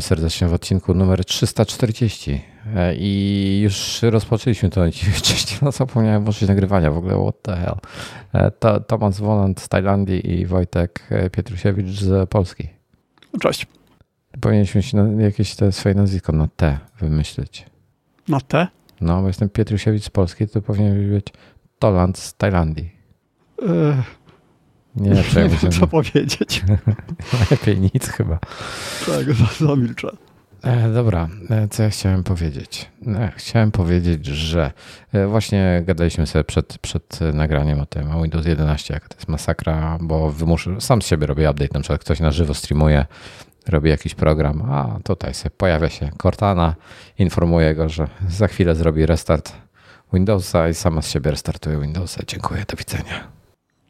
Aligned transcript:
Witamy 0.00 0.08
serdecznie 0.08 0.48
w 0.48 0.54
odcinku 0.54 0.94
numer 0.94 1.24
340. 1.24 2.42
E, 2.76 2.94
I 2.96 3.60
już 3.62 4.02
rozpoczęliśmy 4.02 4.70
to 4.70 4.80
wcześniej, 5.14 5.58
no 5.62 5.72
zapomniałem 5.72 6.24
włączyć 6.24 6.48
nagrywania 6.48 6.90
w 6.90 6.98
ogóle, 6.98 7.14
what 7.22 7.42
the 7.42 7.56
hell. 7.56 7.76
E, 8.32 8.50
to, 8.50 8.80
Tomasz 8.80 9.20
Woland 9.20 9.60
z 9.60 9.68
Tajlandii 9.68 10.32
i 10.32 10.46
Wojtek 10.46 11.08
Pietrusiewicz 11.32 11.86
z 11.86 12.30
Polski. 12.30 12.68
Cześć. 13.40 13.66
Powinniśmy 14.40 14.82
się 14.82 15.22
jakieś 15.22 15.54
te 15.54 15.72
swoje 15.72 15.94
nazwisko 15.94 16.32
na 16.32 16.48
T 16.56 16.78
wymyślić. 17.00 17.66
Na 18.28 18.40
T? 18.40 18.68
No, 19.00 19.20
bo 19.20 19.26
jestem 19.26 19.48
Pietrusiewicz 19.48 20.04
z 20.04 20.10
Polski, 20.10 20.48
to 20.48 20.62
powinien 20.62 21.10
być 21.10 21.26
Toland 21.78 22.18
z 22.18 22.34
Tajlandii. 22.34 22.90
Yy. 23.62 23.94
Nie, 24.96 25.10
nie 25.10 25.48
wiem, 25.48 25.70
co 25.80 25.86
powiedzieć. 25.86 26.64
Lepiej 27.50 27.80
nic 27.80 28.08
chyba. 28.08 28.38
Tak, 29.06 29.32
zamilczę. 29.60 30.10
E, 30.62 30.92
dobra, 30.92 31.28
e, 31.50 31.68
co 31.68 31.82
ja 31.82 31.90
chciałem 31.90 32.24
powiedzieć? 32.24 32.90
E, 33.06 33.32
chciałem 33.36 33.70
powiedzieć, 33.70 34.26
że 34.26 34.72
e, 35.12 35.26
właśnie 35.26 35.82
gadaliśmy 35.84 36.26
sobie 36.26 36.44
przed, 36.44 36.78
przed 36.78 37.18
nagraniem 37.32 37.80
o 37.80 37.86
tym, 37.86 38.10
o 38.10 38.22
Windows 38.22 38.46
11, 38.46 38.94
jak 38.94 39.08
to 39.08 39.14
jest 39.14 39.28
masakra, 39.28 39.98
bo 40.00 40.30
wymuszę, 40.30 40.80
sam 40.80 41.02
z 41.02 41.06
siebie 41.06 41.26
robię 41.26 41.50
update, 41.50 41.74
na 41.74 41.80
przykład 41.80 42.00
ktoś 42.00 42.20
na 42.20 42.30
żywo 42.30 42.54
streamuje, 42.54 43.06
robi 43.68 43.90
jakiś 43.90 44.14
program, 44.14 44.62
a 44.70 44.98
tutaj 45.04 45.34
sobie 45.34 45.50
pojawia 45.56 45.88
się 45.88 46.10
Cortana, 46.22 46.74
informuje 47.18 47.74
go, 47.74 47.88
że 47.88 48.08
za 48.28 48.48
chwilę 48.48 48.74
zrobi 48.74 49.06
restart 49.06 49.52
Windowsa 50.12 50.68
i 50.68 50.74
sama 50.74 51.02
z 51.02 51.10
siebie 51.10 51.30
restartuje 51.30 51.80
Windowsa. 51.80 52.22
Dziękuję, 52.26 52.64
do 52.68 52.76
widzenia. 52.76 53.39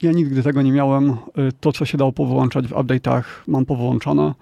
Ja 0.03 0.13
nigdy 0.13 0.43
tego 0.43 0.63
nie 0.63 0.73
miałem. 0.73 1.11
Y, 1.11 1.17
to, 1.61 1.73
co 1.73 1.85
się 1.85 1.99
dało 1.99 2.13
powyłączać 2.13 2.67
w 2.67 2.71
update'ach, 2.71 3.23
mam 3.47 3.67
powyłączone 3.67 4.35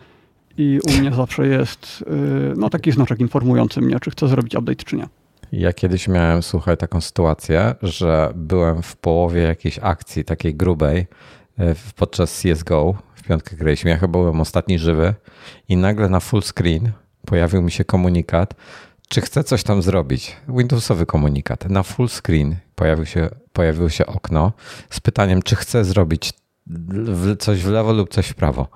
i 0.59 0.81
u 0.89 1.01
mnie 1.01 1.13
zawsze 1.15 1.47
jest 1.47 2.05
y, 2.53 2.55
no, 2.57 2.71
taki 2.71 2.93
znaczek 2.93 3.21
informujący 3.21 3.81
mnie, 3.81 4.01
czy 4.01 4.11
chcę 4.11 4.29
zrobić 4.29 4.55
update, 4.55 4.85
czy 4.85 4.97
nie. 4.97 5.09
Ja 5.53 5.73
kiedyś 5.73 6.09
miałem, 6.09 6.43
słuchaj, 6.43 6.77
taką 6.77 7.01
sytuację, 7.01 7.75
że 7.83 8.33
byłem 8.35 8.83
w 8.83 8.97
połowie 8.97 9.43
jakiejś 9.43 9.79
akcji 9.83 10.25
takiej 10.25 10.55
grubej 10.55 10.99
y, 10.99 11.75
podczas 11.97 12.43
CSGO. 12.43 12.95
W 13.15 13.23
piątkę 13.23 13.57
graliśmy. 13.57 13.91
Ja 13.91 13.97
chyba 13.97 14.19
byłem 14.19 14.41
ostatni 14.41 14.79
żywy 14.79 15.15
i 15.69 15.77
nagle 15.77 16.09
na 16.09 16.21
full 16.21 16.43
screen 16.43 16.93
pojawił 17.27 17.63
mi 17.63 17.71
się 17.71 17.85
komunikat, 17.85 18.55
czy 19.09 19.21
chcę 19.21 19.45
coś 19.45 19.63
tam 19.63 19.83
zrobić. 19.83 20.37
Windowsowy 20.49 21.07
komunikat. 21.07 21.71
Na 21.71 21.83
full 21.83 22.09
screen 22.09 22.57
pojawił 22.79 23.07
się, 23.07 23.29
pojawiło 23.53 23.89
się 23.89 24.07
okno 24.07 24.53
z 24.91 25.01
pytaniem, 25.01 25.43
czy 25.43 25.57
chcę 25.57 25.85
zrobić 25.85 26.33
coś 27.39 27.63
w 27.63 27.69
lewo 27.69 27.93
lub 27.93 28.11
coś 28.11 28.29
w 28.29 28.35
prawo. 28.35 28.69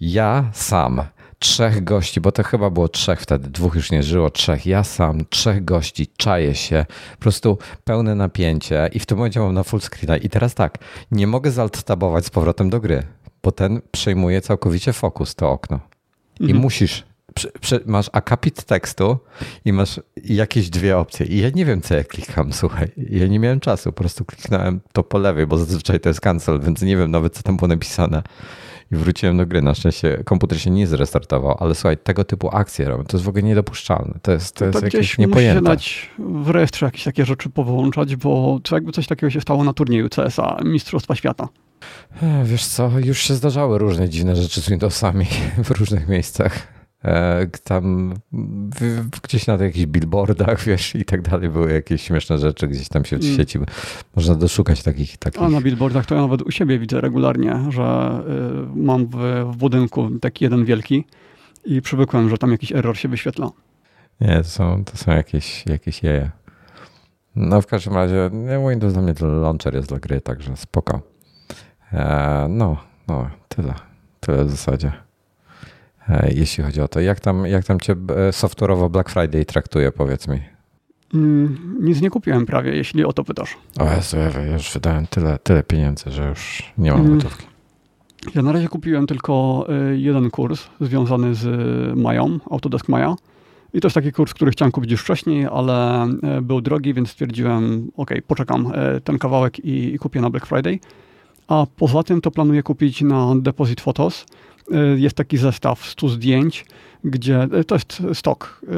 Ja 0.00 0.50
sam, 0.52 1.02
trzech 1.38 1.84
gości, 1.84 2.20
bo 2.20 2.32
to 2.32 2.42
chyba 2.42 2.70
było 2.70 2.88
trzech 2.88 3.20
wtedy, 3.20 3.50
dwóch 3.50 3.74
już 3.74 3.90
nie 3.90 4.02
żyło, 4.02 4.30
trzech. 4.30 4.66
Ja 4.66 4.84
sam, 4.84 5.24
trzech 5.30 5.64
gości, 5.64 6.06
czaję 6.16 6.54
się, 6.54 6.86
po 7.12 7.20
prostu 7.20 7.58
pełne 7.84 8.14
napięcie 8.14 8.90
i 8.92 8.98
w 8.98 9.06
tym 9.06 9.18
momencie 9.18 9.40
mam 9.40 9.54
na 9.54 9.62
full 9.62 9.80
screena. 9.80 10.16
I 10.16 10.28
teraz 10.28 10.54
tak, 10.54 10.78
nie 11.10 11.26
mogę 11.26 11.50
zaltabować 11.50 12.26
z 12.26 12.30
powrotem 12.30 12.70
do 12.70 12.80
gry, 12.80 13.02
bo 13.42 13.52
ten 13.52 13.80
przejmuje 13.90 14.40
całkowicie 14.40 14.92
fokus, 14.92 15.34
to 15.34 15.50
okno. 15.50 15.80
I 16.40 16.44
mhm. 16.44 16.60
musisz 16.60 17.04
masz 17.86 18.10
akapit 18.12 18.64
tekstu 18.64 19.18
i 19.64 19.72
masz 19.72 20.00
jakieś 20.24 20.70
dwie 20.70 20.98
opcje. 20.98 21.26
I 21.26 21.38
ja 21.38 21.50
nie 21.50 21.64
wiem, 21.64 21.82
co 21.82 21.94
ja 21.94 22.04
klikam, 22.04 22.52
słuchaj. 22.52 22.88
Ja 23.10 23.26
nie 23.26 23.38
miałem 23.38 23.60
czasu, 23.60 23.92
po 23.92 23.98
prostu 23.98 24.24
kliknąłem 24.24 24.80
to 24.92 25.02
po 25.02 25.18
lewej, 25.18 25.46
bo 25.46 25.58
zazwyczaj 25.58 26.00
to 26.00 26.08
jest 26.08 26.20
cancel, 26.20 26.60
więc 26.60 26.82
nie 26.82 26.96
wiem 26.96 27.10
nawet, 27.10 27.34
co 27.34 27.42
tam 27.42 27.56
było 27.56 27.68
napisane. 27.68 28.22
I 28.92 28.96
wróciłem 28.96 29.36
do 29.36 29.46
gry. 29.46 29.62
Na 29.62 29.74
szczęście 29.74 30.22
komputer 30.24 30.60
się 30.60 30.70
nie 30.70 30.86
zrestartował, 30.86 31.56
ale 31.60 31.74
słuchaj, 31.74 31.98
tego 31.98 32.24
typu 32.24 32.56
akcje 32.56 32.88
robią. 32.88 33.04
To 33.04 33.16
jest 33.16 33.24
w 33.24 33.28
ogóle 33.28 33.42
niedopuszczalne. 33.42 34.14
To 34.22 34.32
jest, 34.32 34.54
to, 34.54 34.58
to 34.58 34.66
jest 34.66 34.82
jakieś 34.82 35.18
niepojęte. 35.18 35.60
Musi 35.60 35.70
dać 35.70 36.10
w 36.18 36.50
rejestrze 36.50 36.86
jakieś 36.86 37.04
takie 37.04 37.24
rzeczy 37.24 37.50
powyłączać, 37.50 38.16
bo 38.16 38.58
co 38.64 38.76
jakby 38.76 38.92
coś 38.92 39.06
takiego 39.06 39.30
się 39.30 39.40
stało 39.40 39.64
na 39.64 39.72
turnieju 39.72 40.08
CSA, 40.08 40.56
Mistrzostwa 40.64 41.14
Świata. 41.14 41.48
Wiesz 42.44 42.66
co, 42.66 42.90
już 43.04 43.18
się 43.18 43.34
zdarzały 43.34 43.78
różne 43.78 44.08
dziwne 44.08 44.36
rzeczy 44.36 44.60
z 44.60 44.68
Windowsami 44.68 45.26
w 45.64 45.70
różnych 45.70 46.08
miejscach. 46.08 46.75
E, 47.04 47.46
tam 47.64 48.14
gdzieś 49.22 49.46
na 49.46 49.54
jakichś 49.54 49.86
billboardach, 49.86 50.62
wiesz, 50.66 50.94
i 50.94 51.04
tak 51.04 51.22
dalej 51.22 51.48
były 51.48 51.72
jakieś 51.72 52.02
śmieszne 52.02 52.38
rzeczy 52.38 52.68
gdzieś 52.68 52.88
tam 52.88 53.04
się 53.04 53.18
w 53.18 53.22
mm. 53.24 53.36
sieci. 53.36 53.58
Można 54.16 54.34
doszukać 54.34 54.82
takich, 54.82 55.16
takich. 55.16 55.42
A 55.42 55.48
na 55.48 55.60
billboardach 55.60 56.06
to 56.06 56.14
ja 56.14 56.20
nawet 56.20 56.42
u 56.42 56.50
siebie 56.50 56.78
widzę 56.78 57.00
regularnie, 57.00 57.60
że 57.68 58.20
y, 58.74 58.78
mam 58.78 59.06
w, 59.06 59.16
w 59.52 59.56
budynku 59.56 60.10
taki 60.20 60.44
jeden 60.44 60.64
wielki 60.64 61.04
i 61.64 61.82
przywykłem, 61.82 62.30
że 62.30 62.38
tam 62.38 62.52
jakiś 62.52 62.72
error 62.72 62.96
się 62.96 63.08
wyświetla. 63.08 63.50
Nie, 64.20 64.36
to 64.36 64.44
są, 64.44 64.84
to 64.84 64.96
są 64.96 65.12
jakieś, 65.12 65.66
jakieś 65.66 66.02
jeje. 66.02 66.30
No 67.36 67.62
w 67.62 67.66
każdym 67.66 67.94
razie 67.94 68.30
Windows 68.70 68.92
dla 68.92 69.02
mnie 69.02 69.14
to 69.14 69.26
launcher 69.26 69.74
jest 69.74 69.88
dla 69.88 69.98
gry, 69.98 70.20
także 70.20 70.56
spoko. 70.56 71.00
E, 71.92 72.46
no, 72.50 72.76
no, 73.08 73.30
tyle. 73.48 73.74
Tyle 74.20 74.44
w 74.44 74.50
zasadzie. 74.50 75.05
E, 76.08 76.32
jeśli 76.34 76.64
chodzi 76.64 76.80
o 76.80 76.88
to. 76.88 77.00
Jak 77.00 77.20
tam, 77.20 77.46
jak 77.46 77.64
tam 77.64 77.80
cię 77.80 77.92
e, 77.92 78.30
software'owo 78.32 78.90
Black 78.90 79.10
Friday 79.10 79.44
traktuje, 79.44 79.92
powiedz 79.92 80.28
mi? 80.28 80.40
Mm, 81.14 81.76
nic 81.80 82.00
nie 82.00 82.10
kupiłem 82.10 82.46
prawie, 82.46 82.76
jeśli 82.76 83.04
o 83.04 83.12
to 83.12 83.24
pytasz. 83.24 83.56
O 83.78 83.94
Jezu, 83.94 84.16
ja 84.16 84.52
już 84.52 84.72
wydałem 84.72 85.06
tyle, 85.06 85.38
tyle 85.42 85.62
pieniędzy, 85.62 86.10
że 86.10 86.28
już 86.28 86.72
nie 86.78 86.92
mam 86.92 87.00
mm. 87.00 87.18
gotówki. 87.18 87.46
Ja 88.34 88.42
na 88.42 88.52
razie 88.52 88.68
kupiłem 88.68 89.06
tylko 89.06 89.66
e, 89.68 89.96
jeden 89.96 90.30
kurs 90.30 90.66
związany 90.80 91.34
z 91.34 91.46
Mają, 91.96 92.38
Autodesk 92.50 92.88
Maja. 92.88 93.16
I 93.74 93.80
to 93.80 93.86
jest 93.86 93.94
taki 93.94 94.12
kurs, 94.12 94.34
który 94.34 94.50
chciałem 94.50 94.72
kupić 94.72 94.90
już 94.90 95.02
wcześniej, 95.02 95.46
ale 95.46 96.06
był 96.42 96.60
drogi, 96.60 96.94
więc 96.94 97.10
stwierdziłem, 97.10 97.90
ok, 97.96 98.10
poczekam 98.26 98.72
ten 99.04 99.18
kawałek 99.18 99.58
i, 99.58 99.94
i 99.94 99.98
kupię 99.98 100.20
na 100.20 100.30
Black 100.30 100.46
Friday. 100.46 100.78
A 101.48 101.66
poza 101.76 102.02
tym 102.02 102.20
to 102.20 102.30
planuję 102.30 102.62
kupić 102.62 103.02
na 103.02 103.34
Deposit 103.36 103.80
Photos 103.80 104.26
Y, 104.72 105.00
jest 105.00 105.16
taki 105.16 105.36
zestaw 105.36 105.84
100 105.84 106.08
zdjęć, 106.08 106.66
gdzie 107.04 107.48
y, 107.60 107.64
to 107.64 107.74
jest 107.74 108.02
stok 108.14 108.60
y, 108.62 108.68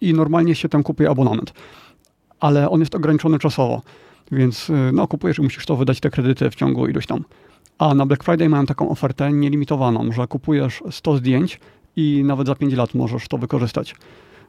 i 0.00 0.14
normalnie 0.14 0.54
się 0.54 0.68
tam 0.68 0.82
kupuje 0.82 1.10
abonament, 1.10 1.52
ale 2.40 2.70
on 2.70 2.80
jest 2.80 2.94
ograniczony 2.94 3.38
czasowo, 3.38 3.82
więc 4.32 4.72
no, 4.92 5.08
kupujesz 5.08 5.38
i 5.38 5.42
musisz 5.42 5.66
to 5.66 5.76
wydać 5.76 6.00
te 6.00 6.10
kredyty 6.10 6.50
w 6.50 6.54
ciągu 6.54 6.86
iluś 6.86 7.06
tam. 7.06 7.24
A 7.78 7.94
na 7.94 8.06
Black 8.06 8.24
Friday 8.24 8.48
mają 8.48 8.66
taką 8.66 8.90
ofertę 8.90 9.32
nielimitowaną, 9.32 10.12
że 10.12 10.26
kupujesz 10.26 10.82
100 10.90 11.16
zdjęć 11.16 11.60
i 11.96 12.22
nawet 12.24 12.46
za 12.46 12.54
5 12.54 12.74
lat 12.74 12.94
możesz 12.94 13.28
to 13.28 13.38
wykorzystać. 13.38 13.94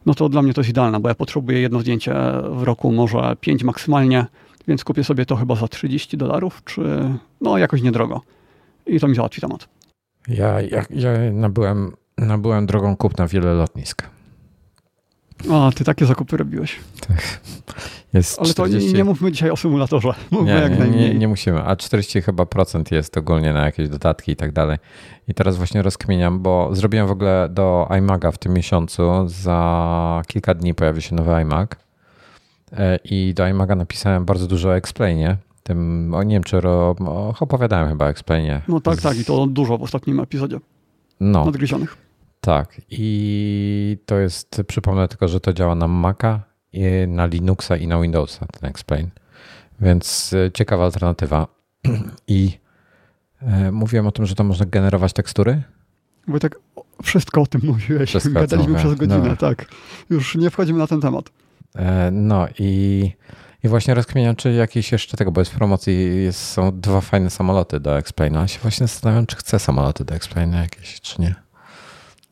No 0.05 0.13
to 0.13 0.29
dla 0.29 0.41
mnie 0.41 0.53
to 0.53 0.61
jest 0.61 0.69
idealne, 0.69 0.99
bo 0.99 1.09
ja 1.09 1.15
potrzebuję 1.15 1.61
jedno 1.61 1.79
zdjęcie 1.79 2.13
w 2.51 2.63
roku, 2.63 2.91
może 2.91 3.35
5 3.41 3.63
maksymalnie, 3.63 4.25
więc 4.67 4.83
kupię 4.83 5.03
sobie 5.03 5.25
to 5.25 5.35
chyba 5.35 5.55
za 5.55 5.67
30 5.67 6.17
dolarów, 6.17 6.61
czy 6.65 7.09
no 7.41 7.57
jakoś 7.57 7.81
niedrogo. 7.81 8.21
I 8.85 8.99
to 8.99 9.07
mi 9.07 9.15
załatwi 9.15 9.41
temat. 9.41 9.67
Ja, 10.27 10.61
ja, 10.61 10.83
ja 10.89 11.11
nabyłem, 11.31 11.91
nabyłem 12.17 12.65
drogą 12.65 12.97
kupna 12.97 13.27
wiele 13.27 13.53
lotnisk. 13.53 14.03
A, 15.51 15.71
ty 15.75 15.83
takie 15.83 16.05
zakupy 16.05 16.37
robiłeś. 16.37 16.79
Tak. 17.07 17.39
Jest 18.13 18.39
Ale 18.39 18.49
40... 18.49 18.79
to 18.79 18.87
nie, 18.87 18.97
nie 18.97 19.03
mówmy 19.03 19.31
dzisiaj 19.31 19.49
o 19.49 19.55
symulatorze. 19.55 20.09
Mówmy 20.31 20.53
nie, 20.53 20.59
jak 20.59 20.79
najmniej. 20.79 21.09
Nie, 21.09 21.19
nie 21.19 21.27
musimy. 21.27 21.63
A 21.63 21.75
40 21.75 22.21
chyba 22.21 22.45
procent 22.45 22.91
jest 22.91 23.17
ogólnie 23.17 23.53
na 23.53 23.65
jakieś 23.65 23.89
dodatki 23.89 24.31
i 24.31 24.35
tak 24.35 24.51
dalej. 24.51 24.77
I 25.27 25.33
teraz 25.33 25.57
właśnie 25.57 25.81
rozkminiam, 25.81 26.39
bo 26.39 26.75
zrobiłem 26.75 27.07
w 27.07 27.11
ogóle 27.11 27.49
do 27.51 27.89
iMaga 27.97 28.31
w 28.31 28.37
tym 28.37 28.53
miesiącu. 28.53 29.03
Za 29.27 30.21
kilka 30.27 30.53
dni 30.53 30.73
pojawi 30.73 31.01
się 31.01 31.15
nowy 31.15 31.31
iMac. 31.31 31.69
E, 32.77 32.99
I 33.03 33.33
do 33.33 33.47
iMaga 33.47 33.75
napisałem 33.75 34.25
bardzo 34.25 34.47
dużo 34.47 34.69
o 34.69 34.75
explainie 34.75 35.37
tym, 35.65 36.13
o 36.13 36.23
nie 36.23 36.35
wiem, 36.35 36.43
czy 36.43 36.61
ro, 36.61 36.95
opowiadałem 37.39 37.89
chyba 37.89 38.05
o 38.05 38.09
Explainie. 38.09 38.61
No 38.67 38.79
tak, 38.79 39.01
tak 39.01 39.17
i 39.17 39.25
to 39.25 39.47
dużo 39.47 39.77
w 39.77 39.83
ostatnim 39.83 40.19
epizodzie 40.19 40.59
no. 41.19 41.45
nadgryzionych. 41.45 41.97
Tak 42.41 42.81
i 42.89 43.97
to 44.05 44.19
jest, 44.19 44.61
przypomnę 44.67 45.07
tylko, 45.07 45.27
że 45.27 45.39
to 45.39 45.53
działa 45.53 45.75
na 45.75 45.87
Maca, 45.87 46.41
na 47.07 47.25
Linuxa 47.25 47.77
i 47.79 47.87
na 47.87 48.01
Windowsa, 48.01 48.45
ten 48.45 48.69
Explain. 48.69 49.09
Więc 49.81 50.33
e, 50.33 50.51
ciekawa 50.51 50.83
alternatywa. 50.85 51.47
I 52.27 52.59
e, 53.41 53.71
mówiłem 53.71 54.07
o 54.07 54.11
tym, 54.11 54.25
że 54.25 54.35
to 54.35 54.43
można 54.43 54.65
generować 54.65 55.13
tekstury. 55.13 55.63
Bo 56.27 56.39
tak 56.39 56.59
wszystko 57.03 57.41
o 57.41 57.47
tym 57.47 57.61
mówiłeś. 57.63 58.09
Wszystko 58.09 58.33
Gadaliśmy 58.33 58.75
przez 58.75 58.95
godzinę, 58.95 59.29
no. 59.29 59.35
tak. 59.35 59.65
Już 60.09 60.35
nie 60.35 60.49
wchodzimy 60.49 60.79
na 60.79 60.87
ten 60.87 61.01
temat. 61.01 61.29
E, 61.75 62.11
no 62.11 62.47
i 62.59 63.11
i 63.65 63.67
właśnie 63.67 63.93
rozkminiam, 63.93 64.35
czy 64.35 64.53
jakieś 64.53 64.91
jeszcze 64.91 65.17
tego, 65.17 65.31
bo 65.31 65.41
jest 65.41 65.51
w 65.51 65.55
promocji, 65.55 66.23
jest, 66.23 66.39
są 66.39 66.79
dwa 66.79 67.01
fajne 67.01 67.29
samoloty 67.29 67.79
do 67.79 67.97
Explaina. 67.97 68.47
Się 68.47 68.59
właśnie 68.59 68.87
zastanawiam, 68.87 69.25
czy 69.25 69.35
chcę 69.35 69.59
samoloty 69.59 70.05
do 70.05 70.15
Explaina 70.15 70.61
jakieś, 70.61 71.01
czy 71.01 71.21
nie. 71.21 71.35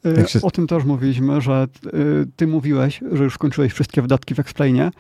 Y, 0.06 0.28
się... 0.28 0.42
O 0.42 0.52
tym 0.52 0.68
też 0.68 0.84
mówiliśmy, 0.84 1.42
że 1.42 1.68
y, 1.94 2.28
ty 2.36 2.48
mówiłeś, 2.48 3.02
że 3.12 3.24
już 3.24 3.34
skończyłeś 3.34 3.74
wszystkie 3.74 4.02
wydatki 4.02 4.36
w 4.36 4.40
Explainie, 4.40 4.92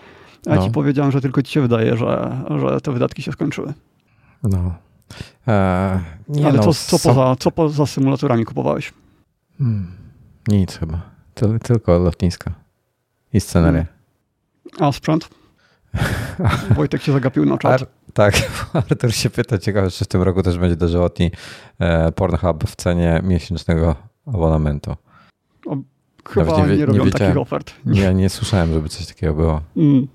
a 0.49 0.55
no. 0.55 0.63
ci 0.63 0.71
powiedziałem, 0.71 1.11
że 1.11 1.21
tylko 1.21 1.41
ci 1.41 1.53
się 1.53 1.61
wydaje, 1.61 1.97
że, 1.97 2.41
że 2.59 2.81
te 2.81 2.91
wydatki 2.91 3.21
się 3.21 3.31
skończyły. 3.31 3.73
No. 4.43 4.73
Eee, 5.47 6.45
Ale 6.45 6.53
no, 6.53 6.63
co, 6.63 6.73
co, 6.73 6.99
poza, 6.99 7.35
co 7.39 7.51
poza 7.51 7.85
symulatorami 7.85 8.45
kupowałeś? 8.45 8.93
Hmm. 9.57 9.91
Nic 10.47 10.77
chyba. 10.77 11.01
Tyl, 11.33 11.59
tylko 11.59 11.99
lotniska 11.99 12.51
i 13.33 13.41
sceneria. 13.41 13.92
A 14.79 14.91
sprzęt? 14.91 15.29
Wojtek 16.75 17.01
się 17.01 17.11
zagapił 17.11 17.45
na 17.45 17.57
czat. 17.57 17.81
Ar 17.81 17.87
tak, 18.13 18.33
Artur 18.73 19.13
się 19.13 19.29
pyta, 19.29 19.57
ciekawe, 19.57 19.91
czy 19.91 20.05
w 20.05 20.07
tym 20.07 20.21
roku 20.21 20.43
też 20.43 20.57
będzie 20.57 20.75
dożywotni 20.75 21.31
e, 21.79 22.11
Pornhub 22.11 22.63
w 22.69 22.75
cenie 22.75 23.21
miesięcznego 23.23 23.95
abonamentu. 24.25 24.95
O, 25.65 25.77
chyba 26.29 26.65
nie, 26.67 26.77
nie 26.77 26.85
robią 26.85 27.05
nie 27.05 27.11
takich 27.11 27.37
ofert. 27.37 27.73
Nie, 27.85 28.13
nie 28.13 28.29
słyszałem, 28.29 28.73
żeby 28.73 28.89
coś 28.89 29.07
takiego 29.07 29.33
było. 29.33 29.61
Mm. 29.77 30.07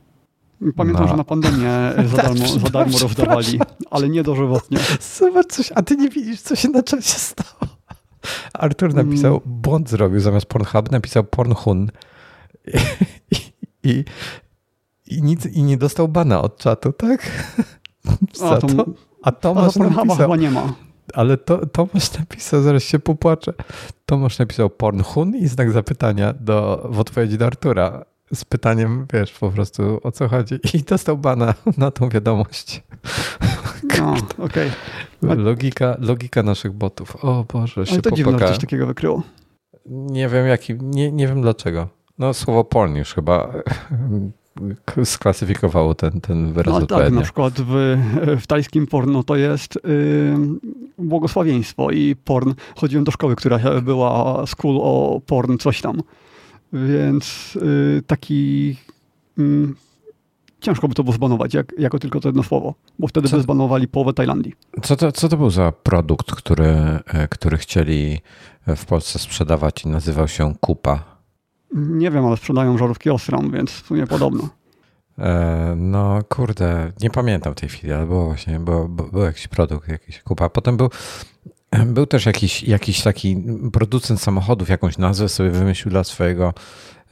Pamiętam, 0.76 1.04
no. 1.04 1.10
że 1.10 1.16
na 1.16 1.24
pandemię 1.24 1.70
za 2.06 2.16
tak, 2.22 2.26
darmo, 2.26 2.48
za 2.48 2.70
darmo 2.70 2.98
rozdawali, 2.98 3.60
ale 3.90 4.08
nie 4.08 4.22
dożywotnie. 4.22 4.78
Zobacz 5.00 5.46
coś, 5.46 5.72
a 5.74 5.82
ty 5.82 5.96
nie 5.96 6.08
widzisz, 6.08 6.40
co 6.40 6.56
się 6.56 6.68
na 6.68 6.82
czasie 6.82 7.18
stało. 7.18 7.72
Artur 8.52 8.94
napisał, 8.94 9.32
mm. 9.32 9.42
błąd 9.46 9.90
zrobił, 9.90 10.20
zamiast 10.20 10.46
Pornhub 10.46 10.90
napisał 10.90 11.24
Pornhun. 11.24 11.90
I, 13.88 14.05
i, 15.06 15.23
nic, 15.23 15.46
I 15.46 15.62
nie 15.62 15.76
dostał 15.76 16.08
bana 16.08 16.43
od 16.43 16.56
czatu, 16.56 16.93
tak? 16.93 17.20
A, 18.43 18.56
to, 18.56 18.85
a 19.23 19.32
Tomasz 19.32 19.76
a 19.76 19.81
napisał... 19.81 20.17
chyba 20.17 20.37
nie 20.37 20.50
ma. 20.50 20.73
Ale 21.14 21.37
to, 21.37 21.67
Tomasz 21.67 22.19
napisał, 22.19 22.62
zaraz 22.62 22.82
się 22.82 22.99
popłaczę. 22.99 23.52
Tomasz 24.06 24.38
napisał 24.38 24.70
Pornhun 24.70 25.37
i 25.37 25.49
znak 25.49 25.73
zapytania 25.73 26.32
do, 26.40 26.88
w 26.90 27.00
odpowiedzi 27.00 27.38
do 27.38 27.46
Artura 27.46 28.05
z 28.35 28.44
pytaniem, 28.44 29.06
wiesz, 29.12 29.32
po 29.32 29.50
prostu 29.50 30.00
o 30.02 30.12
co 30.12 30.29
chodzi. 30.29 30.55
I 30.75 30.82
dostał 30.82 31.19
bana 31.19 31.55
na 31.76 31.90
tą 31.90 32.08
wiadomość. 32.08 32.82
No, 33.99 34.14
okej. 34.44 34.70
Okay. 35.23 35.37
Logika, 35.37 35.96
logika 35.99 36.43
naszych 36.43 36.73
botów. 36.73 37.25
O 37.25 37.44
Boże, 37.52 37.87
się 37.87 37.93
Ale 37.93 38.02
to 38.02 38.11
dziwne, 38.11 38.38
że 38.38 38.49
coś 38.49 38.58
takiego 38.58 38.87
wykryło. 38.87 39.23
Nie 39.87 40.29
wiem 40.29 40.46
jaki, 40.46 40.75
nie, 40.81 41.12
nie 41.12 41.29
wiem 41.29 41.43
dlaczego. 41.43 41.88
No 42.18 42.34
słowo 42.34 42.64
porn 42.64 42.96
już 42.96 43.14
chyba 43.14 43.52
sklasyfikowało 45.04 45.94
ten, 45.94 46.20
ten 46.20 46.52
wyraz 46.52 46.80
no, 46.80 46.86
Tak, 46.86 47.12
na 47.12 47.20
przykład 47.20 47.54
w, 47.56 47.96
w 48.40 48.46
tajskim 48.46 48.86
porno 48.86 49.22
to 49.22 49.36
jest 49.36 49.74
yy, 49.74 50.36
błogosławieństwo 50.98 51.90
i 51.90 52.16
porn. 52.24 52.54
Chodziłem 52.76 53.04
do 53.04 53.12
szkoły, 53.12 53.36
która 53.36 53.58
była 53.82 54.46
school 54.46 54.78
o 54.82 55.20
porn, 55.26 55.58
coś 55.58 55.80
tam. 55.80 56.00
Więc 56.72 57.54
yy, 57.54 58.02
taki... 58.06 58.76
Yy, 59.36 59.68
ciężko 60.60 60.88
by 60.88 60.94
to 60.94 61.04
było 61.04 61.14
zbanować, 61.14 61.54
jak, 61.54 61.72
jako 61.78 61.98
tylko 61.98 62.20
to 62.20 62.28
jedno 62.28 62.42
słowo, 62.42 62.74
bo 62.98 63.06
wtedy 63.06 63.28
co, 63.28 63.36
by 63.36 63.42
zbanowali 63.42 63.88
połowę 63.88 64.12
Tajlandii. 64.12 64.52
Co 64.82 64.96
to, 64.96 65.12
co 65.12 65.28
to 65.28 65.36
był 65.36 65.50
za 65.50 65.72
produkt, 65.72 66.32
który, 66.32 66.66
e, 67.06 67.28
który 67.28 67.58
chcieli 67.58 68.20
w 68.66 68.84
Polsce 68.84 69.18
sprzedawać 69.18 69.84
i 69.84 69.88
nazywał 69.88 70.28
się 70.28 70.54
Kupa? 70.60 71.17
Nie 71.74 72.10
wiem, 72.10 72.26
ale 72.26 72.36
sprzedają 72.36 72.78
żarówki 72.78 73.10
Osram, 73.10 73.50
więc 73.50 73.70
w 73.70 73.86
sumie 73.86 74.06
podobno. 74.06 74.48
E, 75.18 75.74
no 75.76 76.18
kurde, 76.28 76.92
nie 77.00 77.10
pamiętam 77.10 77.54
tej 77.54 77.68
chwili, 77.68 77.92
ale 77.92 78.06
było 78.06 78.26
właśnie, 78.26 78.60
było, 78.60 78.88
był 78.88 79.22
jakiś 79.22 79.48
produkt, 79.48 79.88
jakiś 79.88 80.22
kupa. 80.22 80.48
Potem 80.48 80.76
był, 80.76 80.90
był 81.86 82.06
też 82.06 82.26
jakiś, 82.26 82.62
jakiś 82.62 83.02
taki 83.02 83.44
producent 83.72 84.20
samochodów, 84.20 84.68
jakąś 84.68 84.98
nazwę 84.98 85.28
sobie 85.28 85.50
wymyślił 85.50 85.90
dla 85.90 86.04
swojego, 86.04 86.54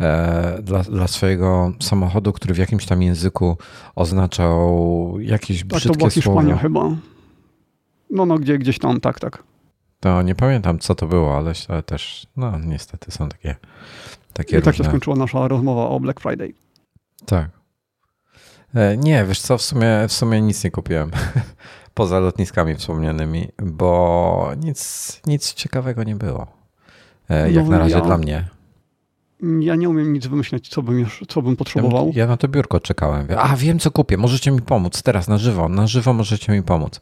e, 0.00 0.58
dla, 0.62 0.82
dla 0.82 1.08
swojego 1.08 1.72
samochodu, 1.80 2.32
który 2.32 2.54
w 2.54 2.58
jakimś 2.58 2.86
tam 2.86 3.02
języku 3.02 3.56
oznaczał 3.94 5.14
jakieś 5.20 5.58
tak, 5.58 5.68
brzydkie 5.68 5.88
to 5.88 5.98
była 5.98 6.10
Hiszpania 6.10 6.56
chyba. 6.56 6.90
No, 8.10 8.26
no, 8.26 8.38
gdzie, 8.38 8.58
gdzieś 8.58 8.78
tam, 8.78 9.00
tak, 9.00 9.20
tak. 9.20 9.42
To 10.00 10.22
nie 10.22 10.34
pamiętam, 10.34 10.78
co 10.78 10.94
to 10.94 11.06
było, 11.06 11.36
ale 11.36 11.82
też, 11.82 12.26
no 12.36 12.58
niestety 12.58 13.10
są 13.10 13.28
takie 13.28 13.56
takie 14.36 14.58
I 14.58 14.62
tak 14.62 14.76
się 14.76 14.84
skończyła 14.84 15.16
nasza 15.16 15.48
rozmowa 15.48 15.88
o 15.88 16.00
Black 16.00 16.20
Friday. 16.20 16.52
Tak. 17.26 17.50
E, 18.74 18.96
nie, 18.96 19.24
wiesz 19.24 19.40
co, 19.40 19.58
w 19.58 19.62
sumie, 19.62 20.04
w 20.08 20.12
sumie 20.12 20.40
nic 20.40 20.64
nie 20.64 20.70
kupiłem. 20.70 21.10
Poza 21.94 22.20
lotniskami 22.20 22.74
wspomnianymi, 22.74 23.48
bo 23.62 24.50
nic, 24.56 25.20
nic 25.26 25.54
ciekawego 25.54 26.04
nie 26.04 26.16
było. 26.16 26.46
E, 27.30 27.52
jak 27.52 27.64
no, 27.64 27.70
na 27.70 27.78
razie 27.78 27.94
ja, 27.94 28.00
dla 28.00 28.18
mnie. 28.18 28.48
Ja 29.60 29.74
nie 29.74 29.88
umiem 29.88 30.12
nic 30.12 30.26
wymyśleć, 30.26 30.68
co 30.68 30.82
bym, 30.82 30.98
już, 30.98 31.24
co 31.28 31.42
bym 31.42 31.56
potrzebował. 31.56 32.06
Ja, 32.06 32.22
ja 32.22 32.26
na 32.26 32.36
to 32.36 32.48
biurko 32.48 32.80
czekałem. 32.80 33.26
A 33.38 33.56
wiem, 33.56 33.78
co 33.78 33.90
kupię. 33.90 34.16
Możecie 34.16 34.50
mi 34.50 34.62
pomóc 34.62 35.02
teraz 35.02 35.28
na 35.28 35.38
żywo. 35.38 35.68
Na 35.68 35.86
żywo 35.86 36.12
możecie 36.12 36.52
mi 36.52 36.62
pomóc. 36.62 37.00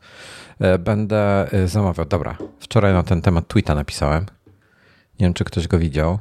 E, 0.61 0.79
będę 0.79 1.51
zamawiał. 1.67 2.07
Dobra, 2.07 2.37
wczoraj 2.61 2.93
na 2.93 3.03
ten 3.03 3.23
temat 3.23 3.49
tweeta 3.49 3.75
napisałem. 3.75 4.27
Nie 5.21 5.27
wiem, 5.27 5.35
czy 5.35 5.45
ktoś 5.45 5.69
go 5.69 5.79
widział. 5.79 6.19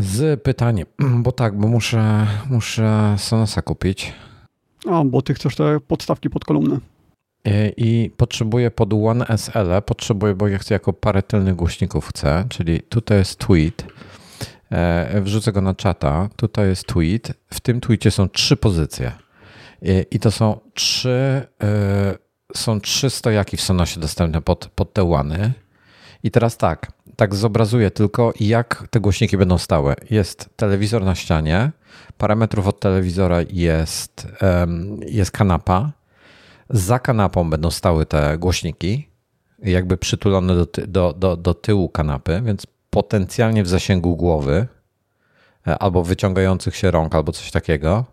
Z 0.00 0.42
pytaniem, 0.42 0.86
bo 1.24 1.32
tak, 1.32 1.58
bo 1.58 1.68
muszę, 1.68 2.26
muszę 2.50 3.14
Sonosa 3.18 3.62
kupić. 3.62 4.12
A, 4.90 5.04
bo 5.04 5.22
ty 5.22 5.34
chcesz 5.34 5.56
te 5.56 5.80
podstawki 5.80 6.30
pod 6.30 6.44
kolumny. 6.44 6.80
I, 7.44 7.72
I 7.76 8.10
potrzebuję 8.10 8.70
pod 8.70 8.92
One 8.92 9.26
SL, 9.26 9.82
potrzebuję, 9.86 10.34
bo 10.34 10.48
ja 10.48 10.58
chcę 10.58 10.74
jako 10.74 10.92
parę 10.92 11.22
tylnych 11.22 11.56
głośników 11.56 12.08
chcę, 12.08 12.44
czyli 12.48 12.80
tutaj 12.80 13.18
jest 13.18 13.38
tweet, 13.38 13.86
e, 14.70 15.20
wrzucę 15.20 15.52
go 15.52 15.60
na 15.60 15.74
czata, 15.74 16.28
tutaj 16.36 16.68
jest 16.68 16.86
tweet, 16.86 17.32
w 17.46 17.60
tym 17.60 17.80
tweetie 17.80 18.10
są 18.10 18.28
trzy 18.28 18.56
pozycje 18.56 19.12
i, 19.82 20.06
i 20.10 20.18
to 20.18 20.30
są 20.30 20.60
trzy, 20.74 21.46
e, 21.62 22.18
są 22.54 22.80
trzy 22.80 23.10
stojaki 23.10 23.56
w 23.56 23.60
Sonosie 23.60 24.00
dostępne 24.00 24.42
pod, 24.42 24.66
pod 24.66 24.92
te 24.92 25.04
łany 25.04 25.52
i 26.22 26.30
teraz 26.30 26.56
tak, 26.56 26.92
tak 27.16 27.34
zobrazuję 27.34 27.90
tylko, 27.90 28.32
jak 28.40 28.88
te 28.90 29.00
głośniki 29.00 29.36
będą 29.36 29.58
stałe. 29.58 29.94
Jest 30.10 30.48
telewizor 30.56 31.04
na 31.04 31.14
ścianie, 31.14 31.70
parametrów 32.18 32.66
od 32.66 32.80
telewizora 32.80 33.38
jest, 33.50 34.28
jest 35.06 35.30
kanapa. 35.30 35.92
Za 36.70 36.98
kanapą 36.98 37.50
będą 37.50 37.70
stały 37.70 38.06
te 38.06 38.38
głośniki, 38.38 39.08
jakby 39.62 39.96
przytulone 39.96 40.54
do, 40.54 40.66
do, 40.86 41.12
do, 41.12 41.36
do 41.36 41.54
tyłu 41.54 41.88
kanapy, 41.88 42.42
więc 42.44 42.66
potencjalnie 42.90 43.62
w 43.62 43.68
zasięgu 43.68 44.16
głowy 44.16 44.66
e, 45.66 45.78
albo 45.78 46.02
wyciągających 46.02 46.76
się 46.76 46.90
rąk, 46.90 47.14
albo 47.14 47.32
coś 47.32 47.50
takiego. 47.50 48.04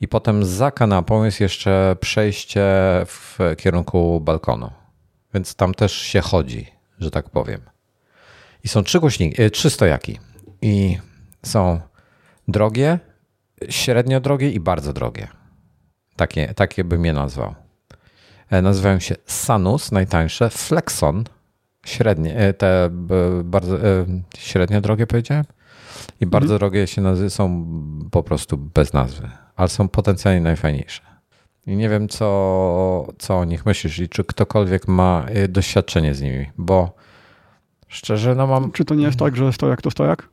I 0.00 0.08
potem 0.08 0.44
za 0.44 0.70
kanapą 0.70 1.24
jest 1.24 1.40
jeszcze 1.40 1.96
przejście 2.00 2.64
w 3.06 3.38
kierunku 3.58 4.20
balkonu. 4.20 4.70
Więc 5.34 5.54
tam 5.54 5.74
też 5.74 5.92
się 5.92 6.20
chodzi, 6.20 6.66
że 6.98 7.10
tak 7.10 7.30
powiem. 7.30 7.60
I 8.64 8.68
są 8.68 8.82
trzy 8.82 9.00
głośniki, 9.00 9.42
e, 9.42 9.50
trzy 9.50 9.70
stojaki. 9.70 10.18
I 10.62 10.98
są 11.46 11.80
drogie, 12.48 12.98
średnio 13.68 14.20
drogie 14.20 14.50
i 14.50 14.60
bardzo 14.60 14.92
drogie. 14.92 15.28
Takie, 16.16 16.54
takie 16.54 16.84
bym 16.84 17.04
je 17.04 17.12
nazwał. 17.12 17.54
E, 18.50 18.62
nazywają 18.62 19.00
się 19.00 19.14
Sanus, 19.26 19.92
najtańsze, 19.92 20.50
Flexon, 20.50 21.24
średnie, 21.86 22.36
e, 22.36 22.52
te 22.52 22.88
bardzo 23.44 23.78
średnio 24.38 24.80
drogie 24.80 25.06
powiedziałem. 25.06 25.44
I 26.20 26.26
bardzo 26.26 26.54
mhm. 26.54 26.58
drogie 26.58 26.86
się 26.86 27.02
nazy- 27.02 27.30
są 27.30 27.66
po 28.10 28.22
prostu 28.22 28.56
bez 28.56 28.92
nazwy, 28.92 29.30
ale 29.56 29.68
są 29.68 29.88
potencjalnie 29.88 30.40
najfajniejsze. 30.40 31.02
I 31.66 31.76
nie 31.76 31.88
wiem, 31.88 32.08
co, 32.08 33.08
co 33.18 33.38
o 33.38 33.44
nich 33.44 33.66
myślisz 33.66 33.98
i 33.98 34.08
czy 34.08 34.24
ktokolwiek 34.24 34.88
ma 34.88 35.26
doświadczenie 35.48 36.14
z 36.14 36.22
nimi, 36.22 36.46
bo 36.58 36.96
Szczerze, 37.88 38.34
no 38.34 38.46
mam. 38.46 38.72
Czy 38.72 38.84
to 38.84 38.94
nie 38.94 39.04
jest 39.04 39.18
tak, 39.18 39.36
że 39.36 39.52
stojak 39.52 39.82
to 39.82 39.90
stojak? 39.90 40.28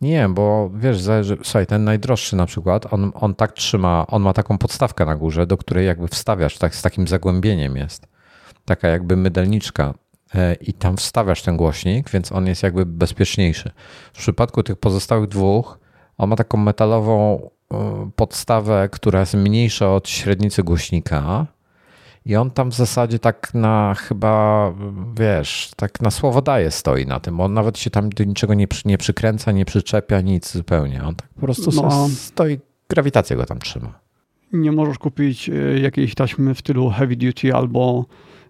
Nie, 0.00 0.28
bo 0.28 0.70
wiesz, 0.74 1.00
zależy, 1.00 1.38
słuchaj, 1.42 1.66
ten 1.66 1.84
najdroższy 1.84 2.36
na 2.36 2.46
przykład, 2.46 2.92
on, 2.92 3.12
on 3.14 3.34
tak 3.34 3.52
trzyma, 3.52 4.06
on 4.06 4.22
ma 4.22 4.32
taką 4.32 4.58
podstawkę 4.58 5.04
na 5.04 5.16
górze, 5.16 5.46
do 5.46 5.56
której 5.56 5.86
jakby 5.86 6.08
wstawiasz, 6.08 6.58
tak 6.58 6.74
z 6.74 6.82
takim 6.82 7.08
zagłębieniem 7.08 7.76
jest. 7.76 8.06
Taka 8.64 8.88
jakby 8.88 9.16
mydelniczka 9.16 9.94
e, 10.34 10.54
i 10.54 10.72
tam 10.72 10.96
wstawiasz 10.96 11.42
ten 11.42 11.56
głośnik, 11.56 12.10
więc 12.10 12.32
on 12.32 12.46
jest 12.46 12.62
jakby 12.62 12.86
bezpieczniejszy. 12.86 13.70
W 14.12 14.18
przypadku 14.18 14.62
tych 14.62 14.76
pozostałych 14.76 15.28
dwóch, 15.28 15.78
on 16.18 16.30
ma 16.30 16.36
taką 16.36 16.58
metalową 16.58 17.40
e, 17.72 18.10
podstawę, 18.16 18.88
która 18.92 19.20
jest 19.20 19.34
mniejsza 19.34 19.94
od 19.94 20.08
średnicy 20.08 20.62
głośnika, 20.62 21.46
i 22.28 22.36
on 22.36 22.50
tam 22.50 22.70
w 22.70 22.74
zasadzie 22.74 23.18
tak 23.18 23.54
na 23.54 23.94
chyba, 23.94 24.74
wiesz, 25.18 25.70
tak 25.76 26.00
na 26.00 26.10
słowo 26.10 26.42
daje 26.42 26.70
stoi 26.70 27.06
na 27.06 27.20
tym. 27.20 27.40
On 27.40 27.54
nawet 27.54 27.78
się 27.78 27.90
tam 27.90 28.10
do 28.10 28.24
niczego 28.24 28.54
nie, 28.54 28.68
przy, 28.68 28.88
nie 28.88 28.98
przykręca, 28.98 29.52
nie 29.52 29.64
przyczepia, 29.64 30.20
nic 30.20 30.52
zupełnie. 30.52 31.04
On 31.04 31.14
tak 31.14 31.28
po 31.28 31.40
prostu 31.40 31.70
no, 31.82 32.08
stoi, 32.08 32.58
grawitacja 32.88 33.36
go 33.36 33.46
tam 33.46 33.58
trzyma. 33.58 34.00
Nie 34.52 34.72
możesz 34.72 34.98
kupić 34.98 35.48
e, 35.48 35.78
jakiejś 35.80 36.14
taśmy 36.14 36.54
w 36.54 36.58
stylu 36.58 36.90
heavy 36.90 37.16
duty 37.16 37.54
albo 37.54 38.04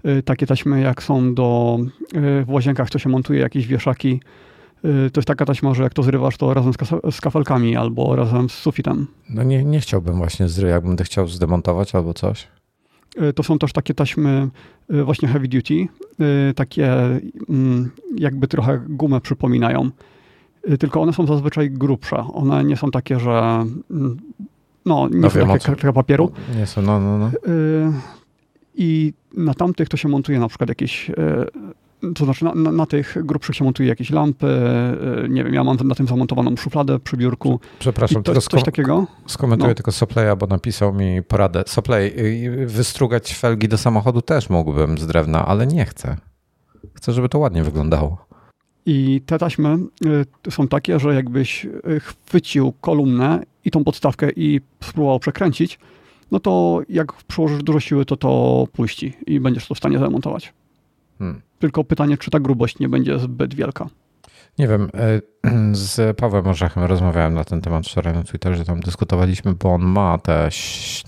e, 0.04 0.22
takie 0.22 0.46
taśmy 0.46 0.80
jak 0.80 1.02
są 1.02 1.34
do 1.34 1.78
e, 2.14 2.44
w 2.44 2.50
łazienkach, 2.50 2.90
co 2.90 2.98
się 2.98 3.08
montuje, 3.08 3.40
jakieś 3.40 3.66
wieszaki. 3.66 4.20
To 5.12 5.20
jest 5.20 5.28
taka 5.28 5.44
taśma, 5.44 5.74
że 5.74 5.82
jak 5.82 5.94
to 5.94 6.02
zrywasz, 6.02 6.36
to 6.36 6.54
razem 6.54 6.72
z, 6.72 6.76
z 7.14 7.20
kafelkami 7.20 7.76
albo 7.76 8.16
razem 8.16 8.48
z 8.48 8.52
sufitem. 8.52 9.06
No 9.30 9.42
nie, 9.42 9.64
nie 9.64 9.80
chciałbym 9.80 10.16
właśnie 10.16 10.48
zrywać, 10.48 10.72
jakbym 10.72 10.96
to 10.96 11.04
chciał 11.04 11.28
zdemontować 11.28 11.94
albo 11.94 12.14
coś. 12.14 12.48
E, 13.16 13.32
to 13.32 13.42
są 13.42 13.58
też 13.58 13.72
takie 13.72 13.94
taśmy 13.94 14.48
e, 14.90 15.02
właśnie 15.04 15.28
heavy 15.28 15.48
duty 15.48 15.74
y, 15.74 16.54
takie 16.54 16.92
mm, 17.48 17.90
jakby 18.16 18.48
trochę 18.48 18.80
gumę 18.88 19.20
przypominają, 19.20 19.90
tylko 20.78 21.00
one 21.02 21.12
są 21.12 21.26
zazwyczaj 21.26 21.70
grubsze. 21.70 22.16
One 22.16 22.64
nie 22.64 22.76
są 22.76 22.90
takie, 22.90 23.20
że 23.20 23.64
mm, 23.90 24.16
no, 24.84 25.08
nie 25.08 25.20
No 25.20 25.30
są 25.30 25.38
wiem, 25.38 25.48
takie 25.48 25.66
kartka 25.66 25.92
papieru. 25.92 26.32
Nie 26.56 26.66
są, 26.66 26.82
no, 26.82 27.00
no, 27.00 27.18
no. 27.18 27.30
I 28.74 29.12
na 29.36 29.54
tamtych 29.54 29.88
to 29.88 29.96
się 29.96 30.08
montuje 30.08 30.40
na 30.40 30.48
przykład 30.48 30.68
jakieś, 30.68 31.10
to 32.14 32.24
znaczy 32.24 32.44
na, 32.44 32.54
na, 32.54 32.72
na 32.72 32.86
tych 32.86 33.16
grubszych 33.26 33.56
się 33.56 33.64
montuje 33.64 33.88
jakieś 33.88 34.10
lampy, 34.10 34.46
y, 35.24 35.28
nie 35.28 35.44
wiem, 35.44 35.54
ja 35.54 35.64
mam 35.64 35.76
na 35.84 35.94
tym 35.94 36.06
zamontowaną 36.06 36.56
szufladę 36.56 36.98
przy 36.98 37.16
biurku. 37.16 37.60
Przepraszam, 37.78 38.22
to, 38.22 38.32
tylko 38.32 38.50
coś 38.50 38.62
takiego. 38.62 39.06
skomentuję 39.26 39.68
no. 39.68 39.74
tylko 39.74 39.92
Sopleya, 39.92 40.36
bo 40.38 40.46
napisał 40.46 40.94
mi 40.94 41.22
poradę. 41.22 41.62
Sopley, 41.66 42.12
y, 42.18 42.66
wystrugać 42.66 43.34
felgi 43.34 43.68
do 43.68 43.78
samochodu 43.78 44.22
też 44.22 44.50
mógłbym 44.50 44.98
z 44.98 45.06
drewna, 45.06 45.46
ale 45.46 45.66
nie 45.66 45.84
chcę. 45.84 46.16
Chcę, 46.94 47.12
żeby 47.12 47.28
to 47.28 47.38
ładnie 47.38 47.62
wyglądało. 47.62 48.28
I 48.86 49.20
te 49.26 49.38
taśmy 49.38 49.78
y, 50.46 50.50
są 50.50 50.68
takie, 50.68 50.98
że 50.98 51.14
jakbyś 51.14 51.64
y, 51.64 52.00
chwycił 52.00 52.72
kolumnę 52.80 53.42
i 53.64 53.70
tą 53.70 53.84
podstawkę 53.84 54.30
i 54.36 54.60
spróbował 54.82 55.18
przekręcić, 55.18 55.78
no 56.30 56.40
to 56.40 56.80
jak 56.88 57.12
przyłożysz 57.12 57.62
dużo 57.62 57.80
siły, 57.80 58.04
to 58.04 58.16
to 58.16 58.64
puści 58.72 59.12
i 59.26 59.40
będziesz 59.40 59.68
to 59.68 59.74
w 59.74 59.78
stanie 59.78 59.98
zamontować. 59.98 60.52
Hmm. 61.18 61.40
Tylko 61.58 61.84
pytanie, 61.84 62.18
czy 62.18 62.30
ta 62.30 62.40
grubość 62.40 62.78
nie 62.78 62.88
będzie 62.88 63.18
zbyt 63.18 63.54
wielka. 63.54 63.86
Nie 64.58 64.68
wiem, 64.68 64.90
y, 65.44 65.74
z 65.76 66.16
Pawłem 66.16 66.46
Orzechem 66.46 66.84
rozmawiałem 66.84 67.34
na 67.34 67.44
ten 67.44 67.60
temat 67.60 67.86
wczoraj 67.86 68.14
na 68.14 68.24
Twitterze, 68.24 68.64
tam 68.64 68.80
dyskutowaliśmy, 68.80 69.54
bo 69.54 69.74
on 69.74 69.82
ma 69.82 70.18
te 70.18 70.48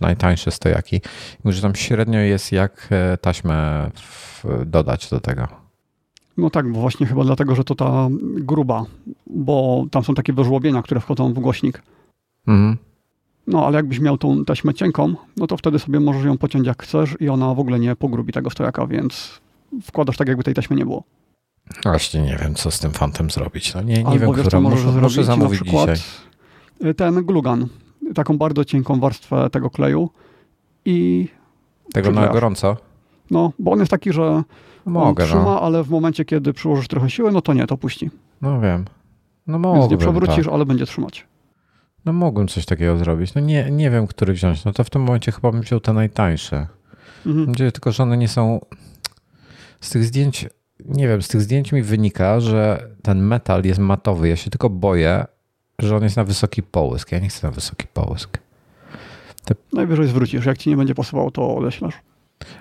najtańsze 0.00 0.50
stojaki. 0.50 0.96
I 0.96 1.00
Mówi, 1.44 1.56
że 1.56 1.62
tam 1.62 1.74
średnio 1.74 2.18
jest 2.18 2.52
jak 2.52 2.88
e, 2.90 3.16
taśmę 3.16 3.90
dodać 4.66 5.10
do 5.10 5.20
tego. 5.20 5.48
No 6.36 6.50
tak, 6.50 6.72
bo 6.72 6.80
właśnie 6.80 7.06
chyba 7.06 7.24
dlatego, 7.24 7.54
że 7.54 7.64
to 7.64 7.74
ta 7.74 8.08
gruba, 8.20 8.84
bo 9.26 9.86
tam 9.90 10.04
są 10.04 10.14
takie 10.14 10.32
wyżłobienia, 10.32 10.82
które 10.82 11.00
wchodzą 11.00 11.32
w 11.34 11.38
głośnik. 11.38 11.82
Mhm. 12.46 12.76
No 13.46 13.66
ale 13.66 13.76
jakbyś 13.76 14.00
miał 14.00 14.18
tą 14.18 14.44
taśmę 14.44 14.74
cienką, 14.74 15.14
no 15.36 15.46
to 15.46 15.56
wtedy 15.56 15.78
sobie 15.78 16.00
możesz 16.00 16.24
ją 16.24 16.38
pociąć 16.38 16.66
jak 16.66 16.82
chcesz 16.82 17.16
i 17.20 17.28
ona 17.28 17.54
w 17.54 17.60
ogóle 17.60 17.78
nie 17.78 17.96
pogrubi 17.96 18.32
tego 18.32 18.50
stojaka, 18.50 18.86
więc 18.86 19.40
wkładasz 19.82 20.16
tak, 20.16 20.28
jakby 20.28 20.44
tej 20.44 20.54
taśmy 20.54 20.76
nie 20.76 20.84
było. 20.84 21.04
Właśnie 21.84 22.22
nie 22.22 22.36
wiem, 22.36 22.54
co 22.54 22.70
z 22.70 22.78
tym 22.78 22.90
fantem 22.92 23.30
zrobić. 23.30 23.74
No 23.74 23.82
nie, 23.82 23.94
nie 23.94 24.06
Albo 24.06 24.18
wiem, 24.18 24.28
możesz 24.28 24.52
muszę, 24.62 24.82
zrobić? 24.82 25.02
muszę 25.02 25.24
zamówić 25.24 25.60
na 25.60 25.64
przykład 25.64 25.90
dzisiaj. 25.90 26.94
ten 26.94 27.14
glugan, 27.26 27.66
taką 28.14 28.38
bardzo 28.38 28.64
cienką 28.64 29.00
warstwę 29.00 29.50
tego 29.50 29.70
kleju 29.70 30.10
i 30.84 31.28
Tego 31.92 32.10
na 32.10 32.28
gorąco? 32.28 32.76
no, 33.30 33.52
bo 33.58 33.70
on 33.72 33.78
jest 33.78 33.90
taki, 33.90 34.12
że 34.12 34.42
Mogę, 34.84 35.22
on 35.24 35.28
trzyma, 35.28 35.44
no. 35.44 35.60
ale 35.62 35.84
w 35.84 35.90
momencie, 35.90 36.24
kiedy 36.24 36.52
przyłożysz 36.52 36.88
trochę 36.88 37.10
siły, 37.10 37.32
no 37.32 37.40
to 37.42 37.54
nie, 37.54 37.66
to 37.66 37.76
puści. 37.76 38.10
No 38.42 38.60
wiem. 38.60 38.84
No 39.46 39.58
Więc 39.58 39.74
nie 39.74 39.80
mogłem, 39.80 39.98
przewrócisz, 39.98 40.44
tak. 40.44 40.54
ale 40.54 40.66
będzie 40.66 40.86
trzymać. 40.86 41.26
No 42.04 42.12
mogłem 42.12 42.48
coś 42.48 42.66
takiego 42.66 42.98
zrobić. 42.98 43.34
No 43.34 43.40
nie, 43.40 43.70
nie 43.70 43.90
wiem, 43.90 44.06
który 44.06 44.32
wziąć. 44.32 44.64
No 44.64 44.72
to 44.72 44.84
w 44.84 44.90
tym 44.90 45.02
momencie 45.02 45.32
chyba 45.32 45.52
bym 45.52 45.60
wziął 45.60 45.80
te 45.80 45.92
najtańsze. 45.92 46.66
Mhm. 47.26 47.54
Tylko, 47.72 47.92
że 47.92 48.02
one 48.02 48.16
nie 48.16 48.28
są... 48.28 48.60
Z 49.80 49.90
tych 49.90 50.04
zdjęć, 50.04 50.46
nie 50.84 51.08
wiem, 51.08 51.22
z 51.22 51.28
tych 51.28 51.40
zdjęć 51.40 51.72
mi 51.72 51.82
wynika, 51.82 52.40
że 52.40 52.88
ten 53.02 53.20
metal 53.22 53.64
jest 53.64 53.80
matowy. 53.80 54.28
Ja 54.28 54.36
się 54.36 54.50
tylko 54.50 54.70
boję, 54.70 55.24
że 55.78 55.96
on 55.96 56.02
jest 56.02 56.16
na 56.16 56.24
wysoki 56.24 56.62
połysk. 56.62 57.12
Ja 57.12 57.18
nie 57.18 57.28
chcę 57.28 57.46
na 57.46 57.50
wysoki 57.50 57.86
połysk. 57.94 58.38
Najwyżej 59.72 60.06
zwrócisz. 60.08 60.46
Jak 60.46 60.58
ci 60.58 60.70
nie 60.70 60.76
będzie 60.76 60.94
pasowało, 60.94 61.30
to 61.30 61.56
odeślesz. 61.56 61.94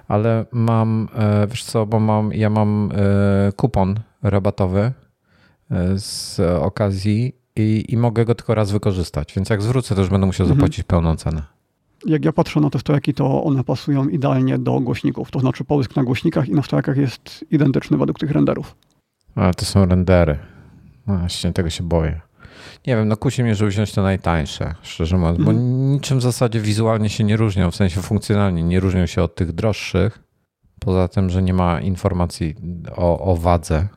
Ale 0.08 0.46
mam, 0.52 1.08
e, 1.16 1.48
wiesz 1.48 1.64
co, 1.64 1.86
bo 1.86 2.00
mam, 2.00 2.34
ja 2.34 2.50
mam 2.50 2.92
e, 2.96 3.52
kupon 3.52 4.00
rabatowy 4.24 4.80
e, 5.72 5.98
z 6.00 6.40
okazji 6.40 7.36
i, 7.56 7.86
i 7.90 7.98
mogę 7.98 8.26
go 8.26 8.36
tylko 8.36 8.56
raz 8.56 8.72
wykorzystać. 8.72 9.34
Więc 9.34 9.50
jak 9.50 9.62
zwrócę, 9.62 9.96
to 9.96 10.02
już 10.02 10.10
będę 10.10 10.28
musiał 10.28 10.46
Mhm. 10.46 10.60
zapłacić 10.60 10.84
pełną 10.84 11.16
cenę. 11.16 11.44
Jak 12.06 12.26
ja 12.26 12.34
patrzę 12.34 12.60
na 12.60 12.70
te 12.70 12.80
stojaki, 12.80 13.14
to 13.14 13.44
one 13.44 13.64
pasują 13.64 14.08
idealnie 14.08 14.58
do 14.58 14.80
głośników. 14.80 15.32
To 15.32 15.40
znaczy 15.40 15.64
połysk 15.64 15.96
na 15.96 16.04
głośnikach 16.04 16.50
i 16.50 16.52
na 16.54 16.64
stojakach 16.64 16.98
jest 16.98 17.46
identyczny 17.52 17.98
według 17.98 18.20
tych 18.20 18.32
renderów. 18.32 18.76
A 19.36 19.54
to 19.54 19.66
są 19.66 19.86
rendery. 19.86 20.40
No, 21.08 21.18
Właśnie 21.18 21.54
tego 21.54 21.70
się 21.70 21.84
boję. 21.84 22.22
Nie 22.88 22.96
wiem, 22.96 23.08
no 23.08 23.18
kusi 23.18 23.44
mnie, 23.44 23.56
żeby 23.56 23.72
wziąć 23.72 23.94
te 23.94 24.02
najtańsze, 24.02 24.76
szczerze 24.82 25.18
mówiąc, 25.18 25.38
bo 25.38 25.52
Mhm. 25.52 25.92
niczym 25.92 26.20
w 26.20 26.22
zasadzie 26.22 26.60
wizualnie 26.60 27.10
się 27.10 27.24
nie 27.24 27.38
różnią, 27.38 27.72
w 27.72 27.76
sensie 27.76 28.02
funkcjonalnie 28.02 28.64
nie 28.64 28.80
różnią 28.80 29.06
się 29.06 29.24
od 29.24 29.36
tych 29.36 29.52
droższych. 29.52 30.24
Poza 30.80 31.08
tym, 31.08 31.30
że 31.30 31.42
nie 31.42 31.54
ma 31.54 31.82
informacji 31.82 32.56
o, 32.96 33.20
o 33.20 33.36
wadze. 33.38 33.88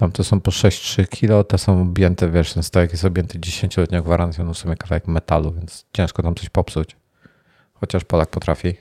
Tam 0.00 0.12
to 0.12 0.24
są 0.24 0.40
po 0.40 0.50
6-3 0.50 1.08
kilo, 1.08 1.44
te 1.44 1.58
są 1.58 1.82
objęte, 1.82 2.30
wiesz, 2.30 2.54
ten 2.54 2.62
stojak 2.62 2.92
jest 2.92 3.04
objęty 3.04 3.38
10-letnią 3.38 4.02
gwarancją, 4.02 4.44
no 4.44 4.54
w 4.54 4.58
sumie 4.58 4.76
kawałek 4.76 5.08
metalu, 5.08 5.52
więc 5.52 5.86
ciężko 5.92 6.22
tam 6.22 6.34
coś 6.34 6.48
popsuć. 6.48 6.96
Chociaż 7.74 8.04
Polak 8.04 8.30
potrafi. 8.30 8.74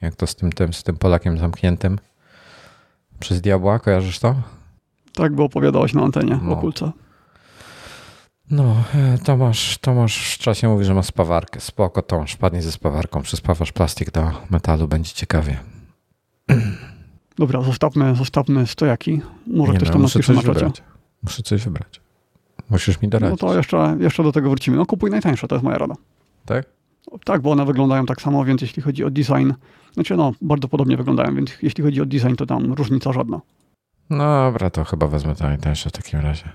Jak 0.00 0.16
to 0.16 0.26
z 0.26 0.34
tym, 0.34 0.52
tym, 0.52 0.72
z 0.72 0.82
tym 0.82 0.96
Polakiem 0.96 1.38
zamkniętym 1.38 1.98
przez 3.20 3.40
diabła, 3.40 3.78
kojarzysz 3.78 4.18
to? 4.18 4.34
Tak, 5.14 5.34
bo 5.34 5.44
opowiadałeś 5.44 5.94
na 5.94 6.02
antenie 6.02 6.38
No. 6.42 6.52
o 6.52 6.56
kulce. 6.56 6.92
No, 8.50 8.76
e, 8.94 9.18
Tomasz, 9.18 9.78
Tomasz 9.78 10.34
w 10.34 10.38
czasie 10.38 10.68
mówi, 10.68 10.84
że 10.84 10.94
ma 10.94 11.02
spawarkę. 11.02 11.60
Spoko, 11.60 12.02
Tomasz, 12.02 12.32
wpadnij 12.32 12.62
ze 12.62 12.72
spawarką, 12.72 13.22
przyspawasz 13.22 13.72
plastik 13.72 14.10
do 14.10 14.30
metalu, 14.50 14.88
będzie 14.88 15.12
ciekawie. 15.12 15.58
Dobra, 17.38 17.62
zostawmy, 17.62 18.14
zostawmy 18.14 18.66
stojaki. 18.66 19.20
Może 19.46 19.72
Nie 19.72 19.78
ktoś 19.78 19.88
no, 19.88 19.92
tam 19.92 20.02
napisze 20.02 20.34
coś 20.34 20.44
na. 20.44 20.70
Muszę 21.22 21.42
coś 21.42 21.64
wybrać. 21.64 22.00
Musisz 22.70 23.02
mi 23.02 23.08
No 23.08 23.10
doradzić. 23.10 23.40
to 23.40 23.56
jeszcze, 23.56 23.96
jeszcze 24.00 24.22
do 24.22 24.32
tego 24.32 24.50
wrócimy. 24.50 24.76
No 24.76 24.86
kupuj 24.86 25.10
najtańsze, 25.10 25.48
to 25.48 25.54
jest 25.54 25.64
moja 25.64 25.78
rada. 25.78 25.94
Tak? 26.46 26.66
Tak, 27.24 27.42
bo 27.42 27.50
one 27.50 27.64
wyglądają 27.64 28.06
tak 28.06 28.20
samo, 28.22 28.44
więc 28.44 28.62
jeśli 28.62 28.82
chodzi 28.82 29.04
o 29.04 29.10
design, 29.10 29.52
znaczy 29.94 30.16
no, 30.16 30.32
bardzo 30.42 30.68
podobnie 30.68 30.96
wyglądają, 30.96 31.34
więc 31.34 31.50
jeśli 31.62 31.84
chodzi 31.84 32.00
o 32.00 32.06
design, 32.06 32.34
to 32.34 32.46
tam 32.46 32.72
różnica 32.72 33.12
żadna. 33.12 33.40
No 34.10 34.24
dobra, 34.50 34.70
to 34.70 34.84
chyba 34.84 35.06
wezmę 35.06 35.34
to 35.34 35.44
najtańsze 35.44 35.90
w 35.90 35.92
takim 35.92 36.20
razie. 36.20 36.48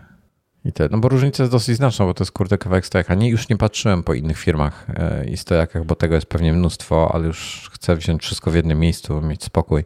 I 0.65 0.73
te, 0.73 0.87
no 0.91 0.97
bo 0.97 1.09
różnica 1.09 1.43
jest 1.43 1.51
dosyć 1.51 1.75
znaczna, 1.75 2.05
bo 2.05 2.13
to 2.13 2.23
jest 2.23 2.31
kurde 2.31 2.57
kawałek 2.57 2.85
stojaka. 2.85 3.15
Nie, 3.15 3.29
już 3.29 3.49
nie 3.49 3.57
patrzyłem 3.57 4.03
po 4.03 4.13
innych 4.13 4.37
firmach 4.37 4.87
e, 4.89 5.25
i 5.29 5.37
stojakach, 5.37 5.85
bo 5.85 5.95
tego 5.95 6.15
jest 6.15 6.27
pewnie 6.27 6.53
mnóstwo, 6.53 7.11
ale 7.13 7.27
już 7.27 7.69
chcę 7.73 7.95
wziąć 7.95 8.21
wszystko 8.21 8.51
w 8.51 8.55
jednym 8.55 8.79
miejscu, 8.79 9.21
mieć 9.21 9.43
spokój. 9.43 9.83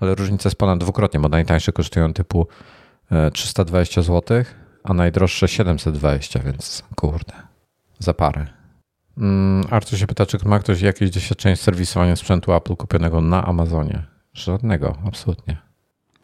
Ale 0.00 0.14
różnica 0.14 0.48
jest 0.48 0.58
ponad 0.58 0.78
dwukrotnie, 0.78 1.20
bo 1.20 1.28
najtańsze 1.28 1.72
kosztują 1.72 2.12
typu 2.12 2.46
e, 3.10 3.30
320 3.30 4.02
zł, 4.02 4.44
a 4.84 4.94
najdroższe 4.94 5.48
720, 5.48 6.40
więc 6.40 6.82
kurde, 6.96 7.34
za 7.98 8.14
parę. 8.14 8.46
Mm, 9.18 9.64
Artur 9.70 9.98
się 9.98 10.06
pyta, 10.06 10.26
czy 10.26 10.38
ma 10.44 10.58
ktoś 10.58 10.80
jakieś 10.80 11.10
doświadczenie 11.10 11.56
z 11.56 11.60
serwisowania 11.60 12.16
sprzętu 12.16 12.52
Apple 12.52 12.76
kupionego 12.76 13.20
na 13.20 13.46
Amazonie? 13.46 14.02
Żadnego, 14.34 14.98
absolutnie. 15.06 15.56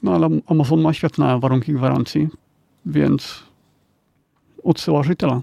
No 0.03 0.15
ale 0.15 0.29
Amazon 0.47 0.81
ma 0.81 0.93
świetne 0.93 1.41
warunki 1.41 1.73
gwarancji, 1.73 2.29
więc 2.87 3.43
odsyłasz 4.65 5.09
i 5.09 5.17
tyle. 5.17 5.41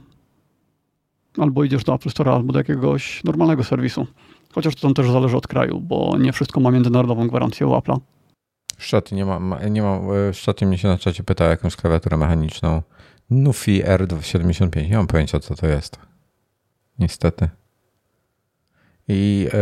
Albo 1.37 1.63
idziesz 1.63 1.83
do 1.83 1.93
Apple 1.93 2.09
Store, 2.09 2.31
albo 2.31 2.53
do 2.53 2.59
jakiegoś 2.59 3.23
normalnego 3.23 3.63
serwisu. 3.63 4.07
Chociaż 4.53 4.75
to 4.75 4.81
tam 4.81 4.93
też 4.93 5.11
zależy 5.11 5.37
od 5.37 5.47
kraju, 5.47 5.81
bo 5.81 6.17
nie 6.19 6.33
wszystko 6.33 6.59
ma 6.59 6.71
międzynarodową 6.71 7.27
gwarancję 7.27 7.67
u 7.67 7.71
Apple'a. 7.71 7.99
Szczoty, 8.77 9.15
nie 9.15 9.25
mam, 9.25 9.55
nie 9.69 9.81
mam, 9.81 10.01
Szczoty 10.33 10.65
mnie 10.65 10.77
się 10.77 10.87
na 10.87 10.97
czacie 10.97 11.23
pyta 11.23 11.45
jakąś 11.45 11.75
klawiaturę 11.75 12.17
mechaniczną. 12.17 12.81
Nufi 13.29 13.83
R75, 13.83 14.89
nie 14.89 14.97
mam 14.97 15.07
pojęcia 15.07 15.39
co 15.39 15.55
to 15.55 15.67
jest. 15.67 15.99
Niestety. 16.99 17.49
I 19.07 19.47
e, 19.53 19.57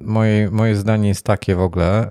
moje, 0.00 0.50
moje 0.50 0.76
zdanie 0.76 1.08
jest 1.08 1.24
takie 1.24 1.54
w 1.54 1.60
ogóle, 1.60 2.10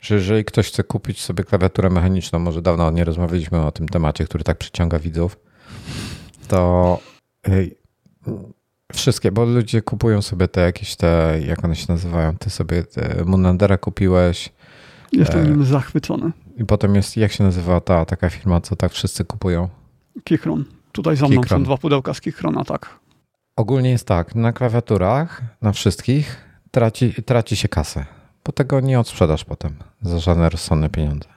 że 0.00 0.14
jeżeli 0.14 0.44
ktoś 0.44 0.68
chce 0.68 0.84
kupić 0.84 1.20
sobie 1.22 1.44
klawiaturę 1.44 1.90
mechaniczną, 1.90 2.38
może 2.38 2.62
dawno 2.62 2.90
nie 2.90 3.04
rozmawialiśmy 3.04 3.66
o 3.66 3.72
tym 3.72 3.88
temacie, 3.88 4.24
który 4.24 4.44
tak 4.44 4.58
przyciąga 4.58 4.98
widzów, 4.98 5.36
to 6.52 6.98
e, 7.48 7.52
wszystkie, 8.92 9.32
bo 9.32 9.44
ludzie 9.44 9.82
kupują 9.82 10.22
sobie 10.22 10.48
te 10.48 10.60
jakieś 10.60 10.96
te, 10.96 11.40
jak 11.46 11.64
one 11.64 11.76
się 11.76 11.86
nazywają, 11.88 12.36
ty 12.36 12.50
sobie 12.50 12.82
te 12.82 13.24
Munandera 13.24 13.78
kupiłeś, 13.78 14.52
Jestem 15.12 15.62
E. 15.62 15.64
zachwycony. 15.64 16.32
i 16.56 16.64
potem 16.64 16.94
jest, 16.94 17.16
jak 17.16 17.32
się 17.32 17.44
nazywa 17.44 17.80
ta 17.80 18.04
taka 18.04 18.30
firma, 18.30 18.60
co 18.60 18.76
tak 18.76 18.92
wszyscy 18.92 19.24
kupują? 19.24 19.68
Kichron. 20.24 20.64
Tutaj 20.92 21.16
za 21.16 21.28
mną 21.28 21.40
Keychron. 21.40 21.60
są 21.60 21.64
dwa 21.64 21.76
pudełka 21.76 22.14
z 22.14 22.20
Kichrona, 22.20 22.64
tak. 22.64 22.98
Ogólnie 23.56 23.90
jest 23.90 24.06
tak, 24.06 24.34
na 24.34 24.52
klawiaturach, 24.52 25.42
na 25.62 25.72
wszystkich 25.72 26.44
traci, 26.70 27.14
traci 27.26 27.56
się 27.56 27.68
kasę, 27.68 28.06
bo 28.44 28.52
tego 28.52 28.80
nie 28.80 29.00
odsprzedasz 29.00 29.44
potem 29.44 29.74
za 30.02 30.18
żadne 30.18 30.48
rozsądne 30.48 30.90
pieniądze. 30.90 31.28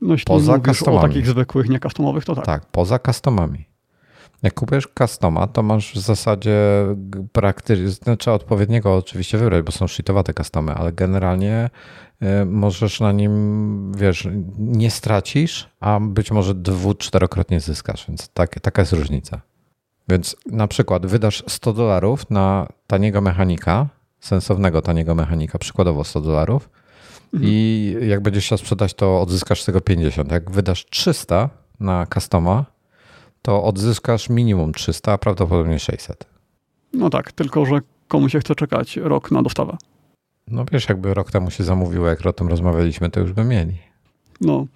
No 0.00 0.12
jeśli 0.12 0.24
Poza 0.26 0.52
mówisz 0.56 0.68
o 0.68 0.74
customami. 0.74 1.08
takich 1.08 1.26
zwykłych, 1.26 1.68
nie 1.68 1.80
customowych, 1.80 2.24
to 2.24 2.34
tak. 2.34 2.46
Tak, 2.46 2.66
poza 2.66 2.98
customami. 2.98 3.64
Jak 4.46 4.54
kupujesz 4.54 4.88
customa, 4.98 5.46
to 5.46 5.62
masz 5.62 5.92
w 5.92 5.98
zasadzie 5.98 6.56
praktycznie, 7.32 7.88
znaczy 7.88 8.32
odpowiedniego 8.32 8.96
oczywiście 8.96 9.38
wybrać, 9.38 9.64
bo 9.64 9.72
są 9.72 9.88
shitowate 9.88 10.34
customy, 10.34 10.74
ale 10.74 10.92
generalnie 10.92 11.70
y, 12.22 12.44
możesz 12.44 13.00
na 13.00 13.12
nim, 13.12 13.92
wiesz, 13.92 14.28
nie 14.58 14.90
stracisz, 14.90 15.68
a 15.80 16.00
być 16.00 16.30
może 16.30 16.54
dwu, 16.54 16.94
czterokrotnie 16.94 17.60
zyskasz, 17.60 18.04
więc 18.08 18.28
tak, 18.28 18.60
taka 18.60 18.82
jest 18.82 18.92
różnica. 18.92 19.40
Więc 20.08 20.36
na 20.46 20.68
przykład 20.68 21.06
wydasz 21.06 21.44
100 21.48 21.72
dolarów 21.72 22.30
na 22.30 22.68
taniego 22.86 23.20
mechanika, 23.20 23.88
sensownego 24.20 24.82
taniego 24.82 25.14
mechanika, 25.14 25.58
przykładowo 25.58 26.04
100 26.04 26.20
dolarów 26.20 26.70
mhm. 27.34 27.52
i 27.52 27.94
jak 28.00 28.20
będziesz 28.20 28.46
chciał 28.46 28.58
sprzedać, 28.58 28.94
to 28.94 29.20
odzyskasz 29.20 29.62
z 29.62 29.64
tego 29.64 29.80
50. 29.80 30.32
Jak 30.32 30.50
wydasz 30.50 30.86
300 30.90 31.50
na 31.80 32.06
customa, 32.14 32.75
to 33.46 33.64
odzyskasz 33.64 34.30
minimum 34.30 34.72
300, 34.72 35.12
a 35.12 35.18
prawdopodobnie 35.18 35.78
600. 35.78 36.26
No 36.92 37.10
tak, 37.10 37.32
tylko 37.32 37.66
że 37.66 37.80
komu 38.08 38.28
się 38.28 38.40
chce 38.40 38.54
czekać 38.54 38.96
rok 38.96 39.30
na 39.30 39.42
dostawę. 39.42 39.76
No 40.48 40.64
wiesz, 40.72 40.88
jakby 40.88 41.14
rok 41.14 41.30
temu 41.30 41.50
się 41.50 41.64
zamówiło, 41.64 42.06
jak 42.06 42.26
o 42.26 42.32
tym 42.32 42.48
rozmawialiśmy, 42.48 43.10
to 43.10 43.20
już 43.20 43.32
by 43.32 43.44
mieli. 43.44 43.78
No, 44.40 44.66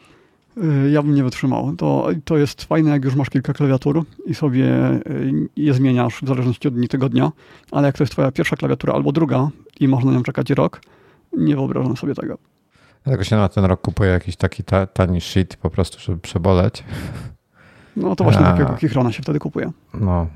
y, 0.57 0.91
ja 0.91 1.03
bym 1.03 1.15
nie 1.15 1.25
wytrzymał. 1.25 1.77
To, 1.77 2.09
to 2.25 2.37
jest 2.37 2.65
fajne, 2.65 2.91
jak 2.91 3.05
już 3.05 3.15
masz 3.15 3.31
kilka 3.31 3.53
klawiatur 3.53 4.05
i 4.27 4.35
sobie 4.35 4.91
y, 4.91 5.33
je 5.57 5.75
zmieniasz 5.75 6.23
w 6.23 6.27
zależności 6.27 6.69
od 6.69 6.75
dni 6.75 6.89
tygodnia, 6.89 7.33
ale 7.71 7.87
jak 7.87 7.97
to 7.97 8.03
jest 8.03 8.13
twoja 8.13 8.33
pierwsza 8.33 8.57
klawiatura 8.57 8.95
albo 8.95 9.13
druga 9.13 9.49
i 9.81 9.89
można 9.89 10.11
na 10.11 10.17
nią 10.17 10.23
czekać 10.23 10.51
rok, 10.51 10.81
nie 11.37 11.57
wyobrażam 11.57 11.97
sobie 11.97 12.15
tego. 12.15 12.39
Dlatego 13.05 13.25
się 13.25 13.37
na 13.37 13.49
ten 13.49 13.65
rok 13.65 13.81
kupuję 13.81 14.11
jakiś 14.11 14.37
taki 14.37 14.65
ta, 14.65 14.87
tani 14.87 15.21
shit 15.21 15.57
po 15.57 15.71
prostu, 15.71 16.01
żeby 16.01 16.19
przeboleć. 16.19 16.85
No 18.01 18.17
to 18.17 18.25
właśnie 18.25 18.47
A, 18.47 18.53
takiego 18.53 18.75
Kichrona 18.75 19.13
się 19.13 19.23
wtedy 19.23 19.39
kupuje. 19.39 19.71
No. 19.95 20.27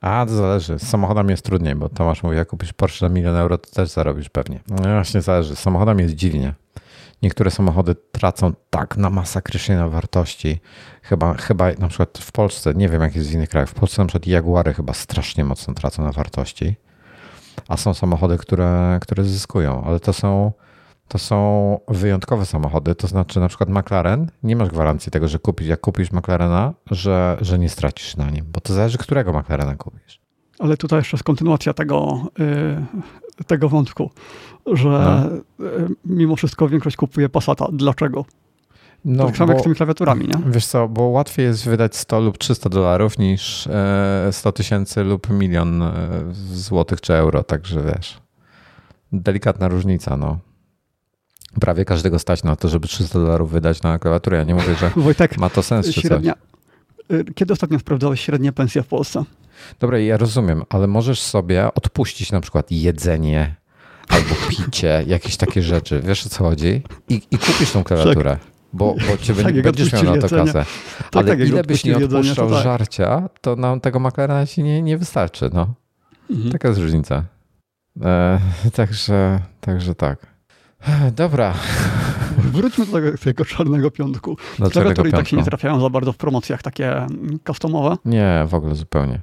A, 0.00 0.26
to 0.26 0.34
zależy. 0.34 0.78
Z 0.78 0.82
samochodami 0.82 1.30
jest 1.30 1.44
trudniej, 1.44 1.74
bo 1.74 1.88
Tomasz 1.88 2.22
mówi, 2.22 2.36
jak 2.36 2.48
kupisz 2.48 2.72
Porsche 2.72 3.06
na 3.08 3.14
milion 3.14 3.36
euro, 3.36 3.58
to 3.58 3.70
też 3.70 3.88
zarobisz 3.88 4.28
pewnie. 4.28 4.60
No 4.68 4.76
właśnie 4.76 5.22
zależy. 5.22 5.56
Z 5.56 5.58
samochodami 5.58 6.02
jest 6.02 6.14
dziwnie. 6.14 6.54
Niektóre 7.22 7.50
samochody 7.50 7.94
tracą 7.94 8.52
tak 8.70 8.96
na 8.96 9.10
masakrycznie 9.10 9.76
na 9.76 9.88
wartości. 9.88 10.60
Chyba, 11.02 11.34
chyba 11.34 11.72
na 11.78 11.88
przykład 11.88 12.18
w 12.18 12.32
Polsce, 12.32 12.74
nie 12.74 12.88
wiem 12.88 13.02
jak 13.02 13.16
jest 13.16 13.30
w 13.30 13.32
innych 13.32 13.48
krajach, 13.48 13.68
w 13.68 13.74
Polsce 13.74 14.02
na 14.02 14.08
przykład 14.08 14.26
Jaguary 14.26 14.74
chyba 14.74 14.92
strasznie 14.92 15.44
mocno 15.44 15.74
tracą 15.74 16.04
na 16.04 16.12
wartości. 16.12 16.76
A 17.68 17.76
są 17.76 17.94
samochody, 17.94 18.38
które, 18.38 18.98
które 19.02 19.24
zyskują, 19.24 19.84
ale 19.84 20.00
to 20.00 20.12
są 20.12 20.52
to 21.08 21.18
są 21.18 21.78
wyjątkowe 21.88 22.46
samochody, 22.46 22.94
to 22.94 23.06
znaczy 23.06 23.40
na 23.40 23.48
przykład 23.48 23.68
McLaren, 23.68 24.30
nie 24.42 24.56
masz 24.56 24.68
gwarancji 24.68 25.12
tego, 25.12 25.28
że 25.28 25.38
kupisz, 25.38 25.66
jak 25.68 25.80
kupisz 25.80 26.12
McLarena, 26.12 26.74
że, 26.90 27.36
że 27.40 27.58
nie 27.58 27.68
stracisz 27.68 28.16
na 28.16 28.30
nim, 28.30 28.44
bo 28.52 28.60
to 28.60 28.74
zależy, 28.74 28.98
którego 28.98 29.32
McLarena 29.32 29.76
kupisz. 29.76 30.20
Ale 30.58 30.76
tutaj 30.76 30.98
jeszcze 30.98 31.16
jest 31.16 31.24
kontynuacja 31.24 31.72
tego, 31.72 32.26
yy, 32.38 33.44
tego 33.46 33.68
wątku, 33.68 34.10
że 34.66 34.88
no. 35.58 35.64
yy, 35.66 35.88
mimo 36.04 36.36
wszystko 36.36 36.68
większość 36.68 36.96
kupuje 36.96 37.28
Passata. 37.28 37.68
Dlaczego? 37.72 38.24
No, 39.04 39.26
tak 39.26 39.36
samo 39.36 39.46
bo, 39.46 39.52
jak 39.52 39.60
z 39.60 39.62
tymi 39.62 39.76
klawiaturami, 39.76 40.28
nie? 40.28 40.52
Wiesz 40.52 40.66
co, 40.66 40.88
bo 40.88 41.02
łatwiej 41.02 41.46
jest 41.46 41.64
wydać 41.64 41.96
100 41.96 42.20
lub 42.20 42.38
300 42.38 42.68
dolarów 42.68 43.18
niż 43.18 43.68
100 44.30 44.48
e, 44.48 44.52
tysięcy 44.52 45.04
lub 45.04 45.30
milion 45.30 45.82
e, 45.82 45.92
złotych 46.52 47.00
czy 47.00 47.14
euro, 47.14 47.42
także 47.42 47.82
wiesz, 47.82 48.20
delikatna 49.12 49.68
różnica, 49.68 50.16
no 50.16 50.38
prawie 51.60 51.84
każdego 51.84 52.18
stać 52.18 52.44
na 52.44 52.56
to, 52.56 52.68
żeby 52.68 52.88
300 52.88 53.18
dolarów 53.18 53.50
wydać 53.50 53.82
na 53.82 53.98
klawiaturę. 53.98 54.38
Ja 54.38 54.44
nie 54.44 54.54
mówię, 54.54 54.74
że 54.74 54.90
Wojtek, 54.96 55.38
ma 55.38 55.50
to 55.50 55.62
sens 55.62 55.86
czy 55.86 56.00
średnia, 56.00 56.34
coś. 57.08 57.20
Y, 57.20 57.24
kiedy 57.34 57.52
ostatnio 57.52 57.78
sprawdzałeś 57.78 58.20
średnie 58.20 58.52
pensje 58.52 58.82
w 58.82 58.86
Polsce? 58.86 59.24
Dobra, 59.80 59.98
ja 59.98 60.16
rozumiem, 60.16 60.62
ale 60.68 60.86
możesz 60.86 61.20
sobie 61.20 61.74
odpuścić 61.74 62.32
na 62.32 62.40
przykład 62.40 62.70
jedzenie 62.70 63.56
albo 64.08 64.34
picie, 64.48 65.04
jakieś 65.06 65.36
takie 65.36 65.62
rzeczy. 65.62 66.00
Wiesz 66.04 66.26
o 66.26 66.28
co 66.28 66.44
chodzi? 66.44 66.82
I, 67.08 67.14
i 67.30 67.38
kupisz 67.38 67.72
tą 67.72 67.84
klawiaturę. 67.84 68.30
Tak. 68.30 68.54
Bo, 68.72 68.94
bo 69.08 69.16
cię 69.16 69.34
tak, 69.42 69.62
będziesz 69.62 69.92
miał 69.92 70.04
na 70.04 70.18
to 70.18 70.28
kasę. 70.28 70.52
Tak, 70.98 71.08
Ale 71.12 71.26
tak, 71.26 71.40
ile 71.40 71.64
byś 71.64 71.84
nie 71.84 71.96
odpuszczał 71.96 72.22
jedzenie, 72.22 72.50
tak. 72.50 72.64
żarcia, 72.64 73.28
to 73.40 73.56
nam 73.56 73.80
tego 73.80 74.00
McLarena 74.00 74.46
ci 74.46 74.62
nie, 74.62 74.82
nie 74.82 74.98
wystarczy. 74.98 75.50
No. 75.52 75.74
Mhm. 76.30 76.52
Taka 76.52 76.68
jest 76.68 76.80
różnica. 76.80 77.24
E, 78.02 78.40
także, 78.72 79.40
także 79.60 79.94
tak. 79.94 80.33
Dobra. 81.16 81.54
Wróćmy 82.52 82.86
do 82.86 82.92
tego, 82.92 83.18
tego 83.18 83.44
czarnego 83.44 83.90
piątku. 83.90 84.36
Do 84.58 84.70
Klawiatury 84.70 85.08
i 85.08 85.12
tak 85.12 85.28
się 85.28 85.36
nie 85.36 85.44
trafiają 85.44 85.80
za 85.80 85.90
bardzo 85.90 86.12
w 86.12 86.16
promocjach 86.16 86.62
takie 86.62 87.06
customowe. 87.46 87.96
Nie, 88.04 88.44
w 88.46 88.54
ogóle 88.54 88.74
zupełnie. 88.74 89.20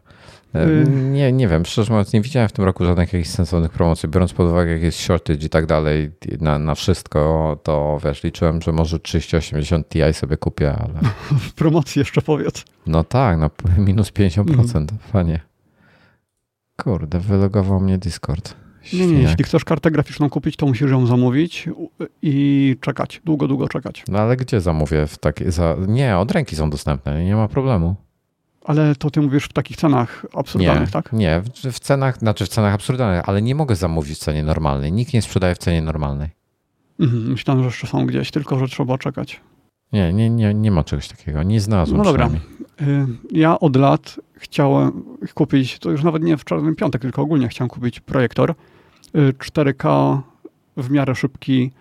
E, 0.55 0.67
y- 0.67 0.85
nie, 0.89 1.31
nie 1.31 1.47
wiem, 1.47 1.65
szczerze 1.65 1.93
mówiąc, 1.93 2.13
nie 2.13 2.21
widziałem 2.21 2.49
w 2.49 2.51
tym 2.51 2.65
roku 2.65 2.85
żadnych 2.85 3.13
jakichś 3.13 3.29
sensownych 3.29 3.71
promocji. 3.71 4.09
Biorąc 4.09 4.33
pod 4.33 4.49
uwagę, 4.49 4.71
jak 4.71 4.81
jest 4.81 4.99
shortage 4.99 5.45
i 5.45 5.49
tak 5.49 5.65
dalej 5.65 6.11
na, 6.39 6.59
na 6.59 6.75
wszystko, 6.75 7.57
to 7.63 7.99
wiesz, 8.03 8.23
liczyłem, 8.23 8.61
że 8.61 8.71
może 8.71 8.99
3080 8.99 9.89
Ti 9.89 9.99
sobie 10.13 10.37
kupię, 10.37 10.73
ale... 10.73 10.99
w 11.49 11.53
promocji 11.53 11.99
jeszcze 11.99 12.21
powiedz. 12.21 12.65
No 12.87 13.03
tak, 13.03 13.37
no 13.37 13.49
minus 13.85 14.11
50%, 14.11 14.75
mm. 14.75 14.87
fajnie. 15.11 15.39
Kurde, 16.83 17.19
wylogował 17.19 17.79
mnie 17.79 17.97
Discord. 17.97 18.60
Nie, 18.93 19.07
nie, 19.07 19.21
jeśli 19.21 19.43
chcesz 19.43 19.65
kartę 19.65 19.91
graficzną 19.91 20.29
kupić, 20.29 20.55
to 20.55 20.65
musisz 20.65 20.91
ją 20.91 21.05
zamówić 21.07 21.69
i 22.21 22.75
czekać, 22.81 23.21
długo, 23.25 23.47
długo 23.47 23.67
czekać. 23.67 24.03
No 24.07 24.19
ale 24.19 24.37
gdzie 24.37 24.61
zamówię? 24.61 25.07
W 25.07 25.17
takie, 25.17 25.51
za... 25.51 25.75
Nie, 25.87 26.17
od 26.17 26.31
ręki 26.31 26.55
są 26.55 26.69
dostępne, 26.69 27.25
nie 27.25 27.35
ma 27.35 27.47
problemu. 27.47 27.95
Ale 28.65 28.95
to 28.95 29.11
ty 29.11 29.21
mówisz 29.21 29.45
w 29.45 29.53
takich 29.53 29.77
cenach 29.77 30.25
absurdalnych, 30.33 30.89
nie, 30.89 30.91
tak? 30.91 31.13
Nie, 31.13 31.41
w, 31.41 31.71
w, 31.71 31.79
cenach, 31.79 32.17
znaczy 32.17 32.45
w 32.45 32.49
cenach 32.49 32.73
absurdalnych, 32.73 33.29
ale 33.29 33.41
nie 33.41 33.55
mogę 33.55 33.75
zamówić 33.75 34.17
w 34.17 34.21
cenie 34.21 34.43
normalnej. 34.43 34.91
Nikt 34.91 35.13
nie 35.13 35.21
sprzedaje 35.21 35.55
w 35.55 35.57
cenie 35.57 35.81
normalnej. 35.81 36.29
Mhm, 36.99 37.31
myślałem, 37.31 37.63
że 37.63 37.67
jeszcze 37.67 37.87
są 37.87 38.05
gdzieś, 38.05 38.31
tylko 38.31 38.59
że 38.59 38.67
trzeba 38.67 38.97
czekać. 38.97 39.41
Nie, 39.93 40.13
nie, 40.13 40.29
nie, 40.29 40.53
nie 40.53 40.71
ma 40.71 40.83
czegoś 40.83 41.07
takiego. 41.07 41.43
Nie 41.43 41.61
znalazłem 41.61 41.97
No 41.97 42.03
dobra. 42.03 42.29
Y, 42.81 43.07
ja 43.31 43.59
od 43.59 43.75
lat 43.75 44.19
chciałem 44.33 45.03
kupić, 45.33 45.79
to 45.79 45.91
już 45.91 46.03
nawet 46.03 46.23
nie 46.23 46.37
w 46.37 46.45
Czarnym 46.45 46.75
Piątek, 46.75 47.01
tylko 47.01 47.21
ogólnie 47.21 47.47
chciałem 47.47 47.69
kupić 47.69 47.99
projektor 47.99 48.53
4K 49.13 50.17
y, 50.17 50.83
w 50.83 50.91
miarę 50.91 51.15
szybki 51.15 51.71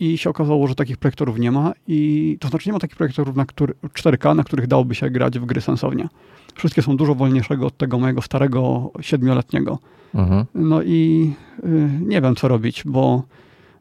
i 0.00 0.18
się 0.18 0.30
okazało, 0.30 0.66
że 0.66 0.74
takich 0.74 0.96
projektorów 0.96 1.38
nie 1.38 1.50
ma 1.50 1.72
i 1.88 2.36
to 2.40 2.48
znaczy 2.48 2.68
nie 2.68 2.72
ma 2.72 2.78
takich 2.78 2.96
projektorów 2.96 3.36
na 3.36 3.46
który, 3.46 3.74
4K, 3.82 4.36
na 4.36 4.44
których 4.44 4.66
dałoby 4.66 4.94
się 4.94 5.10
grać 5.10 5.38
w 5.38 5.44
gry 5.44 5.60
sensownie. 5.60 6.08
Wszystkie 6.54 6.82
są 6.82 6.96
dużo 6.96 7.14
wolniejszego 7.14 7.66
od 7.66 7.76
tego 7.76 7.98
mojego 7.98 8.22
starego 8.22 8.90
siedmioletniego. 9.00 9.78
Mhm. 10.14 10.44
No 10.54 10.82
i 10.82 11.32
y, 11.64 11.90
nie 12.00 12.20
wiem 12.20 12.36
co 12.36 12.48
robić, 12.48 12.82
bo 12.86 13.22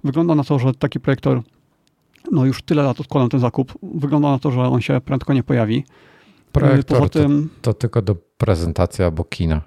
wygląda 0.03 0.35
na 0.35 0.43
to, 0.43 0.59
że 0.59 0.73
taki 0.73 0.99
projektor 0.99 1.41
no 2.31 2.45
już 2.45 2.61
tyle 2.61 2.83
lat 2.83 2.99
odkładam 2.99 3.29
ten 3.29 3.39
zakup. 3.39 3.73
Wygląda 3.83 4.31
na 4.31 4.39
to, 4.39 4.51
że 4.51 4.61
on 4.61 4.81
się 4.81 5.01
prędko 5.01 5.33
nie 5.33 5.43
pojawi. 5.43 5.83
Projektor 6.51 6.97
Poza 6.97 7.09
tym, 7.09 7.49
to, 7.61 7.73
to 7.73 7.79
tylko 7.79 8.01
do 8.01 8.15
prezentacji 8.37 9.03
albo 9.03 9.23
kina. 9.23 9.61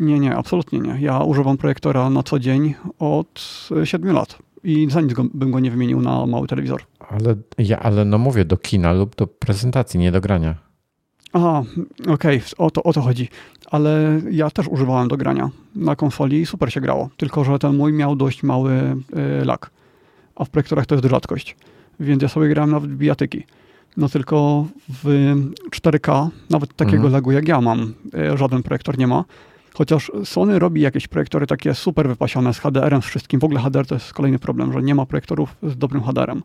Nie, 0.00 0.20
nie, 0.20 0.36
absolutnie 0.36 0.78
nie. 0.78 0.98
Ja 1.00 1.18
używam 1.18 1.56
projektora 1.56 2.10
na 2.10 2.22
co 2.22 2.38
dzień 2.38 2.74
od 2.98 3.68
7 3.84 4.12
lat 4.12 4.38
i 4.64 4.90
za 4.90 5.00
nic 5.00 5.12
go, 5.12 5.24
bym 5.34 5.50
go 5.50 5.60
nie 5.60 5.70
wymienił 5.70 6.00
na 6.00 6.26
mały 6.26 6.48
telewizor. 6.48 6.82
Ale, 6.98 7.34
ja, 7.58 7.78
ale 7.78 8.04
no 8.04 8.18
mówię 8.18 8.44
do 8.44 8.56
kina 8.56 8.92
lub 8.92 9.16
do 9.16 9.26
prezentacji, 9.26 10.00
nie 10.00 10.12
do 10.12 10.20
grania. 10.20 10.54
Aha, 11.32 11.62
okej, 12.00 12.36
okay, 12.38 12.40
o, 12.58 12.70
to, 12.70 12.82
o 12.82 12.92
to 12.92 13.00
chodzi. 13.00 13.28
Ale 13.70 14.20
ja 14.30 14.50
też 14.50 14.68
używałem 14.68 15.08
do 15.08 15.16
grania 15.16 15.50
na 15.74 15.96
konsoli 15.96 16.40
i 16.40 16.46
super 16.46 16.72
się 16.72 16.80
grało. 16.80 17.10
Tylko, 17.16 17.44
że 17.44 17.58
ten 17.58 17.76
mój 17.76 17.92
miał 17.92 18.16
dość 18.16 18.42
mały 18.42 18.72
y, 18.72 19.44
lag. 19.44 19.70
A 20.36 20.44
w 20.44 20.50
projektorach 20.50 20.86
to 20.86 20.94
jest 20.94 21.06
rzadkość. 21.06 21.56
Więc 22.00 22.22
ja 22.22 22.28
sobie 22.28 22.48
grałem 22.48 22.70
nawet 22.70 22.90
w 22.90 22.96
bijatyki. 22.96 23.44
No 23.96 24.08
tylko 24.08 24.66
w 24.88 25.34
4K, 25.70 26.28
nawet 26.50 26.76
takiego 26.76 26.96
mhm. 26.96 27.12
lagu 27.12 27.32
jak 27.32 27.48
ja 27.48 27.60
mam, 27.60 27.94
y, 28.34 28.36
żaden 28.38 28.62
projektor 28.62 28.98
nie 28.98 29.06
ma. 29.06 29.24
Chociaż 29.74 30.12
Sony 30.24 30.58
robi 30.58 30.80
jakieś 30.80 31.08
projektory 31.08 31.46
takie 31.46 31.74
super 31.74 32.08
wypasione 32.08 32.54
z 32.54 32.58
HDR-em, 32.58 33.02
z 33.02 33.04
wszystkim. 33.04 33.40
W 33.40 33.44
ogóle 33.44 33.60
HDR 33.60 33.86
to 33.86 33.94
jest 33.94 34.12
kolejny 34.12 34.38
problem, 34.38 34.72
że 34.72 34.82
nie 34.82 34.94
ma 34.94 35.06
projektorów 35.06 35.56
z 35.62 35.76
dobrym 35.76 36.02
HDR-em. 36.02 36.42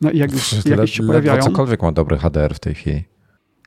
No 0.00 0.10
i 0.10 0.18
jak 0.18 0.32
już 0.32 0.64
jakieś 0.64 0.92
się 0.92 1.02
pojawiają... 1.02 1.42
cokolwiek 1.42 1.82
ma 1.82 1.92
dobry 1.92 2.18
HDR 2.18 2.54
w 2.54 2.60
tej 2.60 2.74
chwili. 2.74 3.04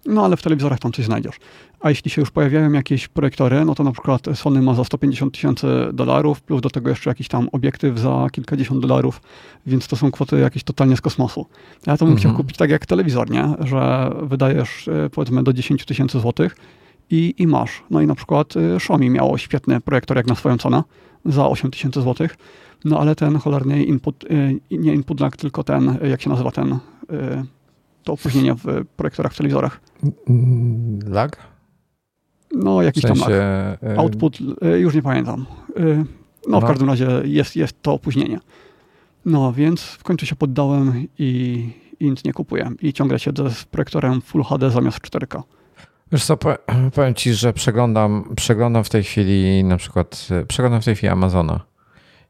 No 0.06 0.26
ale 0.26 0.38
w 0.38 0.42
telewizorach 0.42 0.80
tam 0.80 0.92
coś 0.92 1.06
znajdziesz. 1.06 1.36
A 1.84 1.90
jeśli 1.90 2.12
się 2.12 2.22
już 2.22 2.32
pojawiają 2.32 2.72
jakieś 2.72 3.08
projektory, 3.08 3.66
no 3.66 3.76
to 3.76 3.84
na 3.84 3.92
przykład 3.92 4.22
Sony 4.34 4.62
ma 4.62 4.74
za 4.74 4.84
150 4.84 5.34
tysięcy 5.34 5.68
dolarów, 5.94 6.42
plus 6.42 6.62
do 6.62 6.70
tego 6.70 6.90
jeszcze 6.90 7.10
jakiś 7.10 7.28
tam 7.28 7.50
obiektyw 7.52 8.00
za 8.00 8.28
kilkadziesiąt 8.32 8.82
dolarów, 8.82 9.22
więc 9.66 9.88
to 9.88 9.96
są 9.96 10.12
kwoty 10.12 10.40
jakieś 10.40 10.64
totalnie 10.64 10.98
z 10.98 11.02
kosmosu. 11.02 11.46
Ja 11.88 11.98
to 11.98 12.06
bym 12.06 12.14
mhm. 12.14 12.18
chciał 12.18 12.34
kupić 12.34 12.58
tak 12.58 12.70
jak 12.70 12.86
telewizor, 12.86 13.30
nie? 13.30 13.50
Że 13.60 14.12
wydajesz 14.22 14.88
e, 14.88 15.10
powiedzmy 15.10 15.44
do 15.44 15.54
10 15.54 15.86
tysięcy 15.86 16.20
złotych 16.20 16.56
i, 17.10 17.36
i 17.38 17.48
masz. 17.48 17.84
No 17.90 18.02
i 18.02 18.08
na 18.08 18.16
przykład 18.16 18.56
y, 18.56 18.76
Xiaomi 18.76 19.10
miało 19.10 19.38
świetny 19.38 19.82
projektor 19.82 20.18
jak 20.18 20.28
na 20.28 20.36
swoją 20.36 20.58
cenę 20.58 20.84
za 21.26 21.48
8000 21.48 22.02
zł, 22.02 22.28
no 22.86 23.00
ale 23.00 23.16
ten 23.16 23.38
cholerny 23.38 23.84
input, 23.84 24.24
y, 24.24 24.60
nie 24.72 24.94
input 24.94 25.20
lag, 25.20 25.38
tylko 25.38 25.64
ten, 25.64 25.98
jak 26.10 26.22
się 26.22 26.30
nazywa 26.30 26.52
ten, 26.52 26.74
y, 26.74 26.78
to 28.04 28.14
opóźnienie 28.14 28.56
w 28.56 28.86
projektorach, 28.98 29.34
w 29.34 29.38
telewizorach. 29.38 29.82
Lag? 31.08 31.53
No, 32.54 32.82
jakiś 32.82 33.04
w 33.04 33.08
sensie, 33.08 33.24
tam 33.82 33.90
e, 33.92 33.98
Output, 34.00 34.38
y, 34.42 34.80
już 34.80 34.96
nie 34.96 35.02
pamiętam. 35.02 35.46
Y, 35.80 36.06
No, 36.48 36.60
w 36.60 36.62
No. 36.62 36.68
każdym 36.68 36.88
razie 36.90 37.08
jest, 37.24 37.56
jest 37.56 37.82
to 37.82 37.94
opóźnienie. 37.94 38.40
No, 39.26 39.54
więc 39.54 39.82
w 39.82 40.04
końcu 40.04 40.26
się 40.26 40.36
poddałem 40.36 41.08
i, 41.20 41.70
i 42.00 42.10
nic 42.10 42.24
nie 42.24 42.34
kupuję. 42.34 42.72
I 42.82 42.94
ciągle 42.94 43.20
siedzę 43.20 43.50
z 43.52 43.64
projektorem 43.66 44.22
Full 44.22 44.44
HD 44.44 44.70
zamiast 44.70 44.98
4K. 45.00 45.42
Wiesz 46.12 46.26
co, 46.26 46.36
pow- 46.36 46.58
powiem 46.96 47.14
ci, 47.14 47.34
że 47.34 47.54
przeglądam, 47.54 48.34
przeglądam 48.36 48.84
w 48.84 48.90
tej 48.90 49.04
chwili 49.04 49.64
na 49.64 49.78
przykład, 49.78 50.28
przeglądam 50.48 50.82
w 50.82 50.86
tej 50.86 50.96
chwili 50.96 51.10
Amazona 51.10 51.60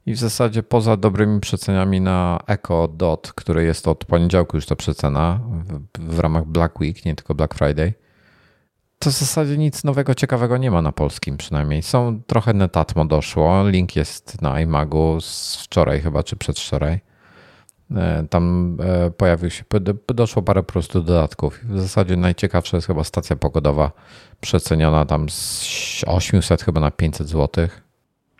i 0.05 0.13
w 0.13 0.17
zasadzie 0.17 0.63
poza 0.63 0.97
dobrymi 0.97 1.39
przeceniami 1.39 2.01
na 2.01 2.39
Echo 2.47 2.87
Dot, 2.87 3.31
który 3.35 3.63
jest 3.63 3.87
od 3.87 4.05
poniedziałku 4.05 4.57
już 4.57 4.65
ta 4.65 4.75
przecena 4.75 5.39
w, 5.99 6.15
w 6.15 6.19
ramach 6.19 6.45
Black 6.45 6.79
Week, 6.79 7.05
nie 7.05 7.15
tylko 7.15 7.35
Black 7.35 7.53
Friday, 7.53 7.93
to 9.03 9.09
w 9.09 9.13
zasadzie 9.13 9.57
nic 9.57 9.83
nowego, 9.83 10.15
ciekawego 10.15 10.57
nie 10.57 10.71
ma 10.71 10.81
na 10.81 10.91
polskim 10.91 11.37
przynajmniej. 11.37 11.83
Są 11.83 12.21
trochę 12.27 12.53
Netatmo 12.53 13.05
doszło, 13.05 13.69
link 13.69 13.95
jest 13.95 14.41
na 14.41 14.61
iMagu 14.61 15.21
z 15.21 15.55
wczoraj 15.63 16.01
chyba, 16.01 16.23
czy 16.23 16.35
przedwczoraj. 16.35 16.99
E, 17.95 18.25
Tam 18.29 18.77
e, 18.81 19.11
pojawił 19.11 19.49
się, 19.49 19.63
doszło 20.07 20.41
parę 20.41 20.63
prostu 20.63 21.01
dodatków. 21.01 21.59
W 21.63 21.79
zasadzie 21.79 22.17
najciekawsza 22.17 22.77
jest 22.77 22.87
chyba 22.87 23.03
stacja 23.03 23.35
pogodowa, 23.35 23.91
przeceniona 24.41 25.05
tam 25.05 25.29
z 25.29 26.03
800 26.07 26.61
chyba 26.61 26.81
na 26.81 26.91
500 26.91 27.27
zł. 27.27 27.67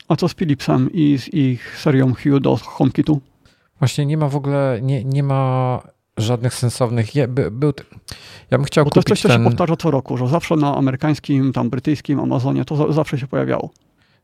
A 0.08 0.16
co 0.16 0.28
z 0.28 0.36
Philipsem 0.36 0.90
i 0.94 1.18
z 1.18 1.34
ich 1.34 1.80
serią 1.80 2.14
Hue 2.14 2.40
do 2.40 2.56
HomeKitu? 2.56 3.22
Właśnie 3.80 4.06
nie 4.06 4.18
ma 4.18 4.30
w 4.30 4.36
ogóle, 4.36 4.80
nie, 4.82 5.04
nie 5.04 5.24
ma 5.24 5.82
żadnych 6.18 6.54
sensownych. 6.54 7.16
Je, 7.16 7.28
by, 7.28 7.52
był, 7.52 7.74
ja 8.52 8.58
bym 8.58 8.66
chciał 8.66 8.86
Bo 8.86 8.92
to 8.92 9.00
jest 9.00 9.08
coś, 9.08 9.22
kupić 9.22 9.32
co 9.32 9.38
się 9.38 9.44
powtarza 9.44 9.78
co 9.78 9.92
roku, 9.92 10.18
że 10.18 10.28
zawsze 10.28 10.56
na 10.56 10.78
amerykańskim, 10.78 11.54
tam 11.54 11.70
brytyjskim 11.70 12.20
Amazonie 12.20 12.66
to 12.66 12.76
za, 12.76 12.92
zawsze 12.92 13.20
się 13.20 13.28
pojawiało. 13.28 13.70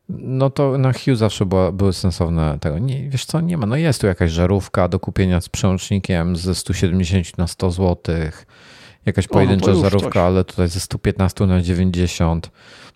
No 0.09 0.49
to 0.49 0.77
na 0.77 0.93
Hue 0.93 1.15
zawsze 1.15 1.45
była, 1.45 1.71
były 1.71 1.93
sensowne 1.93 2.57
tego. 2.59 2.79
Nie, 2.79 3.09
wiesz 3.09 3.25
co, 3.25 3.41
nie 3.41 3.57
ma. 3.57 3.65
No 3.65 3.75
jest 3.75 4.01
tu 4.01 4.07
jakaś 4.07 4.31
żarówka 4.31 4.87
do 4.87 4.99
kupienia 4.99 5.41
z 5.41 5.49
przełącznikiem 5.49 6.35
ze 6.35 6.55
170 6.55 7.37
na 7.37 7.47
100 7.47 7.71
zł. 7.71 8.15
Jakaś 9.05 9.25
no 9.25 9.29
to 9.29 9.33
pojedyncza 9.33 9.71
już 9.71 9.81
żarówka, 9.81 10.09
coś. 10.09 10.17
ale 10.17 10.43
tutaj 10.43 10.67
ze 10.67 10.79
115 10.79 11.45
na 11.45 11.61
90. 11.61 12.51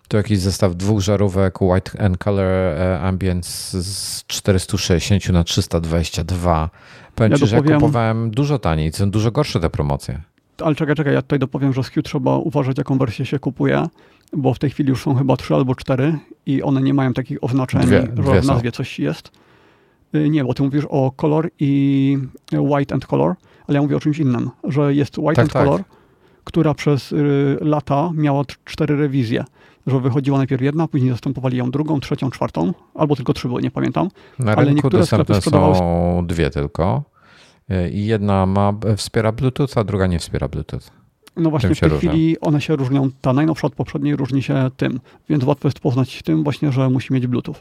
Tu 0.08 0.16
jakiś 0.16 0.38
zestaw 0.38 0.74
dwóch 0.76 1.00
żarówek 1.00 1.62
White 1.62 2.00
and 2.04 2.18
Color 2.18 2.46
e, 2.46 3.00
Ambience 3.00 3.82
z 3.82 4.24
460 4.26 5.28
na 5.28 5.44
322. 5.44 6.70
Powiem 7.14 7.32
Ja 7.32 7.38
ci, 7.38 7.46
że 7.46 7.56
ja 7.56 7.62
dopowiem- 7.62 7.80
kupowałem 7.80 8.30
dużo 8.30 8.58
taniej. 8.58 8.92
Są 8.92 9.10
dużo 9.10 9.30
gorsze 9.30 9.60
te 9.60 9.70
promocje. 9.70 10.20
Ale 10.62 10.74
czekaj, 10.74 10.94
czekaj, 10.94 11.14
ja 11.14 11.22
tutaj 11.22 11.38
dopowiem, 11.38 11.72
że 11.72 11.82
z 11.82 11.88
Hue 11.90 12.02
trzeba 12.02 12.36
uważać, 12.36 12.78
jaką 12.78 12.98
wersję 12.98 13.26
się 13.26 13.38
kupuje, 13.38 13.86
bo 14.32 14.54
w 14.54 14.58
tej 14.58 14.70
chwili 14.70 14.88
już 14.88 15.02
są 15.02 15.14
chyba 15.14 15.36
trzy 15.36 15.54
albo 15.54 15.74
cztery 15.74 16.18
i 16.46 16.62
one 16.62 16.82
nie 16.82 16.94
mają 16.94 17.12
takich 17.12 17.38
oznaczeń, 17.44 17.80
Dwie- 17.80 18.00
że 18.00 18.08
dwie 18.08 18.40
w 18.40 18.44
są. 18.46 18.52
nazwie 18.52 18.72
coś 18.72 18.98
jest. 18.98 19.30
Y, 20.14 20.28
Nie, 20.30 20.44
bo 20.44 20.54
ty 20.54 20.62
mówisz 20.62 20.84
o 20.88 21.12
color 21.16 21.50
i 21.60 22.18
white 22.52 22.94
and 22.94 23.06
color, 23.06 23.34
ale 23.68 23.76
ja 23.76 23.82
mówię 23.82 23.96
o 23.96 24.00
czymś 24.00 24.18
innym, 24.18 24.50
że 24.64 24.94
jest 24.94 25.18
white 25.18 25.34
Tak, 25.34 25.42
and 25.44 25.52
tak. 25.52 25.64
color, 25.64 25.80
która 26.44 26.74
przez 26.74 27.12
y, 27.12 27.56
lata 27.60 28.10
miała 28.14 28.42
cztery 28.64 28.96
rewizje. 28.96 29.44
Że 29.86 30.00
wychodziła 30.00 30.38
najpierw 30.38 30.62
jedna, 30.62 30.88
później 30.88 31.10
zastępowali 31.10 31.56
ją 31.56 31.70
drugą, 31.70 32.00
trzecią, 32.00 32.30
czwartą, 32.30 32.72
albo 32.94 33.16
tylko 33.16 33.32
trzy 33.32 33.48
były, 33.48 33.62
nie 33.62 33.70
pamiętam. 33.70 34.08
Na 34.38 34.52
Ale 34.52 34.64
rynku 34.64 34.74
niektóre 34.74 34.98
dostępne 34.98 35.34
sprzedawały- 35.34 35.74
są 35.78 36.24
dwie 36.26 36.50
tylko. 36.50 37.02
E, 37.68 37.90
I 37.90 38.06
jedna 38.06 38.46
ma, 38.46 38.72
wspiera 38.96 39.32
Bluetooth, 39.32 39.68
a 39.76 39.84
druga 39.84 40.06
nie 40.06 40.18
wspiera 40.18 40.48
Bluetooth. 40.48 40.80
No 41.36 41.50
właśnie 41.50 41.74
w 41.74 41.80
tej 41.80 41.88
różnią? 41.88 42.10
chwili 42.10 42.40
one 42.40 42.60
się 42.60 42.76
różnią, 42.76 43.10
ta 43.20 43.32
najnowsza 43.32 43.66
od 43.66 43.74
poprzedniej 43.74 44.16
różni 44.16 44.42
się 44.42 44.70
tym, 44.76 45.00
więc 45.28 45.44
łatwo 45.44 45.68
jest 45.68 45.80
poznać 45.80 46.22
tym 46.22 46.42
właśnie, 46.44 46.72
że 46.72 46.90
musi 46.90 47.12
mieć 47.12 47.26
Bluetooth. 47.26 47.54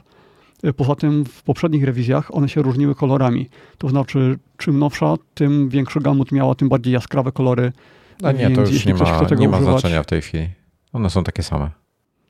Y, 0.65 0.73
Poza 0.73 0.95
tym 0.95 1.25
w 1.25 1.43
poprzednich 1.43 1.83
rewizjach 1.83 2.35
one 2.35 2.49
się 2.49 2.61
różniły 2.61 2.95
kolorami. 2.95 3.49
To 3.77 3.89
znaczy, 3.89 4.39
czym 4.57 4.79
nowsza, 4.79 5.15
tym 5.33 5.69
większy 5.69 5.99
gamut 5.99 6.31
miała, 6.31 6.55
tym 6.55 6.69
bardziej 6.69 6.93
jaskrawe 6.93 7.31
kolory. 7.31 7.71
A 8.23 8.31
nie, 8.31 8.37
Więc 8.39 8.55
to 8.55 8.61
już 8.61 8.85
nie 8.85 8.93
ma, 8.93 8.99
nie 9.37 9.47
ma 9.47 9.57
używać- 9.57 9.61
znaczenia 9.63 10.03
w 10.03 10.05
tej 10.05 10.21
chwili. 10.21 10.49
One 10.93 11.09
są 11.09 11.23
takie 11.23 11.43
same. 11.43 11.69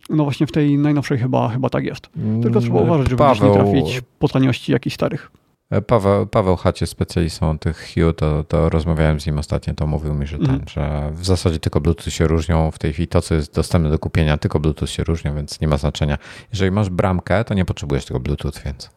No 0.09 0.23
właśnie 0.23 0.47
w 0.47 0.51
tej 0.51 0.77
najnowszej 0.77 1.17
chyba, 1.17 1.49
chyba 1.49 1.69
tak 1.69 1.83
jest. 1.85 2.09
Tylko 2.41 2.59
trzeba 2.61 2.75
Mm, 2.79 2.89
uważać, 2.89 3.09
żeby 3.09 3.17
Paweł, 3.17 3.49
nie 3.49 3.53
trafić 3.55 4.01
po 4.19 4.27
taniości 4.27 4.71
jakichś 4.71 4.93
starych. 4.95 5.31
e, 5.69 5.81
Paweł, 5.81 6.27
Paweł 6.27 6.55
Hacie, 6.55 6.87
specjalistą 6.87 7.59
tych 7.59 7.87
Hue, 7.93 8.13
to, 8.13 8.43
to 8.43 8.69
rozmawiałem 8.69 9.19
z 9.19 9.25
nim 9.25 9.37
ostatnio, 9.39 9.73
to 9.73 9.87
mówił 9.87 10.13
mi, 10.13 10.27
że, 10.27 10.37
ten, 10.37 10.45
Mhm. 10.49 10.67
że 10.69 11.11
w 11.13 11.25
zasadzie 11.25 11.59
tylko 11.59 11.81
Bluetooth 11.81 12.11
się 12.11 12.27
różnią. 12.27 12.71
W 12.71 12.79
tej 12.79 12.93
chwili 12.93 13.07
to, 13.07 13.21
co 13.21 13.35
jest 13.35 13.55
dostępne 13.55 13.89
do 13.89 13.99
kupienia, 13.99 14.37
tylko 14.37 14.59
Bluetooth 14.59 14.87
się 14.87 15.03
różnią, 15.03 15.35
więc 15.35 15.61
nie 15.61 15.67
ma 15.67 15.77
znaczenia. 15.77 16.17
Jeżeli 16.51 16.71
masz 16.71 16.89
bramkę, 16.89 17.43
to 17.43 17.53
nie 17.53 17.65
potrzebujesz 17.65 18.05
tego 18.05 18.19
Bluetooth, 18.19 18.51
więc 18.65 18.89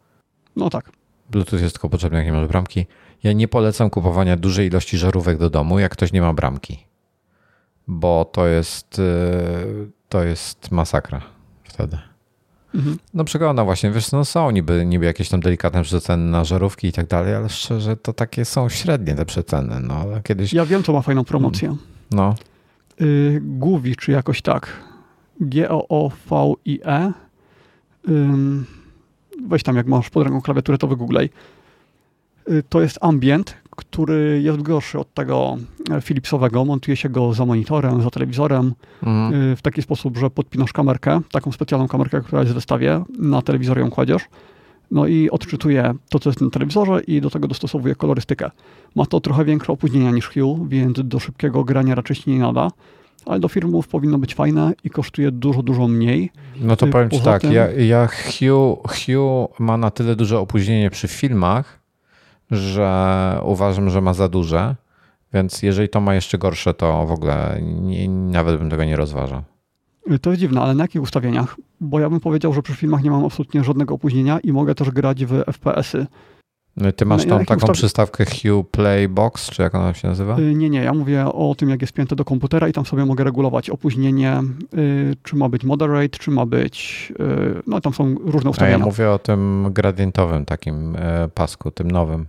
No 0.56 0.70
tak. 0.70 0.90
Bluetooth 1.30 1.58
jest 1.58 1.74
tylko 1.74 1.88
potrzebny, 1.88 2.18
jak 2.18 2.26
nie 2.26 2.32
masz 2.32 2.48
bramki. 2.48 2.86
Ja 3.22 3.32
nie 3.32 3.48
polecam 3.48 3.90
kupowania 3.90 4.36
dużej 4.36 4.66
ilości 4.66 4.98
żarówek 4.98 5.38
do 5.38 5.50
domu, 5.50 5.78
jak 5.78 5.92
ktoś 5.92 6.12
nie 6.12 6.20
ma 6.20 6.32
bramki, 6.32 6.86
bo 7.86 8.24
to 8.24 8.46
jest, 8.46 8.98
yy, 8.98 9.90
to 10.08 10.22
jest 10.22 10.70
masakra 10.72 11.20
wtedy. 11.64 11.98
Mhm. 12.74 12.98
No 13.14 13.24
przeglądam 13.24 13.66
właśnie, 13.66 13.90
wiesz, 13.90 14.12
no 14.12 14.24
są 14.24 14.50
niby, 14.50 14.86
niby 14.86 15.04
jakieś 15.04 15.28
tam 15.28 15.40
delikatne 15.40 15.82
przeceny 15.82 16.30
na 16.30 16.44
żarówki 16.44 16.86
i 16.88 16.92
tak 16.92 17.06
dalej, 17.06 17.34
ale 17.34 17.48
szczerze 17.48 17.96
to 17.96 18.12
takie 18.12 18.44
są 18.44 18.68
średnie 18.68 19.14
te 19.14 19.24
przeceny, 19.24 19.80
no 19.80 20.04
kiedyś, 20.24 20.52
Ja 20.52 20.66
wiem, 20.66 20.82
co 20.82 20.92
ma 20.92 21.02
fajną 21.02 21.24
promocję. 21.24 21.76
no, 22.10 22.34
y, 23.00 23.40
Guvi, 23.44 23.96
czy 23.96 24.12
jakoś 24.12 24.42
tak. 24.42 24.68
G-O-O-V-I-E. 25.40 27.12
Ym, 28.08 28.66
weź 29.48 29.62
tam, 29.62 29.76
jak 29.76 29.86
masz 29.86 30.10
pod 30.10 30.24
ręką 30.24 30.40
klawiaturę, 30.40 30.78
to 30.78 30.86
wygooglej. 30.86 31.30
Y, 32.50 32.62
to 32.68 32.80
jest 32.80 32.98
ambient, 33.00 33.54
który 33.70 34.40
jest 34.42 34.62
gorszy 34.62 34.98
od 34.98 35.14
tego 35.14 35.56
e, 35.90 36.00
Philipsowego. 36.00 36.64
Montuje 36.64 36.96
się 36.96 37.08
go 37.08 37.32
za 37.32 37.46
monitorem, 37.46 38.02
za 38.02 38.10
telewizorem 38.10 38.74
mm, 39.02 39.34
y, 39.52 39.56
w 39.56 39.62
taki 39.62 39.82
sposób, 39.82 40.18
że 40.18 40.30
podpinasz 40.30 40.72
kamerkę, 40.72 41.20
taką 41.30 41.52
specjalną 41.52 41.88
kamerkę, 41.88 42.20
która 42.20 42.40
jest 42.40 42.52
w 42.52 42.54
zestawie, 42.54 43.04
na 43.18 43.42
telewizor 43.42 43.78
ją 43.78 43.90
kładziesz. 43.90 44.22
No 44.90 45.06
i 45.06 45.30
odczytuje 45.30 45.94
to, 46.10 46.18
co 46.18 46.30
jest 46.30 46.40
na 46.40 46.50
telewizorze 46.50 47.00
i 47.00 47.20
do 47.20 47.30
tego 47.30 47.48
dostosowuje 47.48 47.94
kolorystykę. 47.94 48.50
Ma 48.94 49.06
to 49.06 49.20
trochę 49.20 49.44
większe 49.44 49.72
opóźnienia 49.72 50.10
niż 50.10 50.28
Hue, 50.28 50.66
więc 50.68 50.98
do 51.04 51.18
szybkiego 51.18 51.64
grania 51.64 51.94
raczej 51.94 52.16
się 52.16 52.30
nie 52.30 52.38
nada, 52.38 52.70
ale 53.26 53.40
do 53.40 53.48
filmów 53.48 53.88
powinno 53.88 54.18
być 54.18 54.34
fajne 54.34 54.72
i 54.84 54.90
kosztuje 54.90 55.30
dużo, 55.30 55.62
dużo 55.62 55.88
mniej. 55.88 56.30
no 56.60 56.76
to 56.76 56.86
y, 56.86 56.90
powiem 56.90 57.10
ci 57.10 57.20
tak, 57.20 57.42
tym- 57.42 57.52
ja, 57.52 57.70
ja 57.70 58.06
Hue, 58.06 58.82
Hue 58.88 59.48
ma 59.58 59.76
na 59.76 59.90
tyle 59.90 60.16
duże 60.16 60.38
opóźnienie 60.38 60.90
przy 60.90 61.08
filmach, 61.08 61.85
że 62.50 63.40
uważam, 63.44 63.90
że 63.90 64.00
ma 64.00 64.14
za 64.14 64.28
duże, 64.28 64.76
więc 65.32 65.62
jeżeli 65.62 65.88
to 65.88 66.00
ma 66.00 66.14
jeszcze 66.14 66.38
gorsze, 66.38 66.74
to 66.74 67.06
w 67.06 67.12
ogóle 67.12 67.58
nie, 67.62 68.08
nawet 68.08 68.58
bym 68.58 68.70
tego 68.70 68.84
nie 68.84 68.96
rozważał. 68.96 69.42
To 70.22 70.30
jest 70.30 70.40
dziwne, 70.40 70.60
ale 70.60 70.74
na 70.74 70.84
jakich 70.84 71.02
ustawieniach? 71.02 71.56
Bo 71.80 72.00
ja 72.00 72.10
bym 72.10 72.20
powiedział, 72.20 72.52
że 72.52 72.62
przy 72.62 72.74
filmach 72.74 73.02
nie 73.02 73.10
mam 73.10 73.24
absolutnie 73.24 73.64
żadnego 73.64 73.94
opóźnienia 73.94 74.38
i 74.38 74.52
mogę 74.52 74.74
też 74.74 74.90
grać 74.90 75.24
w 75.24 75.42
FPS-y. 75.52 76.06
No 76.76 76.92
Ty 76.92 77.04
masz 77.06 77.26
na 77.26 77.38
tą 77.38 77.44
taką 77.44 77.66
ustawi- 77.66 77.72
przystawkę 77.72 78.24
Hue 78.24 78.64
Play 78.64 79.08
Box, 79.08 79.50
czy 79.50 79.62
jak 79.62 79.74
ona 79.74 79.94
się 79.94 80.08
nazywa? 80.08 80.38
Y, 80.38 80.54
Nie, 80.54 80.70
nie, 80.70 80.78
ja 80.82 80.94
mówię 80.94 81.24
o 81.26 81.54
tym, 81.58 81.70
jak 81.70 81.80
jest 81.80 81.92
pięte 81.92 82.16
do 82.16 82.24
komputera 82.24 82.68
i 82.68 82.72
tam 82.72 82.86
sobie 82.86 83.04
mogę 83.04 83.24
regulować 83.24 83.70
opóźnienie, 83.70 84.40
y, 84.78 85.16
czy 85.22 85.36
ma 85.36 85.48
być 85.48 85.64
moderate, 85.64 86.08
czy 86.18 86.30
ma 86.30 86.46
być, 86.46 87.12
y, 87.20 87.62
no 87.66 87.80
tam 87.80 87.94
są 87.94 88.14
różne 88.14 88.40
A 88.40 88.44
ja 88.44 88.50
ustawienia. 88.50 88.78
mówię 88.84 89.10
o 89.10 89.18
tym 89.18 89.66
gradientowym 89.72 90.44
takim 90.44 90.96
e, 90.96 91.28
pasku, 91.34 91.70
tym 91.70 91.90
nowym. 91.90 92.26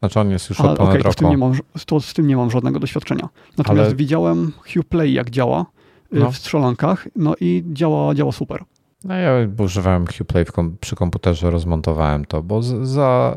Znaczy 0.00 0.20
on 0.20 0.30
jest 0.30 0.50
już 0.50 0.60
A, 0.60 0.64
od 0.70 0.76
ponad 0.78 0.90
okej, 0.90 1.02
to, 1.02 1.12
z 1.12 1.16
tym 1.16 1.24
roku. 1.26 1.30
nie 1.30 1.38
mam, 1.38 1.58
to 1.86 2.00
z 2.00 2.14
tym 2.14 2.26
nie 2.26 2.36
mam 2.36 2.50
żadnego 2.50 2.80
doświadczenia. 2.80 3.28
Natomiast 3.58 3.86
Ale- 3.86 3.96
widziałem 3.96 4.52
Hue 4.74 4.82
Play, 4.88 5.12
jak 5.12 5.30
działa 5.30 5.66
No. 6.12 6.30
w 6.30 6.36
strzelankach, 6.36 7.08
no 7.16 7.34
i 7.40 7.64
działa, 7.72 8.14
działa 8.14 8.32
super. 8.32 8.64
No 9.04 9.14
ja 9.14 9.32
używałem 9.58 10.06
Hue 10.06 10.24
Play 10.24 10.44
w 10.44 10.52
kom- 10.52 10.76
przy 10.80 10.96
komputerze, 10.96 11.50
rozmontowałem 11.50 12.24
to, 12.24 12.42
bo 12.42 12.62
za, 12.62 13.36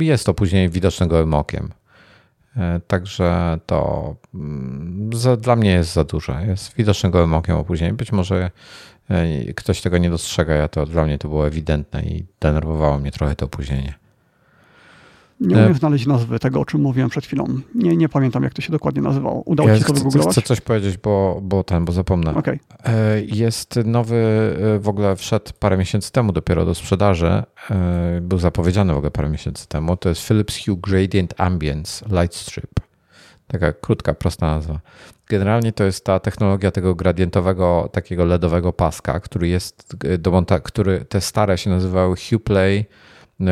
jest 0.00 0.26
to 0.26 0.34
później 0.34 0.68
widoczne 0.68 1.06
gołym 1.06 1.34
okiem. 1.34 1.68
E, 2.56 2.80
Także 2.86 3.58
to 3.66 4.14
mm, 4.34 5.10
za, 5.12 5.36
dla 5.36 5.56
mnie 5.56 5.70
jest 5.70 5.92
za 5.92 6.04
duże. 6.04 6.44
Jest 6.46 6.74
widoczne 6.74 7.10
gołym 7.10 7.34
okiem 7.34 7.56
opóźnienie. 7.56 7.92
Być 7.94 8.12
może 8.12 8.50
e, 9.10 9.52
ktoś 9.52 9.80
tego 9.80 9.98
nie 9.98 10.10
dostrzega, 10.10 10.54
ja 10.54 10.68
to 10.68 10.86
dla 10.86 11.04
mnie 11.04 11.18
to 11.18 11.28
było 11.28 11.46
ewidentne 11.46 12.02
i 12.02 12.24
denerwowało 12.40 12.98
mnie 12.98 13.12
trochę 13.12 13.36
to 13.36 13.46
opóźnienie. 13.46 13.94
Nie 15.40 15.56
E, 15.56 15.62
umiem 15.62 15.74
znaleźć 15.74 16.06
nazwy 16.06 16.38
tego, 16.38 16.60
o 16.60 16.64
czym 16.64 16.80
mówiłem 16.80 17.10
przed 17.10 17.26
chwilą. 17.26 17.44
Nie, 17.74 17.96
nie 17.96 18.08
pamiętam, 18.08 18.42
jak 18.42 18.54
to 18.54 18.62
się 18.62 18.72
dokładnie 18.72 19.02
nazywało. 19.02 19.42
Udało 19.42 19.68
Ja 19.68 19.74
ci 19.74 19.80
się 19.80 19.86
to 19.86 19.94
wygooglować? 19.94 20.32
chcę 20.32 20.42
coś 20.42 20.60
powiedzieć, 20.60 20.96
bo, 20.96 21.38
bo 21.42 21.64
ten, 21.64 21.84
bo 21.84 21.92
zapomnę. 21.92 22.34
Okej. 22.34 22.60
E, 22.84 23.20
Jest 23.22 23.78
nowy, 23.84 24.16
e, 24.76 24.78
w 24.78 24.88
ogóle 24.88 25.16
wszedł 25.16 25.50
parę 25.60 25.76
miesięcy 25.76 26.12
temu 26.12 26.32
dopiero 26.32 26.64
do 26.64 26.74
sprzedaży. 26.74 27.42
Był 28.20 28.38
zapowiedziany 28.38 28.92
w 28.92 28.96
ogóle 28.96 29.10
parę 29.10 29.28
miesięcy 29.28 29.68
temu. 29.68 29.96
To 29.96 30.08
jest 30.08 30.28
Philips 30.28 30.64
Hue 30.64 30.76
Gradient 30.76 31.34
Ambience 31.40 32.06
Light 32.20 32.34
Strip. 32.34 32.70
Taka 33.46 33.72
krótka, 33.72 34.14
prosta 34.14 34.46
nazwa. 34.46 34.80
Generalnie 35.28 35.72
to 35.72 35.84
jest 35.84 36.04
ta 36.04 36.20
technologia 36.20 36.70
tego 36.70 36.94
gradientowego, 36.94 37.88
takiego 37.92 38.24
LEDowego 38.24 38.72
paska, 38.72 39.20
który 39.20 39.48
jest 39.48 39.96
do 40.18 40.30
monta- 40.30 40.60
który 40.62 41.04
te 41.04 41.20
stare 41.20 41.58
się 41.58 41.70
nazywały 41.70 42.16
HuePlay 42.30 42.84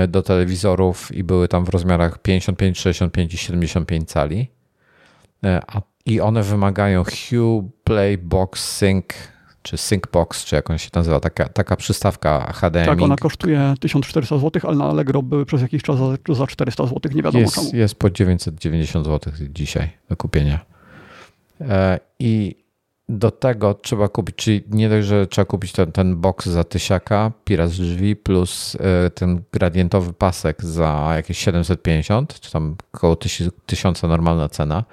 do 0.08 0.22
telewizorów 0.22 1.14
i 1.14 1.24
były 1.24 1.48
tam 1.48 1.64
w 1.64 1.68
rozmiarach 1.68 2.18
55, 2.18 2.78
65 2.78 3.34
i 3.34 3.38
75 3.38 4.08
cali. 4.08 4.50
A, 5.66 5.80
I 6.06 6.20
one 6.20 6.42
wymagają 6.42 7.04
HuePlay 7.04 8.18
Box 8.18 8.76
Sync 8.76 9.04
czy 9.66 9.76
Syncbox, 9.76 10.44
czy 10.44 10.56
jak 10.56 10.70
on 10.70 10.78
się 10.78 10.90
nazywa, 10.94 11.20
taka, 11.20 11.48
taka 11.48 11.76
przystawka 11.76 12.52
HDMI. 12.52 12.86
Tak, 12.86 13.02
ona 13.02 13.16
kosztuje 13.16 13.74
1400 13.80 14.38
zł, 14.38 14.62
ale 14.64 14.76
na 14.76 14.84
Allegro 14.84 15.22
były 15.22 15.46
przez 15.46 15.62
jakiś 15.62 15.82
czas 15.82 15.98
za, 15.98 16.34
za 16.34 16.46
400 16.46 16.86
zł, 16.86 17.12
nie 17.14 17.22
wiadomo 17.22 17.42
jest, 17.42 17.54
czemu. 17.54 17.70
Jest 17.72 17.94
po 17.94 18.10
990 18.10 19.06
zł 19.06 19.32
dzisiaj 19.50 19.90
do 20.08 20.16
kupienia. 20.16 20.60
E, 21.60 22.00
I 22.18 22.56
do 23.08 23.30
tego 23.30 23.74
trzeba 23.74 24.08
kupić, 24.08 24.36
czyli 24.36 24.64
nie 24.70 24.88
dość, 24.88 25.06
że 25.06 25.26
trzeba 25.26 25.44
kupić 25.44 25.72
ten, 25.72 25.92
ten 25.92 26.16
box 26.16 26.46
za 26.46 26.64
tysiaka, 26.64 27.32
piras 27.44 27.70
drzwi 27.70 28.16
plus 28.16 28.76
e, 28.80 29.10
ten 29.10 29.42
gradientowy 29.52 30.12
pasek 30.12 30.64
za 30.64 31.12
jakieś 31.16 31.38
750, 31.38 32.40
czy 32.40 32.52
tam 32.52 32.76
około 32.92 33.16
1000 33.66 34.02
normalna 34.02 34.48
cena, 34.48 34.84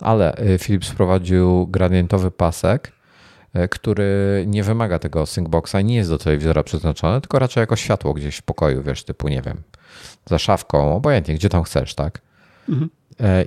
ale 0.00 0.34
e, 0.34 0.58
Philips 0.58 0.88
wprowadził 0.88 1.66
gradientowy 1.66 2.30
pasek, 2.30 2.92
który 3.70 4.44
nie 4.46 4.62
wymaga 4.62 4.98
tego 4.98 5.26
syncboxa 5.26 5.74
nie 5.84 5.96
jest 5.96 6.10
do 6.10 6.18
telewizora 6.18 6.62
przeznaczony, 6.62 7.20
tylko 7.20 7.38
raczej 7.38 7.60
jako 7.60 7.76
światło 7.76 8.14
gdzieś 8.14 8.36
w 8.36 8.42
pokoju, 8.42 8.82
wiesz, 8.82 9.04
typu, 9.04 9.28
nie 9.28 9.42
wiem, 9.42 9.62
za 10.26 10.38
szafką, 10.38 10.96
obojętnie, 10.96 11.34
gdzie 11.34 11.48
tam 11.48 11.62
chcesz, 11.62 11.94
tak? 11.94 12.20
Mhm. 12.68 12.90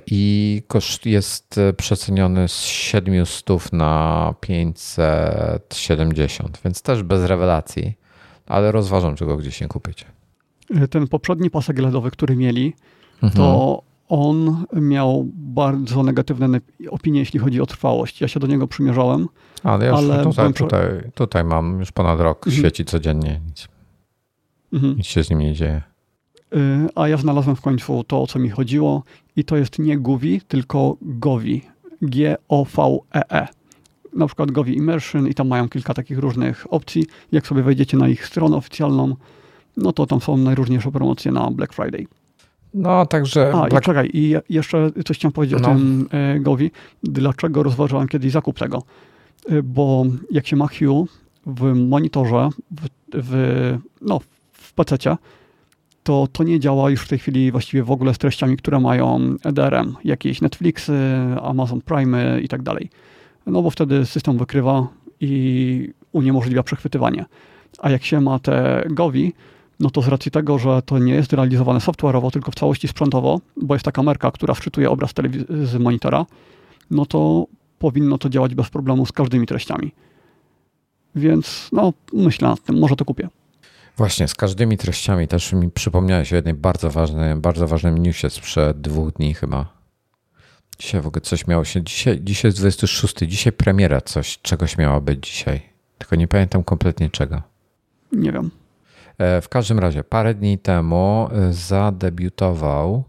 I 0.06 0.62
koszt 0.66 1.06
jest 1.06 1.60
przeceniony 1.76 2.48
z 2.48 2.60
700 2.60 3.72
na 3.72 4.34
570, 4.40 6.60
więc 6.64 6.82
też 6.82 7.02
bez 7.02 7.24
rewelacji, 7.24 7.94
ale 8.46 8.72
rozważam, 8.72 9.16
czego 9.16 9.36
gdzieś 9.36 9.60
nie 9.60 9.68
kupić. 9.68 10.06
Ten 10.90 11.08
poprzedni 11.08 11.50
pasek 11.50 11.78
LEDowy, 11.78 12.10
który 12.10 12.36
mieli, 12.36 12.74
mhm. 13.22 13.32
to 13.32 13.82
on 14.08 14.64
miał 14.72 15.26
bardzo 15.34 16.02
negatywne 16.02 16.60
opinie, 16.90 17.20
jeśli 17.20 17.40
chodzi 17.40 17.60
o 17.60 17.66
trwałość. 17.66 18.20
Ja 18.20 18.28
się 18.28 18.40
do 18.40 18.46
niego 18.46 18.66
przymierzałem. 18.66 19.28
Ale 19.62 19.86
ja 19.86 19.94
ale 19.94 20.24
tutaj, 20.24 20.52
tutaj, 20.52 20.80
tutaj 21.14 21.44
mam 21.44 21.78
już 21.78 21.92
ponad 21.92 22.20
rok, 22.20 22.46
mhm. 22.46 22.56
świeci 22.56 22.84
codziennie, 22.84 23.40
nic, 23.46 23.68
mhm. 24.72 24.96
nic 24.96 25.06
się 25.06 25.24
z 25.24 25.30
nim 25.30 25.38
nie 25.38 25.54
dzieje. 25.54 25.82
A 26.94 27.08
ja 27.08 27.16
znalazłem 27.16 27.56
w 27.56 27.60
końcu 27.60 28.04
to, 28.04 28.22
o 28.22 28.26
co 28.26 28.38
mi 28.38 28.50
chodziło 28.50 29.02
i 29.40 29.44
to 29.44 29.56
jest 29.56 29.78
nie 29.78 29.98
Govi, 29.98 30.40
tylko 30.48 30.96
Govi. 31.02 31.62
G-O-V-E-E. 32.02 33.44
-E. 33.44 33.46
Na 34.12 34.26
przykład 34.26 34.50
Govi 34.50 34.76
Immersion 34.76 35.28
i 35.28 35.34
tam 35.34 35.48
mają 35.48 35.68
kilka 35.68 35.94
takich 35.94 36.18
różnych 36.18 36.72
opcji. 36.72 37.06
Jak 37.32 37.46
sobie 37.46 37.62
wejdziecie 37.62 37.96
na 37.96 38.08
ich 38.08 38.26
stronę 38.26 38.56
oficjalną, 38.56 39.16
no 39.76 39.92
to 39.92 40.06
tam 40.06 40.20
są 40.20 40.36
najróżniejsze 40.36 40.92
promocje 40.92 41.32
na 41.32 41.50
Black 41.50 41.72
Friday. 41.72 42.06
No, 42.74 43.06
także... 43.06 43.52
A, 43.54 43.66
Black... 43.68 43.82
i 43.82 43.86
czekaj, 43.86 44.10
i 44.14 44.34
jeszcze 44.48 44.90
coś 45.06 45.16
chciałem 45.18 45.32
powiedzieć 45.32 45.58
no. 45.62 45.68
o 45.68 45.74
tym 45.74 46.08
e, 46.10 46.40
Govi. 46.40 46.70
Dlaczego 47.02 47.62
rozważałem 47.62 48.08
kiedyś 48.08 48.32
zakup 48.32 48.58
tego? 48.58 48.82
E, 49.48 49.62
bo 49.62 50.04
jak 50.30 50.46
się 50.46 50.56
ma 50.56 50.66
Hue 50.66 51.06
w 51.46 51.74
monitorze, 51.74 52.48
w, 52.70 52.86
w, 53.12 53.78
no, 54.00 54.20
w 54.52 54.72
PC, 54.72 55.16
to 56.02 56.28
to 56.32 56.44
nie 56.44 56.60
działa 56.60 56.90
już 56.90 57.02
w 57.02 57.08
tej 57.08 57.18
chwili 57.18 57.52
właściwie 57.52 57.82
w 57.82 57.90
ogóle 57.90 58.14
z 58.14 58.18
treściami, 58.18 58.56
które 58.56 58.80
mają 58.80 59.36
DRM, 59.52 59.96
jakieś 60.04 60.40
Netflixy, 60.40 60.92
Amazon 61.42 61.80
Prime 61.80 62.40
i 62.40 62.48
tak 62.48 62.62
dalej. 62.62 62.90
No 63.46 63.62
bo 63.62 63.70
wtedy 63.70 64.06
system 64.06 64.38
wykrywa 64.38 64.88
i 65.20 65.92
uniemożliwia 66.12 66.62
przechwytywanie. 66.62 67.24
A 67.78 67.90
jak 67.90 68.04
się 68.04 68.20
ma 68.20 68.38
te 68.38 68.84
Govi, 68.90 69.32
no 69.80 69.90
to 69.90 70.02
z 70.02 70.08
racji 70.08 70.30
tego, 70.30 70.58
że 70.58 70.82
to 70.82 70.98
nie 70.98 71.14
jest 71.14 71.32
realizowane 71.32 71.80
software'owo, 71.80 72.30
tylko 72.30 72.50
w 72.50 72.54
całości 72.54 72.88
sprzętowo, 72.88 73.40
bo 73.56 73.74
jest 73.74 73.84
ta 73.84 73.92
kamerka, 73.92 74.30
która 74.30 74.54
wczytuje 74.54 74.90
obraz 74.90 75.10
z 75.64 75.74
monitora, 75.76 76.26
no 76.90 77.06
to 77.06 77.46
powinno 77.78 78.18
to 78.18 78.28
działać 78.28 78.54
bez 78.54 78.70
problemu 78.70 79.06
z 79.06 79.12
każdymi 79.12 79.46
treściami. 79.46 79.92
Więc 81.14 81.68
no, 81.72 81.92
myślę 82.12 82.48
nad 82.48 82.62
tym, 82.62 82.78
może 82.78 82.96
to 82.96 83.04
kupię. 83.04 83.28
Właśnie, 83.96 84.28
z 84.28 84.34
każdymi 84.34 84.78
treściami 84.78 85.28
też 85.28 85.52
mi 85.52 85.70
przypomniałeś 85.70 86.32
o 86.32 86.36
jednej 86.36 86.54
bardzo 86.54 86.90
ważnej, 86.90 87.36
bardzo 87.36 87.66
ważnym 87.66 87.98
newsie 87.98 88.30
sprzed 88.30 88.80
dwóch 88.80 89.12
dni 89.12 89.34
chyba. 89.34 89.80
Dzisiaj 90.78 91.00
w 91.00 91.06
ogóle 91.06 91.20
coś 91.20 91.46
miało 91.46 91.64
się, 91.64 91.82
dzisiaj, 91.82 92.20
dzisiaj 92.22 92.48
jest 92.48 92.58
26, 92.58 93.16
dzisiaj 93.18 93.52
premiera 93.52 94.00
coś, 94.00 94.38
czegoś 94.42 94.78
miała 94.78 95.00
być 95.00 95.26
dzisiaj. 95.26 95.62
Tylko 95.98 96.16
nie 96.16 96.28
pamiętam 96.28 96.64
kompletnie 96.64 97.10
czego. 97.10 97.42
Nie 98.12 98.32
wiem. 98.32 98.50
E, 99.18 99.40
w 99.40 99.48
każdym 99.48 99.78
razie, 99.78 100.04
parę 100.04 100.34
dni 100.34 100.58
temu 100.58 101.28
e, 101.32 101.52
zadebiutował 101.52 103.04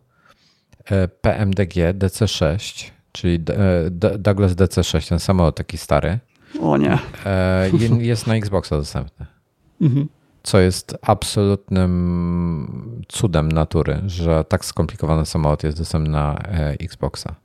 e, 0.86 1.08
PMDG 1.08 1.94
DC6, 1.94 2.90
czyli 3.12 3.40
Douglas 4.20 4.52
DC6, 4.52 5.10
ten 5.10 5.20
samolot 5.20 5.56
taki 5.56 5.78
stary. 5.78 6.20
O 6.62 6.78
nie. 6.78 7.00
Jest 8.00 8.28
na 8.28 8.36
Xboxa 8.36 8.78
dostępny. 8.78 9.26
Mhm. 9.82 10.08
Co 10.44 10.60
jest 10.60 10.98
absolutnym 11.02 13.02
cudem 13.08 13.52
natury, 13.52 14.02
że 14.06 14.44
tak 14.44 14.66
skomplikowany 14.66 15.26
samolot 15.26 15.64
jest 15.64 15.78
dostępny 15.78 16.10
na 16.10 16.36
Xboxa. 16.80 17.36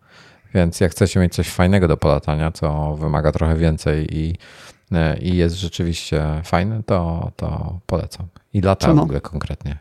Więc 0.54 0.80
jak 0.80 0.92
chcecie 0.92 1.20
mieć 1.20 1.34
coś 1.34 1.48
fajnego 1.48 1.88
do 1.88 1.96
polatania, 1.96 2.52
co 2.52 2.96
wymaga 2.96 3.32
trochę 3.32 3.56
więcej 3.56 4.16
i 4.16 4.34
E, 4.92 5.18
i 5.18 5.36
jest 5.36 5.56
rzeczywiście 5.56 6.42
fajny, 6.44 6.82
to, 6.86 7.30
to 7.36 7.80
polecam. 7.86 8.26
I 8.52 8.60
lata 8.60 8.94
w 8.94 8.98
ogóle 8.98 9.20
konkretnie. 9.20 9.78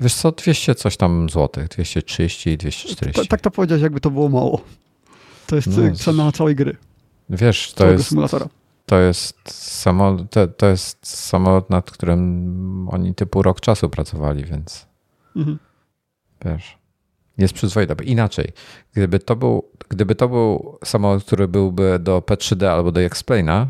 Wiesz 0.00 0.14
co, 0.14 0.32
200 0.32 0.74
coś 0.74 0.96
tam 0.96 1.30
złotych, 1.30 1.68
230 1.68 2.50
i 2.50 2.58
240. 2.58 3.28
tak 3.28 3.40
to 3.40 3.50
powiedziałeś, 3.50 3.82
jakby 3.82 4.00
to 4.00 4.10
było 4.10 4.28
mało. 4.28 4.60
To 5.46 5.56
jest 5.56 5.68
no, 5.68 5.94
cena 5.94 6.32
całej 6.32 6.56
gry. 6.56 6.76
Wiesz, 7.30 7.72
to 7.72 7.90
jest. 7.90 8.14
To 8.86 8.98
jest 8.98 9.50
samolot, 9.54 10.30
to, 10.30 10.48
to 10.48 10.66
jest 10.66 11.06
samolot, 11.06 11.70
nad 11.70 11.90
którym 11.90 12.88
oni 12.90 13.14
typu 13.14 13.42
rok 13.42 13.60
czasu 13.60 13.88
pracowali, 13.88 14.44
więc 14.44 14.86
mhm. 15.36 15.58
wiesz, 16.44 16.78
jest 17.38 17.54
przyzwoita. 17.54 17.94
Inaczej, 18.04 18.52
gdyby 18.92 19.18
to 19.18 19.36
był, 19.36 19.64
gdyby 19.88 20.14
to 20.14 20.28
był 20.28 20.78
samolot, 20.84 21.24
który 21.24 21.48
byłby 21.48 21.98
do 21.98 22.18
P3D 22.18 22.66
albo 22.66 22.92
do 22.92 23.00
Explaina, 23.00 23.66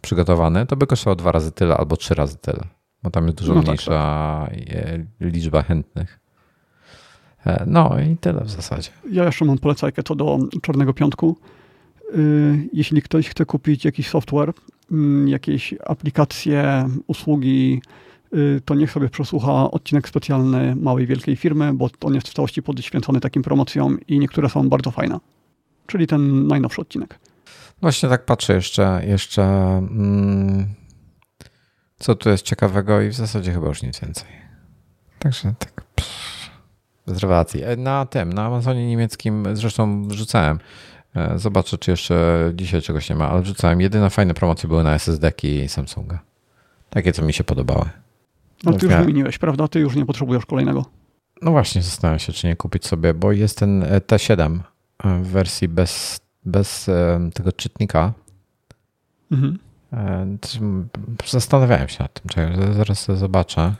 przygotowane, 0.00 0.66
to 0.66 0.76
by 0.76 0.86
kosztowało 0.86 1.16
dwa 1.16 1.32
razy 1.32 1.52
tyle 1.52 1.76
albo 1.76 1.96
trzy 1.96 2.14
razy 2.14 2.36
tyle, 2.36 2.64
bo 3.02 3.10
tam 3.10 3.26
jest 3.26 3.38
dużo 3.38 3.54
no 3.54 3.62
mniejsza 3.62 4.46
tak, 4.50 4.58
tak. 4.58 5.00
liczba 5.20 5.62
chętnych. 5.62 6.20
E, 7.46 7.64
no 7.66 8.00
i 8.00 8.16
tyle 8.16 8.44
w 8.44 8.50
zasadzie. 8.50 8.90
Ja 9.10 9.24
jeszcze 9.24 9.44
mam 9.44 9.58
polecajkę 9.58 10.02
co 10.02 10.14
do 10.14 10.38
Czarnego 10.62 10.94
Piątku. 10.94 11.36
Y, 12.14 12.68
jeśli 12.72 13.02
ktoś 13.02 13.28
chce 13.28 13.46
kupić 13.46 13.84
jakiś 13.84 14.08
software, 14.08 14.52
mm, 14.90 15.28
jakieś 15.28 15.74
aplikacje, 15.86 16.88
usługi, 17.06 17.82
y, 18.34 18.60
to 18.64 18.74
niech 18.74 18.90
sobie 18.90 19.08
przesłucha 19.08 19.70
odcinek 19.70 20.08
specjalny 20.08 20.76
małej, 20.76 21.06
wielkiej 21.06 21.36
firmy, 21.36 21.72
bo 21.72 21.90
on 22.00 22.14
jest 22.14 22.28
w 22.28 22.34
całości 22.34 22.62
podświęcony 22.62 23.20
takim 23.20 23.42
promocjom 23.42 23.98
i 24.08 24.18
niektóre 24.18 24.48
są 24.48 24.68
bardzo 24.68 24.90
fajne. 24.90 25.18
Czyli 25.86 26.06
ten 26.06 26.46
najnowszy 26.46 26.80
odcinek. 26.80 27.18
Właśnie 27.80 28.08
tak 28.08 28.24
patrzę 28.24 28.54
jeszcze, 28.54 29.02
jeszcze 29.06 29.42
mm, 29.42 30.66
co 31.98 32.14
tu 32.14 32.28
jest 32.30 32.44
ciekawego 32.44 33.00
i 33.00 33.08
w 33.08 33.14
zasadzie 33.14 33.52
chyba 33.52 33.68
już 33.68 33.82
nic 33.82 34.00
więcej. 34.00 34.28
Także 35.18 35.54
tak 35.58 35.84
pff, 35.94 36.50
bez 37.06 37.18
rewelacji. 37.18 37.62
E, 37.62 37.76
na 37.76 38.06
tym, 38.06 38.32
na 38.32 38.44
Amazonie 38.44 38.88
niemieckim 38.88 39.46
zresztą 39.52 40.08
wrzucałem. 40.08 40.58
E, 41.16 41.38
zobaczę, 41.38 41.78
czy 41.78 41.90
jeszcze 41.90 42.52
dzisiaj 42.54 42.82
czegoś 42.82 43.10
nie 43.10 43.16
ma, 43.16 43.30
ale 43.30 43.42
wrzucałem. 43.42 43.80
Jedyne 43.80 44.10
fajne 44.10 44.34
promocje 44.34 44.68
były 44.68 44.84
na 44.84 44.94
SSD-ki 44.94 45.68
Samsunga. 45.68 46.18
Takie, 46.90 47.12
co 47.12 47.22
mi 47.22 47.32
się 47.32 47.44
podobały. 47.44 47.88
No 48.64 48.72
ty 48.72 48.86
już 48.86 48.94
wymieniłeś, 48.94 49.38
prawda? 49.38 49.68
Ty 49.68 49.80
już 49.80 49.96
nie 49.96 50.06
potrzebujesz 50.06 50.46
kolejnego. 50.46 50.84
No 51.42 51.50
właśnie, 51.50 51.82
zastanawiam 51.82 52.18
się, 52.18 52.32
czy 52.32 52.46
nie 52.46 52.56
kupić 52.56 52.86
sobie, 52.86 53.14
bo 53.14 53.32
jest 53.32 53.58
ten 53.58 53.82
e, 53.82 54.00
T7 54.00 54.58
w 55.04 55.26
wersji 55.26 55.68
bez 55.68 56.20
bez 56.44 56.88
e, 56.88 57.30
tego 57.34 57.52
czytnika. 57.52 58.12
Mhm. 59.30 59.58
E, 59.92 60.36
zastanawiałem 61.26 61.88
się 61.88 62.02
nad 62.02 62.20
tym, 62.20 62.28
czekaj, 62.28 62.74
zaraz 62.74 63.06
zobaczę. 63.18 63.74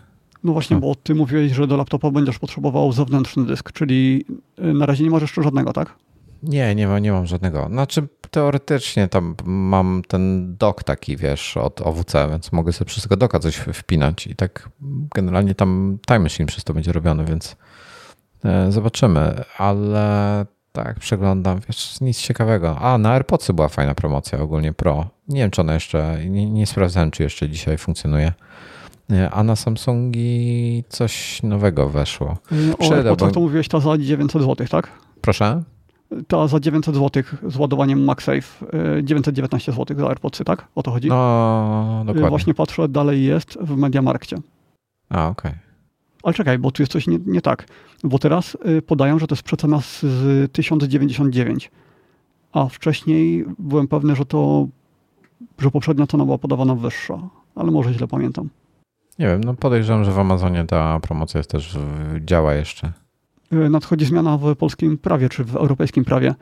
No 0.44 0.52
właśnie, 0.52 0.76
bo 0.76 0.94
ty 0.94 1.14
mówiłeś, 1.14 1.52
że 1.52 1.66
do 1.66 1.76
laptopa 1.76 2.10
będziesz 2.10 2.38
potrzebował 2.38 2.92
zewnętrzny 2.92 3.46
dysk, 3.46 3.72
czyli 3.72 4.24
e, 4.58 4.72
na 4.72 4.86
razie 4.86 5.04
nie 5.04 5.10
masz 5.10 5.22
jeszcze 5.22 5.42
żadnego, 5.42 5.72
tak? 5.72 5.94
Nie, 6.42 6.74
nie, 6.74 6.88
ma, 6.88 6.98
nie 6.98 7.12
mam 7.12 7.26
żadnego. 7.26 7.66
Znaczy 7.66 8.08
teoretycznie 8.30 9.08
tam 9.08 9.34
mam 9.44 10.02
ten 10.08 10.56
dock 10.56 10.82
taki, 10.84 11.16
wiesz, 11.16 11.56
od 11.56 11.80
OWC, 11.80 12.28
więc 12.30 12.52
mogę 12.52 12.72
sobie 12.72 12.88
przez 12.88 13.02
tego 13.02 13.16
doka 13.16 13.38
coś 13.38 13.56
wpinać 13.56 14.26
i 14.26 14.36
tak 14.36 14.68
generalnie 15.14 15.54
tam 15.54 15.98
time 16.06 16.18
machine 16.18 16.46
przez 16.46 16.64
to 16.64 16.74
będzie 16.74 16.92
robiony, 16.92 17.24
więc 17.24 17.56
zobaczymy, 18.68 19.44
ale 19.58 20.46
Tak, 20.72 20.98
przeglądam. 21.00 21.60
Wiesz, 21.68 22.00
nic 22.00 22.18
ciekawego. 22.20 22.78
A, 22.78 22.98
na 22.98 23.10
AirPodsy 23.12 23.52
była 23.52 23.68
fajna 23.68 23.94
promocja 23.94 24.40
ogólnie 24.40 24.72
Pro. 24.72 25.06
Nie 25.28 25.40
wiem, 25.40 25.50
czy 25.50 25.60
ona 25.60 25.74
jeszcze, 25.74 26.18
nie, 26.26 26.50
nie 26.50 26.66
sprawdzałem, 26.66 27.10
czy 27.10 27.22
jeszcze 27.22 27.48
dzisiaj 27.48 27.78
funkcjonuje. 27.78 28.32
A 29.30 29.42
na 29.42 29.56
Samsungi 29.56 30.84
coś 30.88 31.42
nowego 31.42 31.88
weszło. 31.88 32.38
O 32.78 32.94
AirPodsach 32.94 33.32
to 33.32 33.40
mówiłeś 33.40 33.68
ta 33.68 33.80
za 33.80 33.98
900 33.98 34.42
zł, 34.42 34.66
tak? 34.70 34.88
Proszę? 35.20 35.62
Ta 36.28 36.48
za 36.48 36.60
900 36.60 36.94
zł 36.94 37.22
z 37.48 37.56
ładowaniem 37.56 38.04
MagSafe, 38.04 38.66
919 39.02 39.72
zł 39.72 39.98
za 39.98 40.08
AirPodsy, 40.08 40.44
tak? 40.44 40.68
O 40.74 40.82
to 40.82 40.90
chodzi? 40.90 41.08
No, 41.08 42.02
dokładnie. 42.06 42.28
Właśnie 42.28 42.54
patrzę, 42.54 42.88
dalej 42.88 43.24
jest 43.24 43.58
w 43.60 43.76
Mediamarkcie. 43.76 44.36
A, 45.08 45.28
okej. 45.28 45.50
Okay. 45.50 45.70
Ale 46.22 46.34
czekaj, 46.34 46.58
bo 46.58 46.70
tu 46.70 46.82
jest 46.82 46.92
coś 46.92 47.06
nie, 47.06 47.18
nie, 47.26 47.40
tak. 47.40 47.66
Bo 48.04 48.18
teraz 48.18 48.56
y, 48.78 48.82
podają, 48.82 49.18
że 49.18 49.26
to 49.26 49.34
jest 49.34 49.42
przecena 49.42 49.80
z, 49.80 50.00
z 50.00 50.52
1099. 50.52 51.70
A 52.52 52.66
wcześniej 52.66 53.44
byłem 53.58 53.88
pewny, 53.88 54.16
że 54.16 54.24
to, 54.24 54.66
że 55.58 55.70
poprzednia 55.70 56.06
cena 56.06 56.24
była 56.24 56.38
podawana 56.38 56.74
wyższa. 56.74 57.18
Ale 57.54 57.70
może 57.70 57.92
źle 57.92 58.08
pamiętam. 58.08 58.48
Nie 59.18 59.26
wiem, 59.26 59.44
no 59.44 59.54
podejrzewam, 59.54 60.04
że 60.04 60.12
w 60.12 60.18
Amazonie 60.18 60.64
ta 60.64 61.00
promocja 61.00 61.38
jest 61.38 61.50
też 61.50 61.78
działa 62.20 62.54
jeszcze. 62.54 62.92
Y, 63.52 63.70
nadchodzi 63.70 64.04
zmiana 64.04 64.36
w 64.36 64.56
polskim 64.56 64.98
prawie, 64.98 65.28
czy 65.28 65.44
w 65.44 65.56
europejskim 65.56 66.04
prawie, 66.04 66.34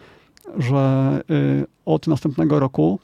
że 0.59 1.23
y, 1.31 1.67
od 1.85 2.07
następnego 2.07 2.61
roku 2.61 2.99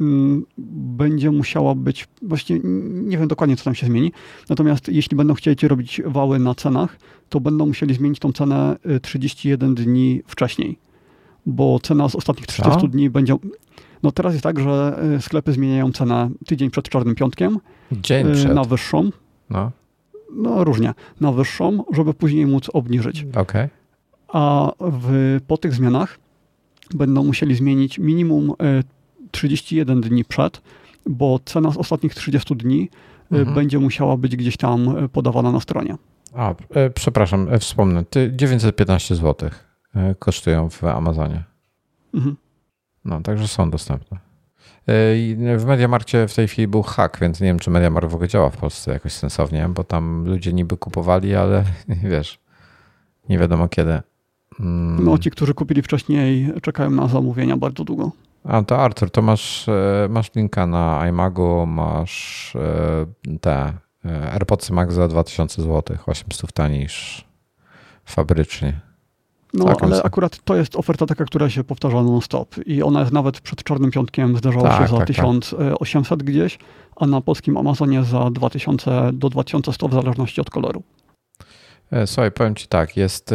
Mm, 0.00 0.46
będzie 0.58 1.30
musiała 1.30 1.74
być, 1.74 2.08
właściwie 2.22 2.60
nie 2.92 3.18
wiem 3.18 3.28
dokładnie, 3.28 3.56
co 3.56 3.64
tam 3.64 3.74
się 3.74 3.86
zmieni, 3.86 4.12
natomiast 4.48 4.88
jeśli 4.88 5.16
będą 5.16 5.34
chcieli 5.34 5.68
robić 5.68 6.02
wały 6.06 6.38
na 6.38 6.54
cenach, 6.54 6.98
to 7.28 7.40
będą 7.40 7.66
musieli 7.66 7.94
zmienić 7.94 8.18
tą 8.18 8.32
cenę 8.32 8.76
31 9.02 9.72
y, 9.72 9.74
dni 9.74 10.22
wcześniej, 10.26 10.78
bo 11.46 11.78
cena 11.82 12.08
z 12.08 12.14
ostatnich 12.14 12.46
30 12.46 12.80
co? 12.80 12.88
dni 12.88 13.10
będzie... 13.10 13.36
No 14.02 14.12
teraz 14.12 14.32
jest 14.32 14.42
tak, 14.42 14.60
że 14.60 14.98
sklepy 15.20 15.52
zmieniają 15.52 15.92
cenę 15.92 16.30
tydzień 16.46 16.70
przed 16.70 16.88
Czarnym 16.88 17.14
Piątkiem 17.14 17.58
Dzień 17.92 18.32
przed. 18.32 18.54
na 18.54 18.64
wyższą. 18.64 19.10
No. 19.50 19.70
No 20.32 20.64
różnie, 20.64 20.94
na 21.20 21.32
wyższą, 21.32 21.84
żeby 21.92 22.14
później 22.14 22.46
móc 22.46 22.70
obniżyć. 22.72 23.26
Okay. 23.36 23.68
A 24.28 24.72
w, 24.80 25.38
po 25.46 25.56
tych 25.56 25.74
zmianach 25.74 26.18
będą 26.94 27.24
musieli 27.24 27.54
zmienić 27.54 27.98
minimum 27.98 28.52
31 29.30 30.00
dni 30.00 30.24
przed, 30.24 30.62
bo 31.06 31.40
cena 31.44 31.70
z 31.70 31.76
ostatnich 31.76 32.14
30 32.14 32.56
dni 32.56 32.88
y, 33.32 33.36
mhm. 33.36 33.54
będzie 33.54 33.78
musiała 33.78 34.16
być 34.16 34.36
gdzieś 34.36 34.56
tam 34.56 35.04
y, 35.04 35.08
podawana 35.08 35.52
na 35.52 35.60
stronie. 35.60 35.96
A, 36.34 36.54
e, 36.74 36.90
przepraszam, 36.90 37.48
e, 37.50 37.58
wspomnę. 37.58 38.04
915 38.30 39.14
zł 39.14 39.50
e, 39.94 40.14
kosztują 40.14 40.70
w 40.70 40.84
Amazonie. 40.84 41.44
Mhm. 42.14 42.36
No, 43.04 43.20
także 43.20 43.48
są 43.48 43.70
dostępne. 43.70 44.18
W 45.56 45.64
Mediamarkcie 45.66 46.28
w 46.28 46.34
tej 46.34 46.48
chwili 46.48 46.68
był 46.68 46.82
hack, 46.82 47.20
więc 47.20 47.40
nie 47.40 47.46
wiem, 47.46 47.58
czy 47.58 47.70
Mediamarkt 47.70 48.10
w 48.10 48.14
ogóle 48.14 48.28
działa 48.28 48.50
w 48.50 48.56
Polsce 48.56 48.92
jakoś 48.92 49.12
sensownie, 49.12 49.68
bo 49.68 49.84
tam 49.84 50.24
ludzie 50.24 50.52
niby 50.52 50.76
kupowali, 50.76 51.34
ale 51.34 51.64
wiesz, 52.10 52.38
nie 53.28 53.38
wiadomo 53.38 53.68
kiedy. 53.68 54.00
Mm. 54.60 55.04
No, 55.04 55.18
ci, 55.18 55.30
którzy 55.30 55.54
kupili 55.54 55.82
wcześniej, 55.82 56.52
czekają 56.62 56.90
na 56.90 57.08
zamówienia 57.08 57.56
bardzo 57.56 57.84
długo. 57.84 58.12
A 58.44 58.62
to 58.62 58.78
Artur, 58.78 59.10
to 59.10 59.22
masz, 59.22 59.68
e, 59.68 60.08
masz 60.10 60.34
linka 60.34 60.66
na 60.66 61.08
iMagu, 61.08 61.66
masz 61.66 62.56
e, 62.56 63.38
te 63.40 63.72
e, 64.04 64.32
AirPodsy 64.32 64.72
Max 64.72 64.94
za 64.94 65.08
2000 65.08 65.62
zł, 65.62 65.96
800 66.06 66.52
taniej 66.52 66.88
fabrycznie. 68.04 68.80
No, 69.56 69.64
tak, 69.64 69.82
ale 69.82 70.02
akurat 70.02 70.38
to 70.44 70.56
jest 70.56 70.76
oferta 70.76 71.06
taka, 71.06 71.24
która 71.24 71.50
się 71.50 71.64
powtarza 71.64 72.02
non-stop 72.02 72.54
i 72.66 72.82
ona 72.82 73.00
jest 73.00 73.12
nawet 73.12 73.40
przed 73.40 73.64
Czarnym 73.64 73.90
Piątkiem 73.90 74.36
zdarzała 74.36 74.68
tak, 74.68 74.82
się 74.82 74.92
za 74.92 74.98
tak, 74.98 75.06
1800 75.06 76.18
tak. 76.18 76.26
gdzieś, 76.26 76.58
a 76.96 77.06
na 77.06 77.20
polskim 77.20 77.56
Amazonie 77.56 78.04
za 78.04 78.30
2000 78.30 79.10
do 79.12 79.28
2100 79.30 79.88
w 79.88 79.92
zależności 79.92 80.40
od 80.40 80.50
koloru. 80.50 80.82
E, 81.90 82.06
słuchaj, 82.06 82.32
powiem 82.32 82.54
Ci 82.54 82.68
tak, 82.68 82.96
jest 82.96 83.34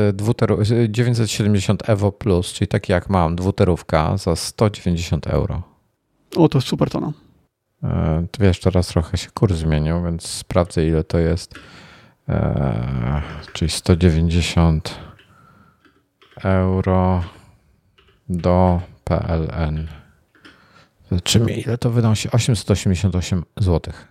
970 0.89 1.83
e, 1.83 1.87
Evo 1.87 2.11
Plus, 2.11 2.53
czyli 2.53 2.67
taki 2.67 2.91
jak 2.91 3.09
mam, 3.09 3.35
dwuterówka 3.35 4.17
za 4.17 4.35
190 4.35 5.27
euro. 5.27 5.61
O, 6.35 6.49
to 6.49 6.57
jest 6.57 6.67
super 6.67 6.89
cena. 6.89 7.11
E, 7.83 8.25
wiesz, 8.39 8.59
teraz 8.59 8.87
trochę 8.87 9.17
się 9.17 9.29
kurs 9.33 9.55
zmienił, 9.55 10.03
więc 10.03 10.27
sprawdzę 10.27 10.87
ile 10.87 11.03
to 11.03 11.19
jest. 11.19 11.55
czyli 13.53 13.71
190 13.71 15.10
euro 16.43 17.23
do 18.29 18.81
PLN. 19.03 19.87
Zobaczymy, 21.09 21.53
ile 21.53 21.77
to 21.77 21.89
wynosi? 21.89 22.31
888 22.31 23.43
złotych. 23.57 24.07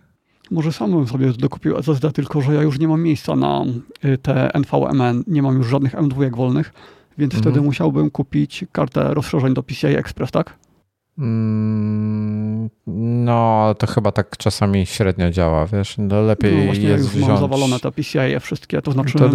Może 0.51 0.73
sam 0.73 0.91
bym 0.91 1.09
sobie 1.09 1.33
dokupił 1.33 1.77
SSD, 1.77 2.13
tylko 2.13 2.41
że 2.41 2.55
ja 2.55 2.63
już 2.63 2.79
nie 2.79 2.89
mam 2.89 3.03
miejsca 3.03 3.37
na 3.37 3.65
y, 4.05 4.19
te 4.19 4.51
NVMe, 4.55 5.15
nie 5.27 5.43
mam 5.43 5.57
już 5.57 5.67
żadnych 5.67 5.95
M2 5.95 6.37
wolnych, 6.37 6.73
więc 7.19 7.35
mhm. 7.35 7.43
wtedy 7.43 7.67
musiałbym 7.67 8.11
kupić 8.11 8.65
kartę 8.73 9.15
rozszerzeń 9.15 9.55
do 9.55 9.63
PCI 9.63 9.87
Express, 9.87 10.31
tak? 10.31 10.59
Mm, 11.19 12.71
no, 13.25 13.75
to 13.79 13.87
chyba 13.87 14.13
tak 14.13 14.37
czasami 14.37 14.87
średnio 14.87 15.31
działa, 15.31 15.67
wiesz, 15.67 15.95
no 15.99 16.23
lepiej 16.23 16.57
no 16.57 16.65
właśnie 16.65 16.89
jest 16.89 17.15
już 17.15 17.29
mam 17.29 17.39
zawalone 17.39 17.81
te 17.81 17.93
PCI 17.93 18.19
-e 18.19 18.41
wszystkie, 18.41 18.83
to 18.83 18.93
znaczy... 18.93 19.19
To 19.19 19.31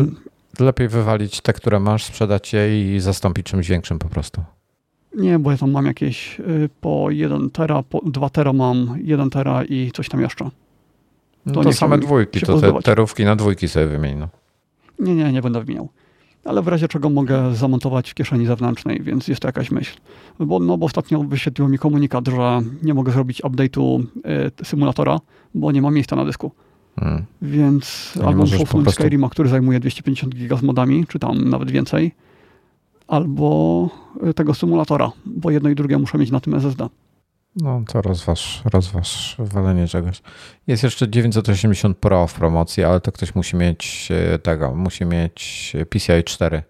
lepiej 0.59 0.87
wywalić 0.87 1.41
te, 1.41 1.53
które 1.53 1.79
masz, 1.79 2.03
sprzedać 2.03 2.53
je 2.53 2.95
i 2.95 2.99
zastąpić 2.99 3.45
czymś 3.45 3.69
większym 3.69 3.99
po 3.99 4.09
prostu. 4.09 4.43
Nie, 5.17 5.39
bo 5.39 5.51
ja 5.51 5.57
tam 5.57 5.71
mam 5.71 5.85
jakieś 5.85 6.39
y, 6.39 6.69
po 6.81 7.11
1 7.11 7.49
tera, 7.49 7.83
po 7.83 8.01
2 8.05 8.29
tera 8.29 8.53
mam 8.53 8.95
1 9.03 9.29
tera 9.29 9.63
i 9.63 9.91
coś 9.93 10.09
tam 10.09 10.21
jeszcze. 10.21 10.49
No 11.45 11.53
to, 11.53 11.63
to 11.63 11.73
same 11.73 11.97
dwójki, 11.97 12.41
to 12.41 12.61
te 12.61 12.73
terówki 12.83 13.25
na 13.25 13.35
dwójki 13.35 13.67
sobie 13.67 13.87
wymień. 13.87 14.17
No. 14.17 14.27
Nie, 14.99 15.15
nie, 15.15 15.31
nie 15.31 15.41
będę 15.41 15.59
wymieniał. 15.59 15.89
Ale 16.45 16.61
w 16.61 16.67
razie 16.67 16.87
czego 16.87 17.09
mogę 17.09 17.55
zamontować 17.55 18.11
w 18.11 18.13
kieszeni 18.13 18.45
zewnętrznej, 18.45 19.01
więc 19.01 19.27
jest 19.27 19.41
to 19.41 19.47
jakaś 19.47 19.71
myśl. 19.71 19.97
Bo, 20.39 20.59
no, 20.59 20.77
bo 20.77 20.85
ostatnio 20.85 21.23
wyświetliło 21.23 21.69
mi 21.69 21.77
komunikat, 21.77 22.27
że 22.27 22.61
nie 22.83 22.93
mogę 22.93 23.11
zrobić 23.11 23.43
update'u 23.43 24.03
y, 24.61 24.65
symulatora, 24.65 25.19
bo 25.53 25.71
nie 25.71 25.81
ma 25.81 25.91
miejsca 25.91 26.15
na 26.15 26.25
dysku. 26.25 26.51
Hmm. 26.99 27.25
Więc 27.41 28.13
albo 28.25 28.43
usunąć 28.43 28.69
prostu... 28.69 28.91
Skyrima, 28.91 29.29
który 29.29 29.49
zajmuje 29.49 29.79
250 29.79 30.35
giga 30.35 30.57
z 30.57 30.61
modami, 30.61 31.05
czy 31.07 31.19
tam 31.19 31.49
nawet 31.49 31.71
więcej, 31.71 32.11
albo 33.07 33.89
e, 34.23 34.33
tego 34.33 34.53
symulatora, 34.53 35.11
bo 35.25 35.51
jedno 35.51 35.69
i 35.69 35.75
drugie 35.75 35.97
muszę 35.97 36.17
mieć 36.17 36.31
na 36.31 36.39
tym 36.39 36.55
SSD. 36.55 36.89
No 37.55 37.83
to 37.87 38.01
rozważ, 38.01 38.61
rozważ 38.73 39.35
walenie 39.39 39.87
czegoś. 39.87 40.21
Jest 40.67 40.83
jeszcze 40.83 41.09
980 41.09 41.97
Pro 41.97 42.27
w 42.27 42.33
promocji, 42.33 42.83
ale 42.83 42.99
to 42.99 43.11
ktoś 43.11 43.35
musi 43.35 43.55
mieć 43.55 44.09
e, 44.11 44.39
tego, 44.39 44.75
musi 44.75 45.05
mieć 45.05 45.73
PCI 45.89 46.23
4. 46.25 46.63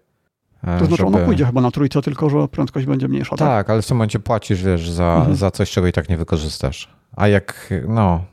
E, 0.62 0.78
to 0.78 0.86
znaczy 0.86 1.02
żeby... 1.02 1.16
ono 1.16 1.26
pójdzie 1.26 1.46
chyba 1.46 1.60
na 1.60 1.70
trójce, 1.70 2.02
tylko 2.02 2.30
że 2.30 2.48
prędkość 2.48 2.86
będzie 2.86 3.08
mniejsza, 3.08 3.36
tak? 3.36 3.48
Tak, 3.48 3.70
ale 3.70 3.82
w 3.82 3.86
tym 3.86 3.96
momencie 3.96 4.18
płacisz, 4.18 4.62
wiesz, 4.62 4.90
za, 4.90 5.16
mhm. 5.16 5.36
za 5.36 5.50
coś, 5.50 5.70
czego 5.70 5.86
i 5.86 5.92
tak 5.92 6.08
nie 6.08 6.16
wykorzystasz. 6.16 6.88
A 7.16 7.28
jak, 7.28 7.74
no, 7.88 8.24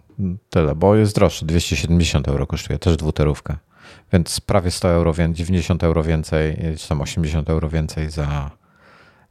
tyle, 0.49 0.75
bo 0.75 0.95
jest 0.95 1.15
droższy, 1.15 1.45
270 1.45 2.27
euro 2.27 2.47
kosztuje, 2.47 2.79
też 2.79 2.97
dwuterówkę. 2.97 3.57
Więc 4.13 4.39
prawie 4.39 4.71
100 4.71 4.89
euro, 4.89 5.13
90 5.33 5.83
euro 5.83 6.03
więcej, 6.03 6.57
czy 6.77 6.89
tam 6.89 7.01
80 7.01 7.49
euro 7.49 7.69
więcej 7.69 8.09
za, 8.09 8.51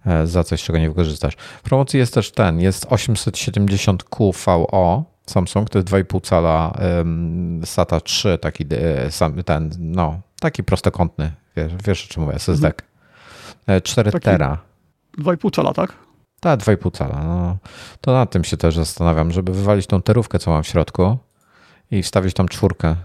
E, 0.07 0.27
za 0.27 0.45
coś, 0.45 0.63
czego 0.63 0.79
nie 0.79 0.89
wykorzystasz. 0.89 1.35
W 1.37 1.63
promocji 1.63 1.99
jest 1.99 2.15
też 2.15 2.31
ten, 2.31 2.61
jest 2.61 2.87
870Q 2.87 4.33
VO 4.47 5.05
Samsung, 5.27 5.71
to 5.71 5.79
jest 5.79 5.89
2,5 5.89 6.21
cala 6.21 6.79
SATA 7.65 8.01
3, 8.01 8.39
taki 8.39 8.65
e, 9.39 9.43
ten, 9.45 9.71
no, 9.79 10.21
taki 10.41 10.65
prostokątny, 10.65 11.33
wiesz, 11.57 11.73
wiesz 11.87 12.05
o 12.05 12.09
czym 12.09 12.23
mówię, 12.23 12.35
SSD. 12.35 12.67
Mhm. 12.67 13.83
4 13.83 14.09
e, 14.09 14.13
taki 14.13 14.25
tera. 14.25 14.59
2,5 15.19 15.55
cala, 15.57 15.73
tak? 15.73 15.93
Tak, 16.43 16.61
2,5 16.61 16.97
cala. 16.97 17.25
No, 17.25 17.57
to 18.01 18.13
nad 18.13 18.31
tym 18.31 18.45
się 18.45 18.57
też 18.57 18.77
zastanawiam, 18.77 19.33
żeby 19.33 19.53
wywalić 19.53 19.87
tą 19.87 20.03
terówkę, 20.03 20.39
co 20.39 20.51
mam 20.51 20.63
w 20.63 20.67
środku 20.67 21.19
i 21.91 22.03
wstawić 22.03 22.35
tam 22.35 22.49
czwórkę, 22.49 22.97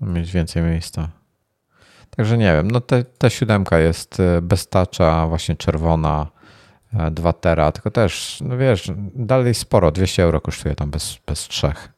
mieć 0.00 0.32
więcej 0.32 0.62
miejsca. 0.62 1.08
Także 2.16 2.38
nie 2.38 2.52
wiem, 2.52 2.70
no 2.70 2.80
te, 2.80 3.04
ta 3.04 3.30
siódemka 3.30 3.78
jest 3.78 4.20
e, 4.20 4.42
bez 4.42 4.68
tacza, 4.68 5.26
właśnie 5.26 5.56
czerwona, 5.56 6.26
2 7.10 7.30
e, 7.30 7.32
tera, 7.32 7.72
tylko 7.72 7.90
też, 7.90 8.38
no 8.40 8.56
wiesz, 8.56 8.92
dalej 9.14 9.54
sporo, 9.54 9.92
200 9.92 10.22
euro 10.22 10.40
kosztuje 10.40 10.74
tam 10.74 10.90
bez, 10.90 11.18
bez 11.26 11.48
trzech. 11.48 11.92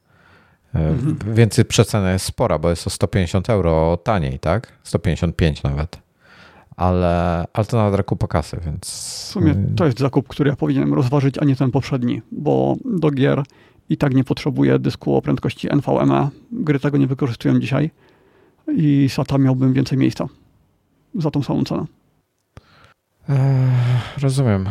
E, 0.75 0.79
mhm. 0.79 1.35
Więcej 1.35 1.65
przecena 1.65 2.13
jest 2.13 2.25
spora, 2.25 2.59
bo 2.59 2.71
jest 2.71 2.87
o 2.87 2.91
150 2.91 3.51
euro 3.51 3.97
taniej, 3.97 4.39
tak? 4.39 4.73
155 4.83 5.63
nawet. 5.63 6.04
Ale, 6.77 7.45
ale 7.53 7.67
to 7.67 7.77
nadal 7.77 8.05
kupa 8.05 8.27
kasy, 8.27 8.61
więc... 8.67 8.85
W 8.85 9.33
sumie 9.33 9.55
to 9.77 9.85
jest 9.87 9.99
zakup, 9.99 10.29
który 10.29 10.51
ja 10.51 10.57
powinienem 10.57 10.95
rozważyć, 10.95 11.39
a 11.39 11.45
nie 11.45 11.57
ten 11.57 11.71
poprzedni, 11.71 12.23
bo 12.33 12.77
do 12.85 13.11
gier 13.11 13.43
i 13.89 13.97
tak 13.97 14.15
nie 14.15 14.25
potrzebuję 14.25 14.79
dysku 14.79 15.17
o 15.17 15.23
prędkości 15.23 15.69
NVMe. 15.77 16.29
Gry 16.53 16.81
tego 16.81 16.99
nie 16.99 17.07
wykorzystują 17.07 17.59
dzisiaj 17.59 17.91
i 18.77 19.09
SATA 19.09 19.39
miałbym 19.39 19.73
więcej 19.73 19.99
miejsca 19.99 20.27
za 21.15 21.31
tą 21.31 21.43
samą 21.43 21.65
cenę. 21.65 21.85
rozumiem. 24.23 24.69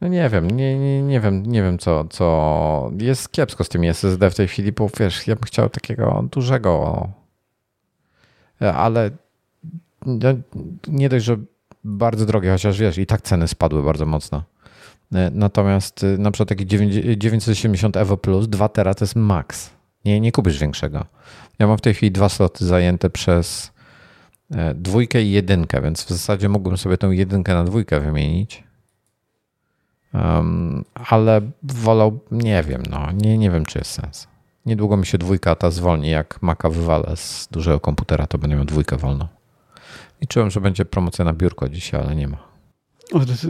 No 0.00 0.08
nie 0.08 0.28
wiem, 0.28 0.50
nie, 0.50 0.78
nie, 0.78 1.02
nie 1.02 1.20
wiem, 1.20 1.42
nie 1.46 1.62
wiem 1.62 1.78
co, 1.78 2.04
co 2.04 2.90
jest 2.98 3.32
kiepsko 3.32 3.64
z 3.64 3.68
tym 3.68 3.84
SSD 3.84 4.30
w 4.30 4.34
tej 4.34 4.48
chwili, 4.48 4.72
bo 4.72 4.88
wiesz, 5.00 5.26
ja 5.26 5.34
bym 5.34 5.44
chciał 5.44 5.68
takiego 5.68 6.24
dużego, 6.32 7.08
ale 8.60 9.10
nie 10.88 11.08
dość, 11.08 11.24
że 11.24 11.36
bardzo 11.84 12.26
drogie, 12.26 12.50
chociaż 12.52 12.78
wiesz, 12.78 12.98
i 12.98 13.06
tak 13.06 13.22
ceny 13.22 13.48
spadły 13.48 13.82
bardzo 13.82 14.06
mocno. 14.06 14.42
Natomiast 15.32 16.06
na 16.18 16.30
przykład 16.30 16.48
taki 16.48 16.66
970 17.16 17.96
Evo 17.96 18.16
Plus 18.16 18.48
2 18.48 18.68
tera 18.68 18.94
to 18.94 19.04
jest 19.04 19.16
max. 19.16 19.70
Nie, 20.04 20.20
nie 20.20 20.32
kupisz 20.32 20.58
większego. 20.58 21.04
Ja 21.58 21.66
mam 21.66 21.78
w 21.78 21.80
tej 21.80 21.94
chwili 21.94 22.12
dwa 22.12 22.28
sloty 22.28 22.66
zajęte 22.66 23.10
przez 23.10 23.72
e, 24.50 24.74
dwójkę 24.74 25.22
i 25.22 25.30
jedynkę, 25.30 25.82
więc 25.82 26.04
w 26.04 26.08
zasadzie 26.08 26.48
mógłbym 26.48 26.78
sobie 26.78 26.98
tą 26.98 27.10
jedynkę 27.10 27.54
na 27.54 27.64
dwójkę 27.64 28.00
wymienić. 28.00 28.64
Um, 30.14 30.84
ale 30.94 31.40
wolał, 31.62 32.20
nie 32.30 32.62
wiem, 32.62 32.82
no, 32.90 33.12
nie, 33.12 33.38
nie 33.38 33.50
wiem, 33.50 33.64
czy 33.64 33.78
jest 33.78 33.90
sens. 33.90 34.28
Niedługo 34.66 34.96
mi 34.96 35.06
się 35.06 35.18
dwójka 35.18 35.54
ta 35.54 35.70
zwolni. 35.70 36.10
Jak 36.10 36.42
Maca 36.42 36.70
wywalę 36.70 37.16
z 37.16 37.48
dużego 37.50 37.80
komputera, 37.80 38.26
to 38.26 38.38
będę 38.38 38.56
miał 38.56 38.64
dwójkę 38.64 38.96
wolną. 38.96 39.28
Liczyłem, 40.22 40.50
że 40.50 40.60
będzie 40.60 40.84
promocja 40.84 41.24
na 41.24 41.32
biurko 41.32 41.68
dzisiaj, 41.68 42.00
ale 42.00 42.16
nie 42.16 42.28
ma. 42.28 42.38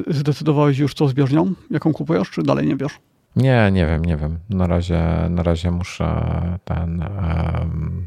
Zdecydowałeś 0.07 0.79
już 0.79 0.95
co 0.95 1.09
z 1.09 1.13
bieżnią? 1.13 1.53
Jaką 1.71 1.93
kupujesz, 1.93 2.31
czy 2.31 2.43
dalej 2.43 2.67
nie 2.67 2.77
wiesz? 2.77 2.93
Nie, 3.37 3.71
nie 3.73 3.87
wiem, 3.87 4.05
nie 4.05 4.17
wiem. 4.17 4.39
Na 4.51 4.67
razie, 4.67 5.03
na 5.31 5.43
razie 5.43 5.71
muszę 5.71 6.25
ten. 6.65 7.01
Um, 7.01 8.05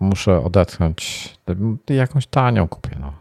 muszę 0.00 0.44
odetchnąć. 0.44 1.28
Jakąś 1.90 2.26
tanią 2.26 2.68
kupię. 2.68 2.96
No. 3.00 3.12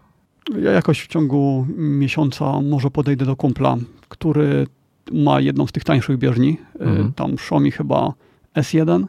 Ja 0.59 0.71
jakoś 0.71 1.01
w 1.01 1.07
ciągu 1.07 1.67
miesiąca 1.77 2.61
może 2.61 2.91
podejdę 2.91 3.25
do 3.25 3.35
kumpla, 3.35 3.77
który 4.09 4.67
ma 5.11 5.39
jedną 5.39 5.67
z 5.67 5.71
tych 5.71 5.83
tańszych 5.83 6.17
bieżni. 6.17 6.57
Mhm. 6.79 7.13
Tam 7.13 7.33
Xiaomi 7.33 7.71
chyba 7.71 8.13
S1, 8.55 9.05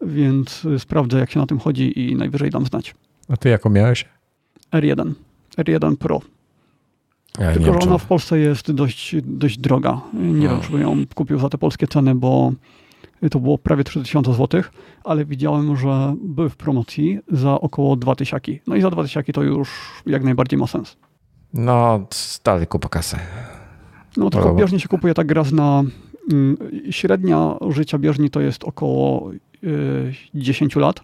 więc 0.00 0.66
sprawdzę, 0.78 1.18
jak 1.18 1.30
się 1.30 1.40
na 1.40 1.46
tym 1.46 1.58
chodzi 1.58 2.00
i 2.00 2.16
najwyżej 2.16 2.50
dam 2.50 2.66
znać. 2.66 2.94
A 3.28 3.36
ty 3.36 3.48
jaką 3.48 3.70
miałeś? 3.70 4.04
R1. 4.72 5.12
R1 5.58 5.96
Pro. 5.96 6.20
Ja 7.38 7.52
Tylko, 7.52 7.72
że 7.72 7.78
ona 7.78 7.98
w 7.98 8.06
Polsce 8.06 8.38
jest 8.38 8.72
dość, 8.72 9.16
dość 9.22 9.58
droga. 9.58 10.00
Nie 10.14 10.48
wiem, 10.48 10.60
czy 10.60 10.72
bym 10.72 10.80
ją 10.80 10.96
kupił 11.14 11.38
za 11.38 11.48
te 11.48 11.58
polskie 11.58 11.86
ceny, 11.86 12.14
bo 12.14 12.52
to 13.30 13.40
było 13.40 13.58
prawie 13.58 13.84
3000 13.84 14.34
zł, 14.34 14.62
ale 15.04 15.24
widziałem, 15.24 15.76
że 15.76 16.14
były 16.22 16.50
w 16.50 16.56
promocji 16.56 17.18
za 17.32 17.60
około 17.60 17.96
2000. 17.96 18.52
No 18.66 18.76
i 18.76 18.80
za 18.80 18.90
2000 18.90 19.32
to 19.32 19.42
już 19.42 19.70
jak 20.06 20.24
najbardziej 20.24 20.58
ma 20.58 20.66
sens. 20.66 20.96
No, 21.54 22.06
dalej 22.44 22.66
kupa 22.66 22.88
kasę. 22.88 23.18
No 24.16 24.30
tylko 24.30 24.54
bieżnie 24.54 24.80
się 24.80 24.88
kupuje 24.88 25.14
tak 25.14 25.30
raz 25.30 25.52
na 25.52 25.82
mm, 26.32 26.56
średnia 26.90 27.54
życia 27.70 27.98
bieżni 27.98 28.30
to 28.30 28.40
jest 28.40 28.64
około 28.64 29.32
y, 29.64 30.12
10 30.34 30.76
lat. 30.76 31.00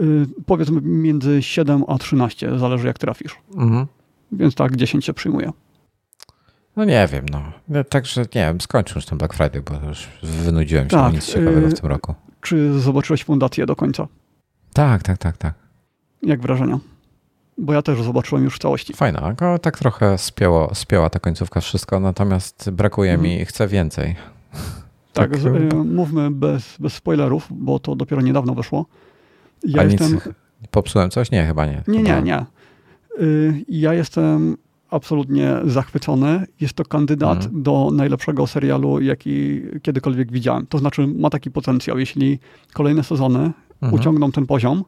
Y, 0.00 0.26
powiedzmy 0.46 0.80
między 0.80 1.42
7 1.42 1.84
a 1.88 1.98
13, 1.98 2.58
zależy 2.58 2.86
jak 2.86 2.98
trafisz. 2.98 3.36
Mhm. 3.56 3.86
Więc 4.32 4.54
tak 4.54 4.76
10 4.76 5.04
się 5.04 5.12
przyjmuje. 5.12 5.52
No 6.76 6.84
nie 6.84 7.08
wiem, 7.12 7.26
no. 7.32 7.42
Także 7.84 8.20
nie 8.20 8.44
wiem, 8.44 8.60
skończył 8.60 8.96
już 8.96 9.06
ten 9.06 9.18
Black 9.18 9.34
Friday, 9.34 9.62
bo 9.62 9.88
już 9.88 10.08
wynudziłem 10.22 10.84
się, 10.84 10.96
tak, 10.96 11.12
nic 11.12 11.26
ciekawego 11.26 11.68
w 11.68 11.80
tym 11.80 11.90
roku. 11.90 12.14
Czy 12.40 12.80
zobaczyłeś 12.80 13.24
fundację 13.24 13.66
do 13.66 13.76
końca? 13.76 14.08
Tak, 14.72 15.02
tak, 15.02 15.18
tak, 15.18 15.36
tak. 15.36 15.54
Jak 16.22 16.40
wrażenia? 16.40 16.78
Bo 17.58 17.72
ja 17.72 17.82
też 17.82 18.02
zobaczyłem 18.02 18.44
już 18.44 18.56
w 18.56 18.58
całości. 18.58 18.94
Fajna, 18.94 19.34
tak 19.62 19.78
trochę 19.78 20.18
spięło, 20.18 20.74
spięła 20.74 21.10
ta 21.10 21.18
końcówka 21.18 21.60
wszystko, 21.60 22.00
natomiast 22.00 22.70
brakuje 22.70 23.18
mi, 23.18 23.30
mhm. 23.30 23.46
chcę 23.46 23.68
więcej. 23.68 24.16
Tak, 25.12 25.30
tak. 25.30 25.40
Z, 25.40 25.74
mówmy 25.86 26.30
bez, 26.30 26.76
bez 26.80 26.92
spoilerów, 26.92 27.46
bo 27.50 27.78
to 27.78 27.96
dopiero 27.96 28.22
niedawno 28.22 28.54
wyszło. 28.54 28.86
Ja 29.64 29.82
A 29.82 29.84
jestem... 29.84 30.12
nic, 30.12 30.28
popsułem 30.70 31.10
coś? 31.10 31.30
Nie, 31.30 31.46
chyba 31.46 31.66
nie. 31.66 31.82
Nie, 31.88 32.02
nie, 32.02 32.22
nie. 32.22 32.46
Y, 33.20 33.64
ja 33.68 33.94
jestem 33.94 34.56
absolutnie 34.90 35.56
zachwycony. 35.64 36.46
Jest 36.60 36.74
to 36.74 36.84
kandydat 36.84 37.44
mhm. 37.44 37.62
do 37.62 37.90
najlepszego 37.92 38.46
serialu, 38.46 39.00
jaki 39.00 39.62
kiedykolwiek 39.82 40.32
widziałem. 40.32 40.66
To 40.66 40.78
znaczy, 40.78 41.06
ma 41.06 41.30
taki 41.30 41.50
potencjał. 41.50 41.98
Jeśli 41.98 42.38
kolejne 42.72 43.04
sezony 43.04 43.38
mhm. 43.38 43.94
uciągną 43.94 44.32
ten 44.32 44.46
poziom, 44.46 44.84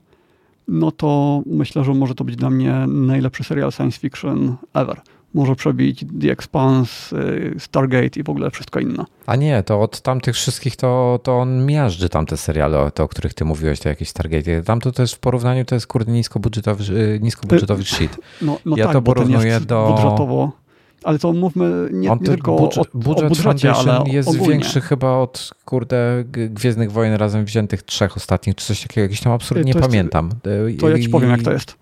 no 0.68 0.90
to 0.90 1.42
myślę, 1.46 1.84
że 1.84 1.94
może 1.94 2.14
to 2.14 2.24
być 2.24 2.36
dla 2.36 2.50
mnie 2.50 2.74
najlepszy 2.86 3.44
serial 3.44 3.72
science 3.72 3.98
fiction 3.98 4.56
ever 4.74 5.00
może 5.34 5.56
przebić 5.56 6.04
The 6.20 6.32
Expanse, 6.32 7.16
y, 7.18 7.54
Stargate 7.58 8.20
i 8.20 8.22
w 8.22 8.30
ogóle 8.30 8.50
wszystko 8.50 8.80
inne. 8.80 9.04
A 9.26 9.36
nie, 9.36 9.62
to 9.62 9.80
od 9.80 10.00
tamtych 10.00 10.34
wszystkich 10.34 10.76
to, 10.76 11.20
to 11.22 11.38
on 11.38 11.66
miażdży 11.66 12.08
tamte 12.08 12.36
seriale, 12.36 12.90
te, 12.90 13.02
o 13.02 13.08
których 13.08 13.34
ty 13.34 13.44
mówiłeś, 13.44 13.80
to 13.80 13.88
jakieś 13.88 14.08
Stargate. 14.08 14.62
Tam 14.62 14.80
to 14.80 14.92
też 14.92 15.14
w 15.14 15.18
porównaniu 15.18 15.64
to 15.64 15.74
jest 15.74 15.86
kurde 15.86 16.12
niskobudżetowy, 16.12 16.94
y, 16.94 17.20
niskobudżetowy 17.22 17.84
shit. 17.84 18.16
No, 18.42 18.58
no 18.64 18.76
ja 18.76 18.84
tak, 18.84 18.92
to 18.92 19.02
porównuję 19.02 19.60
do... 19.60 19.94
budżetowo 19.96 20.60
ale 21.04 21.18
to 21.18 21.32
mówmy 21.32 21.88
nie, 21.92 22.08
nie 22.08 22.18
tylko 22.18 22.56
budżet, 22.56 22.86
o, 22.94 22.98
budżet 22.98 23.24
o 23.24 23.28
budżecie, 23.28 23.72
ale 23.72 24.04
jest 24.06 24.28
ogólnie. 24.28 24.48
większy 24.48 24.80
chyba 24.80 25.12
od 25.12 25.50
kurde 25.64 26.24
Gwiezdnych 26.26 26.92
Wojen 26.92 27.14
razem 27.14 27.44
wziętych 27.44 27.82
trzech 27.82 28.16
ostatnich, 28.16 28.56
czy 28.56 28.66
coś 28.66 28.82
takiego, 28.82 29.02
jakiś 29.02 29.20
tam 29.20 29.32
absurd, 29.32 29.64
nie 29.64 29.74
pamiętam. 29.74 30.30
To 30.78 30.88
ja 30.88 30.98
ci 30.98 31.08
powiem, 31.08 31.30
jak 31.30 31.42
to 31.42 31.52
jest. 31.52 31.76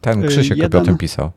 Ten 0.00 0.26
Krzysiek 0.26 0.58
Jeden, 0.58 0.82
o 0.82 0.84
tym 0.84 0.98
pisał. 0.98 1.30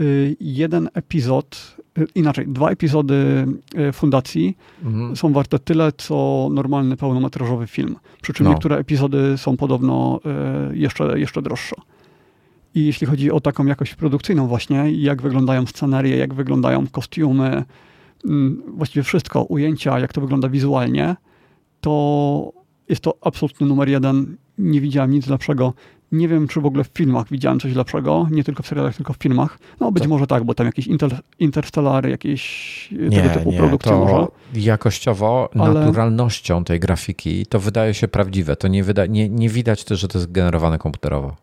Y, 0.00 0.36
jeden 0.40 0.88
epizod, 0.94 1.76
y, 1.98 2.06
inaczej, 2.14 2.46
dwa 2.48 2.70
epizody 2.70 3.46
y, 3.88 3.92
Fundacji 3.92 4.56
mhm. 4.84 5.16
są 5.16 5.32
warte 5.32 5.58
tyle, 5.58 5.92
co 5.92 6.48
normalny 6.52 6.96
pełnometrażowy 6.96 7.66
film. 7.66 7.96
Przy 8.22 8.32
czym 8.32 8.44
no. 8.44 8.50
niektóre 8.50 8.76
epizody 8.76 9.38
są 9.38 9.56
podobno 9.56 10.20
jeszcze, 10.72 11.18
jeszcze 11.18 11.42
droższe. 11.42 11.76
I 12.74 12.86
jeśli 12.86 13.06
chodzi 13.06 13.30
o 13.30 13.40
taką 13.40 13.66
jakość 13.66 13.94
produkcyjną 13.94 14.46
właśnie, 14.46 14.92
jak 14.92 15.22
wyglądają 15.22 15.66
scenerie, 15.66 16.16
jak 16.16 16.34
wyglądają 16.34 16.86
kostiumy, 16.86 17.64
mm, 18.24 18.62
właściwie 18.66 19.02
wszystko, 19.02 19.42
ujęcia, 19.42 19.98
jak 19.98 20.12
to 20.12 20.20
wygląda 20.20 20.48
wizualnie, 20.48 21.16
to 21.80 22.52
jest 22.88 23.02
to 23.02 23.14
absolutny 23.20 23.66
numer 23.66 23.88
jeden. 23.88 24.36
Nie 24.58 24.80
widziałem 24.80 25.10
nic 25.10 25.26
lepszego. 25.26 25.72
Nie 26.12 26.28
wiem, 26.28 26.48
czy 26.48 26.60
w 26.60 26.66
ogóle 26.66 26.84
w 26.84 26.88
filmach 26.88 27.26
widziałem 27.30 27.60
coś 27.60 27.74
lepszego, 27.74 28.26
nie 28.30 28.44
tylko 28.44 28.62
w 28.62 28.66
serialach, 28.66 28.96
tylko 28.96 29.12
w 29.12 29.16
filmach. 29.16 29.58
No 29.80 29.92
być 29.92 30.02
tak. 30.02 30.10
może 30.10 30.26
tak, 30.26 30.44
bo 30.44 30.54
tam 30.54 30.66
jakieś 30.66 30.86
inter, 30.86 31.20
interstellary, 31.38 32.10
jakieś 32.10 32.88
nie, 32.92 33.22
tego 33.22 33.34
typu 33.34 33.52
nie, 33.52 33.58
produkcje 33.58 33.92
to 33.92 33.98
może. 33.98 34.26
Jakościowo, 34.54 35.50
ale... 35.58 35.74
naturalnością 35.74 36.64
tej 36.64 36.80
grafiki 36.80 37.46
to 37.46 37.60
wydaje 37.60 37.94
się 37.94 38.08
prawdziwe. 38.08 38.56
To 38.56 38.68
nie, 38.68 38.84
wyda, 38.84 39.06
nie, 39.06 39.28
nie 39.28 39.48
widać 39.48 39.84
też, 39.84 40.00
że 40.00 40.08
to 40.08 40.18
jest 40.18 40.32
generowane 40.32 40.78
komputerowo. 40.78 41.36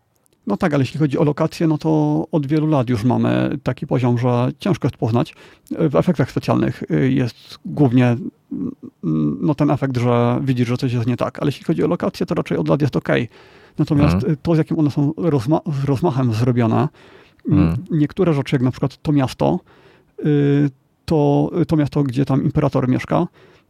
No 0.46 0.56
tak, 0.56 0.74
ale 0.74 0.82
jeśli 0.82 1.00
chodzi 1.00 1.18
o 1.18 1.24
lokacje, 1.24 1.66
no 1.66 1.78
to 1.78 2.24
od 2.32 2.46
wielu 2.46 2.66
lat 2.66 2.88
już 2.88 3.04
mamy 3.04 3.58
taki 3.62 3.86
poziom, 3.86 4.18
że 4.18 4.48
ciężko 4.58 4.88
jest 4.88 4.96
poznać. 4.96 5.34
W 5.70 5.96
efektach 5.96 6.30
specjalnych 6.30 6.82
jest 7.08 7.58
głównie 7.64 8.06
mm, 8.06 9.38
no, 9.40 9.54
ten 9.54 9.70
efekt, 9.70 9.96
że 9.96 10.40
widzisz, 10.42 10.68
że 10.68 10.76
coś 10.76 10.92
jest 10.92 11.06
nie 11.06 11.16
tak, 11.16 11.38
ale 11.38 11.48
jeśli 11.48 11.64
chodzi 11.64 11.84
o 11.84 11.86
lokacje, 11.86 12.26
to 12.26 12.34
raczej 12.34 12.58
od 12.58 12.68
lat 12.68 12.82
jest 12.82 12.96
ok. 12.96 13.08
Natomiast 13.78 14.14
mhm. 14.14 14.36
to, 14.42 14.54
z 14.54 14.58
jakim 14.58 14.78
one 14.78 14.90
są 14.90 15.12
rozma 15.16 15.60
z 15.82 15.84
rozmachem 15.84 16.32
zrobione, 16.32 16.88
mm, 17.50 17.76
niektóre 17.90 18.34
rzeczy, 18.34 18.56
jak 18.56 18.62
na 18.62 18.70
przykład 18.70 19.02
to 19.02 19.12
miasto, 19.12 19.60
y, 20.26 20.70
to, 21.04 21.50
to 21.68 21.76
miasto, 21.76 22.02
gdzie 22.02 22.24
tam 22.24 22.44
imperator 22.44 22.88
mieszka, 22.88 23.26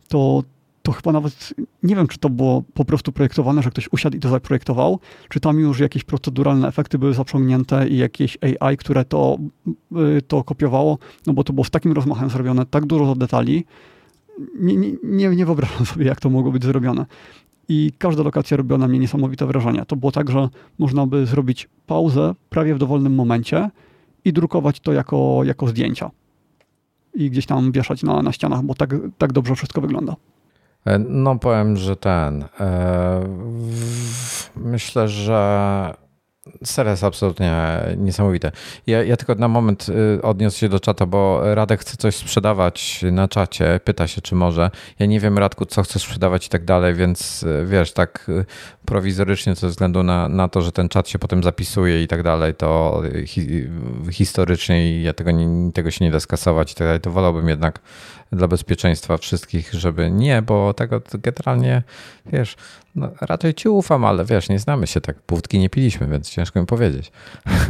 to 0.09 0.43
to 0.87 0.93
chyba 0.93 1.13
nawet 1.13 1.55
nie 1.83 1.97
wiem, 1.97 2.07
czy 2.09 2.19
to 2.19 2.31
było 2.31 2.63
po 2.75 2.85
prostu 2.85 3.13
projektowane, 3.13 3.63
że 3.63 3.71
ktoś 3.71 3.89
usiadł 3.93 4.17
i 4.17 4.21
to 4.21 4.29
zaprojektował, 4.29 4.99
czy 5.29 5.41
tam 5.41 5.59
już 5.59 5.81
jakieś 5.81 6.05
proceduralne 6.05 6.69
efekty 6.69 6.99
były 6.99 7.15
zaprzągnięte 7.15 7.89
i 7.89 7.97
jakieś 7.97 8.39
AI, 8.61 8.77
które 8.77 9.05
to, 9.05 9.39
y, 10.19 10.23
to 10.23 10.45
kopiowało, 10.45 10.99
no 11.27 11.33
bo 11.33 11.45
to 11.45 11.53
było 11.53 11.65
z 11.65 11.71
takim 11.71 11.93
rozmachem 11.93 12.31
zrobione, 12.31 12.67
tak 12.67 12.87
dużo 12.87 13.15
detali. 13.15 13.65
Nie, 14.59 14.77
nie, 15.03 15.29
nie 15.29 15.47
wyobrażam 15.47 15.87
sobie, 15.93 16.07
jak 16.07 16.21
to 16.21 16.31
mogło 16.31 16.53
być 16.53 16.65
zrobione. 16.65 17.07
I 17.69 17.93
każda 17.99 18.23
lokacja 18.23 18.57
robiła 18.57 18.79
na 18.79 18.89
mnie 18.89 18.99
niesamowite 18.99 19.47
wrażenie. 19.47 19.85
To 19.87 19.97
było 19.97 20.13
tak, 20.13 20.31
że 20.31 20.49
można 20.79 21.07
by 21.07 21.27
zrobić 21.27 21.69
pauzę 21.87 22.35
prawie 22.51 22.75
w 22.75 22.79
dowolnym 22.79 23.15
momencie 23.15 23.71
i 24.25 24.33
drukować 24.33 24.81
to 24.81 24.93
jako, 24.93 25.41
jako 25.45 25.69
zdjęcia. 25.69 26.11
I 27.15 27.31
gdzieś 27.31 27.47
tam 27.47 27.73
wieszać 27.73 28.03
na, 28.03 28.23
na 28.23 28.33
ścianach, 28.33 28.63
bo 28.63 28.75
tak, 28.75 28.95
tak 29.19 29.33
dobrze 29.33 29.55
wszystko 29.55 29.81
wygląda. 29.81 30.17
E, 30.85 30.99
no 30.99 31.39
powiem, 31.39 31.77
że 31.77 31.97
ten. 31.97 32.45
E, 32.61 33.21
myślę, 34.57 35.09
że 35.09 35.95
Seria 36.65 36.91
jest 36.91 37.05
absolutnie 37.05 37.57
niesamowite. 37.97 38.53
Ja, 38.87 39.03
ja 39.03 39.17
tylko 39.17 39.35
na 39.35 39.49
moment 39.49 39.87
y, 39.89 40.23
odniosę 40.23 40.59
się 40.59 40.69
do 40.69 40.81
czata, 40.81 41.07
bo 41.07 41.55
Radek 41.55 41.81
chce 41.81 41.97
coś 41.97 42.17
sprzedawać 42.17 43.05
na 43.13 43.29
czacie. 43.29 43.81
Pyta 43.85 44.07
się, 44.07 44.21
czy 44.21 44.35
może. 44.35 44.71
Ja 44.99 45.07
nie 45.07 45.21
wiem, 45.21 45.39
Radku, 45.39 45.67
co 45.67 45.83
chcesz 45.83 46.03
sprzedawać 46.03 46.47
i 46.47 46.49
tak 46.49 46.65
dalej, 46.65 46.95
więc 46.95 47.43
y, 47.43 47.67
wiesz, 47.67 47.93
tak 47.93 48.27
y, 48.29 48.45
prowizorycznie 48.85 49.55
ze 49.55 49.69
względu 49.69 50.03
na, 50.03 50.29
na 50.29 50.49
to, 50.49 50.63
że 50.63 50.73
ten 50.73 50.89
czat 50.89 51.09
się 51.09 51.19
potem 51.19 51.43
zapisuje 51.43 52.03
i 52.03 52.09
tak 52.09 52.23
dalej, 52.23 52.55
to 52.55 53.03
hi, 53.27 53.69
historycznie 54.11 55.03
ja 55.03 55.13
tego, 55.13 55.31
nie, 55.31 55.73
tego 55.73 55.91
się 55.91 56.05
nie 56.05 56.11
da 56.11 56.21
skasować 56.21 56.73
i 56.73 56.75
tak 56.75 56.87
dalej, 56.87 57.01
to 57.01 57.11
wolałbym 57.11 57.49
jednak 57.49 57.81
dla 58.33 58.49
bezpieczeństwa 58.49 59.17
wszystkich, 59.17 59.75
żeby 59.75 60.11
nie, 60.11 60.43
bo 60.43 60.75
tego 60.75 61.01
generalnie, 61.13 61.83
wiesz, 62.27 62.57
no, 62.97 63.09
raczej 63.21 63.55
ci 63.55 63.69
ufam, 63.69 64.05
ale 64.05 64.25
wiesz, 64.25 64.49
nie 64.49 64.59
znamy 64.59 64.87
się 64.87 65.01
tak, 65.01 65.23
półtki 65.23 65.59
nie 65.59 65.71
piliśmy, 65.71 66.07
więc 66.07 66.31
ciężko 66.31 66.61
mi 66.61 66.67
powiedzieć. 66.67 67.13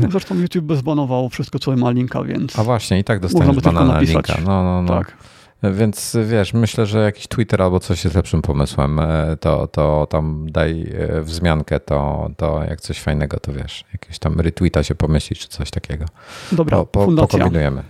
No, 0.01 0.11
zresztą 0.11 0.35
YouTube 0.35 0.65
bezbanował 0.65 1.29
wszystko, 1.29 1.59
co 1.59 1.77
ma 1.77 1.91
linka, 1.91 2.23
więc... 2.23 2.59
A 2.59 2.65
właśnie, 2.65 2.99
i 2.99 3.05
tak 3.05 3.21
dostaniesz 3.21 3.57
banana 3.57 4.01
linka. 4.01 4.35
No, 4.45 4.63
no, 4.63 4.83
no. 4.83 4.89
Tak. 4.89 5.17
Więc 5.63 6.17
wiesz, 6.25 6.55
myślę, 6.55 6.87
że 6.87 6.99
jakiś 6.99 7.27
Twitter 7.27 7.63
albo 7.63 7.81
coś 7.81 8.05
jest 8.05 8.17
lepszym 8.17 8.43
pomysłem. 8.43 8.99
E, 8.99 9.37
to, 9.41 9.67
to 9.67 10.07
tam 10.11 10.47
daj 10.51 10.93
e, 10.99 11.23
wzmiankę, 11.23 11.81
to, 11.81 12.31
to 12.37 12.65
jak 12.69 12.81
coś 12.81 13.01
fajnego, 13.01 13.41
to 13.41 13.53
wiesz, 13.53 13.85
jakieś 13.93 14.19
tam 14.19 14.41
retweeta 14.41 14.83
się 14.83 14.95
pomyśli, 14.95 15.37
czy 15.37 15.49
coś 15.49 15.71
takiego. 15.71 16.05
Dobra, 16.53 16.77
po, 16.77 16.85
po, 16.85 17.13
pokombinujemy. 17.13 17.83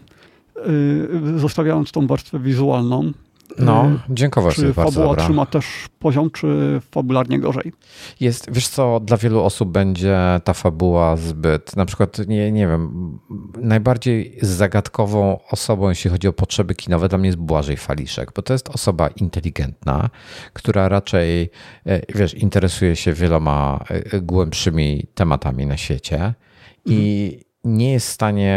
Y, 0.69 1.39
zostawiając 1.39 1.93
tą 1.93 2.07
warstwę 2.07 2.39
wizualną. 2.39 3.13
No, 3.59 3.87
y, 3.87 3.99
dziękuję 4.11 4.53
Czy 4.53 4.73
fabuła 4.73 5.07
dobra. 5.07 5.25
trzyma 5.25 5.47
też 5.47 5.67
poziom, 5.99 6.31
czy 6.31 6.81
fabularnie 6.91 7.41
gorzej? 7.41 7.73
Jest, 8.21 8.53
wiesz 8.53 8.69
co, 8.69 9.01
dla 9.01 9.17
wielu 9.17 9.43
osób 9.43 9.71
będzie 9.71 10.19
ta 10.45 10.55
fabuła 10.55 11.17
zbyt, 11.17 11.77
na 11.77 11.87
przykład, 11.87 12.19
nie, 12.29 12.53
nie 12.53 12.67
wiem, 12.67 13.19
najbardziej 13.59 14.39
zagadkową 14.43 15.39
osobą, 15.51 15.89
jeśli 15.89 16.11
chodzi 16.11 16.29
o 16.29 16.33
potrzeby 16.33 16.75
kinowe, 16.75 17.09
dla 17.09 17.19
mnie 17.19 17.29
jest 17.29 17.39
Błażej 17.39 17.77
Faliszek, 17.77 18.33
bo 18.37 18.43
to 18.43 18.53
jest 18.53 18.69
osoba 18.69 19.09
inteligentna, 19.09 20.11
która 20.53 20.89
raczej, 20.89 21.51
e, 21.87 22.01
wiesz, 22.15 22.35
interesuje 22.35 22.97
się 22.97 23.13
wieloma 23.13 23.85
e, 23.89 24.21
głębszymi 24.21 25.07
tematami 25.15 25.67
na 25.67 25.77
świecie 25.77 26.35
i 26.85 27.31
mhm 27.33 27.46
nie 27.67 27.93
jest 27.93 28.09
w 28.09 28.13
stanie 28.13 28.55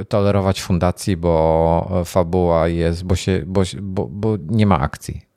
e, 0.00 0.04
tolerować 0.04 0.62
fundacji, 0.62 1.16
bo 1.16 2.02
fabuła 2.04 2.68
jest, 2.68 3.04
bo, 3.04 3.16
się, 3.16 3.42
bo, 3.46 3.62
bo, 3.82 4.06
bo 4.06 4.36
nie 4.48 4.66
ma 4.66 4.80
akcji. 4.80 5.32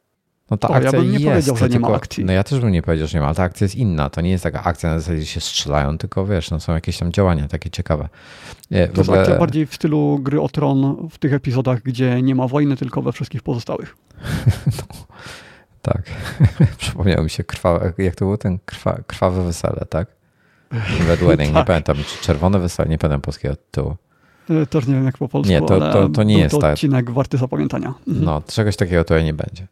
No 0.52 0.58
ta 0.58 0.68
o, 0.68 0.76
akcja 0.76 0.92
ja 0.92 1.00
bym 1.00 1.12
nie 1.12 1.20
jest, 1.20 1.26
powiedział, 1.26 1.56
że 1.56 1.70
tylko, 1.70 1.74
nie 1.74 1.92
ma 1.92 1.98
akcji. 1.98 2.26
No 2.26 2.34
ja 2.34 2.44
też 2.44 2.60
bym 2.60 2.72
nie 2.72 2.82
powiedział, 2.82 3.08
że 3.08 3.18
nie 3.18 3.22
ma, 3.22 3.28
ale 3.28 3.36
ta 3.36 3.44
akcja 3.44 3.66
jest 3.66 3.76
inna. 3.76 4.10
To 4.10 4.22
nie 4.22 4.30
jest 4.30 4.44
taka 4.44 4.64
akcja 4.64 4.90
na 4.90 5.00
zasadzie, 5.00 5.26
się 5.26 5.40
strzelają, 5.40 5.98
tylko 5.98 6.26
wiesz, 6.26 6.52
no 6.52 6.60
są 6.60 6.74
jakieś 6.74 6.98
tam 6.98 7.12
działania 7.12 7.48
takie 7.48 7.70
ciekawe. 7.70 8.10
E, 8.72 8.88
to 8.88 9.02
ogóle... 9.02 9.20
akcja 9.20 9.40
bardziej 9.40 9.66
w 9.66 9.76
stylu 9.76 10.20
gry 10.20 10.42
o 10.42 10.50
tron 10.50 11.08
w 11.12 11.18
tych 11.18 11.34
epizodach, 11.34 11.82
gdzie 11.82 12.22
nie 12.22 12.36
ma 12.36 12.48
wojny, 12.48 12.78
tylko 12.78 13.02
we 13.02 13.12
wszystkich 13.12 13.44
pozostałych. 13.44 13.98
no, 14.78 14.98
tak. 15.82 16.02
Przypomniał 16.78 17.24
mi 17.24 17.30
się 17.30 17.44
krwawe, 17.44 17.94
jak 17.98 18.16
to 18.16 18.26
było 18.26 18.38
ten 18.38 18.60
krwa, 18.66 19.00
krwawe 19.08 19.44
wesele, 19.44 19.86
tak? 19.90 20.15
Red 21.08 21.20
Wedding, 21.20 21.50
tak. 21.54 21.56
nie 21.56 21.66
pamiętam, 21.66 21.98
czy 21.98 22.26
Czerwone 22.26 22.60
Wesele, 22.60 22.90
nie 22.90 22.98
pamiętam 22.98 23.22
polskiego 23.22 23.56
tytułu. 23.56 23.96
E, 24.50 24.66
też 24.66 24.88
nie 24.88 24.94
wiem 24.94 25.06
jak 25.06 25.18
po 25.18 25.28
polsku, 25.28 25.52
Nie, 25.52 25.62
to, 25.62 25.80
to, 25.80 26.10
to 26.10 26.24
nie 26.24 26.40
jest 26.40 26.56
to 26.56 26.62
tak. 26.62 26.74
odcinek 26.74 27.12
warty 27.12 27.38
zapamiętania. 27.38 27.94
Mhm. 28.08 28.26
No, 28.26 28.42
czegoś 28.48 28.76
takiego 28.76 29.04
tutaj 29.04 29.24
nie 29.24 29.34
będzie. 29.34 29.68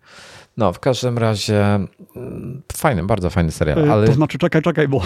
No, 0.58 0.74
w 0.74 0.80
każdym 0.80 1.18
razie 1.18 1.66
mm, 2.16 2.62
fajny, 2.74 3.04
bardzo 3.04 3.30
fajny 3.30 3.52
serial. 3.52 3.80
E, 3.80 3.92
ale... 3.92 4.08
To 4.08 4.14
znaczy, 4.14 4.38
czekaj, 4.38 4.62
czekaj, 4.62 4.88
bo 4.88 5.02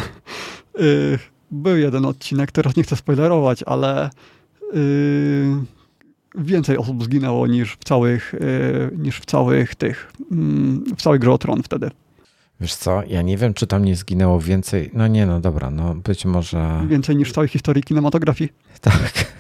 yy, 0.80 1.20
był 1.52 1.78
jeden 1.78 2.06
odcinek, 2.06 2.52
teraz 2.52 2.76
nie 2.76 2.84
chcę 2.84 2.96
spoilerować, 2.96 3.64
ale 3.64 4.10
yy, 4.74 5.56
więcej 6.36 6.78
osób 6.78 7.04
zginęło 7.04 7.48
niż 7.48 7.74
w 7.74 7.84
całych, 7.84 8.34
yy, 8.40 8.98
niż 8.98 9.20
w 9.20 9.26
całych 9.26 9.76
tych, 9.76 10.12
mm, 10.32 10.84
w 10.98 11.02
całej 11.02 11.20
grze 11.20 11.32
o 11.32 11.38
Tron 11.38 11.64
wtedy. 11.64 11.92
Wiesz 12.62 12.76
co, 12.76 13.04
ja 13.08 13.22
nie 13.22 13.38
wiem, 13.38 13.54
czy 13.54 13.68
tam 13.68 13.86
nie 13.86 13.96
zginęło 13.96 14.40
więcej. 14.40 14.92
No 14.94 15.08
nie, 15.08 15.26
no 15.26 15.40
dobra, 15.40 15.72
no 15.72 15.96
być 15.96 16.26
może. 16.26 16.82
Więcej 16.90 17.16
niż 17.16 17.30
w 17.30 17.34
całej 17.34 17.48
historii 17.48 17.84
kinematografii. 17.84 18.50
Tak. 18.82 19.14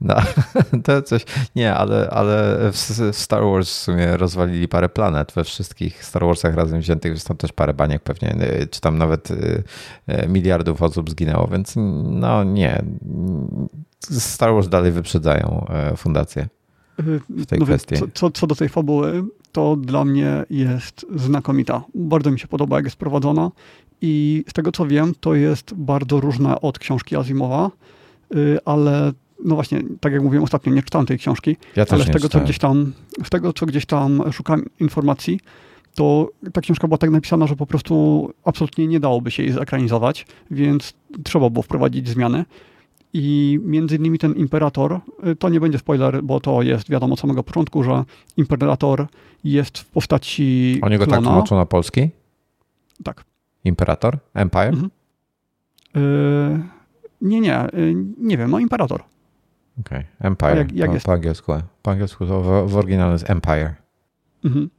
No, 0.00 0.14
to 0.84 1.02
coś. 1.02 1.24
Nie, 1.56 1.74
ale, 1.74 2.10
ale 2.10 2.56
w 2.72 2.76
Star 3.12 3.42
Wars 3.42 3.68
w 3.68 3.72
sumie 3.72 4.16
rozwalili 4.16 4.68
parę 4.68 4.88
planet 4.88 5.32
we 5.32 5.44
wszystkich 5.44 6.04
Star 6.04 6.24
Warsach 6.24 6.54
razem 6.54 6.80
wziętych. 6.80 7.12
Jest 7.12 7.28
tam 7.28 7.36
też 7.36 7.52
parę 7.52 7.74
baniek 7.74 8.02
pewnie, 8.02 8.36
y, 8.62 8.66
czy 8.66 8.80
tam 8.80 8.98
nawet 8.98 9.30
y, 9.30 9.62
y, 10.08 10.28
miliardów 10.28 10.82
osób 10.82 11.10
zginęło, 11.10 11.48
więc 11.48 11.74
no 12.04 12.44
nie. 12.44 12.82
Star 14.10 14.54
Wars 14.54 14.68
dalej 14.68 14.92
wyprzedzają 14.92 15.66
fundację 15.96 16.48
w 17.28 17.46
tej 17.46 17.58
kwestii. 17.58 17.94
Co, 18.14 18.30
co 18.30 18.46
do 18.46 18.54
tej 18.54 18.68
fabuły, 18.68 19.24
to 19.52 19.76
dla 19.76 20.04
mnie 20.04 20.44
jest 20.50 21.06
znakomita. 21.16 21.84
Bardzo 21.94 22.30
mi 22.30 22.38
się 22.38 22.48
podoba, 22.48 22.76
jak 22.76 22.84
jest 22.84 22.96
prowadzona 22.96 23.50
i 24.02 24.44
z 24.48 24.52
tego 24.52 24.72
co 24.72 24.86
wiem, 24.86 25.12
to 25.20 25.34
jest 25.34 25.74
bardzo 25.74 26.20
różne 26.20 26.60
od 26.60 26.78
książki 26.78 27.16
Azimowa, 27.16 27.70
y, 28.34 28.58
ale 28.64 29.12
no 29.44 29.54
właśnie, 29.54 29.82
tak 30.00 30.12
jak 30.12 30.22
mówiłem 30.22 30.44
ostatnio, 30.44 30.72
nie 30.72 30.82
czytałem 30.82 31.06
tej 31.06 31.18
książki, 31.18 31.56
ja 31.76 31.84
ale 31.90 32.04
z 32.04 32.10
tego, 32.10 32.28
co 32.28 32.40
gdzieś 32.40 32.58
tam, 32.58 32.92
z 33.24 33.30
tego, 33.30 33.52
co 33.52 33.66
gdzieś 33.66 33.86
tam 33.86 34.22
szukam 34.32 34.64
informacji, 34.80 35.40
to 35.94 36.30
ta 36.52 36.60
książka 36.60 36.88
była 36.88 36.98
tak 36.98 37.10
napisana, 37.10 37.46
że 37.46 37.56
po 37.56 37.66
prostu 37.66 38.30
absolutnie 38.44 38.86
nie 38.86 39.00
dałoby 39.00 39.30
się 39.30 39.42
jej 39.42 39.52
zekranizować, 39.52 40.26
więc 40.50 40.92
trzeba 41.24 41.50
było 41.50 41.62
wprowadzić 41.62 42.08
zmiany. 42.08 42.44
I 43.12 43.58
między 43.62 43.96
innymi 43.96 44.18
ten 44.18 44.32
imperator, 44.32 45.00
y, 45.26 45.36
to 45.36 45.48
nie 45.48 45.60
będzie 45.60 45.78
spoiler, 45.78 46.22
bo 46.22 46.40
to 46.40 46.62
jest 46.62 46.90
wiadomo 46.90 47.14
od 47.14 47.20
samego 47.20 47.42
początku, 47.42 47.82
że 47.82 48.04
imperator 48.36 49.06
jest 49.44 49.78
w 49.78 49.86
postaci. 49.86 50.78
Oni 50.82 50.98
go 50.98 51.06
tak 51.06 51.22
tłumaczą 51.22 51.56
na 51.56 51.66
polski? 51.66 52.10
Tak. 53.04 53.24
Imperator? 53.64 54.18
Empire? 54.34 54.68
Mhm. 54.68 54.90
Yy, 55.94 56.60
nie, 57.20 57.40
nie, 57.40 57.66
yy, 57.72 57.94
nie 58.18 58.38
wiem, 58.38 58.50
no 58.50 58.58
imperator. 58.58 59.02
Okej, 59.80 59.98
okay. 59.98 60.28
Empire. 60.28 60.56
Jak, 60.56 60.72
jak 60.72 60.92
jest? 60.92 61.06
Po 61.06 61.12
angielsku. 61.12 61.52
Po 61.82 61.90
angielsku 61.90 62.26
to 62.26 62.42
w, 62.42 62.70
w 62.70 62.76
oryginale 62.76 63.12
jest 63.12 63.30
Empire. 63.30 63.74
Mhm. 64.44 64.70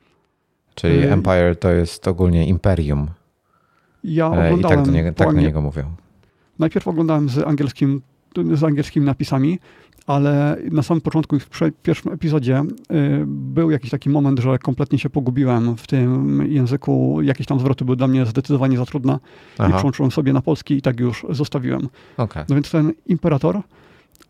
Czyli 0.76 0.98
yy, 0.98 1.12
Empire 1.12 1.56
to 1.56 1.70
jest 1.72 2.08
ogólnie 2.08 2.48
imperium. 2.48 3.08
Ja 4.04 4.28
oglądałem 4.28 4.60
I 4.60 4.64
tak, 4.64 4.86
do 4.86 4.92
niego, 4.92 5.14
tak 5.14 5.34
na 5.34 5.42
niego 5.42 5.62
mówią. 5.62 5.96
Najpierw 6.60 6.88
oglądałem 6.88 7.30
z 7.30 7.38
angielskim 7.38 8.02
z 8.54 8.64
angielskimi 8.64 9.06
napisami, 9.06 9.60
ale 10.08 10.58
na 10.72 10.84
samym 10.84 11.02
początku, 11.02 11.40
w 11.40 11.50
pierwszym 11.84 12.14
epizodzie, 12.14 12.64
y, 12.92 13.24
był 13.28 13.72
jakiś 13.72 13.92
taki 13.92 14.10
moment, 14.10 14.40
że 14.40 14.60
kompletnie 14.60 15.00
się 15.00 15.10
pogubiłem 15.10 15.78
w 15.78 15.88
tym 15.88 16.44
języku. 16.52 17.22
Jakieś 17.22 17.48
tam 17.48 17.60
zwroty 17.60 17.86
były 17.86 17.98
dla 17.98 18.08
mnie 18.08 18.26
zdecydowanie 18.26 18.78
za 18.78 18.86
trudne 18.86 19.20
Aha. 19.58 19.70
i 19.70 19.78
przełączyłem 19.78 20.12
sobie 20.12 20.34
na 20.34 20.42
polski 20.42 20.74
i 20.74 20.82
tak 20.82 21.00
już 21.00 21.26
zostawiłem. 21.30 21.90
Okay. 22.18 22.46
No 22.50 22.56
więc 22.56 22.72
ten 22.72 22.94
imperator, 23.06 23.62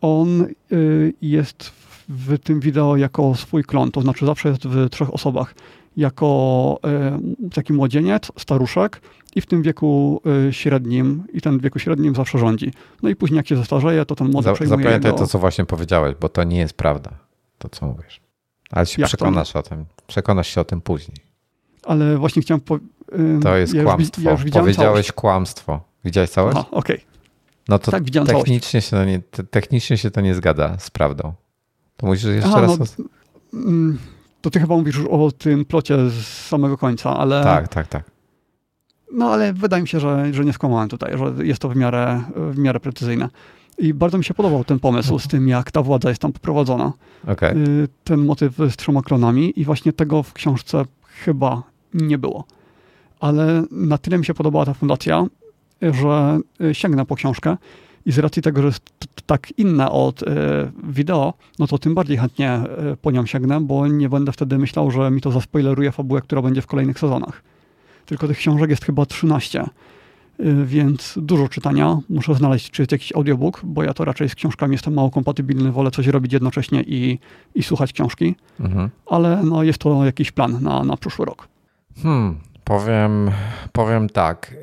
on 0.00 0.46
y, 0.72 1.12
jest 1.22 1.72
w 2.08 2.38
tym 2.38 2.60
wideo 2.60 2.96
jako 2.96 3.34
swój 3.34 3.64
klon, 3.64 3.90
to 3.90 4.00
znaczy 4.00 4.26
zawsze 4.26 4.48
jest 4.48 4.66
w 4.66 4.90
trzech 4.90 5.14
osobach. 5.14 5.54
Jako 5.96 6.80
y, 7.46 7.50
taki 7.50 7.72
młodzieniec, 7.72 8.32
staruszek 8.38 9.00
i 9.34 9.40
w 9.40 9.46
tym 9.46 9.62
wieku 9.62 10.22
y, 10.48 10.52
średnim, 10.52 11.24
i 11.32 11.40
ten 11.40 11.58
wieku 11.58 11.78
średnim 11.78 12.14
zawsze 12.14 12.38
rządzi. 12.38 12.72
No 13.02 13.08
i 13.08 13.16
później 13.16 13.36
jak 13.36 13.48
się 13.48 13.56
zestarzeje, 13.56 14.04
to 14.04 14.14
ten 14.14 14.30
młody 14.30 14.44
Za, 14.44 14.52
przejmuje 14.52 14.78
Zapamiętaj 14.78 15.14
to, 15.14 15.26
co 15.26 15.38
właśnie 15.38 15.64
powiedziałeś, 15.64 16.14
bo 16.20 16.28
to 16.28 16.44
nie 16.44 16.58
jest 16.58 16.74
prawda, 16.74 17.10
to 17.58 17.68
co 17.68 17.86
mówisz. 17.86 18.20
Ale 18.70 18.86
się 18.86 19.02
jak 19.02 19.08
przekonasz 19.08 19.56
o 19.56 19.62
tym. 19.62 19.84
Przekonasz 20.06 20.48
się 20.48 20.60
o 20.60 20.64
tym 20.64 20.80
później. 20.80 21.16
Ale 21.84 22.18
właśnie 22.18 22.42
chciałem... 22.42 22.60
Po, 22.60 22.78
to 23.42 23.56
jest 23.56 23.74
ja 23.74 23.84
kłamstwo. 23.84 24.30
Już, 24.30 24.44
ja 24.44 24.60
Powiedziałeś 24.60 24.76
całość. 24.76 25.12
kłamstwo. 25.12 25.80
Widziałeś 26.04 26.30
całość? 26.30 26.56
Aha, 26.56 26.68
okej. 26.70 26.96
Okay. 26.96 27.10
No 27.68 27.78
to 27.78 27.90
tak, 27.90 28.04
technicznie, 28.26 28.80
się 28.80 28.90
to 28.90 29.04
nie, 29.04 29.20
technicznie 29.50 29.98
się 29.98 30.10
to 30.10 30.20
nie 30.20 30.34
zgadza 30.34 30.78
z 30.78 30.90
prawdą. 30.90 31.32
To 31.96 32.06
musisz 32.06 32.24
jeszcze 32.24 32.48
Aha, 32.48 32.60
raz... 32.60 32.98
No, 32.98 33.04
mm, 33.60 33.98
to 34.40 34.50
ty 34.50 34.60
chyba 34.60 34.76
mówisz 34.76 34.96
już 34.96 35.06
o 35.06 35.30
tym 35.30 35.64
plocie 35.64 36.10
z 36.10 36.26
samego 36.26 36.78
końca, 36.78 37.16
ale... 37.16 37.44
Tak, 37.44 37.68
tak, 37.68 37.88
tak. 37.88 38.10
No 39.12 39.32
ale 39.32 39.52
wydaje 39.52 39.82
mi 39.82 39.88
się, 39.88 40.00
że, 40.00 40.34
że 40.34 40.44
nie 40.44 40.52
skłamałem 40.52 40.88
tutaj, 40.88 41.18
że 41.18 41.46
jest 41.46 41.60
to 41.60 41.68
w 41.68 41.76
miarę, 41.76 42.22
w 42.36 42.58
miarę 42.58 42.80
precyzyjne. 42.80 43.28
I 43.78 43.94
bardzo 43.94 44.18
mi 44.18 44.24
się 44.24 44.34
podobał 44.34 44.64
ten 44.64 44.78
pomysł 44.78 45.18
z 45.18 45.28
tym, 45.28 45.48
jak 45.48 45.70
ta 45.70 45.82
władza 45.82 46.08
jest 46.08 46.22
tam 46.22 46.32
poprowadzona. 46.32 46.92
Okay. 47.26 47.54
Ten 48.04 48.24
motyw 48.24 48.56
z 48.56 48.76
trzema 48.76 49.02
klonami 49.02 49.60
i 49.60 49.64
właśnie 49.64 49.92
tego 49.92 50.22
w 50.22 50.32
książce 50.32 50.84
chyba 51.24 51.62
nie 51.94 52.18
było. 52.18 52.44
Ale 53.20 53.64
na 53.70 53.98
tyle 53.98 54.18
mi 54.18 54.24
się 54.24 54.34
podobała 54.34 54.66
ta 54.66 54.74
fundacja, 54.74 55.26
że 55.82 56.40
y, 56.60 56.74
sięgnę 56.74 57.06
po 57.06 57.16
książkę 57.16 57.56
i 58.06 58.12
z 58.12 58.18
racji 58.18 58.42
tego, 58.42 58.60
że 58.60 58.66
jest 58.66 58.82
tak 59.26 59.58
inna 59.58 59.90
od 59.90 60.22
y, 60.22 60.26
wideo, 60.84 61.34
no 61.58 61.66
to 61.66 61.78
tym 61.78 61.94
bardziej 61.94 62.16
chętnie 62.16 62.60
y, 62.92 62.96
po 62.96 63.10
nią 63.10 63.26
sięgnę, 63.26 63.60
bo 63.60 63.86
nie 63.86 64.08
będę 64.08 64.32
wtedy 64.32 64.58
myślał, 64.58 64.90
że 64.90 65.10
mi 65.10 65.20
to 65.20 65.32
zaspoileruje 65.32 65.92
fabułę, 65.92 66.20
która 66.20 66.42
będzie 66.42 66.62
w 66.62 66.66
kolejnych 66.66 66.98
sezonach 66.98 67.42
tylko 68.10 68.28
tych 68.28 68.38
książek 68.38 68.70
jest 68.70 68.84
chyba 68.84 69.06
13. 69.06 69.64
y, 70.40 70.66
więc 70.66 71.14
dużo 71.22 71.48
czytania. 71.48 71.98
Muszę 72.08 72.34
znaleźć, 72.34 72.70
czy 72.70 72.82
jest 72.82 72.92
jakiś 72.92 73.12
audiobook, 73.12 73.60
bo 73.64 73.82
ja 73.82 73.94
to 73.94 74.04
raczej 74.04 74.28
z 74.28 74.34
książkami 74.34 74.72
jestem 74.72 74.94
mało 74.94 75.10
kompatybilny, 75.10 75.72
wolę 75.72 75.90
coś 75.90 76.06
robić 76.06 76.32
jednocześnie 76.32 76.82
i, 76.82 77.18
i 77.54 77.62
słuchać 77.62 77.92
książki, 77.92 78.34
mhm. 78.60 78.90
ale 79.06 79.42
no, 79.44 79.62
jest 79.62 79.78
to 79.78 80.04
jakiś 80.04 80.32
plan 80.32 80.62
na, 80.62 80.84
na 80.84 80.96
przyszły 80.96 81.24
rok. 81.24 81.48
Hmm, 82.02 82.36
Powiem, 82.70 83.30
powiem 83.72 84.08
tak. 84.08 84.54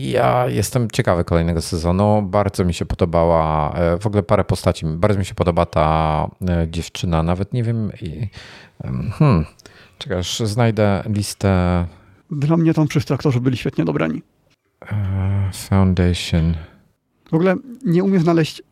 Ja 0.00 0.48
jestem 0.48 0.90
ciekawy 0.90 1.24
kolejnego 1.24 1.62
sezonu. 1.62 2.22
Bardzo 2.22 2.64
mi 2.64 2.74
się 2.74 2.86
podobała, 2.86 3.72
e, 3.74 3.98
w 3.98 4.06
ogóle 4.06 4.22
parę 4.22 4.44
postaci. 4.44 4.86
Bardzo 4.86 5.18
mi 5.18 5.24
się 5.24 5.34
podoba 5.34 5.66
ta 5.66 6.28
e, 6.48 6.66
dziewczyna. 6.70 7.22
Nawet 7.22 7.52
nie 7.52 7.62
wiem. 7.62 7.90
Hmm, 9.12 9.44
czekaj, 9.98 10.22
znajdę 10.44 11.02
listę. 11.06 11.86
Dla 12.30 12.56
mnie 12.56 12.74
tam 12.74 12.88
wszyscy 12.88 13.14
aktorzy 13.14 13.40
byli 13.40 13.56
świetnie 13.56 13.84
dobrani. 13.84 14.22
E, 14.92 15.50
Foundation. 15.52 16.54
W 17.30 17.34
ogóle 17.34 17.56
nie 17.84 18.04
umiem 18.04 18.22
znaleźć 18.22 18.62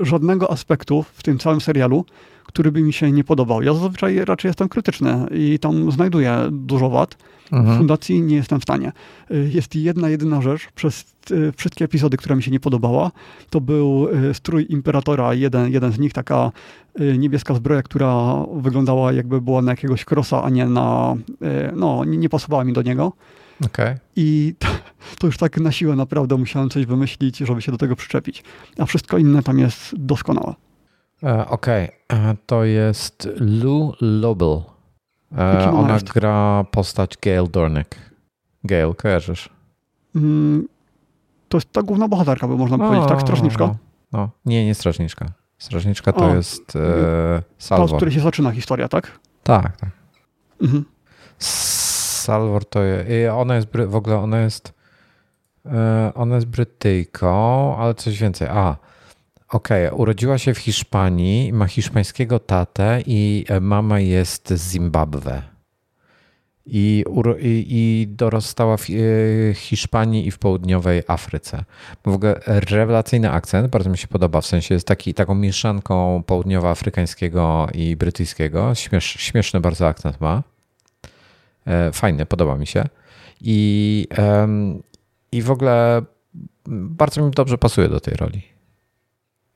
żadnego 0.00 0.50
aspektu 0.50 1.04
w 1.14 1.22
tym 1.22 1.38
całym 1.38 1.60
serialu, 1.60 2.04
który 2.48 2.72
by 2.72 2.82
mi 2.82 2.92
się 2.92 3.12
nie 3.12 3.24
podobał. 3.24 3.62
Ja 3.62 3.74
zazwyczaj 3.74 4.24
raczej 4.24 4.48
jestem 4.48 4.68
krytyczny 4.68 5.26
i 5.30 5.58
tam 5.58 5.92
znajduję 5.92 6.48
dużo 6.50 6.90
wad. 6.90 7.16
Mhm. 7.52 7.74
W 7.74 7.78
fundacji 7.78 8.22
nie 8.22 8.36
jestem 8.36 8.60
w 8.60 8.62
stanie. 8.62 8.92
Y, 9.30 9.50
jest 9.52 9.74
jedna, 9.74 10.08
jedyna 10.08 10.42
rzecz 10.42 10.68
przez 10.74 11.14
y, 11.30 11.52
wszystkie 11.56 11.84
epizody, 11.84 12.16
która 12.16 12.36
mi 12.36 12.42
się 12.42 12.50
nie 12.50 12.60
podobała. 12.60 13.10
To 13.50 13.60
był 13.60 14.08
y, 14.30 14.34
strój 14.34 14.66
imperatora, 14.68 15.34
jeden, 15.34 15.72
jeden 15.72 15.92
z 15.92 15.98
nich, 15.98 16.12
taka 16.12 16.52
niebieska 17.18 17.54
zbroja, 17.54 17.82
która 17.82 18.44
wyglądała 18.54 19.12
jakby 19.12 19.40
była 19.40 19.62
na 19.62 19.72
jakiegoś 19.72 20.04
krosa, 20.04 20.42
a 20.42 20.50
nie 20.50 20.66
na, 20.66 21.16
no, 21.76 22.04
nie, 22.04 22.18
nie 22.18 22.28
pasowała 22.28 22.64
mi 22.64 22.72
do 22.72 22.82
niego. 22.82 23.12
Okay. 23.66 23.98
I 24.16 24.54
to, 24.58 24.68
to, 25.18 25.26
już 25.26 25.36
tak 25.36 25.60
na 25.60 25.72
siłę 25.72 25.96
naprawdę 25.96 26.36
musiałem 26.36 26.70
coś 26.70 26.86
wymyślić, 26.86 27.38
żeby 27.38 27.62
się 27.62 27.72
do 27.72 27.78
tego 27.78 27.96
przyczepić. 27.96 28.44
A 28.78 28.86
wszystko 28.86 29.18
inne 29.18 29.42
tam 29.42 29.58
jest 29.58 29.94
doskonałe. 29.96 30.54
E, 31.22 31.48
okej, 31.48 31.90
okay. 32.08 32.30
E, 32.30 32.36
to 32.46 32.64
jest 32.64 33.28
Lou 33.36 33.92
Lobel. 34.00 34.62
E, 35.38 35.70
ona 35.70 35.94
jest? 35.94 36.12
gra 36.12 36.64
postać 36.70 37.16
Gail 37.22 37.50
Dornick. 37.50 37.96
Gail, 38.64 38.94
kojarzysz? 38.94 39.48
Mm, 40.16 40.68
to 41.48 41.56
jest 41.56 41.72
ta 41.72 41.82
główna 41.82 42.08
bohaterka, 42.08 42.48
by 42.48 42.56
można 42.56 42.76
o, 42.76 42.78
powiedzieć, 42.78 43.08
tak? 43.08 43.20
Strażniczka? 43.20 43.74
No, 44.12 44.30
nie, 44.44 44.66
nie 44.66 44.74
strażniczka. 44.74 45.26
Strażniczka 45.58 46.12
to 46.12 46.24
o, 46.24 46.34
jest 46.34 46.76
e, 46.76 47.42
Salvor. 47.58 47.88
To, 47.88 47.94
z 47.94 47.96
której 47.96 48.14
się 48.14 48.20
zaczyna 48.20 48.50
historia, 48.50 48.88
tak? 48.88 49.18
Tak, 49.42 49.76
tak. 49.76 49.90
Mhm. 50.62 50.84
Salvor 51.38 52.64
to 52.64 52.82
jest, 52.82 53.08
ona 53.32 53.56
jest, 53.56 53.68
w 53.86 53.94
ogóle 53.94 54.18
ona 54.18 54.40
jest, 54.40 54.72
ona 56.14 56.34
jest 56.34 56.46
Brytyjką, 56.46 57.76
ale 57.76 57.94
coś 57.94 58.20
więcej. 58.20 58.48
A, 58.48 58.76
Okej, 59.48 59.86
okay. 59.86 59.98
urodziła 59.98 60.38
się 60.38 60.54
w 60.54 60.58
Hiszpanii, 60.58 61.52
ma 61.52 61.66
hiszpańskiego 61.66 62.38
tatę 62.38 63.02
i 63.06 63.44
e, 63.48 63.60
mama 63.60 64.00
jest 64.00 64.48
z 64.48 64.70
Zimbabwe. 64.70 65.42
I, 66.66 67.04
i, 67.40 67.66
i 67.68 68.06
dorastała 68.08 68.76
w 68.76 68.86
e, 68.90 69.54
Hiszpanii 69.54 70.26
i 70.26 70.30
w 70.30 70.38
południowej 70.38 71.02
Afryce. 71.06 71.64
W 72.06 72.08
ogóle 72.08 72.40
rewelacyjny 72.46 73.30
akcent, 73.30 73.68
bardzo 73.68 73.90
mi 73.90 73.98
się 73.98 74.08
podoba, 74.08 74.40
w 74.40 74.46
sensie 74.46 74.74
jest 74.74 74.86
taki, 74.86 75.14
taką 75.14 75.34
mieszanką 75.34 76.22
południowoafrykańskiego 76.26 77.68
i 77.74 77.96
brytyjskiego. 77.96 78.74
Śmiesz, 78.74 79.04
śmieszny 79.04 79.60
bardzo 79.60 79.86
akcent 79.88 80.20
ma. 80.20 80.42
E, 81.66 81.92
fajny, 81.92 82.26
podoba 82.26 82.56
mi 82.56 82.66
się. 82.66 82.84
I, 83.40 84.06
I 85.32 85.42
w 85.42 85.50
ogóle 85.50 86.02
bardzo 86.66 87.22
mi 87.22 87.30
dobrze 87.30 87.58
pasuje 87.58 87.88
do 87.88 88.00
tej 88.00 88.14
roli 88.14 88.57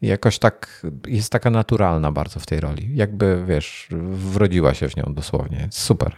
jakoś 0.02 0.38
tak 0.38 0.86
jest 1.06 1.32
taka 1.32 1.50
naturalna 1.50 2.12
bardzo 2.12 2.40
w 2.40 2.46
tej 2.46 2.60
roli. 2.60 2.90
Jakby, 2.94 3.44
wiesz, 3.46 3.88
wrodziła 4.10 4.74
się 4.74 4.88
w 4.88 4.96
nią 4.96 5.04
dosłownie. 5.14 5.68
Super. 5.70 6.16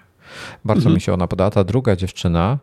Bardzo 0.64 0.80
mhm. 0.80 0.94
mi 0.94 1.00
się 1.00 1.12
ona 1.12 1.26
podoba. 1.26 1.50
Ta 1.50 1.64
druga 1.64 1.96
dziewczyna 1.96 2.58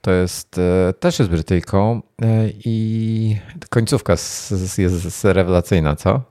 to 0.00 0.10
jest, 0.10 0.58
e, 0.58 0.92
też 0.92 1.18
jest 1.18 1.30
Brytyjką 1.30 2.02
e, 2.22 2.48
i 2.48 3.36
końcówka 3.70 4.12
jest 4.82 5.24
rewelacyjna, 5.24 5.96
co? 5.96 6.22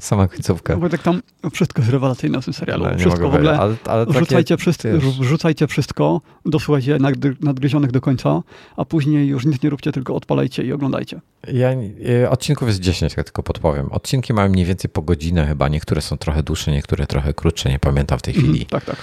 Sama 0.00 0.28
końcówka. 0.28 0.74
No 0.74 0.80
bo 0.80 0.88
tak 0.88 1.02
tam 1.02 1.22
wszystko 1.52 1.80
jest 1.82 1.92
rewelacyjne 1.92 2.40
w 2.42 2.44
tym 2.44 2.54
serialu. 2.54 2.84
No, 2.84 2.98
wszystko 2.98 3.30
w 3.30 3.34
ogóle. 3.34 3.58
Ale, 3.58 3.76
ale 3.84 4.06
wrzucajcie, 4.06 4.54
takie, 4.54 4.56
wszystko, 4.56 4.88
wrzucajcie 5.20 5.66
wszystko, 5.66 6.20
dosłuchajcie 6.46 6.98
nadgryzionych 7.40 7.90
do 7.90 8.00
końca, 8.00 8.42
a 8.76 8.84
później 8.84 9.28
już 9.28 9.46
nic 9.46 9.62
nie 9.62 9.70
róbcie, 9.70 9.92
tylko 9.92 10.14
odpalajcie 10.14 10.62
i 10.62 10.72
oglądajcie. 10.72 11.20
Ja, 11.52 11.68
e, 12.22 12.30
odcinków 12.30 12.68
jest 12.68 12.80
10, 12.80 13.16
jak 13.16 13.26
tylko 13.26 13.42
podpowiem. 13.42 13.92
Odcinki 13.92 14.32
mają 14.32 14.48
mniej 14.48 14.64
więcej 14.64 14.90
po 14.90 15.02
godzinę 15.02 15.46
chyba. 15.46 15.68
Niektóre 15.68 16.00
są 16.00 16.18
trochę 16.18 16.42
dłuższe, 16.42 16.70
niektóre 16.72 17.06
trochę 17.06 17.34
krótsze, 17.34 17.70
nie 17.70 17.78
pamiętam 17.78 18.18
w 18.18 18.22
tej 18.22 18.34
chwili. 18.34 18.48
Mm, 18.48 18.66
tak, 18.66 18.84
tak. 18.84 18.96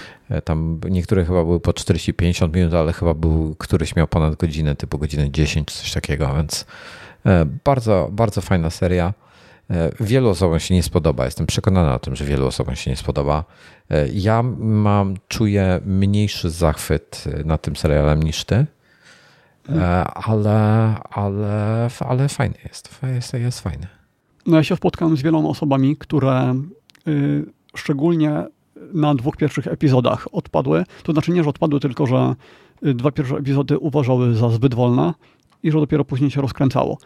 Tam 0.43 0.79
niektóre 0.89 1.25
chyba 1.25 1.43
były 1.43 1.59
po 1.59 1.71
40-50 1.71 2.55
minut, 2.55 2.73
ale 2.73 2.93
chyba 2.93 3.13
był 3.13 3.55
któryś 3.59 3.95
miał 3.95 4.07
ponad 4.07 4.35
godzinę, 4.35 4.75
typu 4.75 4.97
godzinę 4.97 5.31
10 5.31 5.67
czy 5.67 5.77
coś 5.77 5.91
takiego, 5.91 6.33
więc 6.35 6.65
e, 7.25 7.45
bardzo, 7.63 8.09
bardzo 8.11 8.41
fajna 8.41 8.69
seria. 8.69 9.13
E, 9.69 9.91
wielu 9.99 10.29
osobom 10.29 10.59
się 10.59 10.73
nie 10.73 10.83
spodoba. 10.83 11.25
Jestem 11.25 11.47
przekonany 11.47 11.93
o 11.93 11.99
tym, 11.99 12.15
że 12.15 12.25
wielu 12.25 12.47
osobom 12.47 12.75
się 12.75 12.91
nie 12.91 12.97
spodoba. 12.97 13.43
E, 13.89 14.07
ja 14.07 14.43
mam, 14.57 15.15
czuję 15.27 15.81
mniejszy 15.85 16.49
zachwyt 16.49 17.23
nad 17.45 17.61
tym 17.61 17.75
serialem 17.75 18.23
niż 18.23 18.45
ty, 18.45 18.65
ale, 20.13 20.95
ale, 21.09 21.89
ale 21.99 22.29
fajny 22.29 22.55
jest. 22.63 22.99
Jest, 23.15 23.33
jest 23.33 23.59
fajny. 23.59 23.87
No 24.45 24.57
ja 24.57 24.63
się 24.63 24.75
spotkałem 24.75 25.17
z 25.17 25.21
wieloma 25.21 25.49
osobami, 25.49 25.97
które 25.97 26.55
y, 27.07 27.45
szczególnie 27.75 28.45
na 28.93 29.15
dwóch 29.15 29.37
pierwszych 29.37 29.67
epizodach 29.67 30.27
odpadły. 30.31 30.83
To 31.03 31.11
znaczy 31.11 31.31
nie, 31.31 31.43
że 31.43 31.49
odpadły, 31.49 31.79
tylko 31.79 32.05
że 32.05 32.35
y, 32.85 32.93
dwa 32.93 33.11
pierwsze 33.11 33.37
epizody 33.37 33.79
uważały 33.79 34.35
za 34.35 34.49
zbyt 34.49 34.73
wolne 34.73 35.13
i 35.63 35.71
że 35.71 35.79
dopiero 35.79 36.05
później 36.05 36.31
się 36.31 36.41
rozkręcało. 36.41 36.97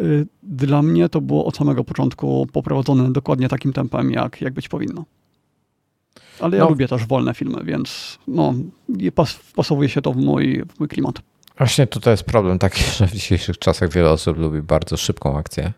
Y, 0.00 0.26
dla 0.42 0.82
mnie 0.82 1.08
to 1.08 1.20
było 1.20 1.44
od 1.44 1.56
samego 1.56 1.84
początku 1.84 2.46
poprowadzone 2.52 3.12
dokładnie 3.12 3.48
takim 3.48 3.72
tempem, 3.72 4.10
jak, 4.10 4.40
jak 4.40 4.52
być 4.52 4.68
powinno. 4.68 5.04
Ale 6.40 6.56
ja 6.56 6.64
no. 6.64 6.70
lubię 6.70 6.88
też 6.88 7.06
wolne 7.06 7.34
filmy, 7.34 7.64
więc 7.64 8.18
no, 8.28 8.54
pas, 9.14 9.40
pasowuje 9.56 9.88
się 9.88 10.02
to 10.02 10.12
w 10.12 10.16
mój, 10.16 10.62
w 10.76 10.80
mój 10.80 10.88
klimat. 10.88 11.14
Właśnie 11.58 11.86
tutaj 11.86 12.12
jest 12.12 12.24
problem 12.24 12.58
taki, 12.58 12.84
że 12.96 13.06
w 13.06 13.12
dzisiejszych 13.12 13.58
czasach 13.58 13.92
wiele 13.92 14.10
osób 14.10 14.38
lubi 14.38 14.62
bardzo 14.62 14.96
szybką 14.96 15.38
akcję, 15.38 15.72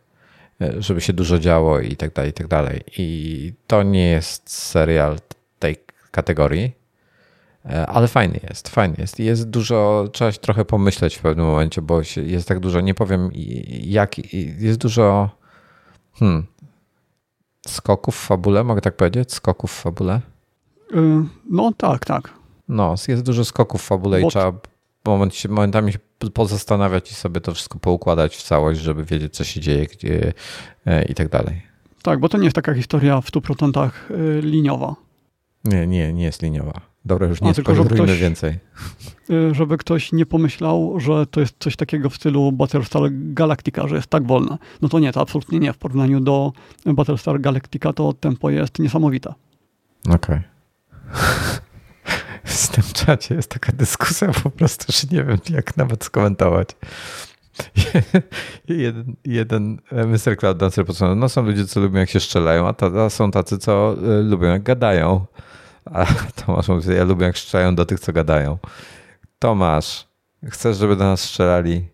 y, 0.63 0.83
żeby 0.83 1.01
się 1.01 1.13
dużo 1.13 1.39
działo 1.39 1.81
i 1.81 1.97
tak 1.97 2.13
dalej, 2.13 2.31
i 2.31 2.35
tak 2.35 2.49
dalej. 2.49 2.81
I 2.99 3.53
to 3.67 3.83
nie 3.83 4.09
jest 4.09 4.51
serial 4.51 5.19
tej 5.59 5.77
kategorii. 6.11 6.82
E, 7.67 7.87
ale 7.87 8.09
fajny 8.09 8.41
jest, 8.49 8.69
fajny 8.69 8.95
jest. 8.99 9.19
Jest 9.19 9.51
dużo, 9.51 10.09
trzeba 10.13 10.33
się 10.33 10.39
trochę 10.39 10.65
pomyśleć 10.65 11.17
w 11.17 11.21
pewnym 11.21 11.47
momencie, 11.47 11.83
bo 11.83 12.01
jest 12.17 12.49
tak 12.49 12.61
dużo, 12.61 12.81
nie 12.81 12.95
powiem 12.95 13.31
jak, 13.83 14.35
jest 14.59 14.79
dużo 14.79 15.31
hmm, 16.15 16.47
skoków 17.69 18.17
w 18.17 18.27
fabule, 18.27 18.65
mogę 18.65 18.81
tak 18.81 18.97
powiedzieć? 18.97 19.33
Skoków 19.33 19.73
w 19.73 19.81
fabule? 19.81 20.21
Y, 20.95 20.97
no 21.51 21.73
tak, 21.77 22.05
tak. 22.05 22.31
No, 22.69 22.95
jest 23.09 23.23
dużo 23.23 23.45
skoków 23.45 23.83
w 23.83 23.85
fabule 23.85 24.21
bo... 24.21 24.27
i 24.27 24.31
trzeba 24.31 24.53
moment, 25.05 25.49
momentami 25.49 25.93
się 25.93 25.99
pozastanawiać 26.35 27.11
i 27.11 27.15
sobie 27.15 27.41
to 27.41 27.55
wszystko 27.55 27.79
poukładać 27.79 28.37
w 28.37 28.43
całość, 28.43 28.81
żeby 28.81 29.05
wiedzieć, 29.05 29.37
co 29.37 29.45
się 29.45 29.61
dzieje 29.61 29.87
gdzie, 29.87 30.33
e, 30.87 31.05
i 31.05 31.15
tak 31.15 31.29
dalej. 31.29 31.63
Tak, 32.03 32.21
bo 32.21 32.29
to 32.29 32.39
nie 32.39 32.45
jest 32.45 32.57
taka 32.57 32.75
historia 32.75 33.21
w 33.21 33.31
100% 33.31 33.91
y, 34.11 34.41
liniowa. 34.43 34.95
Nie, 35.65 35.87
nie, 35.87 36.13
nie 36.13 36.25
jest 36.25 36.43
liniowa. 36.43 36.92
Dobra, 37.05 37.27
już 37.27 37.41
nie 37.41 37.51
A, 37.51 37.55
tylko, 37.55 37.75
żeby 37.75 37.95
ktoś, 37.95 38.19
więcej. 38.19 38.59
Y, 39.31 39.55
żeby 39.55 39.79
ktoś 39.79 40.13
nie 40.13 40.27
pomyślał, 40.27 41.01
że 41.01 41.27
to 41.27 41.41
jest 41.41 41.55
coś 41.59 41.77
takiego 41.77 42.11
w 42.11 42.17
stylu 42.17 42.53
Battlestar 42.53 43.03
Galactica, 43.13 43.89
że 43.89 43.97
jest 43.97 44.09
tak 44.09 44.27
wolne. 44.27 44.59
No 44.83 44.89
to 44.89 44.99
nie, 44.99 45.13
to 45.13 45.21
absolutnie 45.21 45.59
nie. 45.59 45.73
W 45.73 45.79
porównaniu 45.79 46.21
do 46.21 46.53
Battlestar 46.87 47.41
Galactica 47.41 47.93
to 47.93 48.13
tempo 48.13 48.51
jest 48.51 48.79
niesamowite. 48.79 49.35
Okej. 50.09 50.17
Okay. 50.17 50.43
w 52.45 52.69
tym 52.69 52.85
czacie 52.93 53.35
jest 53.35 53.51
taka 53.51 53.73
dyskusja 53.73 54.29
po 54.43 54.51
prostu, 54.51 54.93
że 54.93 55.17
nie 55.17 55.25
wiem 55.25 55.39
jak 55.51 55.77
nawet 55.77 56.05
skomentować. 56.05 56.69
jeden, 58.69 59.17
jeden 59.25 59.79
e, 59.91 60.07
Mr. 60.07 60.37
Cloud 60.37 60.59
Dancer 60.59 60.87
podsumował, 60.87 61.17
no 61.17 61.29
są 61.29 61.43
ludzie, 61.43 61.67
co 61.67 61.81
lubią 61.81 61.99
jak 61.99 62.11
się 62.11 62.21
strzelają, 62.21 62.69
a, 62.69 62.73
ta, 62.73 62.87
a 62.87 63.11
są 63.11 63.31
tacy, 63.31 63.59
co 63.59 63.97
y, 64.21 64.23
lubią 64.23 64.49
jak 64.49 64.63
gadają. 64.63 65.27
A 65.85 66.07
Tomasz 66.47 66.69
mówi, 66.69 66.95
ja 66.95 67.05
lubię 67.05 67.27
jak 67.27 67.39
strzelają 67.39 67.75
do 67.75 67.85
tych, 67.87 68.01
co 68.01 68.13
gadają. 68.13 68.59
Tomasz, 69.39 70.07
chcesz, 70.51 70.77
żeby 70.77 70.97
do 70.97 71.05
nas 71.05 71.21
strzelali? 71.21 71.89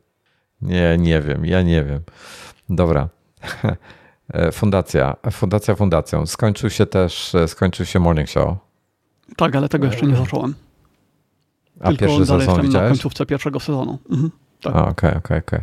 Nie, 0.62 0.96
nie 0.98 1.20
wiem, 1.20 1.44
ja 1.46 1.62
nie 1.62 1.84
wiem. 1.84 2.00
Dobra. 2.70 3.08
Fundacja, 4.52 5.16
fundacja 5.32 5.74
fundacją. 5.74 6.26
Skończył 6.26 6.70
się 6.70 6.86
też, 6.86 7.32
skończył 7.46 7.86
się 7.86 7.98
Morning 8.00 8.28
Show. 8.28 8.56
Tak, 9.36 9.56
ale 9.56 9.68
tego 9.68 9.86
jeszcze 9.86 10.06
nie 10.06 10.16
zacząłem. 10.16 10.54
A 11.80 11.88
Tylko 11.88 12.00
pierwszy 12.00 12.26
sezon 12.26 12.62
widziałeś? 12.62 12.72
na 12.72 12.88
końcówce 12.88 13.26
pierwszego 13.26 13.60
sezonu. 13.60 13.98
Mhm. 14.10 14.30
Tak. 14.62 14.76
Okej, 14.76 15.16
okej, 15.16 15.38
okej. 15.38 15.60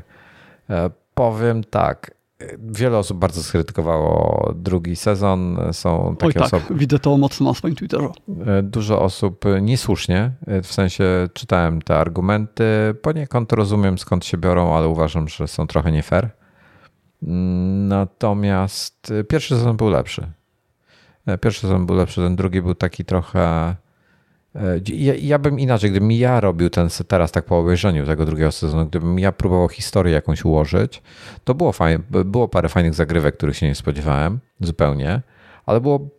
E, 0.69 0.89
Powiem 1.15 1.63
tak. 1.63 2.11
Wiele 2.59 2.97
osób 2.97 3.17
bardzo 3.17 3.43
skrytykowało 3.43 4.53
drugi 4.55 4.95
sezon. 4.95 5.59
Są 5.71 6.07
Oj 6.07 6.15
takie 6.17 6.33
tak, 6.33 6.43
osoby. 6.43 6.65
widzę 6.79 6.99
to 6.99 7.17
mocno 7.17 7.45
na 7.45 7.53
swoim 7.53 7.75
Twitterze. 7.75 8.09
E, 8.45 8.63
Dużo 8.63 9.01
osób 9.01 9.45
niesłusznie, 9.61 10.31
e, 10.47 10.61
w 10.61 10.67
sensie 10.67 11.03
czytałem 11.33 11.81
te 11.81 11.97
argumenty, 11.99 12.65
poniekąd 13.01 13.51
rozumiem 13.51 13.97
skąd 13.97 14.25
się 14.25 14.37
biorą, 14.37 14.75
ale 14.75 14.87
uważam, 14.87 15.27
że 15.27 15.47
są 15.47 15.67
trochę 15.67 15.91
nie 15.91 16.03
fair. 16.03 16.29
Natomiast 17.87 19.11
e, 19.19 19.23
pierwszy 19.23 19.55
sezon 19.55 19.77
był 19.77 19.89
lepszy. 19.89 20.31
Pierwszy 21.41 21.61
sezon 21.61 21.85
był 21.85 21.95
lepszy, 21.95 22.21
ten 22.21 22.35
drugi 22.35 22.61
był 22.61 22.75
taki 22.75 23.05
trochę. 23.05 23.75
E, 24.55 24.59
Ja, 24.87 25.13
ja 25.15 25.39
bym 25.39 25.59
inaczej, 25.59 25.91
gdybym 25.91 26.11
ja 26.11 26.39
robił 26.39 26.69
ten 26.69 26.89
teraz 27.07 27.31
tak 27.31 27.45
po 27.45 27.59
obejrzeniu 27.59 28.05
tego 28.05 28.25
drugiego 28.25 28.51
sezonu, 28.51 28.85
gdybym 28.85 29.19
ja 29.19 29.31
próbował 29.31 29.69
historię 29.69 30.13
jakąś 30.13 30.45
ułożyć, 30.45 31.01
to 31.43 31.55
było 31.55 31.71
fajnie, 31.71 32.03
było 32.25 32.47
parę 32.47 32.69
fajnych 32.69 32.93
zagrywek, 32.93 33.37
których 33.37 33.57
się 33.57 33.67
nie 33.67 33.75
spodziewałem 33.75 34.39
zupełnie, 34.61 35.21
ale 35.65 35.81
było 35.81 36.09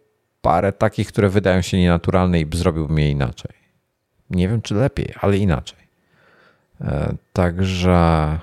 parę 0.43 0.73
takich, 0.73 1.09
które 1.09 1.29
wydają 1.29 1.63
się 1.63 1.79
nienaturalne 1.79 2.41
i 2.41 2.47
zrobiłbym 2.53 2.99
je 2.99 3.11
inaczej. 3.11 3.53
Nie 4.31 4.49
wiem, 4.49 4.63
czy 4.63 4.75
lepiej, 4.75 5.13
ale 5.21 5.37
inaczej. 5.39 5.79
E, 6.81 7.15
Także 7.33 8.39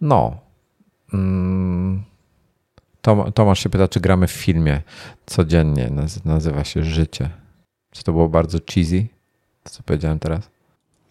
no. 0.00 0.36
Mm, 1.14 2.02
Tom, 3.02 3.32
Tomasz 3.32 3.60
się 3.60 3.68
pyta, 3.68 3.88
czy 3.88 4.00
gramy 4.00 4.26
w 4.26 4.30
filmie 4.30 4.82
codziennie. 5.26 5.88
Naz- 5.90 6.24
Nazywa 6.26 6.64
się 6.64 6.82
Życie. 6.82 7.30
Czy 7.96 8.04
to 8.04 8.12
było 8.12 8.28
bardzo 8.28 8.58
cheesy? 8.74 9.06
To, 9.62 9.70
co 9.70 9.82
powiedziałem 9.82 10.18
teraz? 10.18 10.50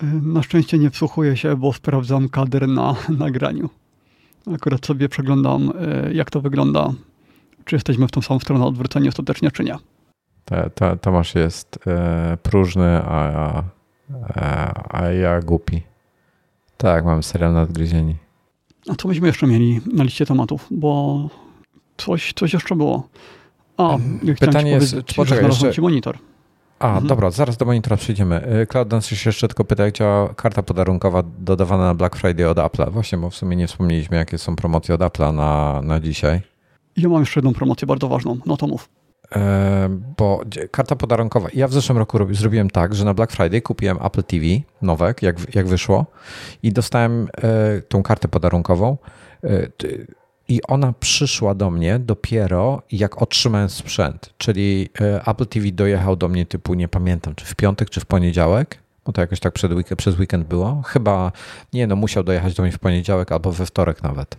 Y, 0.04 0.06
Na 0.06 0.44
szczęście 0.44 0.78
nie 0.78 0.90
wsłuchuję 0.90 1.38
się, 1.38 1.56
bo 1.56 1.74
sprawdzam 1.74 2.30
kadr 2.30 2.68
na 2.68 2.96
nagraniu. 3.26 3.70
Akurat 4.56 4.86
sobie 4.86 5.10
przeglądam, 5.10 5.74
y, 6.10 6.14
jak 6.14 6.30
to 6.32 6.42
wygląda. 6.42 6.94
Czy 7.66 7.76
jesteśmy 7.76 8.08
w 8.08 8.12
tą 8.12 8.22
samą 8.22 8.40
stronę 8.40 8.66
odwróceni 8.66 9.10
ostatecznie, 9.10 9.52
czy 9.52 9.64
nie. 9.64 9.76
Ta, 10.46 10.70
ta, 10.70 10.96
Tomasz 10.96 11.36
jest 11.36 11.80
e, 11.88 12.38
próżny, 12.44 13.02
a, 13.06 13.64
a, 14.36 14.74
a 15.02 15.10
ja 15.10 15.40
głupi. 15.42 15.82
Tak, 16.78 17.06
mam 17.06 17.24
serial 17.24 17.54
nadgryzieni. 17.54 18.16
A 18.90 18.96
co 18.96 19.08
myśmy 19.08 19.28
jeszcze 19.28 19.48
mieli 19.48 19.82
na 19.94 20.04
liście 20.04 20.26
tematów? 20.26 20.68
Bo 20.72 21.20
coś, 21.98 22.34
coś 22.36 22.54
jeszcze 22.54 22.76
było. 22.76 23.08
A, 23.78 23.84
ja 23.92 23.98
chciałem 24.34 24.36
pytanie 24.36 24.72
jest- 24.72 24.96
czy- 25.06 25.16
poczekaj, 25.16 25.46
jeszcze- 25.46 25.82
monitor. 25.82 26.18
A, 26.80 26.88
Mhm. 26.88 27.08
dobra, 27.08 27.32
zaraz 27.32 27.58
do 27.58 27.66
monitora 27.66 27.98
przejdziemy. 27.98 28.48
Y, 28.62 28.68
Cloud 28.68 28.88
Dance 28.88 29.16
się 29.16 29.30
jeszcze 29.30 29.48
tylko 29.48 29.64
pyta, 29.66 29.86
jak 29.86 29.94
działa 29.94 30.34
karta 30.34 30.64
podarunkowa 30.64 31.24
dodawana 31.40 31.84
na 31.86 31.94
Black 31.96 32.16
Friday 32.16 32.50
od 32.50 32.58
Apple'a. 32.58 32.92
Właśnie, 32.92 33.18
bo 33.18 33.30
w 33.30 33.36
sumie 33.36 33.56
nie 33.56 33.68
wspomnieliśmy, 33.68 34.18
jakie 34.18 34.38
są 34.38 34.56
promocje 34.56 34.96
od 34.96 35.02
Apple'a 35.02 35.34
na, 35.34 35.82
na 35.82 36.00
dzisiaj. 36.00 36.42
Ja 36.98 37.10
mam 37.10 37.20
jeszcze 37.20 37.40
jedną 37.40 37.54
promocję 37.54 37.88
bardzo 37.88 38.08
ważną. 38.08 38.38
No 38.46 38.58
to 38.58 38.68
mów. 38.68 38.90
E, 39.36 39.90
bo 40.18 40.42
karta 40.72 40.96
podarunkowa. 40.96 41.48
Ja 41.54 41.68
w 41.68 41.74
zeszłym 41.74 41.98
roku 41.98 42.18
robi, 42.18 42.36
zrobiłem 42.36 42.70
tak, 42.70 42.96
że 42.96 43.06
na 43.06 43.14
Black 43.14 43.32
Friday 43.32 43.62
kupiłem 43.62 43.98
Apple 44.06 44.24
TV 44.24 44.46
nowe, 44.82 45.14
jak, 45.22 45.56
jak 45.56 45.68
wyszło, 45.68 46.06
i 46.64 46.74
dostałem 46.74 47.28
e, 47.38 47.82
tą 47.82 48.04
kartę 48.04 48.28
podarunkową. 48.28 48.98
E, 49.44 49.48
I 50.48 50.62
ona 50.68 50.94
przyszła 51.00 51.56
do 51.56 51.72
mnie 51.72 52.00
dopiero 52.00 52.82
jak 52.92 53.22
otrzymałem 53.22 53.70
sprzęt. 53.70 54.34
Czyli 54.38 54.90
e, 55.02 55.28
Apple 55.28 55.46
TV 55.46 55.72
dojechał 55.72 56.16
do 56.16 56.28
mnie 56.28 56.46
typu, 56.46 56.74
nie 56.74 56.88
pamiętam, 56.88 57.36
czy 57.36 57.46
w 57.46 57.56
piątek, 57.56 57.90
czy 57.90 58.00
w 58.00 58.06
poniedziałek. 58.06 58.78
Bo 59.06 59.12
to 59.12 59.22
jakoś 59.22 59.40
tak 59.40 59.54
przed 59.54 59.72
weekend, 59.72 60.00
przez 60.00 60.20
weekend 60.20 60.48
było. 60.48 60.82
Chyba, 60.86 61.32
nie 61.74 61.88
no, 61.88 61.96
musiał 61.96 62.24
dojechać 62.24 62.54
do 62.54 62.64
mnie 62.64 62.72
w 62.72 62.80
poniedziałek 62.80 63.32
albo 63.32 63.52
we 63.52 63.66
wtorek 63.66 64.04
nawet. 64.04 64.38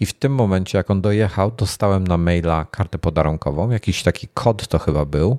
I 0.00 0.06
w 0.06 0.12
tym 0.12 0.34
momencie, 0.34 0.78
jak 0.78 0.90
on 0.90 1.00
dojechał, 1.00 1.50
dostałem 1.50 2.06
na 2.06 2.16
maila 2.16 2.66
kartę 2.70 2.98
podarunkową. 2.98 3.70
Jakiś 3.70 4.02
taki 4.02 4.28
kod 4.34 4.68
to 4.68 4.78
chyba 4.78 5.04
był, 5.04 5.38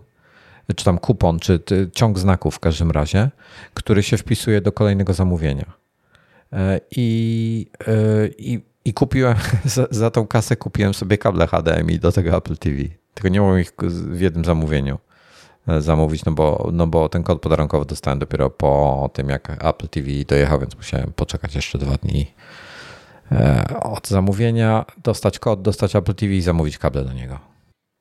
czy 0.76 0.86
tam 0.86 0.98
kupon, 0.98 1.40
czy 1.40 1.60
ciąg 1.94 2.20
znaków 2.20 2.56
w 2.56 2.60
każdym 2.60 2.92
razie, 2.92 3.30
który 3.74 4.04
się 4.04 4.18
wpisuje 4.18 4.62
do 4.62 4.72
kolejnego 4.72 5.14
zamówienia. 5.14 5.74
E, 6.54 6.82
I, 6.92 7.68
e, 7.88 8.28
i, 8.38 8.62
i 8.86 8.94
kupiłem, 8.94 9.36
za, 9.66 9.88
za 9.92 10.12
tą 10.12 10.28
kasę 10.28 10.56
kupiłem 10.56 10.94
sobie 10.94 11.18
kable 11.18 11.48
HDMI 11.48 12.00
do 12.00 12.12
tego 12.12 12.38
Apple 12.38 12.58
TV. 12.58 12.78
Tylko 13.14 13.30
nie 13.30 13.42
mogłem 13.42 13.60
ich 13.60 13.74
w 13.80 14.20
jednym 14.20 14.46
zamówieniu 14.46 15.00
e, 15.68 15.82
zamówić, 15.82 16.26
no 16.26 16.32
bo, 16.32 16.70
no 16.74 16.88
bo 16.88 17.10
ten 17.10 17.24
kod 17.24 17.42
podarunkowy 17.42 17.86
dostałem 17.86 18.20
dopiero 18.20 18.50
po 18.50 19.10
tym, 19.14 19.30
jak 19.30 19.66
Apple 19.66 19.88
TV 19.88 20.08
dojechał, 20.28 20.60
więc 20.60 20.76
musiałem 20.76 21.14
poczekać 21.14 21.56
jeszcze 21.56 21.78
dwa 21.78 21.96
dni 21.96 22.34
e, 23.32 23.66
od 23.82 24.08
zamówienia, 24.08 24.86
dostać 25.04 25.40
kod, 25.40 25.62
dostać 25.62 25.96
Apple 25.96 26.16
TV 26.16 26.34
i 26.34 26.42
zamówić 26.42 26.78
kable 26.78 27.04
do 27.04 27.14
niego. 27.14 27.40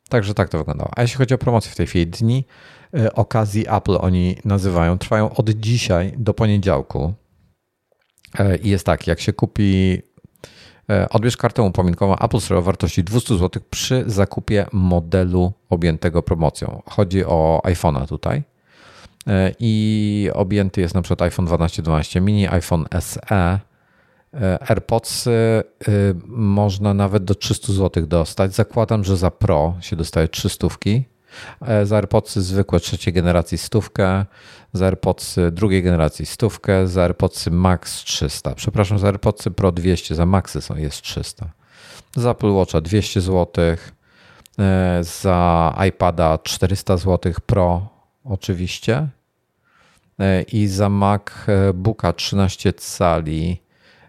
Także 0.09 0.35
tak 0.35 0.49
to 0.49 0.59
wyglądało. 0.59 0.91
A 0.97 1.03
jeśli 1.03 1.19
chodzi 1.19 1.35
o 1.35 1.39
promocję 1.39 1.71
w 1.73 1.77
tej 1.77 1.87
chwili, 1.87 2.07
dni 2.07 2.45
e, 2.95 3.13
okazji 3.13 3.69
Apple 3.69 3.97
oni 4.01 4.37
nazywają, 4.45 4.99
trwają 4.99 5.31
od 5.31 5.51
dzisiaj 5.51 6.15
do 6.17 6.35
poniedziałku. 6.35 7.15
I 8.63 8.71
jest 8.71 8.87
tak, 8.87 9.07
jak 9.07 9.21
się 9.21 9.33
kupi, 9.33 10.03
odbierz 11.11 11.37
kartę 11.37 11.63
upominkową 11.63 12.17
Apple 12.19 12.41
Store 12.41 12.59
o 12.59 12.63
wartości 12.63 13.05
200 13.05 13.39
zł 13.39 13.63
przy 13.71 14.05
zakupie 14.07 14.67
modelu 14.73 15.53
objętego 15.71 16.23
promocją. 16.23 16.83
Chodzi 16.87 17.25
o 17.25 17.63
iPhone'a 17.65 18.09
tutaj. 18.09 18.43
E, 19.27 19.53
I 19.61 20.31
objęty 20.35 20.81
jest 20.81 20.95
na 20.95 21.03
przykład 21.03 21.23
iPhone 21.23 21.47
12, 21.47 21.83
12 21.83 22.21
mini, 22.21 22.49
iPhone 22.49 22.85
SE, 23.01 23.59
E, 24.41 24.71
AirPods 24.71 25.29
można 26.27 26.95
nawet 26.95 27.25
do 27.25 27.35
300 27.35 27.73
zł 27.73 28.07
dostać. 28.07 28.55
Zakładam, 28.55 29.05
że 29.05 29.17
za 29.17 29.31
Pro 29.31 29.75
się 29.81 29.97
dostaje 29.97 30.29
300. 30.29 30.69
E, 31.61 31.87
Za 31.87 31.97
AirPodsy 31.97 32.43
zwykłe 32.43 32.81
trzeciej 32.81 33.15
generacji 33.15 33.59
stówkę, 33.59 34.25
za 34.73 34.85
AirPodsy 34.87 35.51
drugiej 35.51 35.83
generacji 35.83 36.27
stówkę, 36.27 36.89
za 36.89 37.03
AirPodsy 37.03 37.51
Max 37.51 38.05
300. 38.05 38.55
Przepraszam, 38.55 38.99
za 38.99 39.07
AirPodsy 39.07 39.51
Pro 39.51 39.73
200, 39.73 40.15
za 40.15 40.27
Maxy 40.27 40.61
są 40.61 40.77
jest 40.77 41.03
300. 41.03 41.51
Za 42.17 42.31
Apple 42.31 42.51
Watcha 42.51 42.81
200 42.81 43.21
zł, 43.21 43.65
e, 44.59 44.99
za 45.05 45.79
iPada 45.89 46.39
400 46.39 46.97
zł 46.97 47.33
Pro 47.47 47.89
oczywiście 48.25 49.09
E, 50.19 50.43
i 50.43 50.67
za 50.67 50.89
MacBooka 50.89 52.13
13 52.13 52.73
cali 52.73 53.61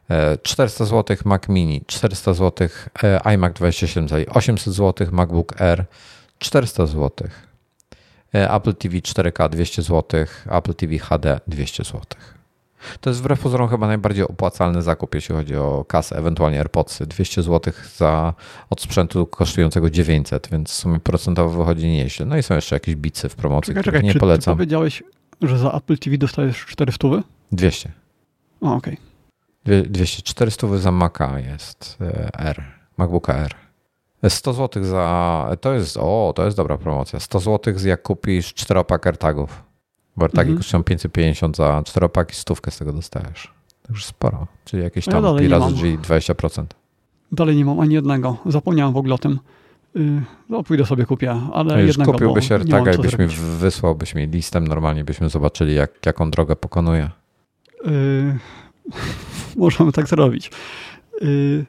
e, 0.10 0.38
400 0.44 0.86
zł 0.86 1.18
Mac 1.26 1.50
Mini, 1.50 1.82
400 1.88 2.34
zł 2.34 2.68
iMac 3.34 3.54
27 3.54 4.08
cali, 4.08 4.28
800 4.28 4.74
zł 4.74 5.08
MacBook 5.12 5.62
Air, 5.62 5.86
400 6.40 6.86
zł 6.86 7.28
e, 8.36 8.52
Apple 8.54 8.74
TV 8.74 8.96
4K 8.98 9.50
200 9.50 9.82
zł, 9.82 10.26
Apple 10.50 10.74
TV 10.74 10.98
HD 10.98 11.40
200 11.48 11.84
zł. 11.84 12.02
To 13.02 13.10
jest 13.10 13.20
wbrew 13.20 13.40
pozorom 13.40 13.70
chyba 13.70 13.88
najbardziej 13.88 14.24
opłacalny 14.28 14.82
zakup, 14.82 15.16
jeśli 15.16 15.36
chodzi 15.36 15.56
o 15.56 15.86
kasę, 15.88 16.16
ewentualnie 16.18 16.58
AirPodsy. 16.60 17.06
200 17.06 17.44
zł 17.44 17.74
za, 17.98 18.34
od 18.70 18.82
sprzętu 18.82 19.26
kosztującego 19.26 19.90
900, 19.90 20.48
więc 20.52 20.70
w 20.72 20.74
sumie 20.74 21.00
procentowo 21.00 21.58
wychodzi 21.58 21.88
nieźle. 21.88 22.26
No 22.26 22.38
i 22.38 22.44
są 22.44 22.56
jeszcze 22.56 22.76
jakieś 22.76 22.96
bicy 22.96 23.30
w 23.30 23.36
promocji, 23.36 23.68
Czekaj, 23.74 23.82
których 23.84 23.96
czekaj, 23.98 24.08
nie 24.08 24.14
czy 24.14 24.20
polecam. 24.20 24.56
powiedziałeś, 24.56 25.04
że 25.42 25.58
za 25.58 25.72
Apple 25.72 25.98
TV 25.98 26.18
dostajesz 26.18 26.66
400? 26.66 27.08
200. 27.52 27.92
A, 28.62 28.74
okej. 28.74 28.98
Dwie- 29.66 29.84
200, 29.90 30.22
400 30.22 30.78
za 30.78 30.92
Maca 30.92 31.40
jest 31.40 31.98
e, 32.02 32.30
R, 32.40 32.64
MacBooka 32.98 33.34
R. 33.34 33.56
100 34.30 34.54
zł 34.54 34.84
za, 34.84 35.50
to 35.62 35.74
jest, 35.74 35.98
o, 35.98 36.34
to 36.36 36.46
jest 36.46 36.58
dobra 36.58 36.78
promocja. 36.78 37.20
100 37.20 37.40
zł 37.40 37.74
jak 37.86 38.02
kupisz 38.02 38.54
4 38.54 38.84
pak 38.84 39.08
AirTagów. 39.08 39.64
Bo 40.18 40.24
AirTagi 40.26 40.50
Mhm. 40.50 40.58
kosztują 40.58 40.84
550 40.84 41.58
za 41.58 41.82
4 41.86 42.10
paki, 42.10 42.36
stówkę 42.36 42.72
z 42.72 42.78
tego 42.78 42.94
dostajesz. 42.94 43.54
Także 43.88 44.06
sporo, 44.08 44.48
czyli 44.66 44.84
jakieś 44.84 45.08
Ja 45.08 45.14
tam 45.14 45.24
dalej 45.24 45.46
pi 45.46 45.52
razy 45.52 45.74
drzwi 45.76 45.98
20%. 46.00 46.64
Dalej 47.32 47.56
nie 47.56 47.66
mam 47.66 47.80
ani 47.80 47.94
jednego. 47.94 48.38
Zapomniałem 48.46 48.94
w 48.94 48.98
ogóle 48.98 49.16
o 49.16 49.18
tym. 49.18 49.40
Yy, 49.96 50.22
no 50.50 50.64
pójdę 50.64 50.86
sobie 50.86 51.06
kupię, 51.06 51.32
ale 51.54 51.74
No 51.74 51.80
już 51.80 51.88
jednego, 51.88 52.12
nie 52.14 52.26
mam 52.26 52.36
AirTaga 52.52 52.94
i 52.94 52.98
byś 52.98 53.06
mi 53.06 53.18
zrobić. 53.18 53.36
wysłałbyś 53.40 54.16
mi 54.16 54.28
listem, 54.28 54.68
normalnie 54.68 55.04
byśmy 55.04 55.30
zobaczyli 55.30 55.76
jak, 55.76 56.06
jaką 56.06 56.32
drogę 56.32 56.56
pokonuje. 56.56 57.10
Yy, 57.86 58.38
możemy 59.58 59.92
tak 59.92 60.08
zrobić. 60.08 60.52
Yy, 61.22 61.66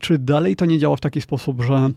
czy 0.00 0.18
dalej 0.18 0.56
to 0.56 0.64
nie 0.64 0.78
działa 0.78 0.96
w 0.96 1.00
taki 1.00 1.20
sposób, 1.20 1.62
że 1.62 1.90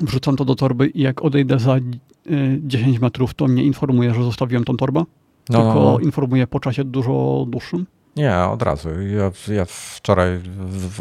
wrzucam 0.00 0.36
to 0.36 0.44
do 0.44 0.54
torby 0.54 0.86
i 0.86 1.00
jak 1.02 1.22
odejdę 1.24 1.58
za 1.58 1.76
yy, 1.76 2.60
10 2.62 2.98
metrów, 3.00 3.34
to 3.34 3.46
mnie 3.46 3.64
informuje, 3.64 4.14
że 4.14 4.22
zostawiłem 4.24 4.64
tą 4.64 4.76
torbę? 4.76 5.00
No, 5.48 5.58
Tylko 5.58 5.74
no, 5.74 5.92
no. 5.92 5.98
informuje 5.98 6.46
po 6.46 6.60
czasie 6.60 6.84
dużo 6.84 7.44
dłuższym? 7.48 7.86
Nie, 8.16 8.36
od 8.36 8.62
razu. 8.62 8.88
Ja, 9.02 9.54
ja 9.54 9.64
wczoraj 9.68 10.40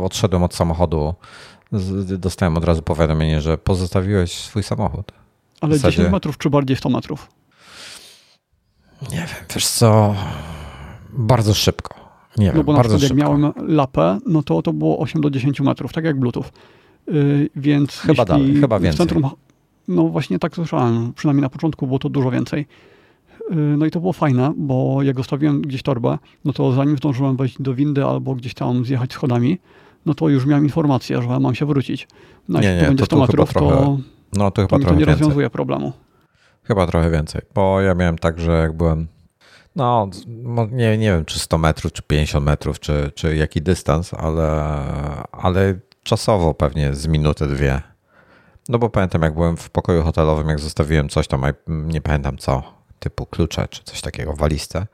odszedłem 0.02 0.44
od 0.44 0.56
samochodu, 0.56 1.14
dostałem 2.18 2.58
od 2.58 2.64
razu 2.64 2.82
powiadomienie, 2.82 3.42
że 3.42 3.58
pozostawiłeś 3.58 4.32
swój 4.34 4.64
samochód. 4.64 5.12
Ale 5.62 5.76
zasadzie- 5.76 5.98
10 5.98 6.12
metrów 6.14 6.38
czy 6.38 6.50
bardziej 6.50 6.78
100 6.78 6.90
metrów? 6.90 7.30
Nie 9.12 9.18
wiem, 9.18 9.28
wiesz 9.56 9.68
co, 9.68 10.16
bardzo 11.10 11.54
szybko. 11.54 11.99
Nie 12.38 12.46
wiem, 12.46 12.58
no 12.58 12.64
bo 12.64 12.74
na 12.74 12.80
przykład 12.80 13.02
jak 13.02 13.10
szybko. 13.10 13.24
miałem 13.24 13.52
lapę, 13.68 14.20
no 14.26 14.44
to 14.44 14.62
to 14.62 14.74
było 14.74 15.00
8 15.00 15.22
do 15.22 15.30
10 15.30 15.62
metrów, 15.62 15.94
tak 15.94 16.06
jak 16.06 16.20
Bluetooth. 16.20 16.44
Yy, 17.08 17.50
więc 17.56 17.92
Chyba 17.98 18.26
dalej, 18.26 18.56
chyba 18.56 18.80
więcej. 18.80 18.98
Centrum, 18.98 19.32
no 19.88 20.08
właśnie 20.08 20.40
tak 20.40 20.56
słyszałem, 20.56 21.14
przynajmniej 21.16 21.42
na 21.42 21.50
początku 21.50 21.88
było 21.88 22.00
to 22.00 22.10
dużo 22.10 22.32
więcej. 22.32 22.66
Yy, 23.50 23.56
no 23.56 23.86
i 23.86 23.92
to 23.92 24.00
było 24.00 24.14
fajne, 24.14 24.54
bo 24.58 25.04
jak 25.04 25.18
zostawiłem 25.18 25.62
gdzieś 25.62 25.84
torbę, 25.84 26.18
no 26.46 26.54
to 26.54 26.72
zanim 26.74 26.98
zdążyłem 26.98 27.38
wejść 27.38 27.62
do 27.62 27.74
windy 27.74 28.06
albo 28.06 28.36
gdzieś 28.36 28.54
tam 28.54 28.86
zjechać 28.86 29.14
schodami, 29.14 29.60
no 30.06 30.14
to 30.14 30.30
już 30.30 30.46
miałem 30.46 30.64
informację, 30.64 31.22
że 31.22 31.40
mam 31.40 31.56
się 31.56 31.66
wrócić. 31.66 32.08
No 32.50 32.60
Nie, 32.60 32.68
jeśli 32.68 32.78
nie, 32.82 32.84
to 32.84 32.88
będzie 32.88 33.02
to 33.02 33.06
100 33.06 33.16
tu 33.16 33.32
chyba 33.32 33.44
metrów, 33.44 33.54
to, 33.54 33.60
trochę 33.60 33.98
No 34.34 34.52
to 34.52 34.52
to 34.52 34.62
chyba 34.62 34.78
to 34.78 34.80
trochę 34.80 35.00
nie 35.00 35.06
więcej. 35.06 35.22
rozwiązuje 35.22 35.50
problemu. 35.50 35.94
Chyba 36.64 36.88
trochę 36.88 37.12
więcej, 37.12 37.42
bo 37.56 37.82
ja 37.82 37.96
miałem 37.96 38.18
tak, 38.18 38.40
że 38.40 38.52
jak 38.52 38.78
byłem, 38.78 39.08
no 39.76 40.68
nie, 40.72 40.98
nie 40.98 41.12
wiem 41.12 41.26
czy 41.26 41.40
100 41.40 41.58
metrów, 41.58 41.94
czy 41.94 42.02
50 42.02 42.46
metrów, 42.46 42.80
czy, 42.80 43.12
czy 43.16 43.36
jaki 43.36 43.62
dystans, 43.62 44.14
ale, 44.14 44.52
ale 45.32 45.80
czasowo 46.04 46.54
pewnie 46.54 46.96
z 46.96 47.08
minuty, 47.08 47.48
dwie. 47.48 47.82
No 48.70 48.80
bo 48.80 48.90
pamiętam 48.90 49.22
jak 49.22 49.34
byłem 49.34 49.58
w 49.58 49.70
pokoju 49.70 50.04
hotelowym, 50.04 50.50
jak 50.50 50.60
zostawiłem 50.60 51.10
coś 51.10 51.28
tam, 51.28 51.44
nie 51.68 52.02
pamiętam 52.02 52.38
co, 52.38 52.64
typu 53.00 53.26
klucze 53.26 53.68
czy 53.68 53.84
coś 53.84 54.02
takiego 54.02 54.34
walizce. 54.34 54.88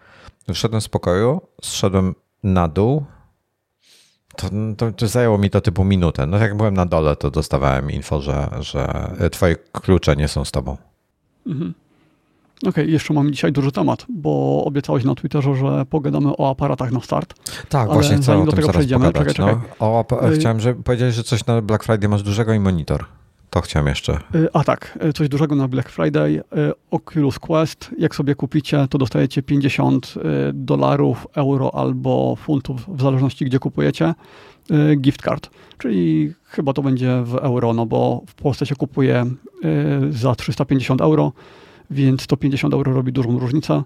Wyszedłem 0.48 0.82
z 0.82 0.88
pokoju, 0.88 1.42
zszedłem 1.62 2.16
na 2.44 2.68
dół, 2.68 3.06
to, 4.36 4.50
to, 4.78 4.92
to 4.92 5.08
zajęło 5.08 5.38
mi 5.38 5.50
to 5.50 5.62
typu 5.62 5.84
minutę. 5.84 6.26
No 6.26 6.38
jak 6.38 6.58
byłem 6.58 6.74
na 6.74 6.86
dole, 6.86 7.16
to 7.16 7.32
dostawałem 7.32 7.92
info, 7.92 8.22
że, 8.22 8.50
że 8.60 9.14
twoje 9.32 9.56
klucze 9.56 10.16
nie 10.16 10.28
są 10.28 10.46
z 10.46 10.52
tobą. 10.52 10.78
Mhm. 11.48 11.74
Okej, 12.68 12.92
jeszcze 12.92 13.14
mam 13.14 13.32
dzisiaj 13.32 13.52
duży 13.52 13.72
temat, 13.72 14.06
bo 14.10 14.64
obiecałeś 14.66 15.04
na 15.04 15.16
Twitterze, 15.16 15.56
że 15.56 15.86
pogadamy 15.90 16.38
o 16.38 16.50
aparatach 16.50 16.92
na 16.92 17.02
start. 17.02 17.34
Tak, 17.70 17.90
właśnie 17.94 18.18
chcę 18.18 18.38
o 18.38 18.46
do 18.46 18.52
tego 18.52 18.70
przejdziemy, 18.70 19.06
pogadać. 19.06 19.36
czekaj, 19.36 19.56
No. 19.80 19.88
O, 19.88 20.06
Y- 20.32 20.36
chciałem, 20.40 20.60
że 20.60 20.74
powiedziałeś, 20.74 21.16
że 21.16 21.24
coś 21.24 21.46
na 21.46 21.62
Black 21.62 21.84
Friday 21.84 22.10
masz 22.10 22.24
dużego 22.24 22.54
i 22.54 22.60
monitor. 22.60 23.06
To 23.50 23.62
chciałem 23.62 23.88
jeszcze. 23.88 24.20
Y, 24.36 24.48
A 24.54 24.64
tak, 24.64 25.00
y, 25.10 25.14
coś 25.14 25.30
dużego 25.30 25.56
na 25.56 25.68
Black 25.68 25.90
Friday. 25.90 26.42
Oculus 26.92 27.40
Quest. 27.40 27.92
Jak 27.98 28.16
sobie 28.16 28.36
kupicie, 28.36 28.88
to 28.90 28.98
dostajecie 28.98 29.44
50 29.44 30.14
y, 30.18 30.22
dolarów, 30.54 31.28
euro 31.36 31.76
albo 31.76 32.36
funtów, 32.36 32.96
w 32.98 33.02
zależności 33.02 33.46
gdzie 33.46 33.60
kupujecie, 33.60 34.14
gift 34.98 35.22
card. 35.22 35.50
Czyli 35.78 36.34
chyba 36.44 36.74
to 36.74 36.82
będzie 36.82 37.22
w 37.24 37.36
euro, 37.36 37.74
no 37.74 37.86
bo 37.86 38.22
w 38.28 38.36
Polsce 38.36 38.66
się 38.66 38.76
kupuje 38.76 39.26
za 40.10 40.36
350 40.36 41.02
euro, 41.02 41.32
więc 41.92 42.28
to 42.28 42.38
50 42.38 42.74
euro 42.74 42.94
robi 42.94 43.12
dużą 43.14 43.40
różnicę. 43.40 43.84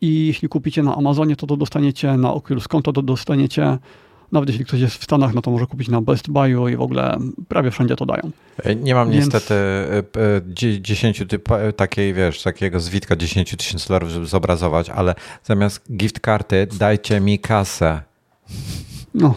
I 0.00 0.26
jeśli 0.26 0.48
kupicie 0.48 0.82
na 0.82 0.96
Amazonie, 0.96 1.36
to 1.36 1.46
to 1.46 1.56
dostaniecie 1.56 2.16
na 2.16 2.32
Oculus 2.32 2.68
konto, 2.68 2.92
to 2.92 3.02
dostaniecie, 3.02 3.78
nawet 4.32 4.48
jeśli 4.48 4.64
ktoś 4.64 4.80
jest 4.80 4.96
w 4.96 5.04
Stanach, 5.04 5.34
no 5.34 5.42
to 5.42 5.50
może 5.50 5.66
kupić 5.66 5.88
na 5.88 6.00
Best 6.00 6.30
Buyu 6.30 6.68
i 6.68 6.76
w 6.76 6.80
ogóle 6.80 7.18
prawie 7.48 7.70
wszędzie 7.70 7.96
to 7.96 8.06
dają. 8.06 8.30
E, 8.64 8.74
Nie 8.74 8.94
mam 8.94 9.10
Więc- 9.10 9.24
niestety 9.24 9.54
e, 9.54 9.98
e, 9.98 10.02
dzie- 10.48 10.80
10 10.82 11.22
typ, 11.28 11.50
e, 11.52 11.72
takiej, 11.72 12.14
wiesz, 12.14 12.42
takiego 12.42 12.80
zwitka 12.80 13.16
10 13.16 13.56
tysięcy 13.56 13.88
dolarów, 13.88 14.10
żeby 14.10 14.26
zobrazować, 14.26 14.90
ale 14.90 15.14
zamiast 15.44 15.96
gift 15.96 16.20
karty 16.20 16.66
dajcie 16.78 17.20
mi 17.20 17.38
kasę. 17.38 18.00
No. 19.14 19.34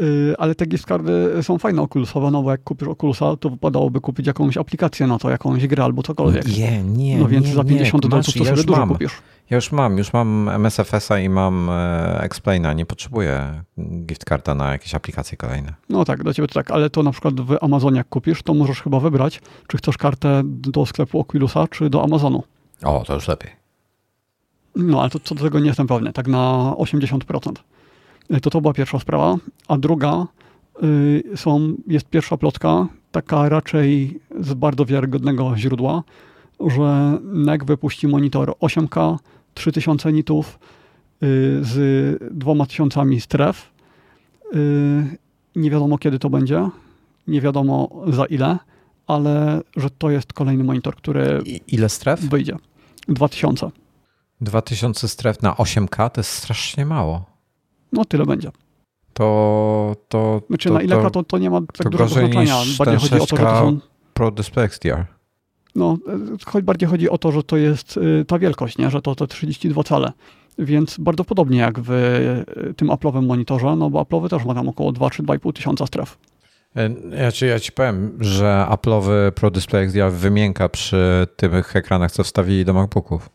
Yy, 0.00 0.34
ale 0.38 0.54
te 0.54 0.66
gift 0.66 0.88
cardy 0.88 1.42
są 1.42 1.58
fajne 1.58 1.82
Oculusowe, 1.82 2.30
no 2.30 2.42
bo 2.42 2.50
jak 2.50 2.64
kupisz 2.64 2.88
Oculusa, 2.88 3.36
to 3.36 3.50
wypadałoby 3.50 4.00
kupić 4.00 4.26
jakąś 4.26 4.56
aplikację 4.56 5.06
na 5.06 5.18
to, 5.18 5.30
jakąś 5.30 5.66
grę 5.66 5.84
albo 5.84 6.02
cokolwiek. 6.02 6.46
Nie, 6.58 6.82
nie, 6.82 7.18
no 7.18 7.28
więc 7.28 7.46
nie, 7.46 7.54
za 7.54 7.64
50 7.64 8.04
nie. 8.04 8.10
dolców 8.10 8.34
to 8.34 8.38
ja 8.38 8.44
sobie 8.44 8.56
już 8.56 8.66
dużo 8.66 8.80
mam. 8.80 8.88
kupisz. 8.88 9.12
Ja 9.50 9.54
już 9.54 9.72
mam, 9.72 9.98
już 9.98 10.12
mam 10.12 10.48
MSFS-a 10.48 11.18
i 11.18 11.28
mam 11.28 11.70
e, 11.70 12.20
Explaina. 12.20 12.72
Nie 12.72 12.86
potrzebuję 12.86 13.62
gift 14.06 14.24
na 14.56 14.72
jakieś 14.72 14.94
aplikacje 14.94 15.36
kolejne. 15.36 15.74
No 15.88 16.04
tak, 16.04 16.24
do 16.24 16.34
ciebie 16.34 16.48
to 16.48 16.54
tak, 16.54 16.70
ale 16.70 16.90
to 16.90 17.02
na 17.02 17.10
przykład 17.12 17.40
w 17.40 17.56
Amazonie 17.60 17.96
jak 17.96 18.08
kupisz, 18.08 18.42
to 18.42 18.54
możesz 18.54 18.82
chyba 18.82 19.00
wybrać, 19.00 19.40
czy 19.66 19.76
chcesz 19.76 19.98
kartę 19.98 20.42
do 20.44 20.86
sklepu 20.86 21.20
Oculusa, 21.20 21.68
czy 21.68 21.90
do 21.90 22.02
Amazonu. 22.04 22.42
O, 22.82 23.04
to 23.06 23.14
już 23.14 23.28
lepiej. 23.28 23.50
No, 24.76 25.00
ale 25.00 25.10
to 25.10 25.18
co 25.18 25.34
do 25.34 25.44
tego 25.44 25.60
nie 25.60 25.66
jestem 25.66 25.86
pewny, 25.86 26.12
tak 26.12 26.26
na 26.26 26.74
80%. 26.76 27.52
Y, 28.30 28.40
To 28.40 28.50
to 28.50 28.60
była 28.60 28.74
pierwsza 28.74 28.98
sprawa. 28.98 29.36
A 29.68 29.78
druga 29.78 30.26
y, 30.82 31.22
są, 31.36 31.74
jest 31.86 32.08
pierwsza 32.08 32.36
plotka, 32.36 32.86
taka 33.12 33.48
raczej 33.48 34.20
z 34.40 34.54
bardzo 34.54 34.84
wiarygodnego 34.84 35.56
źródła, 35.56 36.02
że 36.66 37.18
NEC 37.22 37.64
wypuści 37.64 38.08
monitor 38.08 38.50
8K, 38.60 39.16
3000 39.54 40.12
nitów 40.12 40.58
y, 41.22 41.58
z 41.62 42.34
2000 42.34 43.00
stref. 43.20 43.74
Nie 45.56 45.70
wiadomo 45.70 45.98
kiedy 45.98 46.18
to 46.18 46.30
będzie, 46.30 46.68
nie 47.26 47.40
wiadomo 47.40 47.88
za 48.06 48.24
ile, 48.24 48.58
ale 49.06 49.60
że 49.76 49.90
to 49.90 50.10
jest 50.10 50.32
kolejny 50.32 50.64
monitor, 50.64 50.96
który 50.96 51.40
I, 51.46 51.60
ile 51.68 51.88
stref? 51.88 52.20
wyjdzie. 52.20 52.56
2000. 53.08 53.70
2000 54.40 55.08
stref 55.08 55.42
na 55.42 55.52
8K 55.52 56.10
to 56.10 56.20
jest 56.20 56.30
strasznie 56.30 56.86
mało. 56.86 57.33
No 57.94 58.04
tyle 58.04 58.26
będzie. 58.26 58.50
To, 59.12 59.96
to, 60.08 60.42
Znaczy 60.48 60.68
to, 60.68 60.74
na 60.74 60.82
ile 60.82 60.96
to 61.02 61.10
to, 61.10 61.22
to 61.24 61.38
nie 61.38 61.50
ma 61.50 61.60
tak 61.60 61.88
dużego 61.88 62.08
znaczenia. 62.08 62.56
Bardziej 62.78 62.98
chodzi 62.98 63.14
o 63.14 63.26
to, 63.26 63.36
że 63.36 63.42
to 63.42 63.48
6K. 63.48 63.60
są, 63.60 63.78
Pro 64.14 64.30
Display 64.30 64.66
XDR. 64.66 65.04
no, 65.74 65.98
choć 66.46 66.64
bardziej 66.64 66.88
chodzi 66.88 67.10
o 67.10 67.18
to, 67.18 67.32
że 67.32 67.42
to 67.42 67.56
jest 67.56 67.96
y, 67.96 68.24
ta 68.28 68.38
wielkość, 68.38 68.78
nie? 68.78 68.90
że 68.90 69.02
to 69.02 69.14
te 69.14 69.26
32 69.26 69.82
cale. 69.82 70.12
Więc 70.58 70.98
bardzo 70.98 71.24
podobnie 71.24 71.58
jak 71.58 71.80
w 71.80 71.90
y, 71.90 72.74
tym 72.74 72.88
Apple'owym 72.88 73.26
monitorze, 73.26 73.76
no 73.76 73.90
bo 73.90 74.02
Apple'owy 74.02 74.28
też 74.28 74.44
ma 74.44 74.54
tam 74.54 74.68
około 74.68 74.92
2 74.92 75.10
czy 75.10 75.22
2,5 75.22 75.52
tysiąca 75.52 75.86
stref. 75.86 76.18
E, 76.76 76.90
Ja 77.22 77.32
ci, 77.32 77.46
ja 77.46 77.60
ci 77.60 77.72
powiem, 77.72 78.18
że 78.20 78.66
Apple'owy 78.70 79.30
Pro 79.30 79.50
Display 79.50 79.84
XDR 79.84 80.12
wymięka 80.12 80.68
przy 80.68 81.26
tych 81.36 81.76
ekranach, 81.76 82.12
co 82.12 82.24
wstawili 82.24 82.64
do 82.64 82.74
MacBooków. 82.74 83.28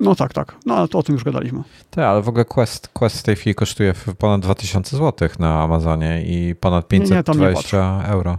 No 0.00 0.14
tak, 0.14 0.32
tak. 0.32 0.56
No 0.66 0.74
ale 0.76 0.88
to 0.88 0.98
o 0.98 1.02
tym 1.02 1.14
już 1.14 1.24
gadaliśmy. 1.24 1.62
Tak, 1.90 2.04
ale 2.04 2.22
w 2.22 2.28
ogóle 2.28 2.44
Quest, 2.44 2.88
Quest 2.88 3.18
w 3.18 3.22
tej 3.22 3.36
chwili 3.36 3.54
kosztuje 3.54 3.94
ponad 4.18 4.40
2000 4.40 4.96
zł 4.96 5.28
na 5.38 5.62
Amazonie 5.62 6.22
i 6.26 6.54
ponad 6.54 6.92
Nie, 6.92 6.98
nie, 6.98 7.06
tam 7.06 7.38
nie 7.38 7.46
520 7.46 8.02
euro. 8.06 8.38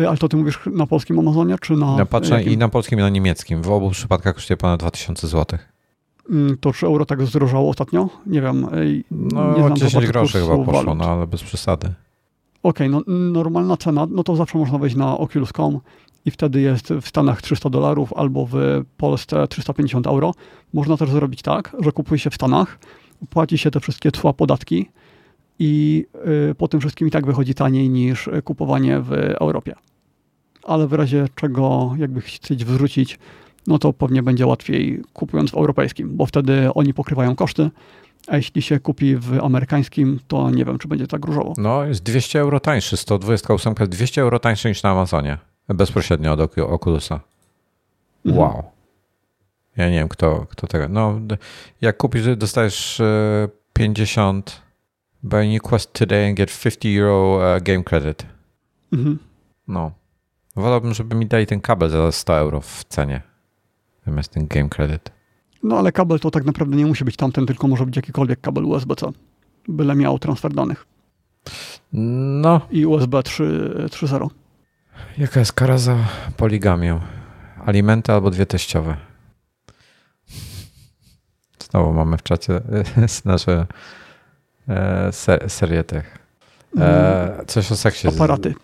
Y, 0.00 0.08
Ale 0.08 0.16
to 0.18 0.28
ty 0.28 0.36
mówisz 0.36 0.60
na 0.72 0.86
polskim 0.86 1.18
Amazonie, 1.18 1.56
czy 1.60 1.76
na... 1.76 1.94
Ja 1.98 2.06
patrzę 2.06 2.34
jakim? 2.34 2.52
i 2.52 2.56
na 2.56 2.68
polskim, 2.68 2.98
i 2.98 3.02
na 3.02 3.08
niemieckim. 3.08 3.62
W 3.62 3.70
obu 3.70 3.90
przypadkach 3.90 4.34
kosztuje 4.34 4.56
ponad 4.56 4.80
2000 4.80 5.28
zł. 5.28 5.58
Mm, 6.30 6.56
To 6.58 6.72
3 6.72 6.86
euro 6.86 7.06
tak 7.06 7.22
zdrożało 7.26 7.70
ostatnio? 7.70 8.08
Nie 8.26 8.40
wiem. 8.42 8.64
y, 8.74 9.04
No, 9.10 9.48
nie 9.52 9.62
znam 9.62 9.76
10 9.76 9.92
dokładnie 9.92 10.08
groszy 10.12 10.40
chyba 10.40 10.56
poszło, 10.56 10.72
walut. 10.72 10.98
no 10.98 11.04
ale 11.04 11.26
bez 11.26 11.42
przesady. 11.42 11.92
Okej, 12.62 12.90
no 12.90 13.00
normalna 13.32 13.76
cena, 13.76 14.06
no 14.10 14.22
to 14.24 14.36
zawsze 14.36 14.58
można 14.58 14.78
wejść 14.78 14.96
na 14.96 15.18
Oculus.com 15.18 15.80
i 16.24 16.30
wtedy 16.30 16.60
jest 16.60 16.88
w 16.88 17.08
Stanach 17.08 17.42
300 17.42 17.70
dolarów 17.70 18.12
albo 18.12 18.46
w 18.46 18.54
Polsce 18.96 19.48
350 19.48 20.06
euro. 20.06 20.34
Można 20.72 20.96
też 20.96 21.10
zrobić 21.10 21.42
tak, 21.42 21.76
że 21.80 21.92
kupuje 21.92 22.18
się 22.18 22.30
w 22.30 22.34
Stanach, 22.34 22.78
płaci 23.30 23.58
się 23.58 23.70
te 23.70 23.80
wszystkie 23.80 24.10
tła 24.10 24.32
podatki 24.32 24.88
i 25.58 26.04
y, 26.50 26.54
po 26.54 26.68
tym 26.68 26.80
wszystkim 26.80 27.08
i 27.08 27.10
tak 27.10 27.26
wychodzi 27.26 27.54
taniej 27.54 27.90
niż 27.90 28.28
kupowanie 28.44 29.00
w 29.00 29.12
Europie. 29.40 29.74
Ale 30.62 30.86
w 30.86 30.92
razie 30.92 31.26
czego 31.34 31.94
jakby 31.98 32.20
chcieć 32.20 32.64
wrzucić, 32.64 33.18
no 33.66 33.78
to 33.78 33.92
pewnie 33.92 34.22
będzie 34.22 34.46
łatwiej 34.46 35.02
kupując 35.12 35.50
w 35.50 35.54
europejskim, 35.54 36.16
bo 36.16 36.26
wtedy 36.26 36.74
oni 36.74 36.94
pokrywają 36.94 37.36
koszty, 37.36 37.70
a 38.28 38.36
jeśli 38.36 38.62
się 38.62 38.80
kupi 38.80 39.16
w 39.16 39.38
amerykańskim, 39.44 40.20
to 40.28 40.50
nie 40.50 40.64
wiem, 40.64 40.78
czy 40.78 40.88
będzie 40.88 41.06
tak 41.06 41.24
różowo. 41.24 41.54
No, 41.58 41.84
jest 41.84 42.02
200 42.02 42.40
euro 42.40 42.60
tańszy. 42.60 42.96
128 42.96 43.74
jest 43.80 43.92
200 43.92 44.22
euro 44.22 44.38
tańszy 44.38 44.68
niż 44.68 44.82
na 44.82 44.90
Amazonie. 44.90 45.38
Bezpośrednio 45.74 46.32
od 46.32 46.40
Ocu- 46.40 46.72
Oculusa. 46.74 47.20
Mhm. 48.26 48.42
Wow. 48.42 48.62
Ja 49.76 49.90
nie 49.90 49.98
wiem, 49.98 50.08
kto, 50.08 50.46
kto 50.50 50.66
tego. 50.66 50.88
No, 50.88 51.20
jak 51.80 51.96
kupisz, 51.96 52.36
dostajesz 52.36 53.00
e, 53.00 53.48
50 53.72 54.62
buy 55.22 55.48
new 55.52 55.62
Quest 55.62 55.92
today 55.92 56.28
and 56.28 56.36
get 56.36 56.50
50 56.62 56.84
euro 56.98 57.40
e, 57.56 57.60
game 57.60 57.84
credit. 57.84 58.26
Mhm. 58.92 59.18
No. 59.68 59.90
Wolałbym, 60.56 60.94
żeby 60.94 61.16
mi 61.16 61.26
dali 61.26 61.46
ten 61.46 61.60
kabel 61.60 61.90
za 61.90 62.12
100 62.12 62.36
euro 62.38 62.60
w 62.60 62.84
cenie. 62.84 63.22
Zamiast 64.06 64.32
ten 64.32 64.46
game 64.46 64.68
credit. 64.68 65.10
No 65.62 65.78
ale 65.78 65.92
kabel 65.92 66.20
to 66.20 66.30
tak 66.30 66.44
naprawdę 66.44 66.76
nie 66.76 66.86
musi 66.86 67.04
być 67.04 67.16
tamten, 67.16 67.46
tylko 67.46 67.68
może 67.68 67.86
być 67.86 67.96
jakikolwiek 67.96 68.40
kabel 68.40 68.64
USB-C. 68.64 69.12
Byle 69.68 69.94
miał 69.94 70.18
transfer 70.18 70.52
danych. 70.54 70.86
No, 71.92 72.60
I 72.70 72.86
USB 72.86 73.14
3- 73.16 73.86
3.0. 73.88 74.28
jaka 75.18 75.40
jest 75.40 75.52
kara 75.52 75.78
za 75.78 75.96
poligamię? 76.36 77.00
Alimenty 77.66 78.12
albo 78.12 78.30
dwie 78.30 78.46
teściowe. 78.46 78.96
Znowu 81.70 81.92
mamy 81.92 82.18
w 82.18 82.22
czacie 82.22 82.56
e, 82.56 82.62
nasze 83.24 83.66
e, 84.68 85.12
ser, 85.12 85.50
serię 85.50 85.84
tych. 85.84 86.18
E, 86.78 87.44
coś 87.46 87.72
o 87.72 87.76
seksie. 87.76 88.08
Aparaty. 88.08 88.54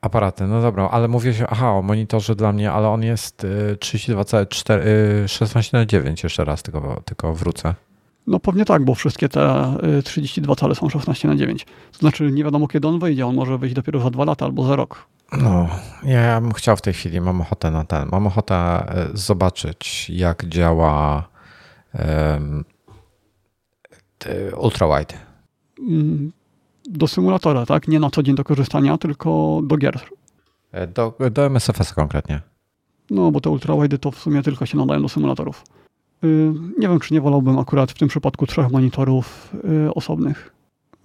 Aparaty, 0.00 0.46
no 0.46 0.62
dobra, 0.62 0.88
ale 0.88 1.08
mówię 1.08 1.34
się, 1.34 1.46
aha, 1.46 1.70
o 1.70 1.82
monitorze 1.82 2.34
dla 2.34 2.52
mnie, 2.52 2.72
ale 2.72 2.88
on 2.88 3.02
jest 3.02 3.44
y, 3.44 3.76
32,4, 3.80 4.80
y, 5.24 5.28
16 5.28 5.76
na 5.76 5.86
9 5.86 6.22
jeszcze 6.22 6.44
raz, 6.44 6.62
tylko, 6.62 7.02
tylko 7.04 7.34
wrócę. 7.34 7.74
No 8.26 8.40
pewnie 8.40 8.64
tak, 8.64 8.84
bo 8.84 8.94
wszystkie 8.94 9.28
te 9.28 9.74
32 10.04 10.54
cale 10.54 10.74
są 10.74 10.88
16 10.88 11.28
na 11.28 11.36
9. 11.36 11.64
To 11.92 11.98
znaczy 11.98 12.32
nie 12.32 12.44
wiadomo 12.44 12.68
kiedy 12.68 12.88
on 12.88 12.98
wyjdzie, 12.98 13.26
on 13.26 13.34
może 13.34 13.58
wyjść 13.58 13.74
dopiero 13.74 14.00
za 14.00 14.10
dwa 14.10 14.24
lata 14.24 14.44
albo 14.44 14.66
za 14.66 14.76
rok. 14.76 15.06
No, 15.32 15.68
ja 16.02 16.40
bym 16.40 16.52
chciał 16.52 16.76
w 16.76 16.82
tej 16.82 16.94
chwili, 16.94 17.20
mam 17.20 17.40
ochotę 17.40 17.70
na 17.70 17.84
ten, 17.84 18.08
mam 18.12 18.26
ochotę 18.26 18.86
zobaczyć 19.14 20.10
jak 20.10 20.44
działa 20.44 21.28
um, 21.94 22.64
ultrawide. 24.56 25.14
Mm, 25.78 26.32
do 26.90 27.08
symulatora, 27.08 27.66
tak? 27.66 27.88
Nie 27.88 28.00
na 28.00 28.10
co 28.10 28.22
dzień 28.22 28.34
do 28.34 28.44
korzystania, 28.44 28.98
tylko 28.98 29.60
do 29.64 29.76
gier. 29.76 30.00
Do, 30.94 31.14
do 31.30 31.46
MSFS 31.46 31.94
konkretnie. 31.94 32.40
No, 33.10 33.30
bo 33.30 33.40
te 33.40 33.50
ultrawide 33.50 33.98
to 33.98 34.10
w 34.10 34.18
sumie 34.18 34.42
tylko 34.42 34.66
się 34.66 34.78
nadają 34.78 35.02
do 35.02 35.08
symulatorów. 35.08 35.64
Y, 36.24 36.52
nie 36.78 36.88
wiem, 36.88 37.00
czy 37.00 37.14
nie 37.14 37.20
wolałbym 37.20 37.58
akurat 37.58 37.90
w 37.90 37.98
tym 37.98 38.08
przypadku 38.08 38.46
trzech 38.46 38.70
monitorów 38.70 39.54
y, 39.86 39.94
osobnych. 39.94 40.54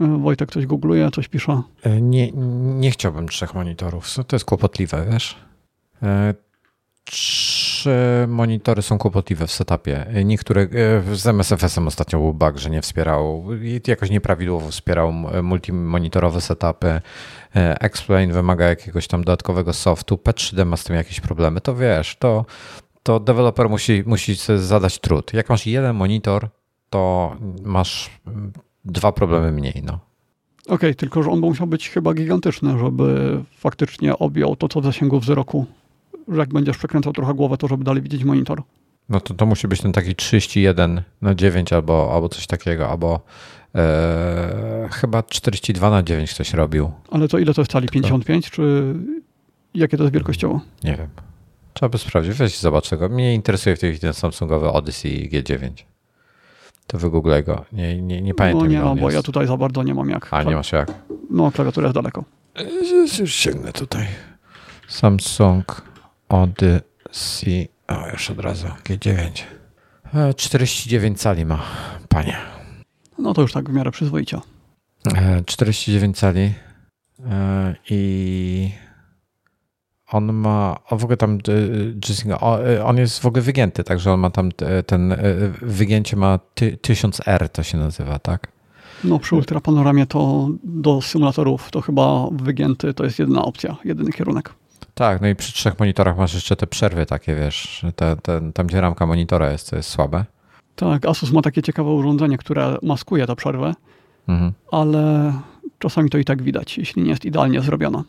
Y, 0.02 0.08
Wojtek 0.18 0.52
coś 0.52 0.66
googluje, 0.66 1.12
coś 1.12 1.28
pisze. 1.28 1.62
Nie, 2.02 2.32
nie 2.80 2.92
chciałbym 2.92 3.28
trzech 3.28 3.54
monitorów. 3.54 4.16
To 4.28 4.36
jest 4.36 4.46
kłopotliwe, 4.46 5.06
wiesz? 5.12 5.36
Trzy 7.04 8.26
monitory 8.28 8.82
są 8.82 8.98
kłopotliwe 8.98 9.48
w 9.48 9.52
setupie. 9.52 10.06
Niektóre 10.26 10.68
z 11.14 11.28
MSFS-em 11.28 11.88
ostatnio 11.88 12.20
był 12.20 12.34
bug, 12.34 12.58
że 12.58 12.70
nie 12.70 12.82
wspierał, 12.82 13.46
jakoś 13.88 14.10
nieprawidłowo 14.10 14.72
wspierał 14.72 15.14
multimonitorowe 15.44 16.42
setupy. 16.42 17.02
Explain 17.54 18.32
wymaga 18.32 18.66
jakiegoś 18.66 19.08
tam 19.08 19.24
dodatkowego 19.24 19.74
softu. 19.74 20.16
P3D 20.16 20.66
ma 20.66 20.78
z 20.78 20.84
tym 20.84 20.96
jakieś 20.96 21.20
problemy. 21.20 21.62
To 21.62 21.76
wiesz, 21.76 22.16
to 22.16 22.46
to 23.04 23.20
deweloper 23.20 23.70
musi, 23.70 24.04
musi 24.06 24.36
sobie 24.36 24.60
zadać 24.60 25.00
trud. 25.00 25.34
Jak 25.34 25.50
masz 25.50 25.66
jeden 25.66 25.96
monitor, 25.96 26.50
to 26.90 27.36
masz 27.64 28.10
dwa 28.86 29.12
problemy 29.12 29.52
mniej. 29.52 29.82
No. 29.86 30.00
Okej, 30.66 30.76
okay, 30.76 30.96
tylko 30.96 31.24
że 31.24 31.32
on 31.32 31.40
musiał 31.40 31.68
być 31.68 31.90
chyba 31.90 32.14
gigantyczny, 32.14 32.80
żeby 32.80 33.40
faktycznie 33.58 34.18
objął 34.18 34.56
to, 34.56 34.68
co 34.68 34.82
w 34.82 34.84
zasięgu 34.84 35.20
wzroku. 35.20 35.66
Że 36.28 36.40
jak 36.40 36.50
będziesz 36.50 36.78
przekręcał 36.78 37.14
trochę 37.14 37.34
głowę, 37.34 37.58
to 37.58 37.68
żeby 37.68 37.84
dalej 37.84 38.02
widzieć 38.02 38.24
monitor. 38.24 38.64
No 39.10 39.20
to 39.20 39.34
to 39.34 39.46
musi 39.46 39.68
być 39.68 39.82
ten 39.82 39.92
taki 39.92 40.16
31 40.16 41.02
na 41.22 41.36
9 41.36 41.74
albo, 41.74 42.12
albo 42.14 42.30
coś 42.30 42.48
takiego, 42.48 42.90
albo 42.90 43.20
e, 43.76 44.90
chyba 44.92 45.24
42 45.24 45.90
na 45.90 46.04
9 46.04 46.34
ktoś 46.34 46.54
robił. 46.54 46.92
Ale 47.12 47.28
to 47.28 47.40
ile 47.40 47.54
to 47.54 47.62
jest 47.62 47.72
cali? 47.72 47.88
55 47.88 48.52
czy 48.52 48.94
jakie 49.74 49.98
to 49.98 50.04
jest 50.04 50.14
wielkościowo? 50.14 50.60
Nie 50.84 50.96
wiem. 50.96 51.29
Trzeba 51.74 51.90
by 51.90 51.98
sprawdzić. 51.98 52.34
Weź 52.34 52.60
zobacz 52.60 52.90
tego. 52.90 53.10
Mnie 53.10 53.34
interesuje 53.34 53.76
w 53.76 53.80
tej 53.80 53.90
chwili 53.90 54.02
ten 54.02 54.14
Samsungowy 54.14 54.72
Odyssey 54.72 55.30
G9. 55.34 55.70
To 56.88 56.98
wygooglaj 56.98 57.44
go. 57.44 57.66
Nie, 57.72 58.02
nie, 58.02 58.22
nie 58.22 58.34
pamiętam. 58.34 58.64
No 58.64 58.72
nie, 58.72 58.80
no, 58.80 58.96
bo 58.96 59.02
jest. 59.02 59.16
ja 59.16 59.24
tutaj 59.24 59.48
za 59.48 59.58
bardzo 59.58 59.84
nie 59.84 59.94
mam 59.94 60.10
jak. 60.10 60.28
A, 60.32 60.44
nie 60.44 60.56
masz 60.56 60.72
jak? 60.72 60.94
No, 61.30 61.52
klawiatura 61.52 61.88
jest 61.88 61.96
daleko. 61.96 62.24
Już 63.20 63.34
sięgnę 63.34 63.72
tutaj. 63.72 64.08
Samsung 64.88 65.82
Odyssey. 66.30 67.70
O, 67.88 68.10
już 68.12 68.30
od 68.30 68.40
razu. 68.40 68.68
G9. 68.68 69.44
49 70.36 71.18
e, 71.18 71.20
cali 71.20 71.46
ma, 71.46 71.64
panie. 72.10 72.38
No 73.18 73.34
to 73.34 73.42
już 73.42 73.54
tak 73.54 73.70
w 73.70 73.74
miarę 73.74 73.92
przyzwoicie. 73.92 74.40
49 75.46 76.18
e, 76.18 76.20
cali 76.20 76.54
e, 77.30 77.76
i 77.90 78.72
on 80.12 80.34
ma, 80.34 80.80
on 80.90 81.00
w 81.00 81.04
ogóle 81.04 81.18
tam, 81.18 81.38
y, 81.48 81.96
y, 82.68 82.84
on 82.84 82.98
jest 82.98 83.20
w 83.20 83.26
ogóle 83.26 83.42
wygięty, 83.42 83.84
także 83.84 84.12
on 84.12 84.20
ma 84.20 84.30
tam 84.30 84.50
ten, 84.86 85.16
wygięcie 85.62 86.18
ma 86.18 86.40
1000R 86.56 87.50
to 87.50 87.64
się 87.64 87.78
nazywa, 87.78 88.20
tak? 88.20 88.52
No 89.04 89.20
przy 89.20 89.36
ultrapanoramie 89.36 90.06
to 90.06 90.50
do 90.64 91.02
symulatorów 91.02 91.72
to 91.72 91.82
chyba 91.82 92.28
wygięty 92.32 92.94
to 92.94 93.04
jest 93.04 93.20
jedna 93.20 93.42
opcja, 93.42 93.76
jedyny 93.86 94.12
kierunek. 94.12 94.54
Tak, 94.94 95.22
no 95.22 95.28
i 95.28 95.36
przy 95.36 95.54
trzech 95.54 95.80
monitorach 95.80 96.18
masz 96.18 96.34
jeszcze 96.34 96.56
te 96.56 96.68
przerwy 96.68 97.06
takie, 97.06 97.36
wiesz, 97.36 97.86
te, 97.96 98.16
te, 98.16 98.52
tam 98.54 98.68
gdzie 98.68 98.82
ramka 98.82 99.06
monitora 99.06 99.52
jest, 99.52 99.70
to 99.70 99.76
jest 99.76 99.90
słabe. 99.90 100.26
Tak, 100.76 101.06
Asus 101.06 101.32
ma 101.32 101.42
takie 101.42 101.62
ciekawe 101.62 101.90
urządzenie, 101.90 102.38
które 102.38 102.78
maskuje 102.82 103.28
tę 103.28 103.36
przerwę, 103.36 103.74
mhm. 104.28 104.54
ale 104.72 105.34
czasami 105.80 106.10
to 106.10 106.18
i 106.18 106.26
tak 106.26 106.42
widać, 106.42 106.78
jeśli 106.78 107.04
nie 107.04 107.10
jest 107.10 107.26
idealnie 107.26 107.62
zrobiona. 107.62 108.04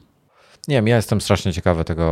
Nie 0.69 0.77
wiem, 0.77 0.87
ja 0.87 0.97
jestem 0.97 1.21
strasznie 1.21 1.53
ciekawy 1.53 1.85
tego 1.85 2.05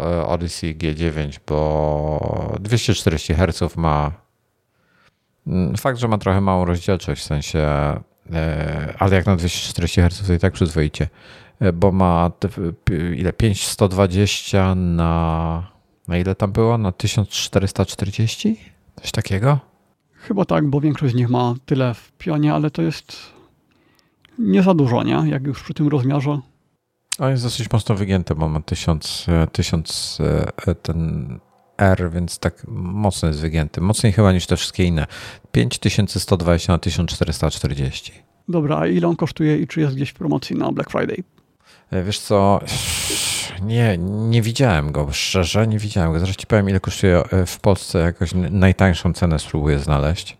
e, 0.00 0.26
Odyssey 0.26 0.74
G9, 0.74 1.38
bo 1.46 2.56
240 2.60 3.34
Hz 3.34 3.76
ma. 3.76 4.12
Mm, 5.46 5.76
fakt, 5.76 5.98
że 5.98 6.08
ma 6.08 6.18
trochę 6.18 6.40
małą 6.40 6.64
rozdzielczość, 6.64 7.22
w 7.22 7.24
sensie, 7.24 7.58
e, 8.32 8.94
ale 8.98 9.16
jak 9.16 9.26
na 9.26 9.36
240 9.36 10.00
Hz 10.00 10.26
to 10.26 10.32
i 10.32 10.38
tak 10.38 10.52
przyzwoicie, 10.52 11.08
e, 11.60 11.72
bo 11.72 11.92
ma 11.92 12.30
ile 13.16 13.32
5120 13.32 14.74
na. 14.74 15.72
Na 16.08 16.18
ile 16.18 16.34
tam 16.34 16.52
było? 16.52 16.78
Na 16.78 16.92
1440? 16.92 18.60
Coś 19.00 19.10
takiego? 19.12 19.58
Chyba 20.12 20.44
tak, 20.44 20.66
bo 20.66 20.80
większość 20.80 21.12
z 21.12 21.16
nich 21.16 21.28
ma 21.28 21.54
tyle 21.66 21.94
w 21.94 22.12
pionie, 22.12 22.54
ale 22.54 22.70
to 22.70 22.82
jest 22.82 23.16
nie 24.38 24.62
za 24.62 24.74
dużo, 24.74 25.02
nie? 25.02 25.22
Jak 25.26 25.46
już 25.46 25.62
przy 25.62 25.74
tym 25.74 25.88
rozmiarze. 25.88 26.40
On 27.18 27.30
jest 27.30 27.42
dosyć 27.42 27.72
mocno 27.72 27.94
wygięty, 27.94 28.34
bo 28.34 28.48
ma 28.48 28.60
1000, 28.60 29.26
1000 29.52 30.18
e, 30.20 30.46
e, 30.66 30.74
ten 30.74 31.38
R, 31.78 32.10
więc 32.10 32.38
tak 32.38 32.64
mocno 32.68 33.28
jest 33.28 33.40
wygięty. 33.40 33.80
Mocniej 33.80 34.12
chyba 34.12 34.32
niż 34.32 34.46
te 34.46 34.56
wszystkie 34.56 34.84
inne. 34.84 35.06
5120 35.52 36.72
na 36.72 36.78
1440. 36.78 38.12
Dobra, 38.48 38.78
a 38.78 38.86
ile 38.86 39.08
on 39.08 39.16
kosztuje 39.16 39.58
i 39.58 39.66
czy 39.66 39.80
jest 39.80 39.94
gdzieś 39.94 40.10
w 40.10 40.14
promocji 40.14 40.56
na 40.56 40.72
Black 40.72 40.90
Friday? 40.90 41.16
E, 41.90 42.02
wiesz 42.02 42.18
co, 42.18 42.60
nie, 43.62 43.98
nie 43.98 44.42
widziałem 44.42 44.92
go, 44.92 45.08
szczerze 45.12 45.66
nie 45.66 45.78
widziałem 45.78 46.12
go. 46.12 46.20
Zaraz 46.20 46.36
ci 46.36 46.46
powiem, 46.46 46.70
ile 46.70 46.80
kosztuje 46.80 47.22
w 47.46 47.60
Polsce, 47.60 47.98
jakoś 47.98 48.30
najtańszą 48.34 49.12
cenę 49.12 49.38
spróbuję 49.38 49.78
znaleźć, 49.78 50.36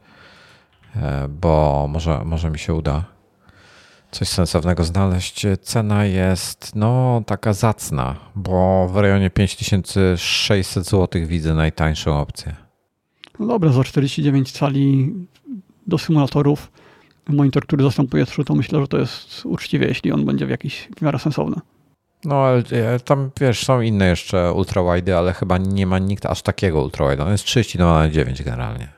bo 1.29 1.87
może, 1.91 2.25
może 2.25 2.51
mi 2.51 2.59
się 2.59 2.75
uda 2.75 3.12
coś 4.13 4.29
sensownego 4.29 4.85
znaleźć. 4.85 5.47
Cena 5.63 6.05
jest 6.05 6.73
no 6.75 7.23
taka 7.27 7.53
zacna, 7.53 8.17
bo 8.35 8.89
w 8.89 8.97
rejonie 8.97 9.31
5600 9.31 10.85
zł 10.85 11.27
widzę 11.27 11.55
najtańszą 11.55 12.21
opcję. 12.21 12.57
No 13.39 13.47
dobra, 13.47 13.73
za 13.73 13.85
49 13.85 14.53
cali 14.53 15.13
do 15.87 15.99
symulatorów 15.99 16.73
monitor, 17.29 17.67
który 17.67 17.85
zastępuje 17.85 18.27
3, 18.27 18.45
to 18.45 18.55
myślę, 18.55 18.81
że 18.81 18.89
to 18.89 18.99
jest 18.99 19.47
uczciwie, 19.47 19.87
jeśli 19.87 20.13
on 20.13 20.25
będzie 20.25 20.47
w 20.47 20.51
jakiś 20.51 20.89
w 20.99 21.03
miarę 21.03 21.19
sensowny. 21.19 21.57
No, 22.25 22.35
ale 22.35 22.59
e, 22.59 23.01
tam 23.01 23.31
wiesz, 23.41 23.65
są 23.65 23.81
inne 23.81 24.09
jeszcze 24.09 24.53
ultrawide, 24.53 25.19
ale 25.19 25.33
chyba 25.33 25.59
nie 25.59 25.87
ma 25.87 25.99
nikt 25.99 26.27
aż 26.27 26.43
takiego 26.43 26.83
ultrawide. 26.83 27.25
On 27.25 27.33
jest 27.33 27.45
32 27.45 27.99
na 27.99 28.11
9 28.11 28.43
generalnie. 28.43 28.89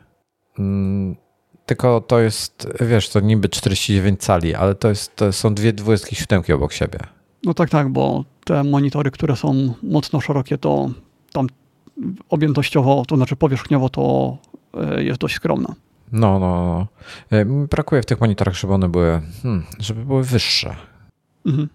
Tylko 1.67 2.01
to 2.01 2.21
jest, 2.21 2.69
wiesz, 2.81 3.09
to 3.09 3.21
niby 3.21 3.49
49 3.49 4.21
cali, 4.21 4.55
ale 4.55 4.75
to, 4.75 4.89
jest, 4.89 5.17
to 5.17 5.33
są 5.33 5.55
dwie 5.55 5.73
27 5.73 6.43
obok 6.55 6.73
siebie. 6.73 6.99
No 7.45 7.55
tak, 7.55 7.71
tak, 7.71 7.89
bo 7.89 8.25
te 8.45 8.65
monitory, 8.65 9.11
które 9.11 9.37
są 9.37 9.75
mocno 9.83 10.21
szerokie, 10.21 10.59
to 10.59 10.91
tam 11.33 11.47
objętościowo, 12.29 13.03
to 13.09 13.17
znaczy 13.17 13.37
powierzchniowo 13.37 13.89
to 13.89 14.37
e, 14.75 15.03
jest 15.05 15.21
dość 15.21 15.35
skromna. 15.35 15.75
No, 16.13 16.39
no, 16.39 16.65
no. 16.65 16.87
E, 17.39 17.45
brakuje 17.45 18.03
w 18.03 18.07
tych 18.07 18.21
monitorach, 18.21 18.55
żeby 18.55 18.75
one 18.75 18.89
były, 18.89 19.21
hmm, 19.43 19.65
żeby 19.79 20.05
były 20.05 20.25
wyższe. 20.25 20.77
Mhm. 21.47 21.69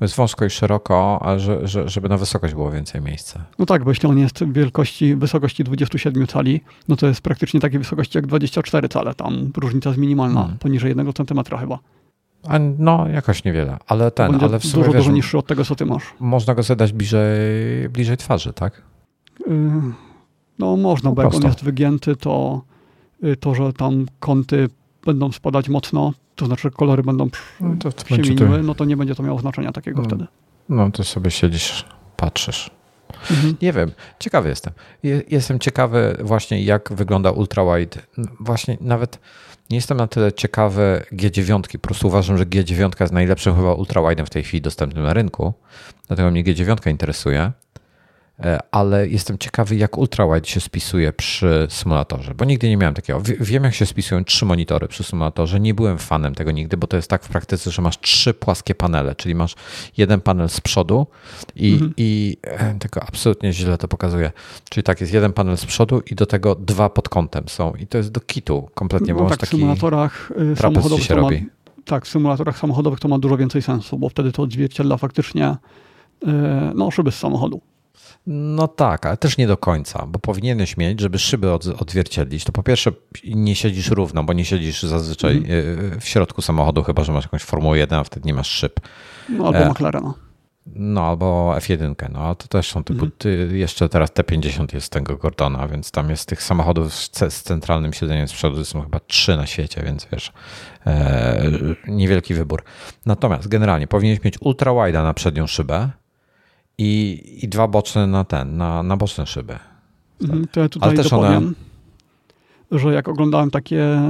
Jest 0.00 0.16
wąsko 0.16 0.44
i 0.44 0.50
szeroko, 0.50 1.18
a 1.22 1.38
że, 1.38 1.68
że, 1.68 1.88
żeby 1.88 2.08
na 2.08 2.16
wysokość 2.16 2.54
było 2.54 2.70
więcej 2.70 3.00
miejsca. 3.00 3.44
No 3.58 3.66
tak, 3.66 3.84
bo 3.84 3.90
jeśli 3.90 4.08
on 4.08 4.18
jest 4.18 4.44
wielkości, 4.52 5.16
wysokości 5.16 5.64
27 5.64 6.26
cali, 6.26 6.60
no 6.88 6.96
to 6.96 7.06
jest 7.06 7.20
praktycznie 7.20 7.60
takiej 7.60 7.78
wysokości 7.78 8.18
jak 8.18 8.26
24 8.26 8.88
cale. 8.88 9.14
Tam 9.14 9.50
różnica 9.56 9.90
jest 9.90 10.00
minimalna, 10.00 10.40
hmm. 10.40 10.58
poniżej 10.58 10.88
1 10.88 11.12
cm 11.12 11.56
chyba. 11.58 11.78
A 12.48 12.58
no, 12.78 13.08
jakoś 13.08 13.44
niewiele, 13.44 13.78
ale 13.86 14.10
ten, 14.10 14.30
Będzie 14.30 14.46
ale 14.46 14.58
w 14.58 14.64
sumie 14.64 14.84
dużo, 14.84 14.92
wiesz, 14.92 15.04
dużo 15.04 15.12
niższy 15.12 15.38
od 15.38 15.46
tego, 15.46 15.64
co 15.64 15.74
ty 15.74 15.86
masz. 15.86 16.02
Można 16.20 16.54
go 16.54 16.62
zadać 16.62 16.92
bliżej, 16.92 17.88
bliżej 17.88 18.16
twarzy, 18.16 18.52
tak? 18.52 18.82
Yy, 19.46 19.54
no 20.58 20.76
można, 20.76 21.10
po 21.10 21.16
bo 21.16 21.22
prostu. 21.22 21.38
jak 21.38 21.44
on 21.44 21.50
jest 21.50 21.64
wygięty, 21.64 22.16
to 22.16 22.62
y, 23.24 23.36
to, 23.36 23.54
że 23.54 23.72
tam 23.72 24.06
kąty 24.20 24.68
będą 25.06 25.32
spadać 25.32 25.68
mocno, 25.68 26.12
to 26.34 26.46
znaczy 26.46 26.70
kolory 26.70 27.02
będą 27.02 27.28
no 27.60 27.76
to 27.78 28.16
się 28.16 28.22
mieniły, 28.22 28.62
no 28.62 28.74
to 28.74 28.84
nie 28.84 28.96
będzie 28.96 29.14
to 29.14 29.22
miało 29.22 29.38
znaczenia 29.38 29.72
takiego 29.72 30.02
no, 30.02 30.08
wtedy. 30.08 30.26
No 30.68 30.90
to 30.90 31.04
sobie 31.04 31.30
siedzisz, 31.30 31.84
patrzysz. 32.16 32.70
Mhm. 33.30 33.56
Nie 33.62 33.72
wiem, 33.72 33.92
ciekawy 34.18 34.48
jestem. 34.48 34.72
Jestem 35.28 35.58
ciekawy 35.58 36.16
właśnie 36.20 36.62
jak 36.62 36.92
wygląda 36.92 37.30
ultrawide. 37.30 38.00
Właśnie 38.40 38.78
nawet 38.80 39.18
nie 39.70 39.76
jestem 39.76 39.96
na 39.96 40.06
tyle 40.06 40.32
ciekawy 40.32 41.04
G9, 41.12 41.72
po 41.72 41.78
prostu 41.78 42.06
uważam, 42.06 42.38
że 42.38 42.44
G9 42.46 42.90
jest 43.00 43.12
najlepszym 43.12 43.56
chyba 43.56 43.72
ultrawide'em 43.72 44.26
w 44.26 44.30
tej 44.30 44.42
chwili 44.42 44.60
dostępnym 44.60 45.04
na 45.04 45.12
rynku, 45.12 45.54
dlatego 46.06 46.30
mnie 46.30 46.44
G9 46.44 46.90
interesuje. 46.90 47.52
E, 48.44 48.58
ale 48.70 49.08
jestem 49.08 49.38
ciekawy, 49.38 49.76
jak 49.76 49.98
ultrawide 49.98 50.48
się 50.48 50.60
spisuje 50.60 51.12
przy 51.12 51.66
symulatorze, 51.70 52.34
bo 52.34 52.44
nigdy 52.44 52.68
nie 52.68 52.76
miałem 52.76 52.94
takiego. 52.94 53.20
Wiem, 53.40 53.64
jak 53.64 53.74
się 53.74 53.86
spisują 53.86 54.24
trzy 54.24 54.44
monitory 54.44 54.88
przy 54.88 55.04
symulatorze. 55.04 55.60
Nie 55.60 55.74
byłem 55.74 55.98
fanem 55.98 56.34
tego 56.34 56.50
nigdy, 56.50 56.76
bo 56.76 56.86
to 56.86 56.96
jest 56.96 57.10
tak 57.10 57.24
w 57.24 57.28
praktyce, 57.28 57.70
że 57.70 57.82
masz 57.82 58.00
trzy 58.00 58.34
płaskie 58.34 58.74
panele, 58.74 59.14
czyli 59.14 59.34
masz 59.34 59.54
jeden 59.96 60.20
panel 60.20 60.48
z 60.48 60.60
przodu 60.60 61.06
i, 61.54 61.72
mhm. 61.72 61.94
i 61.96 62.36
e, 62.42 62.74
tego 62.74 63.02
absolutnie 63.02 63.52
źle 63.52 63.78
to 63.78 63.88
pokazuje. 63.88 64.32
Czyli 64.70 64.84
tak, 64.84 65.00
jest 65.00 65.12
jeden 65.12 65.32
panel 65.32 65.56
z 65.56 65.66
przodu 65.66 66.02
i 66.10 66.14
do 66.14 66.26
tego 66.26 66.54
dwa 66.54 66.90
pod 66.90 67.08
kątem 67.08 67.48
są. 67.48 67.72
I 67.72 67.86
to 67.86 67.98
jest 67.98 68.10
do 68.10 68.20
kitu 68.20 68.68
kompletnie, 68.74 69.14
bo 69.14 69.22
no 69.22 69.28
tak, 69.28 69.38
taki 69.38 69.56
w 69.56 69.58
symulatorach 69.60 70.32
samochodowych 70.56 71.04
się 71.04 71.14
robi. 71.14 71.36
Ma, 71.36 71.82
tak, 71.84 72.04
w 72.06 72.08
symulatorach 72.08 72.58
samochodowych 72.58 73.00
to 73.00 73.08
ma 73.08 73.18
dużo 73.18 73.36
więcej 73.36 73.62
sensu, 73.62 73.98
bo 73.98 74.08
wtedy 74.08 74.32
to 74.32 74.42
odzwierciedla 74.42 74.96
faktycznie 74.96 75.56
no, 76.74 76.90
szyby 76.90 77.12
z 77.12 77.18
samochodu. 77.18 77.60
No 78.26 78.68
tak, 78.68 79.06
ale 79.06 79.16
też 79.16 79.36
nie 79.38 79.46
do 79.46 79.56
końca, 79.56 80.06
bo 80.06 80.18
powinieneś 80.18 80.76
mieć, 80.76 81.00
żeby 81.00 81.18
szyby 81.18 81.52
odzwierciedlić, 81.52 82.44
to 82.44 82.52
po 82.52 82.62
pierwsze 82.62 82.92
nie 83.24 83.54
siedzisz 83.54 83.90
równo, 83.90 84.24
bo 84.24 84.32
nie 84.32 84.44
siedzisz 84.44 84.82
zazwyczaj 84.82 85.36
mm. 85.36 86.00
w 86.00 86.08
środku 86.08 86.42
samochodu, 86.42 86.82
chyba 86.82 87.04
że 87.04 87.12
masz 87.12 87.24
jakąś 87.24 87.42
Formułę 87.42 87.78
1, 87.78 87.98
a 87.98 88.04
wtedy 88.04 88.26
nie 88.26 88.34
masz 88.34 88.50
szyb. 88.50 88.80
No 89.28 89.46
albo 89.46 89.58
e, 89.58 89.70
McLarena. 89.70 90.14
No 90.66 91.06
albo 91.06 91.54
F1, 91.58 92.10
no 92.12 92.34
to 92.34 92.48
też 92.48 92.70
są 92.70 92.84
typu, 92.84 93.06
mm. 93.24 93.56
jeszcze 93.56 93.88
teraz 93.88 94.10
T50 94.10 94.74
jest 94.74 94.92
tego 94.92 95.16
Gordona, 95.16 95.68
więc 95.68 95.90
tam 95.90 96.10
jest 96.10 96.28
tych 96.28 96.42
samochodów 96.42 96.94
z, 96.94 97.10
centralnym 97.42 97.92
siedzeniem 97.92 98.28
z 98.28 98.32
przodu, 98.32 98.64
są 98.64 98.82
chyba 98.82 99.00
trzy 99.00 99.36
na 99.36 99.46
świecie, 99.46 99.82
więc 99.84 100.06
wiesz, 100.12 100.32
e, 100.86 101.42
niewielki 101.88 102.34
wybór. 102.34 102.62
Natomiast 103.06 103.48
generalnie 103.48 103.86
powinieneś 103.86 104.24
mieć 104.24 104.34
ultra 104.40 104.72
wide'a 104.72 105.02
na 105.02 105.14
przednią 105.14 105.46
szybę, 105.46 105.90
i, 106.78 107.22
i 107.42 107.48
dwa 107.48 107.68
boczne 107.68 108.06
na 108.06 108.24
ten, 108.24 108.56
na, 108.56 108.82
na 108.82 108.96
boczne 108.96 109.26
szyby. 109.26 109.58
Mhm, 110.22 110.46
to 110.52 110.60
ja 110.60 110.68
tutaj 110.68 110.88
Ale 110.88 110.96
też 110.96 111.10
dopowiem, 111.10 111.54
one... 112.70 112.80
że 112.80 112.94
jak 112.94 113.08
oglądałem 113.08 113.50
takie 113.50 114.00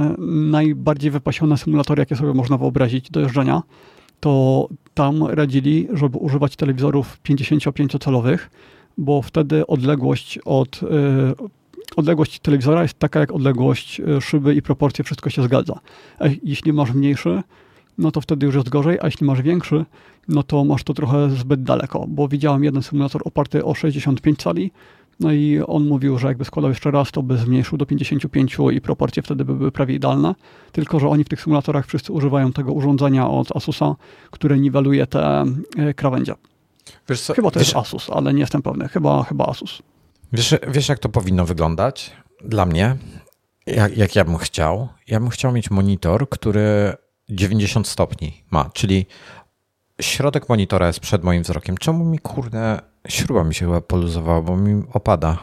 najbardziej 0.51 1.11
wypasione 1.11 1.57
symulatory, 1.57 1.99
jakie 1.99 2.15
sobie 2.15 2.33
można 2.33 2.57
wyobrazić 2.57 3.11
do 3.11 3.19
jeżdżenia, 3.19 3.63
to 4.19 4.67
tam 4.93 5.23
radzili, 5.23 5.87
żeby 5.93 6.17
używać 6.17 6.55
telewizorów 6.55 7.19
55-calowych, 7.29 8.37
bo 8.97 9.21
wtedy 9.21 9.67
odległość 9.67 10.39
od 10.45 10.83
y, 10.83 10.85
odległość 11.95 12.39
telewizora 12.39 12.81
jest 12.81 12.99
taka 12.99 13.19
jak 13.19 13.31
odległość 13.31 13.99
y, 13.99 14.21
szyby 14.21 14.55
i 14.55 14.61
proporcje, 14.61 15.03
wszystko 15.03 15.29
się 15.29 15.43
zgadza. 15.43 15.79
Jeśli 16.43 16.73
masz 16.73 16.93
mniejszy, 16.93 17.43
no 17.97 18.11
to 18.11 18.21
wtedy 18.21 18.45
już 18.45 18.55
jest 18.55 18.69
gorzej, 18.69 18.97
a 19.01 19.05
jeśli 19.05 19.27
masz 19.27 19.41
większy, 19.41 19.85
no 20.27 20.43
to 20.43 20.63
masz 20.63 20.83
to 20.83 20.93
trochę 20.93 21.29
zbyt 21.29 21.63
daleko, 21.63 22.05
bo 22.07 22.27
widziałem 22.27 22.63
jeden 22.63 22.83
symulator 22.83 23.21
oparty 23.25 23.65
o 23.65 23.75
65 23.75 24.39
cali, 24.39 24.71
no 25.19 25.31
i 25.31 25.59
on 25.67 25.87
mówił, 25.87 26.17
że 26.17 26.27
jakby 26.27 26.45
składał 26.45 26.71
jeszcze 26.71 26.91
raz, 26.91 27.11
to 27.11 27.23
by 27.23 27.37
zmniejszył 27.37 27.77
do 27.77 27.85
55 27.85 28.57
i 28.73 28.81
proporcje 28.81 29.23
wtedy 29.23 29.45
by 29.45 29.55
były 29.55 29.71
prawie 29.71 29.95
idealne. 29.95 30.35
Tylko, 30.71 30.99
że 30.99 31.09
oni 31.09 31.23
w 31.23 31.29
tych 31.29 31.41
symulatorach 31.41 31.85
wszyscy 31.87 32.13
używają 32.13 32.53
tego 32.53 32.73
urządzenia 32.73 33.29
od 33.29 33.55
Asusa, 33.55 33.95
które 34.31 34.57
niweluje 34.57 35.07
te 35.07 35.45
e, 35.77 35.93
krawędzie. 35.93 36.33
Co, 37.15 37.33
chyba 37.33 37.51
to 37.51 37.59
wiesz, 37.59 37.67
jest 37.67 37.77
Asus, 37.77 38.09
ale 38.09 38.33
nie 38.33 38.39
jestem 38.39 38.61
pewny. 38.61 38.87
Chyba, 38.87 39.23
chyba 39.23 39.45
Asus. 39.45 39.81
Wiesz, 40.33 40.55
wiesz, 40.67 40.89
jak 40.89 40.99
to 40.99 41.09
powinno 41.09 41.45
wyglądać 41.45 42.11
dla 42.45 42.65
mnie? 42.65 42.95
Jak, 43.65 43.97
jak 43.97 44.15
ja 44.15 44.25
bym 44.25 44.37
chciał? 44.37 44.87
Ja 45.07 45.19
bym 45.19 45.29
chciał 45.29 45.51
mieć 45.51 45.71
monitor, 45.71 46.29
który 46.29 46.93
90 47.29 47.87
stopni 47.87 48.43
ma, 48.51 48.69
czyli 48.73 49.05
środek 50.01 50.49
monitora 50.49 50.87
jest 50.87 50.99
przed 50.99 51.23
moim 51.23 51.43
wzrokiem. 51.43 51.77
Czemu 51.77 52.05
mi 52.05 52.19
kurde 52.19 52.79
śruba 53.07 53.43
mi 53.43 53.55
się 53.55 53.65
chyba 53.65 53.81
poluzowała, 53.81 54.41
bo 54.41 54.57
mi 54.57 54.83
opada 54.93 55.37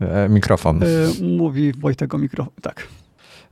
e, 0.00 0.28
mikrofon. 0.28 0.80
Yy, 1.20 1.36
mówi 1.36 1.72
Wojtek 1.72 2.14
o 2.14 2.18
mikrofon, 2.18 2.54
tak. 2.62 2.88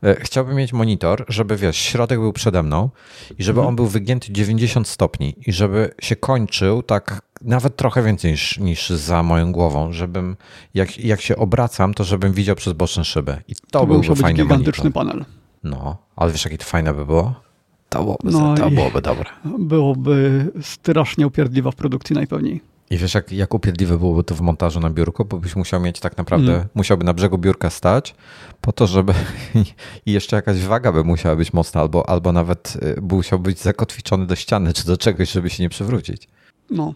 E, 0.02 0.16
chciałbym 0.20 0.56
mieć 0.56 0.72
monitor, 0.72 1.24
żeby 1.28 1.56
wiesz, 1.56 1.76
środek 1.76 2.18
był 2.18 2.32
przede 2.32 2.62
mną 2.62 2.90
i 3.38 3.42
żeby 3.42 3.60
mhm. 3.60 3.68
on 3.68 3.76
był 3.76 3.86
wygięty 3.86 4.32
90 4.32 4.88
stopni 4.88 5.34
i 5.46 5.52
żeby 5.52 5.94
się 6.00 6.16
kończył 6.16 6.82
tak 6.82 7.22
nawet 7.42 7.76
trochę 7.76 8.02
więcej 8.02 8.30
niż, 8.30 8.58
niż 8.58 8.90
za 8.90 9.22
moją 9.22 9.52
głową, 9.52 9.92
żebym 9.92 10.36
jak, 10.74 10.98
jak 10.98 11.20
się 11.20 11.36
obracam, 11.36 11.94
to 11.94 12.04
żebym 12.04 12.32
widział 12.32 12.56
przez 12.56 12.72
boczne 12.72 13.04
szyby. 13.04 13.42
I 13.48 13.54
to, 13.54 13.80
to 13.80 13.86
byłby 13.86 14.16
fajny 14.16 14.38
być 14.38 14.42
gigantyczny 14.42 14.84
monitor. 14.84 15.06
panel. 15.06 15.24
No, 15.64 15.96
ale 16.16 16.32
wiesz, 16.32 16.44
jakie 16.44 16.58
to 16.58 16.64
fajne 16.64 16.94
by 16.94 17.06
było? 17.06 17.51
To 17.92 17.98
byłoby, 17.98 18.30
no 18.30 18.54
to 18.54 18.70
byłoby 18.70 19.02
dobre. 19.02 19.30
Byłoby 19.58 20.46
strasznie 20.60 21.26
upierdliwa 21.26 21.70
w 21.70 21.74
produkcji 21.74 22.14
najpewniej. 22.14 22.60
I 22.90 22.96
wiesz, 22.96 23.14
jak, 23.14 23.32
jak 23.32 23.54
upierdliwe 23.54 23.98
byłoby 23.98 24.24
to 24.24 24.34
w 24.34 24.40
montażu 24.40 24.80
na 24.80 24.90
biurku, 24.90 25.24
bo 25.24 25.38
byś 25.38 25.56
musiał 25.56 25.80
mieć 25.80 26.00
tak 26.00 26.16
naprawdę, 26.16 26.54
mm. 26.54 26.68
musiałby 26.74 27.04
na 27.04 27.14
brzegu 27.14 27.38
biurka 27.38 27.70
stać, 27.70 28.14
po 28.60 28.72
to, 28.72 28.86
żeby 28.86 29.14
i 30.06 30.12
jeszcze 30.12 30.36
jakaś 30.36 30.60
waga 30.60 30.92
by 30.92 31.04
musiała 31.04 31.36
być 31.36 31.52
mocna, 31.52 31.80
albo, 31.80 32.08
albo 32.08 32.32
nawet 32.32 32.78
y, 32.98 33.00
musiał 33.02 33.38
być 33.38 33.58
zakotwiczony 33.58 34.26
do 34.26 34.36
ściany, 34.36 34.72
czy 34.72 34.86
do 34.86 34.96
czegoś, 34.96 35.30
żeby 35.30 35.50
się 35.50 35.62
nie 35.62 35.68
przewrócić. 35.68 36.28
No. 36.70 36.94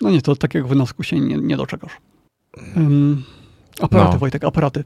No 0.00 0.10
nie, 0.10 0.22
to 0.22 0.36
tak 0.36 0.54
jak 0.54 0.66
wynalazku 0.66 1.02
się 1.02 1.20
nie, 1.20 1.36
nie 1.36 1.56
doczekasz. 1.56 1.92
Um, 2.76 3.24
aparaty, 3.80 4.12
no. 4.12 4.18
Wojtek, 4.18 4.44
aparaty. 4.44 4.84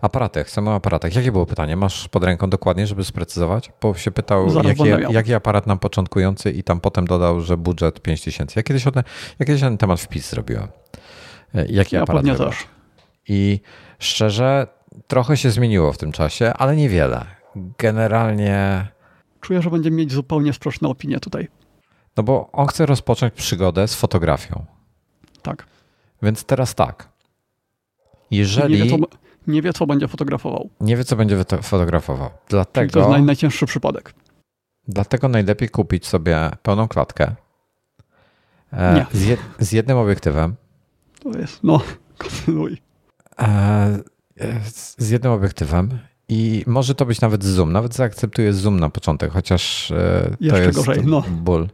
Aparaty, 0.00 0.44
chcemy 0.44 0.70
o 0.70 0.74
aparatach. 0.74 1.14
Jakie 1.14 1.32
było 1.32 1.46
pytanie? 1.46 1.76
Masz 1.76 2.08
pod 2.08 2.24
ręką 2.24 2.50
dokładnie, 2.50 2.86
żeby 2.86 3.04
sprecyzować? 3.04 3.72
Bo 3.80 3.94
się 3.94 4.10
pytał, 4.10 4.46
jaki, 4.64 4.82
jaki 5.10 5.34
aparat 5.34 5.66
nam 5.66 5.78
początkujący 5.78 6.50
i 6.50 6.62
tam 6.62 6.80
potem 6.80 7.06
dodał, 7.06 7.40
że 7.40 7.56
budżet 7.56 8.02
5000. 8.02 8.52
Ja 8.56 8.62
kiedyś, 8.62 8.86
one, 8.86 9.04
ja 9.38 9.46
kiedyś 9.46 9.62
ten 9.62 9.78
temat 9.78 10.00
wpis 10.00 10.30
zrobiłem. 10.30 10.68
E, 11.54 11.66
jaki 11.66 11.96
ja 11.96 12.02
aparat 12.02 12.24
też. 12.38 12.66
I 13.28 13.60
szczerze, 13.98 14.66
trochę 15.06 15.36
się 15.36 15.50
zmieniło 15.50 15.92
w 15.92 15.98
tym 15.98 16.12
czasie, 16.12 16.52
ale 16.52 16.76
niewiele. 16.76 17.24
Generalnie... 17.78 18.86
Czuję, 19.40 19.62
że 19.62 19.70
będziemy 19.70 19.96
mieć 19.96 20.12
zupełnie 20.12 20.52
sprzeczne 20.52 20.88
opinie 20.88 21.20
tutaj. 21.20 21.48
No 22.16 22.22
bo 22.22 22.50
on 22.52 22.66
chce 22.66 22.86
rozpocząć 22.86 23.34
przygodę 23.34 23.88
z 23.88 23.94
fotografią. 23.94 24.64
Tak. 25.42 25.66
Więc 26.22 26.44
teraz 26.44 26.74
tak. 26.74 27.08
Jeżeli... 28.30 28.78
Nie 28.78 28.98
wie, 28.98 29.06
nie 29.46 29.62
wie, 29.62 29.72
co 29.72 29.86
będzie 29.86 30.08
fotografował. 30.08 30.70
Nie 30.80 30.96
wie, 30.96 31.04
co 31.04 31.16
będzie 31.16 31.44
fotografował. 31.62 32.30
Dlatego, 32.48 32.92
Czyli 32.92 33.04
to 33.04 33.12
jest 33.12 33.26
najcięższy 33.26 33.66
przypadek. 33.66 34.14
Dlatego 34.88 35.28
najlepiej 35.28 35.68
kupić 35.68 36.06
sobie 36.06 36.50
pełną 36.62 36.88
klatkę 36.88 37.34
e, 38.72 39.06
z, 39.12 39.26
jed, 39.26 39.40
z, 39.58 39.72
jednym 39.72 39.98
obiektywem. 39.98 40.54
To 41.22 41.38
jest, 41.38 41.60
no, 41.62 41.80
kontynuuj. 42.18 42.82
E, 43.38 44.00
z 44.98 45.10
jednym 45.10 45.32
obiektywem 45.32 45.98
i 46.28 46.64
może 46.66 46.94
to 46.94 47.06
być 47.06 47.20
nawet 47.20 47.44
zoom. 47.44 47.72
Nawet 47.72 47.94
zaakceptuję 47.94 48.52
zoom 48.52 48.80
na 48.80 48.90
początek, 48.90 49.32
chociaż 49.32 49.90
e, 49.90 50.30
to 50.38 50.44
Jeszcze 50.44 50.60
jest 50.62 50.78
gorzej, 50.78 51.06
no. 51.06 51.24
ból. 51.30 51.68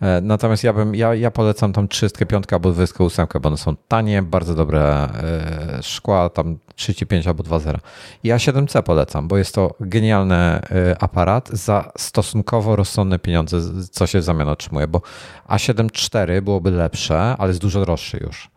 E, 0.00 0.20
natomiast 0.20 0.64
ja 0.64 0.72
bym, 0.72 0.94
ja, 0.94 1.14
ja 1.14 1.30
polecam 1.30 1.72
tam 1.72 1.88
35 1.88 2.44
albo 2.52 2.72
28, 2.72 3.26
bo 3.42 3.48
one 3.48 3.56
są 3.56 3.76
tanie, 3.88 4.22
bardzo 4.22 4.54
dobre 4.54 4.80
e, 4.82 5.78
szkła, 5.82 6.28
tam 6.28 6.58
35 6.74 7.26
albo 7.26 7.42
2.0. 7.42 7.78
I 8.24 8.30
A7C 8.30 8.82
polecam, 8.82 9.28
bo 9.28 9.38
jest 9.38 9.54
to 9.54 9.74
genialny 9.80 10.36
e, 10.36 10.62
aparat 11.00 11.48
za 11.48 11.92
stosunkowo 11.98 12.76
rozsądne 12.76 13.18
pieniądze, 13.18 13.60
co 13.90 14.06
się 14.06 14.20
w 14.20 14.22
zamian 14.22 14.48
otrzymuje, 14.48 14.88
bo 14.88 15.02
A7 15.48 15.86
IV 16.26 16.42
byłoby 16.42 16.70
lepsze, 16.70 17.36
ale 17.38 17.48
jest 17.48 17.60
dużo 17.60 17.80
droższy 17.80 18.18
już. 18.22 18.50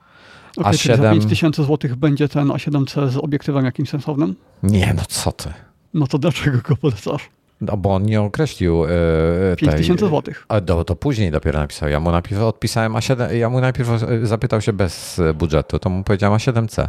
Okay, 0.58 0.74
A7... 0.74 0.98
za 0.98 1.12
5000 1.12 1.64
zł 1.64 1.92
będzie 1.98 2.30
ten 2.30 2.48
A7C 2.48 3.10
z 3.10 3.18
obiektywem 3.18 3.66
jakimś 3.66 3.90
sensownym? 3.90 4.36
Nie, 4.64 4.94
no 4.98 5.02
co 5.08 5.32
ty. 5.32 5.54
No 5.94 6.08
to 6.08 6.18
dlaczego 6.18 6.58
go 6.70 6.76
polecasz? 6.76 7.30
No 7.62 7.78
bo 7.78 7.96
on 7.96 8.04
nie 8.04 8.22
określił. 8.22 8.86
Yy, 8.86 9.56
5 9.58 9.76
tysięcy 9.76 10.08
złotych. 10.08 10.46
A 10.48 10.62
to, 10.62 10.84
to 10.84 10.96
później 10.96 11.32
dopiero 11.32 11.60
napisał. 11.60 11.90
Ja 11.90 12.00
mu 12.00 12.12
najpierw 12.12 12.42
odpisałem 12.42 12.94
A7, 12.94 13.32
ja 13.32 13.50
mu 13.50 13.62
najpierw 13.62 13.90
zapytał 14.24 14.62
się 14.62 14.74
bez 14.74 15.22
budżetu, 15.36 15.80
to 15.80 15.90
mu 15.90 16.04
powiedziałem 16.04 16.40
A7C. 16.40 16.88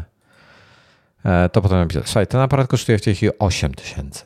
E, 1.24 1.49
to 1.49 1.62
potem 1.62 1.78
napisał. 1.78 2.03
Słuchaj, 2.05 2.27
ten 2.27 2.41
aparat 2.41 2.66
kosztuje 2.66 2.99
w 2.99 3.03
tej 3.03 3.15
chwili 3.15 3.32
8 3.39 3.74
tysięcy. 3.74 4.24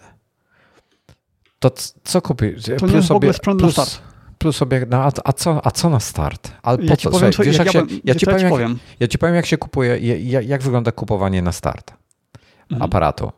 To 1.59 1.71
co 2.05 2.23
kupisz? 2.23 2.63
To 2.65 2.77
plus 2.77 2.91
nie 2.91 2.97
jest 2.97 3.09
w 3.09 3.13
ogóle 3.13 3.33
sprzęt 3.33 3.61
plus, 3.61 3.77
na 3.77 3.85
start. 3.85 4.03
Plus 4.39 4.57
sobie, 4.57 4.87
no, 4.91 4.97
a, 4.97 5.11
a, 5.25 5.33
co, 5.33 5.67
a 5.67 5.71
co 5.71 5.91
na 5.91 6.01
start? 6.01 6.53
Ale 6.63 6.79
ja 6.83 6.97
ci 6.97 7.09
powiem, 7.09 7.33
Słuchaj, 7.33 7.47
wiesz, 7.47 7.59
jak, 7.59 7.67
ja, 7.67 7.73
się, 7.73 7.87
ja, 8.05 8.15
ci 8.15 8.27
powiem, 8.27 8.41
jak, 8.41 8.51
powiem. 8.51 8.79
ja 9.01 9.09
ci 9.09 9.19
powiem, 9.19 9.35
jak 9.35 9.47
się 9.47 9.57
kupuje, 9.57 9.99
jak, 9.99 10.47
jak 10.47 10.63
wygląda 10.63 10.93
kupowanie 10.93 11.43
na 11.43 11.53
start 11.53 11.93
mhm. 12.71 12.83
aparatu. 12.83 13.33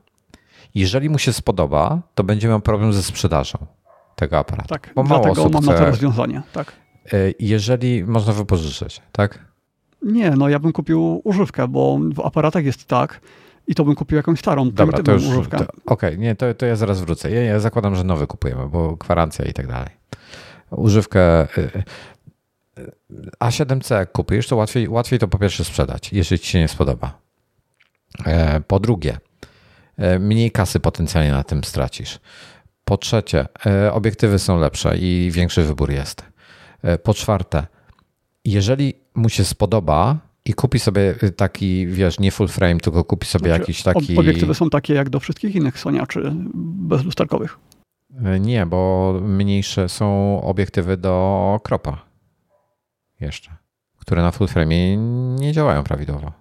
Jeżeli 0.75 1.11
mu 1.11 1.19
się 1.19 1.33
spodoba, 1.33 2.01
to 2.15 2.25
będzie 2.25 2.49
miał 2.49 2.61
problem 2.61 2.93
ze 2.93 3.03
sprzedażą 3.03 3.67
tego 4.17 4.39
aparatu. 4.39 4.69
Tak, 4.69 4.93
bo 4.95 5.03
mało 5.03 5.31
osób 5.31 5.53
mam 5.53 5.63
chce, 5.63 5.73
na 5.73 5.79
to 5.79 5.85
rozwiązanie. 5.85 6.43
Tak. 6.53 6.73
E, 7.13 7.17
jeżeli 7.39 8.05
można 8.05 8.33
wypożyczyć, 8.33 9.03
tak? 9.13 9.39
Nie, 10.03 10.31
no 10.31 10.49
ja 10.49 10.59
bym 10.59 10.73
kupił 10.73 11.21
używkę, 11.25 11.69
bo 11.69 11.99
w 12.15 12.21
aparatach 12.21 12.65
jest 12.65 12.85
tak, 12.85 13.21
i 13.67 13.75
to 13.75 13.85
bym 13.85 13.95
kupił 13.95 14.17
jakąś 14.17 14.39
starą, 14.39 14.71
Dobra, 14.71 15.03
to 15.03 15.13
już, 15.13 15.27
używkę. 15.27 15.57
Okej, 15.57 15.75
okay, 15.87 16.19
nie, 16.19 16.35
to, 16.35 16.55
to 16.55 16.67
ja 16.67 16.77
zaraz 16.77 17.01
wrócę. 17.01 17.31
Ja, 17.31 17.43
ja 17.43 17.61
zakładam, 17.61 17.97
że 17.97 18.05
nowy 18.05 18.27
kupujemy, 18.27 18.69
bo 18.69 18.97
gwarancja 18.97 19.45
i 19.45 19.53
tak 19.53 19.67
dalej. 19.67 19.91
Używkę. 20.71 21.43
Y, 21.59 21.83
A7C 23.41 23.95
jak 23.95 24.13
kupisz, 24.13 24.47
to 24.47 24.57
łatwiej, 24.57 24.89
łatwiej 24.89 25.19
to 25.19 25.29
po 25.29 25.39
pierwsze 25.39 25.65
sprzedać, 25.65 26.13
jeżeli 26.13 26.39
ci 26.39 26.51
się 26.51 26.59
nie 26.59 26.69
spodoba. 26.69 27.19
Po 28.67 28.81
drugie, 28.81 29.19
mniej 30.21 30.51
kasy 30.51 30.81
potencjalnie 30.81 31.33
na 31.33 31.45
tym 31.45 31.65
stracisz. 31.65 32.21
Po 32.85 32.97
trzecie, 32.97 33.47
e, 33.67 33.93
obiektywy 33.93 34.39
są 34.39 34.59
lepsze 34.59 34.99
i 34.99 35.31
większy 35.33 35.63
wybór 35.63 35.91
jest. 35.91 36.25
Po 37.03 37.15
czwarte, 37.15 37.67
jeżeli 38.45 38.95
mu 39.15 39.29
się 39.29 39.45
spodoba 39.45 40.19
i 40.45 40.55
kupi 40.55 40.79
sobie 40.79 41.15
taki, 41.37 41.87
wiesz, 41.87 42.19
nie 42.19 42.31
full 42.31 42.49
frame, 42.49 42.81
tylko 42.81 43.05
kupi 43.05 43.27
sobie 43.27 43.47
znaczy, 43.47 43.61
jakiś 43.61 43.83
taki. 43.83 44.19
Obiektywy 44.19 44.55
są 44.55 44.71
takie 44.71 44.95
jak 44.95 45.11
do 45.11 45.21
wszystkich 45.21 45.55
innych 45.55 45.79
soniaczy 45.79 46.33
bezlusterkowych. 46.55 47.59
Nie, 48.41 48.67
bo 48.67 49.15
mniejsze 49.23 49.89
są 49.89 50.41
obiektywy 50.43 50.97
do 50.97 51.61
kropa. 51.63 52.05
Jeszcze. 53.21 53.51
Które 53.99 54.23
na 54.23 54.31
full 54.31 54.49
frame 54.49 54.97
nie 55.37 55.53
działają 55.53 55.85
prawidłowo. 55.85 56.40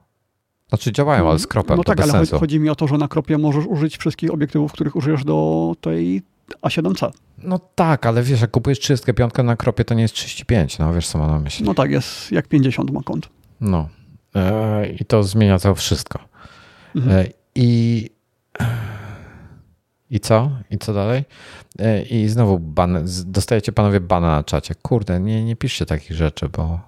Znaczy 0.70 0.92
działają, 0.92 1.30
ale 1.30 1.40
z 1.40 1.48
kropem 1.48 1.78
no 1.78 1.84
to 1.84 1.88
tak, 1.88 1.98
bez 1.98 2.10
ale 2.10 2.26
sensu. 2.26 2.40
chodzi 2.40 2.60
mi 2.60 2.70
o 2.70 2.76
to, 2.76 2.88
że 2.88 2.98
na 2.98 3.08
kropie 3.08 3.38
możesz 3.38 3.66
użyć 3.66 3.98
wszystkich 3.98 4.34
obiektywów, 4.34 4.72
których 4.72 4.96
użyjesz 4.96 5.24
do 5.24 5.74
tej 5.82 6.22
A7C. 6.62 7.12
No 7.38 7.60
tak, 7.76 8.06
ale 8.06 8.24
wiesz, 8.24 8.42
jak 8.42 8.52
kupujesz 8.52 8.80
35 8.80 9.34
na 9.44 9.56
kropie, 9.56 9.86
to 9.86 9.94
nie 9.94 10.02
jest 10.02 10.14
35, 10.14 10.80
no 10.80 10.94
wiesz 10.94 11.08
co 11.08 11.18
mam 11.18 11.32
na 11.32 11.40
myśli. 11.40 11.66
No 11.66 11.74
tak, 11.74 11.92
jest 11.92 12.32
jak 12.32 12.48
50 12.48 12.92
ma 12.92 13.04
kąt. 13.04 13.30
No. 13.62 13.90
E, 14.36 14.90
I 14.90 15.06
to 15.06 15.24
zmienia 15.24 15.60
to 15.60 15.76
wszystko. 15.76 16.20
Mhm. 16.96 17.18
E, 17.18 17.26
I 17.56 18.10
i 20.10 20.20
co? 20.20 20.52
I 20.72 20.78
co 20.78 20.94
dalej? 20.94 21.24
E, 21.80 22.02
I 22.02 22.28
znowu 22.28 22.60
ban, 22.60 23.06
dostajecie 23.26 23.72
panowie 23.72 24.00
bana 24.00 24.28
na 24.28 24.44
czacie. 24.44 24.76
Kurde, 24.76 25.20
nie, 25.20 25.44
nie 25.44 25.56
piszcie 25.56 25.86
takich 25.86 26.18
rzeczy, 26.18 26.50
bo, 26.50 26.80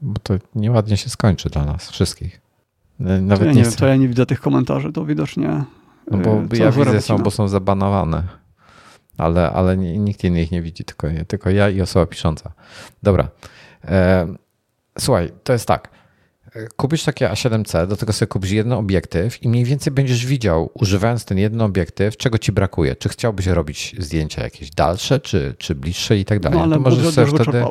bo 0.00 0.20
to 0.22 0.34
nieładnie 0.54 0.96
się 0.96 1.10
skończy 1.10 1.50
dla 1.50 1.64
nas 1.64 1.90
wszystkich. 1.90 2.43
E, 3.00 3.20
nawet 3.20 3.38
to 3.38 3.44
ja 3.44 3.52
nie, 3.52 3.56
nie 3.56 3.64
wiem, 3.64 3.72
to 3.72 3.86
ja 3.86 3.96
nie 3.96 4.08
widzę 4.08 4.26
tych 4.26 4.40
komentarzy, 4.40 4.92
to 4.92 5.04
widocznie. 5.04 5.64
No 6.10 6.18
bo 6.18 6.30
e, 6.30 6.56
ja 6.56 6.70
widzę, 6.70 7.00
są, 7.00 7.18
bo 7.18 7.30
są 7.30 7.48
zabanowane. 7.48 8.22
Ale, 9.18 9.50
ale 9.50 9.76
nikt 9.76 10.24
inny 10.24 10.42
ich 10.42 10.50
nie 10.50 10.62
widzi, 10.62 10.84
tylko, 10.84 11.08
tylko 11.28 11.50
ja 11.50 11.70
i 11.70 11.80
osoba 11.80 12.06
pisząca. 12.06 12.52
Dobra. 13.02 13.28
E, 13.84 14.26
słuchaj, 14.98 15.32
to 15.44 15.52
jest 15.52 15.66
tak 15.66 15.94
kupisz 16.76 17.04
takie 17.04 17.28
A7C, 17.28 17.86
do 17.86 17.96
tego 17.96 18.12
sobie 18.12 18.26
kupisz 18.26 18.50
jeden 18.50 18.72
obiektyw 18.72 19.42
i 19.42 19.48
mniej 19.48 19.64
więcej 19.64 19.92
będziesz 19.92 20.26
widział, 20.26 20.70
używając 20.74 21.24
ten 21.24 21.38
jeden 21.38 21.60
obiektyw, 21.60 22.16
czego 22.16 22.38
ci 22.38 22.52
brakuje. 22.52 22.96
Czy 22.96 23.08
chciałbyś 23.08 23.46
robić 23.46 23.96
zdjęcia 23.98 24.42
jakieś 24.42 24.70
dalsze, 24.70 25.20
czy, 25.20 25.54
czy 25.58 25.74
bliższe 25.74 26.18
i 26.18 26.24
tak 26.24 26.40
dalej. 26.40 26.58
No 26.58 26.64
ale 26.64 26.74
to 26.74 26.80
możesz 26.80 27.14
sobie 27.14 27.42
wtedy... 27.42 27.64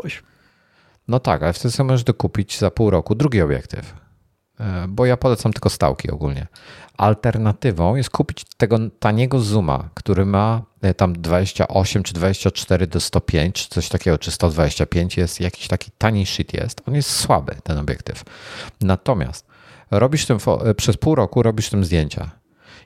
No 1.07 1.19
tak, 1.19 1.43
ale 1.43 1.53
wtedy 1.53 1.71
sobie 1.71 1.87
możesz 1.87 2.03
dokupić 2.03 2.59
za 2.59 2.71
pół 2.71 2.89
roku 2.89 3.15
drugi 3.15 3.41
obiektyw. 3.41 4.02
E, 4.59 4.85
bo 4.87 5.05
ja 5.05 5.17
polecam 5.17 5.53
tylko 5.53 5.69
stałki 5.69 6.11
ogólnie. 6.11 6.47
Alternatywą 6.97 7.95
jest 7.95 8.09
kupić 8.09 8.45
tego 8.57 8.77
taniego 8.99 9.39
zooma, 9.39 9.89
który 9.93 10.25
ma 10.25 10.61
e, 10.81 10.93
tam 10.93 11.13
28 11.13 12.03
czy 12.03 12.13
24 12.13 12.87
do 12.87 12.99
105, 12.99 13.55
czy 13.55 13.69
coś 13.69 13.89
takiego, 13.89 14.17
czy 14.17 14.31
125 14.31 15.17
jest 15.17 15.39
jakiś 15.39 15.67
taki 15.67 15.91
tani 15.97 16.25
shit 16.25 16.53
jest. 16.53 16.81
On 16.87 16.95
jest 16.95 17.09
słaby, 17.09 17.55
ten 17.63 17.77
obiektyw. 17.77 18.23
Natomiast 18.81 19.47
robisz 19.91 20.25
tym 20.25 20.37
e, 20.65 20.73
przez 20.73 20.97
pół 20.97 21.15
roku 21.15 21.43
robisz 21.43 21.69
tym 21.69 21.85
zdjęcia. 21.85 22.29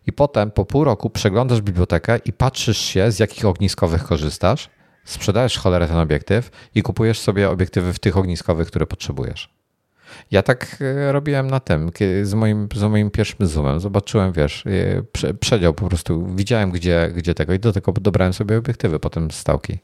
I 0.08 0.14
potem 0.14 0.52
po 0.52 0.66
pół 0.66 0.84
roku 0.84 1.10
przeglądasz 1.10 1.62
bibliotekę 1.62 2.20
i 2.26 2.34
patrzysz 2.34 2.78
się, 2.78 3.12
z 3.12 3.20
jakich 3.20 3.46
ogniskowych 3.46 4.04
korzystasz, 4.04 4.70
sprzedajesz 5.06 5.58
cholerę 5.58 5.88
ten 5.88 5.98
obiektyw 5.98 6.52
i 6.76 6.82
kupujesz 6.82 7.20
sobie 7.20 7.50
obiektywy 7.50 7.94
w 7.94 8.00
tych 8.00 8.18
ogniskowych, 8.18 8.68
które 8.68 8.88
potrzebujesz. 8.88 9.57
Ja 10.32 10.44
tak 10.44 10.78
e, 10.82 11.12
robiłem 11.12 11.48
na 11.48 11.60
tym, 11.60 11.92
z 12.24 12.34
moim, 12.34 12.68
z 12.76 12.84
moim 12.84 13.12
pierwszym 13.12 13.48
zoomem. 13.48 13.80
Zobaczyłem, 13.80 14.32
wiesz, 14.32 14.64
e, 15.24 15.34
przedział 15.34 15.74
po 15.74 15.88
prostu, 15.88 16.36
widziałem 16.36 16.72
gdzie, 16.72 17.12
gdzie 17.16 17.34
tego 17.34 17.54
i 17.54 17.60
do 17.60 17.74
tego 17.74 17.92
dobrałem 17.92 18.34
sobie 18.34 18.58
obiektywy 18.58 19.00
potem 19.00 19.32
stałki, 19.32 19.80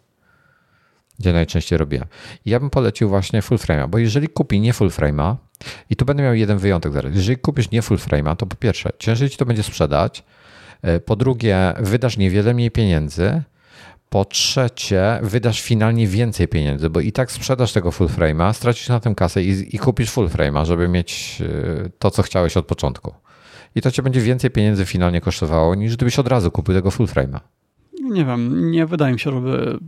gdzie 1.19 1.33
najczęściej 1.33 1.77
robiłem. 1.77 2.07
I 2.45 2.49
ja 2.49 2.59
bym 2.59 2.69
polecił 2.69 3.09
właśnie 3.09 3.41
full 3.41 3.57
frame'a, 3.57 3.89
bo 3.89 3.97
jeżeli 3.97 4.27
kupi 4.27 4.59
nie 4.59 4.73
full 4.73 4.89
frame'a, 4.89 5.35
i 5.89 5.95
tu 5.95 6.05
będę 6.05 6.23
miał 6.23 6.33
jeden 6.33 6.57
wyjątek 6.57 6.93
zaraz, 6.93 7.15
jeżeli 7.15 7.37
kupisz 7.37 7.71
nie 7.71 7.81
full 7.81 7.97
frame'a, 7.97 8.35
to 8.35 8.45
po 8.45 8.55
pierwsze, 8.55 8.89
ciężej 8.99 9.29
ci 9.29 9.37
to 9.37 9.45
będzie 9.45 9.63
sprzedać, 9.63 10.23
e, 10.81 10.99
po 10.99 11.15
drugie, 11.15 11.73
wydasz 11.79 12.17
niewiele 12.17 12.53
mniej 12.53 12.71
pieniędzy, 12.71 13.43
po 14.13 14.25
trzecie, 14.25 15.19
wydasz 15.23 15.61
finalnie 15.61 16.07
więcej 16.07 16.47
pieniędzy, 16.47 16.89
bo 16.89 16.99
i 16.99 17.11
tak 17.11 17.31
sprzedasz 17.31 17.73
tego 17.73 17.91
full 17.91 18.07
frame'a, 18.07 18.53
stracisz 18.53 18.89
na 18.89 18.99
tym 18.99 19.15
kasę 19.15 19.43
i, 19.43 19.75
i 19.75 19.79
kupisz 19.79 20.09
full 20.09 20.27
frame'a, 20.27 20.65
żeby 20.65 20.87
mieć 20.87 21.41
e, 21.41 21.89
to, 21.99 22.11
co 22.11 22.23
chciałeś 22.23 22.57
od 22.57 22.65
początku. 22.65 23.13
I 23.75 23.81
to 23.81 23.91
cię 23.91 24.03
będzie 24.03 24.21
więcej 24.21 24.51
pieniędzy 24.51 24.85
finalnie 24.85 25.21
kosztowało, 25.21 25.75
niż 25.75 25.95
gdybyś 25.95 26.19
od 26.19 26.27
razu 26.27 26.51
kupił 26.51 26.75
tego 26.75 26.91
full 26.91 27.07
frame'a. 27.07 27.39
Nie 28.03 28.25
wiem, 28.25 28.71
nie 28.71 28.85
wydaje 28.85 29.13
mi 29.13 29.19
się, 29.19 29.31
żeby, 29.31 29.79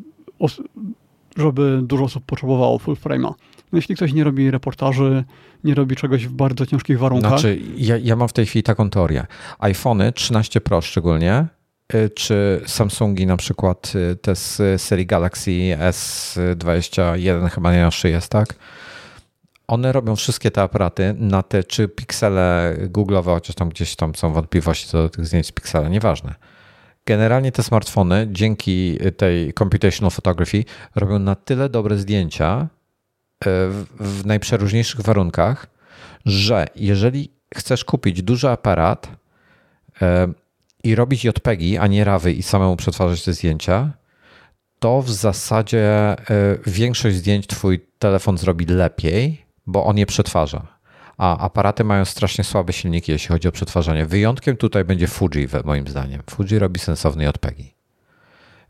żeby 1.37 1.79
dużo 1.83 2.03
osób 2.03 2.23
potrzebowało 2.25 2.79
full 2.79 2.95
frame'a. 2.95 3.33
No 3.71 3.77
jeśli 3.77 3.95
ktoś 3.95 4.13
nie 4.13 4.23
robi 4.23 4.51
reportaży, 4.51 5.23
nie 5.63 5.75
robi 5.75 5.95
czegoś 5.95 6.27
w 6.27 6.33
bardzo 6.33 6.65
ciężkich 6.65 6.99
warunkach. 6.99 7.29
Znaczy, 7.29 7.61
ja, 7.77 7.97
ja 7.97 8.15
mam 8.15 8.27
w 8.27 8.33
tej 8.33 8.45
chwili 8.45 8.63
taką 8.63 8.89
teorię. 8.89 9.25
iPhony 9.59 10.11
13 10.11 10.61
Pro 10.61 10.81
szczególnie 10.81 11.39
Y, 11.39 11.54
czy 12.15 12.61
Samsungi 12.65 13.25
na 13.25 13.37
przykład 13.37 13.93
y, 13.95 14.15
te 14.15 14.35
z 14.35 14.81
serii 14.81 15.05
Galaxy 15.05 15.51
S21 15.79 17.49
chyba 17.49 17.69
najnowszy 17.69 18.09
jest, 18.09 18.29
tak? 18.29 18.55
One 19.67 19.91
robią 19.91 20.15
wszystkie 20.15 20.51
te 20.51 20.61
aparaty 20.61 21.15
na 21.19 21.43
te, 21.43 21.63
czy 21.63 21.87
piksele 21.87 22.75
Google'owe, 22.79 23.25
chociaż 23.25 23.55
tam 23.55 23.69
gdzieś 23.69 23.95
tam 23.95 24.15
są 24.15 24.33
wątpliwości 24.33 24.87
co 24.87 25.01
do 25.01 25.09
tych 25.09 25.25
zdjęć 25.25 25.47
z 25.47 25.51
piksela, 25.51 25.89
nieważne. 25.89 26.35
Generalnie 27.05 27.51
te 27.51 27.63
smartfony 27.63 28.27
dzięki 28.31 28.97
tej 29.17 29.53
computational 29.53 30.11
photography 30.11 30.63
robią 30.95 31.19
na 31.19 31.35
tyle 31.35 31.69
dobre 31.69 31.97
zdjęcia 31.97 32.61
y, 32.61 32.67
w, 33.45 33.85
w 33.99 34.25
najprzeróżniejszych 34.25 35.01
warunkach, 35.01 35.67
że 36.25 36.65
jeżeli 36.75 37.31
chcesz 37.55 37.85
kupić 37.85 38.21
duży 38.21 38.49
aparat, 38.49 39.07
i 40.85 40.95
robić 40.95 41.25
JPEGi, 41.25 41.77
a 41.77 41.87
nie 41.87 42.03
rawy 42.03 42.33
i 42.33 42.43
samemu 42.43 42.75
przetwarzać 42.75 43.23
te 43.23 43.33
zdjęcia, 43.33 43.91
to 44.79 45.01
w 45.01 45.11
zasadzie 45.11 45.89
e, 45.89 46.15
większość 46.67 47.15
zdjęć 47.15 47.47
twój 47.47 47.85
telefon 47.99 48.37
zrobi 48.37 48.65
lepiej, 48.65 49.45
bo 49.67 49.85
on 49.85 49.97
je 49.97 50.05
przetwarza. 50.05 50.67
A 51.17 51.37
aparaty 51.37 51.83
mają 51.83 52.05
strasznie 52.05 52.43
słabe 52.43 52.73
silniki, 52.73 53.11
jeśli 53.11 53.27
chodzi 53.27 53.47
o 53.47 53.51
przetwarzanie. 53.51 54.05
Wyjątkiem 54.05 54.57
tutaj 54.57 54.85
będzie 54.85 55.07
Fuji, 55.07 55.47
moim 55.65 55.87
zdaniem. 55.87 56.21
Fuji 56.29 56.59
robi 56.59 56.79
sensowne 56.79 57.25
JPEGi. 57.25 57.73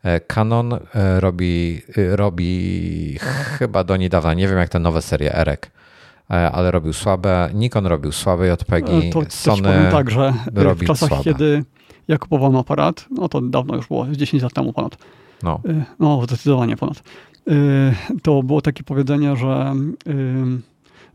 E, 0.04 0.20
Canon 0.20 0.74
e, 0.74 0.80
robi, 1.20 1.82
robi 2.12 3.20
chyba 3.60 3.84
do 3.84 3.98
niedawna, 3.98 4.34
nie 4.34 4.48
wiem 4.48 4.58
jak 4.58 4.70
te 4.70 4.80
nowe 4.80 5.02
serie 5.02 5.36
Erek, 5.36 5.72
ale 6.28 6.72
robił 6.72 6.94
słabe. 6.94 7.50
Nikon 7.54 7.86
robił 7.86 8.12
słabe 8.12 8.48
JPEGi. 8.48 9.10
To 9.10 9.22
Sony 9.30 9.88
tak, 9.92 10.12
że 10.12 10.34
robi 10.56 10.86
w 10.86 10.88
czasach, 10.88 11.10
słabe. 11.10 11.24
kiedy 11.24 11.64
ja 12.08 12.18
kupowałem 12.18 12.56
aparat, 12.56 13.06
no 13.12 13.30
to 13.30 13.42
dawno 13.42 13.76
już 13.76 13.88
było, 13.88 14.08
10 14.08 14.44
lat 14.44 14.54
temu 14.54 14.74
ponad. 14.74 14.98
No, 15.44 15.60
y, 15.66 15.84
no 16.00 16.22
zdecydowanie 16.24 16.78
ponad. 16.78 16.98
Y, 16.98 18.22
to 18.22 18.44
było 18.44 18.62
takie 18.62 18.84
powiedzenie, 18.84 19.36
że 19.36 19.74
y, 20.08 20.16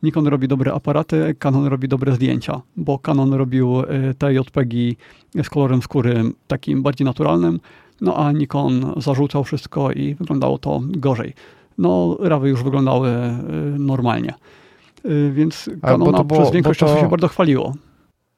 Nikon 0.03 0.27
robi 0.27 0.49
dobre 0.49 0.73
aparaty, 0.73 1.35
Canon 1.39 1.67
robi 1.67 1.89
dobre 1.89 2.15
zdjęcia, 2.15 2.61
bo 2.77 2.99
Canon 2.99 3.33
robił 3.33 3.83
te 4.19 4.35
JPEGi 4.35 4.97
z 5.43 5.51
kolorem 5.51 5.83
skóry 5.83 6.25
takim 6.47 6.83
bardziej 6.83 7.05
naturalnym, 7.05 7.61
no 8.01 8.17
a 8.17 8.33
Nikon 8.33 8.93
zarzucał 8.97 9.45
wszystko 9.45 9.93
i 9.93 10.15
wyglądało 10.15 10.59
to 10.59 10.81
gorzej. 10.85 11.35
No, 11.79 12.17
rawy 12.21 12.49
już 12.49 12.63
wyglądały 12.63 13.11
normalnie. 13.79 14.35
Więc 15.33 15.71
Canona 15.83 16.25
było, 16.25 16.41
przez 16.41 16.53
większość 16.53 16.81
to... 16.81 16.87
czasu 16.87 17.01
się 17.01 17.09
bardzo 17.09 17.29
chwaliło. 17.29 17.75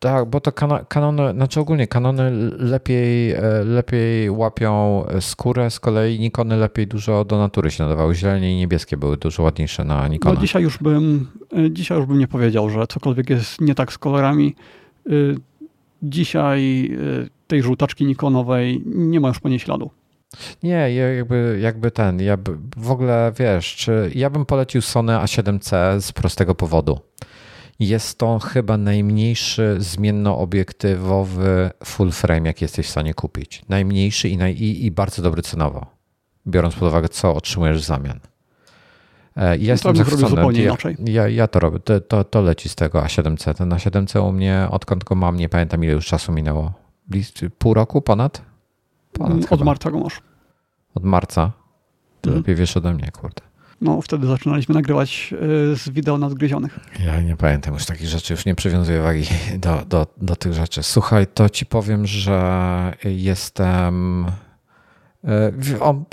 Tak, 0.02 0.30
bo 0.30 0.40
to 0.40 0.52
kanony, 0.88 1.32
znaczy 1.32 1.60
ogólnie 1.60 1.86
kanony 1.86 2.30
lepiej, 2.58 3.32
e, 3.32 3.40
lepiej 3.64 4.30
łapią 4.30 5.04
skórę, 5.20 5.70
z 5.70 5.80
kolei 5.80 6.20
Nikony 6.20 6.56
lepiej 6.56 6.86
dużo 6.86 7.24
do 7.24 7.38
natury 7.38 7.70
się 7.70 7.82
nadawały. 7.82 8.14
Zielenie 8.14 8.52
i 8.52 8.56
niebieskie 8.56 8.96
były 8.96 9.16
dużo 9.16 9.42
ładniejsze 9.42 9.84
na 9.84 10.08
Nikona. 10.08 10.34
No 10.34 10.40
dzisiaj 10.40 10.62
już 10.62 10.78
bym, 10.78 11.26
e, 11.56 11.70
dzisiaj 11.70 11.98
już 11.98 12.06
bym 12.06 12.18
nie 12.18 12.28
powiedział, 12.28 12.70
że 12.70 12.86
cokolwiek 12.86 13.30
jest 13.30 13.60
nie 13.60 13.74
tak 13.74 13.92
z 13.92 13.98
kolorami. 13.98 14.54
E, 15.06 15.10
dzisiaj 16.02 16.90
tej 17.46 17.62
żółtaczki 17.62 18.06
Nikonowej 18.06 18.82
nie 18.86 19.20
ma 19.20 19.28
już 19.28 19.40
po 19.40 19.48
niej 19.48 19.58
śladu. 19.58 19.90
Nie, 20.62 20.94
jakby, 20.94 21.58
jakby 21.62 21.90
ten, 21.90 22.20
ja 22.20 22.36
by, 22.36 22.58
w 22.76 22.90
ogóle 22.90 23.32
wiesz, 23.38 23.76
czy 23.76 24.10
ja 24.14 24.30
bym 24.30 24.46
polecił 24.46 24.82
Sony 24.82 25.12
A7C 25.12 26.00
z 26.00 26.12
prostego 26.12 26.54
powodu. 26.54 27.00
Jest 27.86 28.18
to 28.18 28.38
chyba 28.38 28.76
najmniejszy 28.76 29.76
zmiennoobiektywowy 29.78 31.70
full 31.84 32.10
frame, 32.10 32.46
jaki 32.48 32.64
jesteś 32.64 32.86
w 32.86 32.90
stanie 32.90 33.14
kupić. 33.14 33.62
Najmniejszy 33.68 34.28
i, 34.28 34.36
naj, 34.36 34.54
i, 34.54 34.86
i 34.86 34.90
bardzo 34.90 35.22
dobry 35.22 35.42
cenowo, 35.42 35.86
biorąc 36.46 36.74
pod 36.74 36.88
uwagę, 36.88 37.09
co 37.09 37.34
otrzymujesz 37.34 37.82
w 37.82 37.84
zamian. 37.84 38.20
Ja 39.36 39.54
jestem 39.54 39.94
to 39.94 40.04
zupełnie 40.04 40.20
zachwycony. 40.28 40.59
Ja, 40.59 40.64
inaczej. 40.64 40.96
ja, 41.04 41.28
ja 41.28 41.46
to 41.48 41.60
robię. 41.60 41.78
To, 41.78 42.00
to, 42.00 42.24
to 42.24 42.42
leci 42.42 42.68
z 42.68 42.74
tego 42.74 43.00
A7C. 43.00 43.54
Ten 43.54 43.68
A7C 43.70 44.28
u 44.28 44.32
mnie, 44.32 44.66
odkąd 44.70 45.04
go 45.04 45.14
mam, 45.14 45.36
nie 45.36 45.48
pamiętam 45.48 45.84
ile 45.84 45.92
już 45.92 46.06
czasu 46.06 46.32
minęło. 46.32 46.72
Blis, 47.09 47.32
pół 47.59 47.74
roku? 47.74 48.02
Ponad? 48.02 48.42
Ponad 49.12 49.38
Od 49.42 49.48
chyba. 49.48 49.64
marca 49.64 49.90
go 49.90 49.98
masz. 49.98 50.20
Od 50.94 51.04
marca? 51.04 51.52
Ty 52.20 52.30
Mhm. 52.30 52.36
lepiej 52.42 52.54
wiesz 52.54 52.76
ode 52.76 52.92
mnie, 52.94 53.10
kurde. 53.12 53.42
No, 53.82 54.02
wtedy 54.02 54.26
zaczynaliśmy 54.26 54.74
nagrywać 54.74 55.34
y, 55.72 55.76
z 55.76 55.88
wideo 55.88 56.18
nadgryzionych. 56.18 56.78
Ja 57.06 57.20
nie 57.20 57.36
pamiętam 57.36 57.74
już 57.74 57.86
takich 57.86 58.09
rzeczy, 58.09 58.32
już 58.32 58.44
nie 58.46 58.54
przywiązuję 58.54 59.02
wagi 59.02 59.24
do, 59.59 59.82
do, 59.88 60.06
do 60.16 60.36
tych 60.36 60.52
rzeczy. 60.52 60.82
Słuchaj, 60.82 61.26
to 61.26 61.48
ci 61.48 61.66
powiem, 61.66 62.06
że 62.06 62.94
jestem. 63.04 64.26
e, 65.24 65.52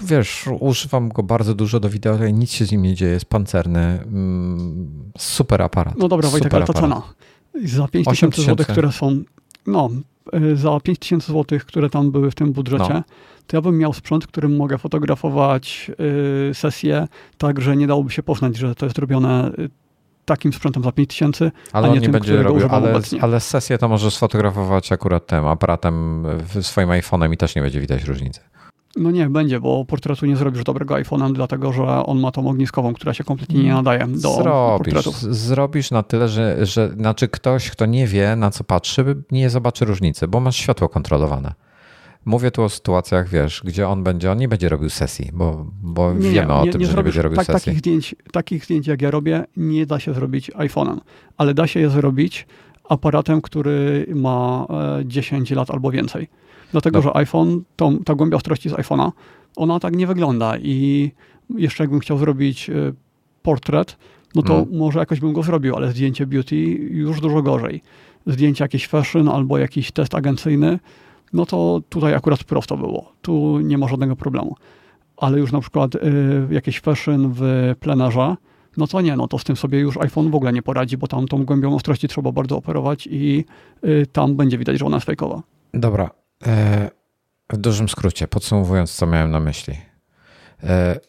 wiesz, 0.03 0.49
używam 0.59 1.09
go 1.09 1.23
bardzo 1.23 1.53
dużo 1.55 1.79
do 1.79 1.89
wideo, 1.89 2.13
ale 2.13 2.33
nic 2.33 2.51
się 2.51 2.65
z 2.65 2.71
nim 2.71 2.81
nie 2.81 2.95
dzieje, 2.95 3.11
jest 3.11 3.25
pancerny. 3.25 3.79
mm, 3.79 5.11
Super 5.17 5.61
aparat. 5.61 5.95
No 5.97 6.07
dobra, 6.07 6.29
Wojtek, 6.29 6.53
ale 6.53 6.65
to 6.65 6.73
cena. 6.73 7.01
Za 7.65 7.87
5 7.87 8.07
8 8.07 8.13
tysięcy 8.13 8.41
złotych, 8.41 8.67
tysięcy. 8.67 8.71
które 8.71 8.91
są, 8.91 9.23
no, 9.67 9.89
za 10.53 10.79
5 10.79 10.99
tysięcy 10.99 11.27
złotych, 11.27 11.65
które 11.65 11.89
tam 11.89 12.11
były 12.11 12.31
w 12.31 12.35
tym 12.35 12.51
budżecie, 12.53 12.93
No. 12.93 13.03
to 13.47 13.57
ja 13.57 13.61
bym 13.61 13.77
miał 13.77 13.93
sprzęt, 13.93 14.27
którym 14.27 14.55
mogę 14.55 14.77
fotografować 14.77 15.91
y, 16.49 16.53
sesję, 16.53 17.07
tak, 17.37 17.61
że 17.61 17.75
nie 17.77 17.87
dałoby 17.87 18.11
się 18.11 18.23
poznać, 18.23 18.57
że 18.57 18.75
to 18.75 18.85
jest 18.85 18.97
robione 18.97 19.51
y, 19.59 19.69
takim 20.25 20.53
sprzętem 20.53 20.83
za 20.83 20.91
5 20.91 21.09
tysięcy. 21.09 21.51
Ale 21.73 21.87
a 21.87 21.89
on 21.89 21.93
nie 21.93 21.99
nie 21.99 22.05
tym, 22.05 22.11
będzie 22.11 22.43
robił, 22.43 22.67
ale, 22.69 22.91
obecnie. 22.91 23.23
ale 23.23 23.39
sesję 23.39 23.77
to 23.77 23.87
możesz 23.87 24.15
sfotografować 24.15 24.91
akurat 24.91 25.27
tym 25.27 25.45
aparatem, 25.47 26.25
swoim 26.61 26.89
iPhone'em 26.89 27.33
i 27.33 27.37
też 27.37 27.55
nie 27.55 27.61
będzie 27.61 27.81
widać 27.81 28.03
różnicy. 28.03 28.41
No 28.99 29.11
nie, 29.11 29.29
będzie, 29.29 29.59
bo 29.59 29.85
portretu 29.85 30.25
nie 30.25 30.35
zrobisz 30.35 30.63
dobrego 30.63 30.95
iPhone'em, 30.95 31.33
dlatego 31.33 31.73
że 31.73 31.83
on 31.83 32.19
ma 32.19 32.31
tą 32.31 32.49
ogniskową, 32.49 32.93
która 32.93 33.13
się 33.13 33.23
kompletnie 33.23 33.63
nie 33.63 33.73
nadaje 33.73 34.07
do 34.07 34.17
zrobisz, 34.33 34.93
portretów. 34.93 35.19
zrobisz 35.19 35.91
na 35.91 36.03
tyle, 36.03 36.27
że, 36.27 36.65
że 36.65 36.89
znaczy 36.89 37.27
ktoś, 37.27 37.69
kto 37.69 37.85
nie 37.85 38.07
wie, 38.07 38.35
na 38.35 38.51
co 38.51 38.63
patrzy, 38.63 39.23
nie 39.31 39.49
zobaczy 39.49 39.85
różnicy, 39.85 40.27
bo 40.27 40.39
masz 40.39 40.55
światło 40.55 40.89
kontrolowane. 40.89 41.53
Mówię 42.25 42.51
tu 42.51 42.63
o 42.63 42.69
sytuacjach, 42.69 43.29
wiesz, 43.29 43.61
gdzie 43.65 43.87
on 43.87 44.03
będzie, 44.03 44.31
on 44.31 44.37
nie 44.37 44.47
będzie 44.47 44.69
robił 44.69 44.89
sesji, 44.89 45.29
bo, 45.33 45.65
bo 45.81 46.13
Nie, 46.13 46.29
wiemy 46.29 46.53
o 46.53 46.65
nie, 46.65 46.71
tym, 46.71 46.81
nie 46.81 46.87
że 46.87 46.97
nie 46.97 47.03
będzie 47.03 47.21
robił 47.21 47.35
tak, 47.37 47.45
sesji. 47.45 47.59
takich, 47.65 47.79
zdjęć, 47.79 48.15
takich 48.31 48.65
zdjęć, 48.65 48.87
jak 48.87 49.01
ja 49.01 49.11
robię, 49.11 49.43
nie 49.57 49.85
da 49.85 49.99
się 49.99 50.13
zrobić 50.13 50.51
iPhone'em, 50.51 50.97
ale 51.37 51.53
da 51.53 51.67
się 51.67 51.79
je 51.79 51.89
zrobić 51.89 52.47
aparatem, 52.89 53.41
który 53.41 54.07
ma 54.15 54.65
e, 54.99 55.05
10 55.05 55.51
lat 55.51 55.71
albo 55.71 55.91
więcej. 55.91 56.27
Dlatego, 56.71 56.97
No. 56.97 57.01
że 57.01 57.17
iPhone, 57.17 57.61
ta 58.05 58.15
głębia 58.15 58.37
ostrości 58.37 58.69
z 58.69 58.73
iPhone'a, 58.73 59.11
ona 59.55 59.79
tak 59.79 59.95
nie 59.95 60.07
wygląda 60.07 60.57
i 60.57 61.11
jeszcze 61.57 61.83
jakbym 61.83 61.99
chciał 61.99 62.17
zrobić 62.17 62.69
e, 62.69 62.73
portret, 63.43 63.97
no 64.35 64.41
to 64.41 64.53
Mm. 64.55 64.77
może 64.77 64.99
jakoś 64.99 65.19
bym 65.19 65.33
go 65.33 65.43
zrobił, 65.43 65.75
ale 65.75 65.91
zdjęcie 65.91 66.27
beauty 66.27 66.55
już 66.91 67.21
dużo 67.21 67.41
gorzej. 67.41 67.81
Zdjęcie 68.27 68.63
jakieś 68.63 68.87
fashion 68.87 69.29
albo 69.29 69.57
jakiś 69.57 69.91
test 69.91 70.15
agencyjny, 70.15 70.79
no 71.33 71.45
to 71.45 71.81
tutaj 71.89 72.13
akurat 72.13 72.43
prosto 72.43 72.77
było. 72.77 73.11
Tu 73.21 73.59
nie 73.59 73.77
ma 73.77 73.87
żadnego 73.87 74.15
problemu. 74.15 74.55
Ale 75.17 75.39
już 75.39 75.51
na 75.51 75.59
przykład 75.61 75.95
y, 75.95 75.99
jakieś 76.51 76.79
fashion 76.79 77.33
w 77.35 77.73
plenerze, 77.79 78.35
no 78.77 78.87
to 78.87 79.01
nie, 79.01 79.15
no 79.15 79.27
to 79.27 79.37
z 79.37 79.43
tym 79.43 79.55
sobie 79.55 79.79
już 79.79 79.97
iPhone 79.97 80.31
w 80.31 80.35
ogóle 80.35 80.53
nie 80.53 80.61
poradzi, 80.61 80.97
bo 80.97 81.07
tam 81.07 81.27
tą 81.27 81.45
głębią 81.45 81.75
ostrości 81.75 82.07
trzeba 82.07 82.31
bardzo 82.31 82.57
operować 82.57 83.07
i 83.11 83.45
y, 83.85 84.05
tam 84.11 84.35
będzie 84.35 84.57
widać, 84.57 84.79
że 84.79 84.85
ona 84.85 84.97
jest 84.97 85.05
fejkowa. 85.05 85.41
Dobra. 85.73 86.09
E, 86.47 86.89
w 87.53 87.57
dużym 87.57 87.89
skrócie, 87.89 88.27
podsumowując, 88.27 88.95
co 88.95 89.07
miałem 89.07 89.31
na 89.31 89.39
myśli. 89.39 89.77
E, 90.63 90.99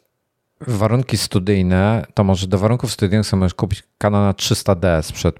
warunki 0.66 1.16
studyjne, 1.16 2.06
to 2.14 2.24
może 2.24 2.46
do 2.46 2.58
warunków 2.58 2.92
studyjnych 2.92 3.26
sobie 3.26 3.38
możesz 3.40 3.54
kupić 3.54 3.82
Canona 3.98 4.32
300D 4.32 5.02
sprzed 5.02 5.36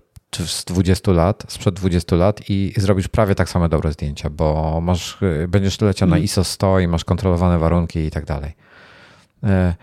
z 0.46 0.64
20 0.64 1.12
lat, 1.12 1.44
sprzed 1.48 1.74
20 1.74 2.16
lat 2.16 2.40
i 2.50 2.72
zrobisz 2.76 3.08
prawie 3.08 3.34
tak 3.34 3.48
same 3.48 3.68
dobre 3.68 3.92
zdjęcia, 3.92 4.30
bo 4.30 4.78
masz, 4.82 5.18
będziesz 5.48 5.80
leciał 5.80 6.08
na 6.08 6.16
Mhm. 6.16 6.24
ISO 6.24 6.44
100 6.44 6.78
i 6.80 6.88
masz 6.88 7.04
kontrolowane 7.04 7.58
warunki 7.58 7.98
i 7.98 8.10
tak 8.10 8.24
dalej. 8.24 8.52
E, 9.44 9.74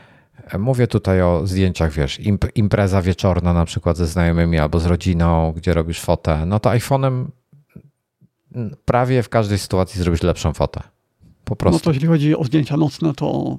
Mówię 0.59 0.88
tutaj 0.88 1.21
o 1.21 1.41
zdjęciach, 1.47 1.91
wiesz, 1.91 2.19
imp- 2.19 2.49
impreza 2.55 3.01
wieczorna 3.01 3.53
na 3.53 3.65
przykład 3.65 3.97
ze 3.97 4.07
znajomymi 4.07 4.59
albo 4.59 4.79
z 4.79 4.85
rodziną, 4.85 5.53
gdzie 5.55 5.73
robisz 5.73 6.01
fotę, 6.01 6.45
no 6.45 6.59
to 6.59 6.69
iPhone'em 6.69 7.25
prawie 8.85 9.23
w 9.23 9.29
każdej 9.29 9.57
sytuacji 9.57 10.01
zrobisz 10.01 10.23
lepszą 10.23 10.53
fotę. 10.53 10.81
Po 11.43 11.51
No 11.51 11.55
prostu. 11.55 11.79
to 11.79 11.91
jeśli 11.91 12.07
chodzi 12.07 12.35
o 12.35 12.43
zdjęcia 12.43 12.77
nocne, 12.77 13.13
to 13.13 13.57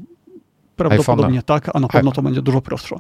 prawdopodobnie 0.76 1.42
tak, 1.42 1.70
a 1.74 1.80
na 1.80 1.88
pewno 1.88 2.12
to 2.12 2.22
będzie 2.22 2.42
dużo 2.42 2.60
prostsze. 2.60 2.96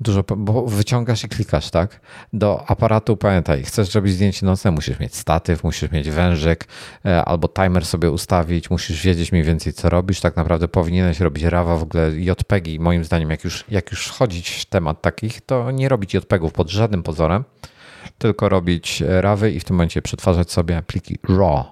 Dużo, 0.00 0.24
bo 0.36 0.66
wyciągasz 0.66 1.24
i 1.24 1.28
klikasz, 1.28 1.70
tak? 1.70 2.00
Do 2.32 2.64
aparatu 2.70 3.16
pamiętaj, 3.16 3.62
chcesz 3.62 3.88
zrobić 3.90 4.12
zdjęcie 4.12 4.46
nocne, 4.46 4.70
musisz 4.70 5.00
mieć 5.00 5.16
statyw, 5.16 5.64
musisz 5.64 5.90
mieć 5.90 6.10
wężyk, 6.10 6.68
e, 7.04 7.24
albo 7.24 7.48
timer 7.48 7.86
sobie 7.86 8.10
ustawić, 8.10 8.70
musisz 8.70 9.02
wiedzieć 9.02 9.32
mniej 9.32 9.44
więcej, 9.44 9.72
co 9.72 9.90
robisz. 9.90 10.20
Tak 10.20 10.36
naprawdę 10.36 10.68
powinieneś 10.68 11.20
robić 11.20 11.44
rawa 11.44 11.76
w 11.76 11.82
ogóle 11.82 12.10
JPEGi. 12.10 12.80
Moim 12.80 13.04
zdaniem, 13.04 13.30
jak 13.30 13.44
już, 13.44 13.64
jak 13.68 13.90
już 13.90 14.06
wchodzić 14.06 14.50
w 14.50 14.64
temat 14.64 15.02
takich, 15.02 15.40
to 15.40 15.70
nie 15.70 15.88
robić 15.88 16.14
JPEGów 16.14 16.52
pod 16.52 16.70
żadnym 16.70 17.02
pozorem, 17.02 17.44
tylko 18.18 18.48
robić 18.48 19.02
e, 19.02 19.20
rawy 19.20 19.50
i 19.52 19.60
w 19.60 19.64
tym 19.64 19.76
momencie 19.76 20.02
przetwarzać 20.02 20.52
sobie 20.52 20.82
pliki 20.82 21.18
RAW, 21.28 21.66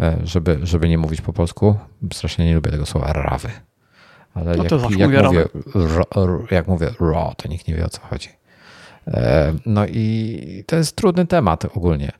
e, 0.00 0.18
żeby, 0.24 0.58
żeby 0.62 0.88
nie 0.88 0.98
mówić 0.98 1.20
po 1.20 1.32
polsku. 1.32 1.76
Strasznie 2.12 2.44
nie 2.44 2.54
lubię 2.54 2.70
tego 2.70 2.86
słowa 2.86 3.12
rawy. 3.12 3.48
Ale 4.34 4.56
No 4.56 4.62
jak, 4.64 4.72
jak, 4.72 5.10
mówię 5.10 5.22
mówię, 5.22 5.44
ra- 5.74 6.22
r- 6.22 6.46
jak 6.50 6.66
mówię 6.68 6.90
raw, 7.00 7.36
to 7.36 7.48
nikt 7.48 7.68
nie 7.68 7.74
wie 7.74 7.84
o 7.84 7.88
co 7.88 8.00
chodzi. 8.00 8.28
E, 9.06 9.54
No 9.66 9.86
i 9.86 10.64
to 10.66 10.76
jest 10.76 10.96
trudny 10.96 11.26
temat 11.26 11.64
ogólnie, 11.64 12.12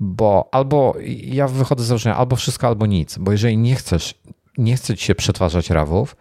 bo 0.00 0.48
albo 0.52 0.94
ja 1.24 1.48
wychodzę 1.48 1.84
z 1.84 1.86
założenia 1.86 2.16
albo 2.16 2.36
wszystko, 2.36 2.66
albo 2.66 2.86
nic, 2.86 3.18
bo 3.18 3.32
jeżeli 3.32 3.56
nie 3.58 3.74
chcesz, 3.74 4.14
nie 4.58 4.76
chce 4.76 4.96
ci 4.96 5.04
się 5.04 5.14
przetwarzać 5.14 5.70
rawów, 5.70 6.16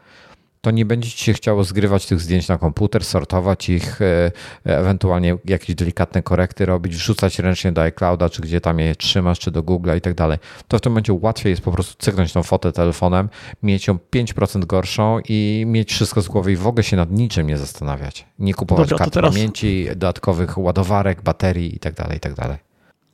to 0.61 0.71
nie 0.71 0.85
będzie 0.85 1.09
ci 1.09 1.17
się 1.25 1.33
chciało 1.33 1.63
zgrywać 1.63 2.05
tych 2.05 2.19
zdjęć 2.21 2.47
na 2.47 2.57
komputer, 2.57 3.05
sortować 3.05 3.69
ich, 3.69 4.01
e, 4.01 4.31
ewentualnie 4.63 5.37
jakieś 5.45 5.75
delikatne 5.75 6.23
korekty 6.23 6.65
robić, 6.65 6.95
wrzucać 6.95 7.39
ręcznie 7.39 7.71
do 7.71 7.81
iClouda, 7.81 8.29
czy 8.29 8.41
gdzie 8.41 8.61
tam 8.61 8.79
je 8.79 8.95
trzymasz, 8.95 9.39
czy 9.39 9.51
do 9.51 9.63
Google'a 9.63 9.97
i 9.97 10.01
tak 10.01 10.13
dalej. 10.13 10.37
To 10.67 10.77
w 10.77 10.81
tym 10.81 10.91
momencie 10.91 11.13
łatwiej 11.13 11.49
jest 11.49 11.61
po 11.61 11.71
prostu 11.71 11.95
cyknąć 12.05 12.33
tą 12.33 12.43
fotę 12.43 12.71
telefonem, 12.71 13.29
mieć 13.63 13.87
ją 13.87 13.97
5% 14.11 14.65
gorszą 14.65 15.19
i 15.29 15.63
mieć 15.67 15.91
wszystko 15.93 16.21
z 16.21 16.27
głowy 16.27 16.51
i 16.51 16.55
w 16.55 16.67
ogóle 16.67 16.83
się 16.83 16.97
nad 16.97 17.11
niczym 17.11 17.47
nie 17.47 17.57
zastanawiać. 17.57 18.25
Nie 18.39 18.53
kupować 18.53 18.89
Dobra, 18.89 18.97
kart 19.05 19.13
teraz- 19.13 19.33
pamięci, 19.33 19.85
dodatkowych 19.89 20.57
ładowarek, 20.57 21.21
baterii 21.21 21.75
i 21.75 21.79
tak 21.79 21.93
dalej, 21.93 22.17
i 22.17 22.19
tak 22.19 22.33
dalej. 22.33 22.57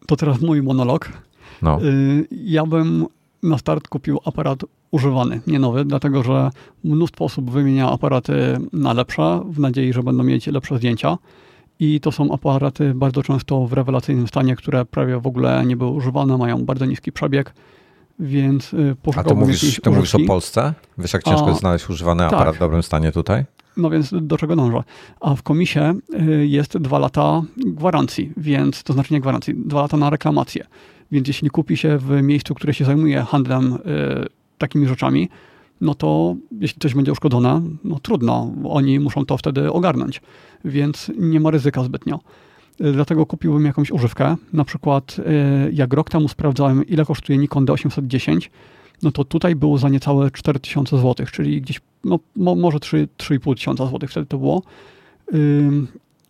To 0.08 0.16
teraz 0.16 0.42
mój 0.42 0.62
monolog. 0.62 1.10
No. 1.62 1.80
Y, 1.84 2.28
Ja 2.32 2.66
bym 2.66 3.06
na 3.44 3.58
start 3.58 3.88
kupił 3.88 4.20
aparat 4.26 4.60
używany, 4.96 5.42
nie 5.48 5.60
nowy, 5.60 5.86
dlatego 5.86 6.24
że 6.24 6.50
mnóstwo 6.84 7.26
osób 7.26 7.52
wymienia 7.52 7.92
aparaty 7.92 8.58
na 8.74 8.94
lepsze, 8.94 9.42
w 9.50 9.60
nadziei, 9.60 9.94
że 9.94 10.04
będą 10.04 10.24
mieć 10.24 10.48
lepsze 10.48 10.78
zdjęcia. 10.78 11.18
I 11.80 12.00
to 12.00 12.12
są 12.12 12.34
aparaty 12.34 12.94
bardzo 12.94 13.24
często 13.24 13.68
w 13.68 13.74
rewelacyjnym 13.74 14.28
stanie, 14.28 14.56
które 14.56 14.86
prawie 14.86 15.20
w 15.20 15.28
ogóle 15.28 15.66
nie 15.66 15.78
były 15.78 15.92
używane, 15.92 16.38
mają 16.38 16.66
bardzo 16.66 16.86
niski 16.86 17.12
przebieg, 17.12 17.54
więc 18.20 18.74
y, 18.74 18.96
A 19.16 19.24
to 19.24 19.36
mówisz, 19.36 19.80
ty 19.84 19.90
mówisz 19.90 20.16
o. 20.16 20.20
Polsce? 20.28 20.74
Wiesz, 20.98 21.14
jak 21.14 21.24
ciężko 21.24 21.46
A, 21.46 21.50
jest 21.50 21.60
znaleźć 21.60 21.90
używany 21.90 22.24
tak. 22.24 22.34
aparat 22.34 22.56
w 22.56 22.60
dobrym 22.60 22.84
stanie 22.84 23.12
tutaj? 23.12 23.46
No 23.78 23.90
więc 23.90 24.14
do 24.22 24.38
czego 24.38 24.56
dążę? 24.56 24.84
A 25.22 25.36
w 25.36 25.44
komisie 25.44 25.94
y, 26.28 26.48
jest 26.48 26.78
dwa 26.78 27.00
lata 27.00 27.42
gwarancji, 27.58 28.34
więc 28.38 28.84
to 28.84 28.94
znaczy 28.94 29.14
nie 29.14 29.22
gwarancji, 29.22 29.54
dwa 29.56 29.82
lata 29.82 29.98
na 29.98 30.10
reklamację. 30.10 30.66
Więc 31.12 31.28
jeśli 31.28 31.50
kupi 31.50 31.78
się 31.78 31.98
w 31.98 32.22
miejscu, 32.22 32.56
które 32.56 32.74
się 32.74 32.86
zajmuje 32.86 33.22
handlem 33.22 33.74
y, 33.74 33.78
takimi 34.58 34.88
rzeczami, 34.88 35.30
no 35.82 35.96
to 35.96 36.36
jeśli 36.60 36.80
coś 36.80 36.94
będzie 36.94 37.12
uszkodzone, 37.12 37.62
no 37.84 38.00
trudno, 38.00 38.52
oni 38.64 39.00
muszą 39.00 39.26
to 39.26 39.38
wtedy 39.38 39.72
ogarnąć, 39.72 40.22
więc 40.66 41.12
nie 41.18 41.40
ma 41.40 41.52
ryzyka 41.52 41.84
zbytnio. 41.84 42.20
Dlatego 42.80 43.26
kupiłbym 43.26 43.66
jakąś 43.66 43.92
używkę. 43.92 44.36
Na 44.54 44.66
przykład, 44.66 45.20
y, 45.20 45.72
jak 45.74 45.94
rok 45.94 46.10
temu 46.10 46.28
sprawdzałem, 46.28 46.88
ile 46.88 47.06
kosztuje 47.06 47.38
Nikon 47.38 47.66
D810, 47.66 48.50
no 49.04 49.12
to 49.12 49.24
tutaj 49.24 49.56
było 49.56 49.78
za 49.78 49.90
niecałe 49.90 50.32
4000 50.32 50.98
zł, 50.98 51.26
czyli 51.32 51.62
gdzieś, 51.62 51.82
no 52.04 52.20
mo, 52.36 52.56
może 52.56 52.80
3, 52.80 53.08
3,5 53.18 53.56
tysiąca 53.56 53.88
złotych 53.88 54.12
wtedy 54.12 54.26
to 54.26 54.38
było. 54.38 54.64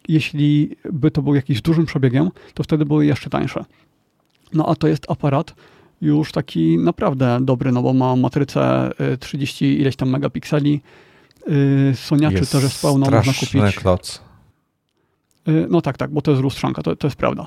Jeśli 0.08 0.76
by 0.94 1.12
to 1.12 1.22
był 1.22 1.36
jakiś 1.36 1.62
dużym 1.62 1.86
przebiegiem, 1.86 2.30
to 2.54 2.64
wtedy 2.64 2.86
były 2.86 3.06
jeszcze 3.06 3.30
tańsze. 3.30 3.66
No 4.54 4.66
a 4.70 4.76
to 4.76 4.88
jest 4.88 5.12
aparat 5.12 5.56
już 6.02 6.32
taki 6.32 6.78
naprawdę 6.78 7.38
dobry, 7.42 7.72
no 7.72 7.82
bo 7.82 7.94
ma 7.94 8.16
matrycę 8.16 8.92
y, 9.14 9.18
30 9.18 9.66
ileś 9.82 9.96
tam 9.96 10.10
megapikseli. 10.10 10.82
Y, 11.92 11.96
Soniaczy 11.96 12.36
też 12.52 12.64
jest 12.64 12.82
pełno, 12.82 13.06
można 13.18 13.34
kupić. 13.34 13.76
kloc. 13.76 14.22
Y, 15.48 15.68
No 15.70 15.82
tak, 15.82 15.98
tak, 15.98 16.12
bo 16.12 16.22
to 16.22 16.32
jest 16.32 16.44
lustrzanka, 16.44 16.84
to, 16.84 16.96
to 16.96 17.08
jest 17.08 17.18
prawda. 17.18 17.46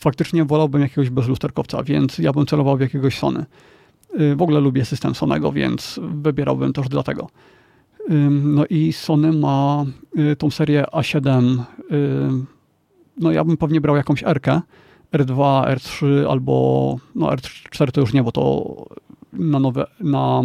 Faktycznie 0.00 0.44
wolałbym 0.44 0.82
jakiegoś 0.82 1.10
bezlusterkowca, 1.10 1.82
więc 1.82 2.18
ja 2.18 2.32
bym 2.32 2.46
celował 2.46 2.76
w 2.76 2.80
jakiegoś 2.80 3.18
Sony. 3.18 3.44
Y, 4.20 4.36
W 4.36 4.42
ogóle 4.42 4.60
lubię 4.60 4.84
system 4.84 5.14
Sonego, 5.14 5.52
więc 5.52 6.00
wybierałbym 6.02 6.72
też 6.72 6.88
dlatego. 6.88 7.28
No 8.30 8.66
i 8.66 8.92
Sony 8.92 9.32
ma 9.32 9.84
tą 10.38 10.50
serię 10.50 10.84
A7. 10.92 11.58
No 13.16 13.32
ja 13.32 13.44
bym 13.44 13.56
pewnie 13.56 13.80
brał 13.80 13.96
jakąś 13.96 14.22
R, 14.24 14.40
R2, 15.12 15.64
R3 15.74 16.26
albo 16.30 16.96
no 17.14 17.26
R4 17.26 17.90
to 17.90 18.00
już 18.00 18.12
nie, 18.12 18.22
bo 18.22 18.32
to 18.32 18.74
na 19.32 19.58
nowe, 19.58 19.86
na 20.00 20.42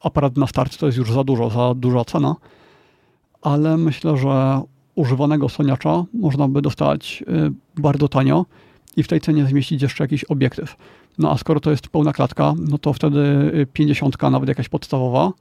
aparat 0.00 0.36
na 0.36 0.46
start 0.46 0.76
to 0.76 0.86
jest 0.86 0.98
już 0.98 1.12
za 1.12 1.24
dużo, 1.24 1.50
za 1.50 1.74
duża 1.74 2.04
cena. 2.04 2.36
Ale 3.42 3.76
myślę, 3.76 4.16
że 4.16 4.60
używanego 4.94 5.48
soniacza 5.48 6.04
można 6.14 6.48
by 6.48 6.62
dostać 6.62 7.24
bardzo 7.76 8.08
tanio 8.08 8.46
i 8.96 9.02
w 9.02 9.08
tej 9.08 9.20
cenie 9.20 9.46
zmieścić 9.46 9.82
jeszcze 9.82 10.04
jakiś 10.04 10.24
obiektyw. 10.24 10.76
No 11.18 11.30
a 11.30 11.38
skoro 11.38 11.60
to 11.60 11.70
jest 11.70 11.88
pełna 11.88 12.12
klatka, 12.12 12.54
no 12.58 12.78
to 12.78 12.92
wtedy 12.92 13.66
50, 13.72 14.22
nawet 14.22 14.48
jakaś 14.48 14.68
podstawowa, 14.68 15.32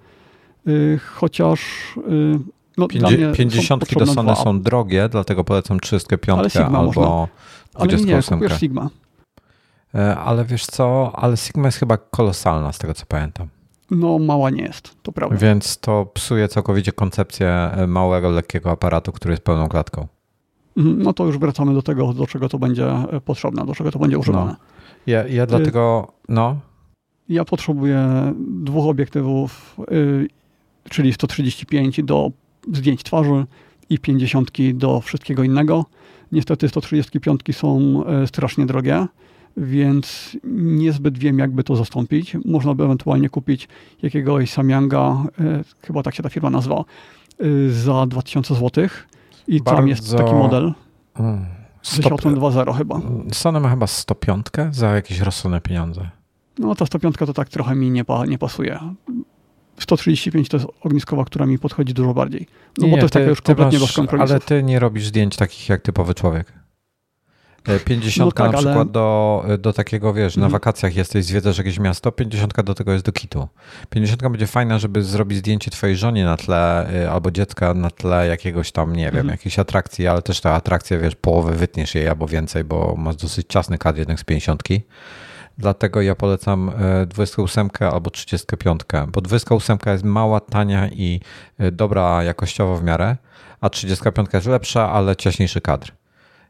chociaż 1.13 1.61
no, 2.77 2.87
50 3.33 3.93
do 3.99 4.05
Sony 4.05 4.35
są 4.35 4.61
drogie, 4.61 5.09
dlatego 5.09 5.43
polecam 5.43 5.79
35 5.79 6.57
albo. 6.57 7.27
Ale 7.75 7.95
nie, 7.95 8.21
kupujesz 8.21 8.59
Sigma. 8.59 8.89
E, 9.95 10.15
ale 10.15 10.45
wiesz 10.45 10.65
co, 10.65 11.11
ale 11.15 11.37
Sigma 11.37 11.67
jest 11.67 11.77
chyba 11.77 11.97
kolosalna 11.97 12.71
z 12.71 12.77
tego 12.77 12.93
co 12.93 13.05
pamiętam. 13.05 13.47
No 13.91 14.19
mała 14.19 14.49
nie 14.49 14.63
jest, 14.63 14.95
to 15.03 15.11
prawda. 15.11 15.37
Więc 15.37 15.77
to 15.77 16.05
psuje 16.13 16.47
całkowicie 16.47 16.91
koncepcję 16.91 17.47
e, 17.47 17.87
małego, 17.87 18.29
lekkiego 18.29 18.71
aparatu, 18.71 19.11
który 19.11 19.33
jest 19.33 19.43
pełną 19.43 19.67
klatką. 19.67 20.07
Mhm, 20.77 21.03
no 21.03 21.13
to 21.13 21.25
już 21.25 21.37
wracamy 21.37 21.73
do 21.73 21.81
tego, 21.81 22.13
do 22.13 22.27
czego 22.27 22.49
to 22.49 22.59
będzie 22.59 22.87
e, 22.87 23.21
potrzebne, 23.21 23.65
do 23.65 23.75
czego 23.75 23.91
to 23.91 23.99
będzie 23.99 24.17
używane. 24.17 24.51
No. 24.51 24.57
Ja, 25.07 25.27
ja 25.27 25.45
dlatego, 25.45 26.11
no. 26.29 26.59
Ja 27.29 27.45
potrzebuję 27.45 28.33
dwóch 28.37 28.85
obiektywów, 28.85 29.77
yy, 29.91 30.27
czyli 30.89 31.13
135 31.13 32.03
do 32.03 32.31
zdjęć 32.73 33.03
twarzy 33.03 33.45
i 33.89 33.99
50 33.99 34.51
do 34.73 35.01
wszystkiego 35.01 35.43
innego. 35.43 35.85
Niestety 36.31 36.69
135 36.69 37.41
są 37.51 38.03
y, 38.23 38.27
strasznie 38.27 38.65
drogie, 38.65 39.07
więc 39.57 40.37
niezbyt 40.53 41.17
wiem, 41.17 41.39
jakby 41.39 41.63
to 41.63 41.75
zastąpić. 41.75 42.37
Można 42.45 42.73
by 42.73 42.83
ewentualnie 42.83 43.29
kupić 43.29 43.67
jakiegoś 44.01 44.51
Samyanga, 44.51 45.23
y, 45.39 45.85
chyba 45.85 46.03
tak 46.03 46.15
się 46.15 46.23
ta 46.23 46.29
firma 46.29 46.49
nazywa, 46.49 46.83
y, 47.43 47.71
za 47.71 48.05
2000 48.05 48.55
zł. 48.55 48.87
I 49.47 49.61
Bardzo... 49.61 49.77
tam 49.77 49.87
jest 49.87 50.17
taki 50.17 50.33
model. 50.33 50.73
Mm. 51.15 51.45
Światłem 51.83 52.35
2.0 52.35 52.77
chyba. 52.77 53.01
Sony 53.31 53.59
ma 53.59 53.69
chyba 53.69 53.87
105 53.87 54.45
za 54.71 54.87
jakieś 54.87 55.19
rozsądne 55.19 55.61
pieniądze. 55.61 56.09
No 56.59 56.75
ta 56.75 56.85
105 56.85 57.15
to 57.17 57.33
tak 57.33 57.49
trochę 57.49 57.75
mi 57.75 57.91
nie, 57.91 58.05
pa, 58.05 58.25
nie 58.25 58.37
pasuje. 58.37 58.79
135 59.79 60.49
to 60.49 60.57
jest 60.57 60.69
ogniskowa, 60.81 61.25
która 61.25 61.45
mi 61.45 61.59
podchodzi 61.59 61.93
dużo 61.93 62.13
bardziej. 62.13 62.47
No 62.77 62.87
nie, 62.87 62.91
bo 62.91 62.97
to 62.97 63.03
jest 63.03 63.13
takie 63.13 63.25
już 63.25 63.41
kompletnie 63.41 63.79
masz, 63.79 63.87
bez 63.87 63.95
kompromisów. 63.95 64.31
Ale 64.31 64.39
ty 64.39 64.63
nie 64.63 64.79
robisz 64.79 65.05
zdjęć 65.05 65.35
takich 65.35 65.69
jak 65.69 65.81
typowy 65.81 66.13
człowiek. 66.13 66.53
50 67.85 68.17
no 68.17 68.31
tak, 68.31 68.51
na 68.51 68.57
przykład 68.57 68.77
ale... 68.77 68.85
do, 68.85 69.43
do 69.59 69.73
takiego, 69.73 70.13
wiesz, 70.13 70.37
na 70.37 70.45
mhm. 70.45 70.51
wakacjach 70.51 70.95
jesteś, 70.95 71.25
zwiedzasz 71.25 71.57
jakieś 71.57 71.79
miasto, 71.79 72.11
50 72.11 72.61
do 72.63 72.73
tego 72.73 72.93
jest 72.93 73.05
do 73.05 73.11
kitu. 73.11 73.47
50 73.89 74.21
będzie 74.21 74.47
fajna, 74.47 74.79
żeby 74.79 75.03
zrobić 75.03 75.37
zdjęcie 75.37 75.71
twojej 75.71 75.97
żonie 75.97 76.25
na 76.25 76.37
tle 76.37 76.93
y, 77.03 77.09
albo 77.09 77.31
dziecka 77.31 77.73
na 77.73 77.89
tle 77.89 78.27
jakiegoś 78.27 78.71
tam, 78.71 78.95
nie 78.95 79.05
wiem, 79.05 79.15
mhm. 79.15 79.27
jakiejś 79.27 79.59
atrakcji, 79.59 80.07
ale 80.07 80.21
też 80.21 80.41
ta 80.41 80.53
atrakcja, 80.53 80.97
wiesz, 80.97 81.15
połowę 81.15 81.51
wytniesz 81.51 81.95
jej 81.95 82.07
albo 82.07 82.27
więcej, 82.27 82.63
bo 82.63 82.95
masz 82.97 83.15
dosyć 83.15 83.47
ciasny 83.49 83.77
kadr 83.77 83.99
jednak 83.99 84.19
z 84.19 84.23
50. 84.23 84.63
Dlatego 85.61 86.01
ja 86.01 86.15
polecam 86.15 86.71
28 87.07 87.69
y, 87.81 87.87
albo 87.87 88.09
35, 88.09 88.81
bo 89.07 89.21
28 89.21 89.77
jest 89.85 90.03
mała, 90.03 90.39
tania 90.39 90.89
i 90.89 91.19
y, 91.59 91.71
dobra 91.71 92.23
jakościowo 92.23 92.77
w 92.77 92.83
miarę, 92.83 93.17
a 93.61 93.69
35 93.69 94.29
jest 94.33 94.47
lepsza, 94.47 94.91
ale 94.91 95.15
ciaśniejszy 95.15 95.61
kadr. 95.61 95.91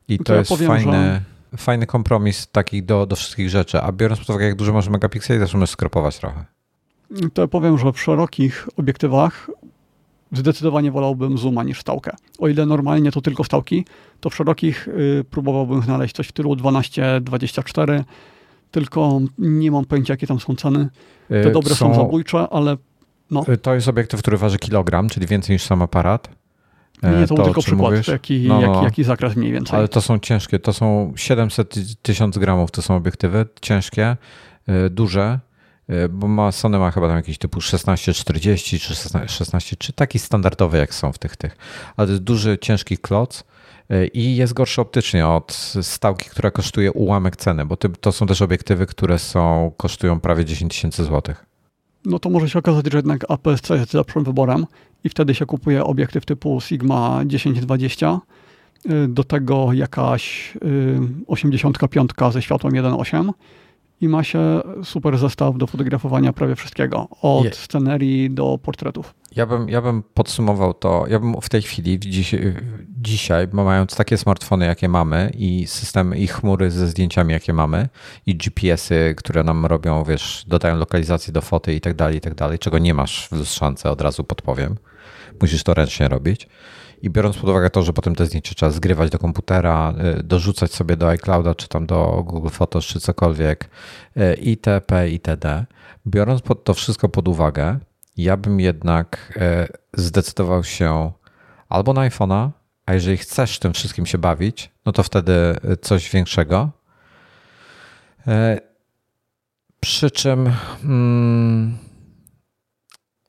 I 0.07 0.17
to, 0.17 0.23
to 0.23 0.33
ja 0.33 0.39
jest 0.39 0.49
powiem, 0.49 0.67
fajny, 0.67 0.91
że... 0.91 1.57
fajny 1.57 1.85
kompromis 1.85 2.47
taki 2.51 2.83
do, 2.83 3.05
do 3.05 3.15
wszystkich 3.15 3.49
rzeczy. 3.49 3.81
A 3.81 3.91
biorąc 3.91 4.19
pod 4.19 4.29
uwagę, 4.29 4.45
jak 4.45 4.55
dużo 4.55 4.73
masz 4.73 4.89
megapikseli, 4.89 5.39
też 5.39 5.53
możesz 5.53 5.69
skropować 5.69 6.19
trochę. 6.19 6.45
To 7.33 7.41
ja 7.41 7.47
powiem, 7.47 7.77
że 7.77 7.91
w 7.91 7.99
szerokich 7.99 8.69
obiektywach 8.77 9.49
zdecydowanie 10.31 10.91
wolałbym 10.91 11.37
zooma 11.37 11.63
niż 11.63 11.81
stałkę. 11.81 12.11
O 12.39 12.47
ile 12.47 12.65
normalnie 12.65 13.11
to 13.11 13.21
tylko 13.21 13.43
stałki, 13.43 13.85
to 14.19 14.29
w 14.29 14.35
szerokich 14.35 14.87
y, 14.87 15.25
próbowałbym 15.29 15.81
znaleźć 15.81 16.15
coś 16.15 16.27
w 16.27 16.31
tylu 16.31 16.53
12-24, 16.53 18.03
tylko 18.71 19.21
nie 19.37 19.71
mam 19.71 19.85
pojęcia, 19.85 20.13
jakie 20.13 20.27
tam 20.27 20.39
są 20.39 20.55
ceny. 20.55 20.89
Te 21.27 21.47
y, 21.47 21.51
dobre 21.51 21.75
są, 21.75 21.93
są 21.93 22.01
zabójcze, 22.01 22.47
ale 22.49 22.77
no. 23.31 23.45
Y, 23.49 23.57
to 23.57 23.73
jest 23.75 23.87
obiektyw, 23.87 24.19
który 24.19 24.37
waży 24.37 24.57
kilogram, 24.57 25.09
czyli 25.09 25.27
więcej 25.27 25.53
niż 25.53 25.63
sam 25.63 25.81
aparat. 25.81 26.29
Nie, 27.03 27.27
to, 27.27 27.35
to 27.35 27.43
tylko 27.43 27.61
przykład, 27.61 27.91
mówisz? 27.91 28.07
jaki, 28.07 28.45
no, 28.47 28.61
jaki, 28.61 28.73
no. 28.73 28.83
jaki 28.83 29.03
zakres 29.03 29.35
mniej 29.35 29.51
więcej. 29.51 29.79
Ale 29.79 29.87
to 29.87 30.01
są 30.01 30.19
ciężkie, 30.19 30.59
to 30.59 30.73
są 30.73 31.13
700 31.15 31.75
tysiąc 32.01 32.37
gramów, 32.37 32.71
to 32.71 32.81
są 32.81 32.95
obiektywy 32.95 33.45
ciężkie, 33.61 34.17
y, 34.69 34.89
duże, 34.89 35.39
bo 36.09 36.27
ma, 36.27 36.51
Sony 36.51 36.79
ma 36.79 36.91
chyba 36.91 37.07
tam 37.07 37.15
jakiś 37.15 37.37
typu 37.37 37.59
1640 37.59 38.79
czy 38.79 38.95
16, 39.27 39.75
czy 39.75 39.93
taki 39.93 40.19
standardowy 40.19 40.77
jak 40.77 40.93
są 40.93 41.11
w 41.13 41.17
tych 41.17 41.35
tych, 41.35 41.57
ale 41.97 42.07
to 42.07 42.11
jest 42.11 42.23
duży, 42.23 42.57
ciężki 42.61 42.97
kloc 42.97 43.43
i 44.13 44.35
jest 44.35 44.53
gorszy 44.53 44.81
optycznie 44.81 45.27
od 45.27 45.53
stałki, 45.81 46.29
która 46.29 46.51
kosztuje 46.51 46.91
ułamek 46.91 47.35
ceny, 47.35 47.65
bo 47.65 47.77
to 47.77 48.11
są 48.11 48.27
też 48.27 48.41
obiektywy, 48.41 48.85
które 48.85 49.19
są, 49.19 49.71
kosztują 49.77 50.19
prawie 50.19 50.45
10 50.45 50.73
tysięcy 50.73 51.03
złotych 51.03 51.51
no 52.05 52.19
to 52.19 52.29
może 52.29 52.49
się 52.49 52.59
okazać, 52.59 52.85
że 52.91 52.97
jednak 52.97 53.25
APS-C 53.31 53.77
jest 53.77 53.93
lepszym 53.93 54.23
wyborem 54.23 54.65
i 55.03 55.09
wtedy 55.09 55.35
się 55.35 55.45
kupuje 55.45 55.83
obiektyw 55.83 56.25
typu 56.25 56.61
Sigma 56.61 57.21
1020, 57.29 58.19
y, 58.85 59.07
do 59.07 59.23
tego 59.23 59.73
jakaś 59.73 60.53
85 61.27 62.11
y, 62.11 62.31
ze 62.31 62.41
światłem 62.41 62.73
1.8 62.73 63.29
i 64.01 64.07
ma 64.07 64.23
się 64.23 64.61
super 64.83 65.17
zestaw 65.17 65.57
do 65.57 65.67
fotografowania 65.67 66.33
prawie 66.33 66.55
wszystkiego, 66.55 67.07
od 67.21 67.45
Je. 67.45 67.53
scenerii 67.53 68.29
do 68.29 68.57
portretów. 68.57 69.13
Ja 69.35 69.45
bym, 69.45 69.69
ja 69.69 69.81
bym 69.81 70.03
podsumował 70.03 70.73
to, 70.73 71.05
ja 71.07 71.19
bym 71.19 71.41
w 71.41 71.49
tej 71.49 71.61
chwili, 71.61 71.99
dziś, 71.99 72.35
dzisiaj, 73.01 73.47
mając 73.51 73.95
takie 73.95 74.17
smartfony, 74.17 74.65
jakie 74.65 74.89
mamy 74.89 75.31
i 75.37 75.67
systemy 75.67 76.17
i 76.17 76.27
chmury 76.27 76.71
ze 76.71 76.87
zdjęciami, 76.87 77.33
jakie 77.33 77.53
mamy 77.53 77.89
i 78.25 78.35
GPS-y, 78.35 79.15
które 79.15 79.43
nam 79.43 79.65
robią, 79.65 80.03
wiesz, 80.03 80.45
dodają 80.47 80.77
lokalizację 80.77 81.33
do 81.33 81.41
foty 81.41 81.73
i 81.73 81.81
tak 81.81 81.93
dalej, 81.93 82.17
i 82.17 82.21
tak 82.21 82.35
dalej, 82.35 82.59
czego 82.59 82.79
nie 82.79 82.93
masz 82.93 83.27
w 83.27 83.31
lustrzance, 83.31 83.89
od 83.89 84.01
razu 84.01 84.23
podpowiem. 84.23 84.77
Musisz 85.41 85.63
to 85.63 85.73
ręcznie 85.73 86.07
robić. 86.07 86.47
I 87.01 87.09
biorąc 87.09 87.37
pod 87.37 87.49
uwagę 87.49 87.69
to, 87.69 87.83
że 87.83 87.93
potem 87.93 88.15
te 88.15 88.25
zdjęcia 88.25 88.55
trzeba 88.55 88.71
zgrywać 88.71 89.11
do 89.11 89.19
komputera, 89.19 89.93
y, 90.19 90.23
dorzucać 90.23 90.73
sobie 90.73 90.97
do 90.97 91.09
iClouda, 91.09 91.55
czy 91.55 91.67
tam 91.67 91.85
do 91.85 92.23
Google 92.27 92.49
Photos, 92.49 92.85
czy 92.85 92.99
cokolwiek, 92.99 93.69
y, 94.17 94.33
itp., 94.33 95.09
itd., 95.09 95.65
biorąc 96.07 96.41
pod 96.41 96.63
to 96.63 96.73
wszystko 96.73 97.09
pod 97.09 97.27
uwagę, 97.27 97.79
ja 98.23 98.37
bym 98.37 98.59
jednak 98.59 99.39
y, 99.97 100.01
zdecydował 100.01 100.63
się 100.63 101.11
albo 101.69 101.93
na 101.93 102.09
iPhone'a, 102.09 102.49
a 102.85 102.93
jeżeli 102.93 103.17
chcesz 103.17 103.59
tym 103.59 103.73
wszystkim 103.73 104.05
się 104.05 104.17
bawić, 104.17 104.71
no 104.85 104.91
to 104.91 105.03
wtedy 105.03 105.55
coś 105.81 106.09
większego. 106.09 106.71
Przy 109.79 110.11
czym. 110.11 110.49
Hmm, 110.81 111.77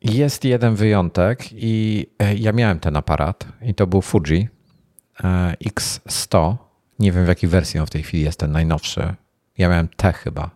jest 0.02 0.44
jeden 0.44 0.74
wyjątek 0.74 1.44
i 1.52 2.06
e, 2.19 2.35
ja 2.35 2.52
miałem 2.52 2.81
ten 2.81 2.97
aparat 2.97 3.47
i 3.62 3.74
to 3.74 3.86
był 3.86 4.02
Fuji 4.02 4.48
e, 5.24 5.55
X100. 5.64 6.56
Nie 6.98 7.12
wiem 7.12 7.24
w 7.24 7.28
jakiej 7.28 7.51
wersji 7.51 7.81
on 7.81 7.86
w 7.86 7.90
tej 7.90 8.02
chwili 8.02 8.24
jest 8.24 8.40
ten 8.40 8.52
najnowszy. 8.52 9.14
Ja 9.59 9.69
miałem 9.69 9.89
T 9.89 10.12
chyba. 10.12 10.51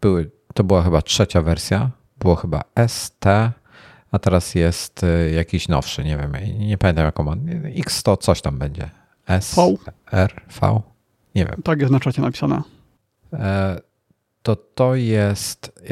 Były, 0.00 0.30
to 0.54 0.64
była 0.64 0.82
chyba 0.82 1.02
trzecia 1.02 1.42
wersja. 1.42 1.90
Było 2.18 2.36
chyba 2.36 2.62
ST, 2.86 3.24
a 4.10 4.18
teraz 4.20 4.54
jest 4.54 5.04
e, 5.04 5.30
jakiś 5.30 5.68
nowszy. 5.68 6.04
Nie 6.04 6.16
wiem, 6.16 6.32
nie 6.58 6.78
pamiętam 6.78 7.04
jaką 7.04 7.22
ma. 7.22 7.36
X100 7.86 8.18
coś 8.18 8.40
tam 8.42 8.58
będzie. 8.58 8.90
S, 9.26 9.54
v? 9.54 9.76
R, 10.12 10.42
V? 10.60 10.80
Nie 11.34 11.46
wiem. 11.46 11.62
Tak 11.64 11.80
jest 11.80 11.92
na 11.92 12.00
czacie 12.00 12.22
napisane. 12.22 12.62
To 14.42 14.56
to 14.56 14.94
jest 14.94 15.82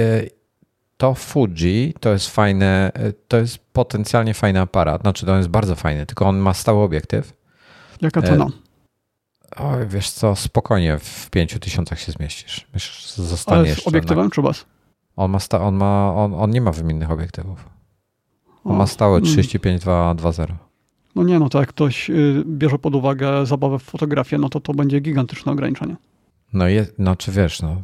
to 0.96 1.14
Fuji 1.14 1.94
to 2.00 2.12
jest 2.12 2.30
fajne, 2.30 2.92
to 3.28 3.36
jest 3.36 3.58
potencjalnie 3.72 4.34
fajny 4.34 4.60
aparat. 4.60 5.00
Znaczy, 5.00 5.26
to 5.26 5.36
jest 5.36 5.48
bardzo 5.48 5.74
fajny, 5.74 6.06
tylko 6.06 6.26
on 6.26 6.38
ma 6.38 6.54
stały 6.54 6.82
obiektyw. 6.82 7.32
Jaka 8.00 8.22
cena? 8.22 8.46
Oj, 9.56 9.86
wiesz 9.88 10.10
co, 10.10 10.36
spokojnie 10.36 10.98
w 10.98 11.30
pięciu 11.30 11.58
tysiącach 11.58 12.00
się 12.00 12.12
zmieścisz. 12.12 12.66
Myślisz, 12.74 13.10
zostaniesz. 13.12 13.78
Ale 13.78 13.84
z 13.84 13.86
obiektywem 13.86 14.30
czy 14.30 14.42
bez? 14.42 14.64
On, 15.16 15.30
ma 15.30 15.38
sta, 15.38 15.60
on, 15.60 15.74
ma, 15.74 16.14
on, 16.14 16.34
on 16.34 16.50
nie 16.50 16.60
ma 16.60 16.72
wymiennych 16.72 17.10
obiektywów. 17.10 17.68
On 18.64 18.72
o, 18.72 18.74
ma 18.74 18.86
stałe 18.86 19.20
35-2.0. 19.20 20.44
Mm. 20.44 20.56
No 21.14 21.22
nie, 21.22 21.38
no 21.38 21.48
to 21.48 21.60
jak 21.60 21.68
ktoś 21.68 22.10
y, 22.10 22.44
bierze 22.46 22.78
pod 22.78 22.94
uwagę 22.94 23.46
zabawę 23.46 23.78
w 23.78 23.82
fotografię, 23.82 24.38
no 24.38 24.48
to 24.48 24.60
to 24.60 24.74
będzie 24.74 25.00
gigantyczne 25.00 25.52
ograniczenie. 25.52 25.96
No, 26.52 26.68
je, 26.68 26.86
no 26.98 27.16
czy 27.16 27.32
wiesz, 27.32 27.62
no, 27.62 27.80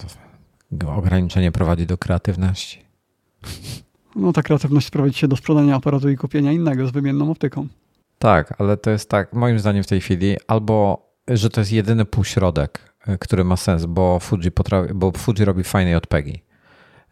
ograniczenie 0.96 1.52
prowadzi 1.52 1.86
do 1.86 1.98
kreatywności. 1.98 2.84
No 4.16 4.32
ta 4.32 4.42
kreatywność 4.42 4.86
sprowadzi 4.86 5.18
się 5.18 5.28
do 5.28 5.36
sprzedania 5.36 5.76
aparatu 5.76 6.08
i 6.08 6.16
kupienia 6.16 6.52
innego 6.52 6.86
z 6.86 6.90
wymienną 6.90 7.30
optyką. 7.30 7.66
Tak, 8.18 8.54
ale 8.60 8.76
to 8.76 8.90
jest 8.90 9.10
tak, 9.10 9.32
moim 9.32 9.58
zdaniem 9.58 9.82
w 9.82 9.86
tej 9.86 10.00
chwili, 10.00 10.36
albo 10.46 11.06
że 11.28 11.50
to 11.50 11.60
jest 11.60 11.72
jedyny 11.72 12.04
półśrodek, 12.04 12.94
y, 13.08 13.18
który 13.18 13.44
ma 13.44 13.56
sens, 13.56 13.86
bo 13.86 14.18
Fuji, 14.18 14.50
potrafi, 14.50 14.94
bo 14.94 15.12
Fuji 15.12 15.44
robi 15.44 15.64
fajne 15.64 15.90
JPEGi. 15.90 16.42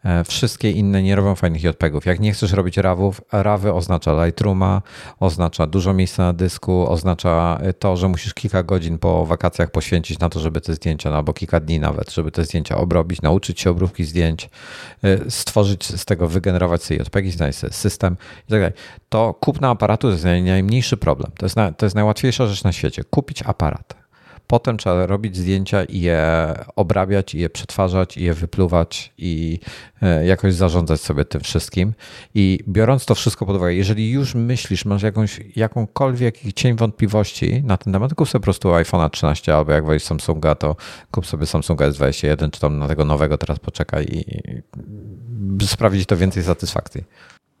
E, 0.05 0.23
wszystkie 0.23 0.71
inne 0.71 1.03
nie 1.03 1.15
robią 1.15 1.35
fajnych 1.35 1.63
JPEGów. 1.63 2.05
Jak 2.05 2.19
nie 2.19 2.31
chcesz 2.31 2.51
robić 2.51 2.77
rawów, 2.77 3.21
rawy 3.31 3.73
oznacza 3.73 4.25
Lightrooma, 4.25 4.81
oznacza 5.19 5.67
dużo 5.67 5.93
miejsca 5.93 6.23
na 6.23 6.33
dysku, 6.33 6.89
oznacza 6.89 7.59
to, 7.79 7.97
że 7.97 8.07
musisz 8.07 8.33
kilka 8.33 8.63
godzin 8.63 8.97
po 8.97 9.25
wakacjach 9.25 9.71
poświęcić 9.71 10.19
na 10.19 10.29
to, 10.29 10.39
żeby 10.39 10.61
te 10.61 10.73
zdjęcia, 10.73 11.09
no, 11.09 11.15
albo 11.15 11.33
kilka 11.33 11.59
dni 11.59 11.79
nawet, 11.79 12.11
żeby 12.11 12.31
te 12.31 12.45
zdjęcia 12.45 12.77
obrobić, 12.77 13.21
nauczyć 13.21 13.61
się 13.61 13.69
obróbki 13.69 14.03
zdjęć, 14.03 14.49
e, 15.03 15.31
stworzyć 15.31 15.85
z 15.85 16.05
tego, 16.05 16.27
wygenerować 16.27 16.83
sobie 16.83 16.99
JPEGi, 16.99 17.31
znaleźć 17.31 17.59
system 17.71 18.17
i 18.47 18.51
tak 18.51 18.59
dalej. 18.59 18.75
To 19.09 19.33
kupna 19.33 19.69
aparatu 19.69 20.07
to 20.07 20.11
jest 20.11 20.23
najmniejszy 20.23 20.97
problem. 20.97 21.31
To 21.37 21.45
jest, 21.45 21.55
na, 21.55 21.71
to 21.71 21.85
jest 21.85 21.95
najłatwiejsza 21.95 22.47
rzecz 22.47 22.63
na 22.63 22.71
świecie. 22.71 23.03
Kupić 23.03 23.41
aparat 23.41 23.98
Potem 24.49 24.77
trzeba 24.77 25.05
robić 25.05 25.37
zdjęcia 25.37 25.83
i 25.83 26.01
je 26.01 26.53
obrabiać, 26.75 27.35
i 27.35 27.39
je 27.39 27.49
przetwarzać, 27.49 28.17
i 28.17 28.23
je 28.23 28.33
wypluwać, 28.33 29.13
i 29.17 29.59
e, 30.01 30.25
jakoś 30.25 30.53
zarządzać 30.53 31.01
sobie 31.01 31.25
tym 31.25 31.41
wszystkim. 31.41 31.93
I 32.35 32.59
biorąc 32.67 33.05
to 33.05 33.15
wszystko 33.15 33.45
pod 33.45 33.55
uwagę, 33.55 33.73
jeżeli 33.73 34.11
już 34.11 34.35
myślisz, 34.35 34.85
masz 34.85 35.03
jakąś, 35.03 35.39
jakąkolwiek 35.55 36.35
cień 36.55 36.75
wątpliwości 36.75 37.63
na 37.63 37.77
ten 37.77 37.93
temat, 37.93 38.13
kup 38.13 38.29
sobie 38.29 38.39
po 38.39 38.43
prostu 38.43 38.69
iPhone'a 38.69 39.09
13 39.09 39.55
albo 39.55 39.71
jak 39.71 39.85
wejść 39.85 40.05
Samsunga, 40.05 40.55
to 40.55 40.75
kup 41.11 41.25
sobie 41.25 41.45
Samsunga 41.45 41.89
S21, 41.89 42.51
czy 42.51 42.59
tam 42.59 42.79
na 42.79 42.87
tego 42.87 43.05
nowego 43.05 43.37
teraz 43.37 43.59
poczekaj 43.59 44.05
i 44.05 44.25
sprawdzić 45.65 46.05
to 46.05 46.17
więcej 46.17 46.43
satysfakcji. 46.43 47.03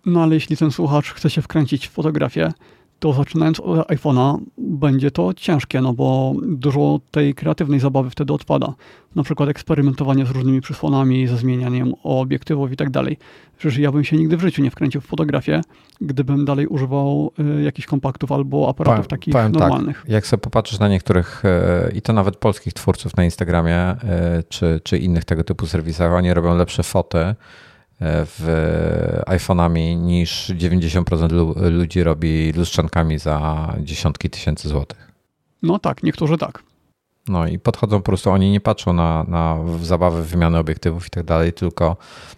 No 0.05 0.23
ale 0.23 0.35
jeśli 0.35 0.57
ten 0.57 0.71
słuchacz 0.71 1.13
chce 1.13 1.29
się 1.29 1.41
wkręcić 1.41 1.87
w 1.87 1.91
fotografię, 1.91 2.51
to 2.99 3.13
zaczynając 3.13 3.59
od 3.59 3.87
iPhone'a 3.87 4.37
będzie 4.57 5.11
to 5.11 5.33
ciężkie, 5.33 5.81
no 5.81 5.93
bo 5.93 6.33
dużo 6.41 6.99
tej 7.11 7.35
kreatywnej 7.35 7.79
zabawy 7.79 8.09
wtedy 8.09 8.33
odpada. 8.33 8.73
Na 9.15 9.23
przykład 9.23 9.49
eksperymentowanie 9.49 10.25
z 10.25 10.29
różnymi 10.29 10.61
przysłonami, 10.61 11.27
ze 11.27 11.37
zmienianiem 11.37 11.93
obiektywów 12.03 12.71
i 12.71 12.75
tak 12.75 12.89
dalej. 12.89 13.17
Przecież 13.57 13.77
ja 13.77 13.91
bym 13.91 14.03
się 14.03 14.17
nigdy 14.17 14.37
w 14.37 14.41
życiu 14.41 14.63
nie 14.63 14.71
wkręcił 14.71 15.01
w 15.01 15.05
fotografię, 15.05 15.61
gdybym 16.01 16.45
dalej 16.45 16.67
używał 16.67 17.31
y, 17.59 17.63
jakichś 17.63 17.87
kompaktów 17.87 18.31
albo 18.31 18.69
aparatów 18.69 19.07
powiem, 19.07 19.19
takich 19.19 19.33
powiem 19.33 19.51
tak, 19.51 19.61
normalnych. 19.61 20.01
Tak. 20.01 20.09
Jak 20.09 20.27
sobie 20.27 20.41
popatrzysz 20.41 20.79
na 20.79 20.87
niektórych, 20.87 21.43
y, 21.45 21.91
i 21.91 22.01
to 22.01 22.13
nawet 22.13 22.35
polskich 22.35 22.73
twórców 22.73 23.17
na 23.17 23.23
Instagramie, 23.23 23.91
y, 23.91 23.97
czy, 24.49 24.81
czy 24.83 24.97
innych 24.97 25.25
tego 25.25 25.43
typu 25.43 25.65
serwisach, 25.65 26.13
oni 26.13 26.33
robią 26.33 26.55
lepsze 26.55 26.83
foty, 26.83 27.35
w 28.01 29.21
iPhone'ami 29.27 29.95
niż 29.97 30.49
90% 30.49 31.71
ludzi 31.71 32.03
robi 32.03 32.51
lustrzankami 32.51 33.19
za 33.19 33.67
dziesiątki 33.79 34.29
tysięcy 34.29 34.69
złotych. 34.69 35.11
No 35.61 35.79
tak, 35.79 36.03
niektórzy 36.03 36.37
tak. 36.37 36.63
No 37.27 37.47
i 37.47 37.59
podchodzą 37.59 37.97
po 37.97 38.03
prostu, 38.03 38.31
oni 38.31 38.51
nie 38.51 38.61
patrzą 38.61 38.93
na, 38.93 39.23
na 39.27 39.57
zabawy, 39.81 40.23
wymiany 40.23 40.57
obiektywów 40.57 41.07
i 41.07 41.09
tak 41.09 41.23
dalej, 41.23 41.53
tylko 41.53 41.97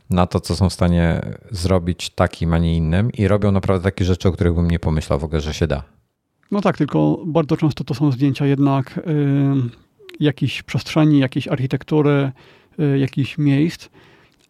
na 0.10 0.28
to, 0.28 0.40
co 0.40 0.56
są 0.56 0.70
w 0.70 0.74
stanie 0.74 1.22
zrobić 1.52 2.10
takim, 2.10 2.54
a 2.54 2.58
nie 2.58 2.78
innym 2.78 3.12
i 3.12 3.28
robią 3.28 3.52
naprawdę 3.52 3.84
takie 3.84 4.06
rzeczy, 4.06 4.30
o 4.30 4.32
których 4.32 4.54
bym 4.54 4.72
nie 4.72 4.80
pomyślał 4.80 5.20
w 5.20 5.24
ogóle, 5.24 5.42
że 5.42 5.54
się 5.54 5.68
da. 5.68 5.84
No 6.52 6.62
tak, 6.62 6.78
tylko 6.78 7.18
bardzo 7.26 7.58
często 7.58 7.84
to 7.84 7.94
są 7.94 8.12
zdjęcia 8.12 8.46
jednak 8.46 8.98
y, 8.98 9.02
jakiejś 10.20 10.64
przestrzeni, 10.64 11.20
jakiejś 11.20 11.48
architektury, 11.48 12.32
y, 12.80 13.00
jakichś 13.00 13.38
miejsc, 13.38 13.90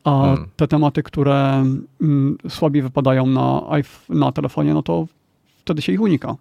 a 0.03 0.21
hmm. 0.21 0.49
te 0.55 0.67
tematy, 0.67 1.03
które 1.03 1.65
mm, 2.01 2.37
słabiej 2.49 2.81
wypadają 2.81 3.25
na, 3.25 3.61
na 4.09 4.31
telefonie, 4.31 4.73
no 4.73 4.83
to 4.83 5.05
wtedy 5.61 5.81
się 5.81 5.91
ich 5.91 6.01
unika. 6.01 6.35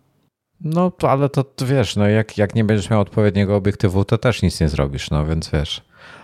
No, 0.61 0.91
to, 0.91 1.11
ale 1.11 1.29
to 1.29 1.45
wiesz, 1.67 1.97
no 1.97 2.09
jak, 2.09 2.39
jak 2.39 2.55
nie 2.55 2.65
będziesz 2.65 2.91
miał 2.91 3.01
odpowiedniego 3.01 3.57
obiektywu, 3.57 4.05
to 4.05 4.19
też 4.19 4.43
nic 4.43 4.61
nie 4.61 4.69
zrobisz, 4.69 5.11
no 5.11 5.27
więc 5.27 5.51
wiesz. 5.51 5.83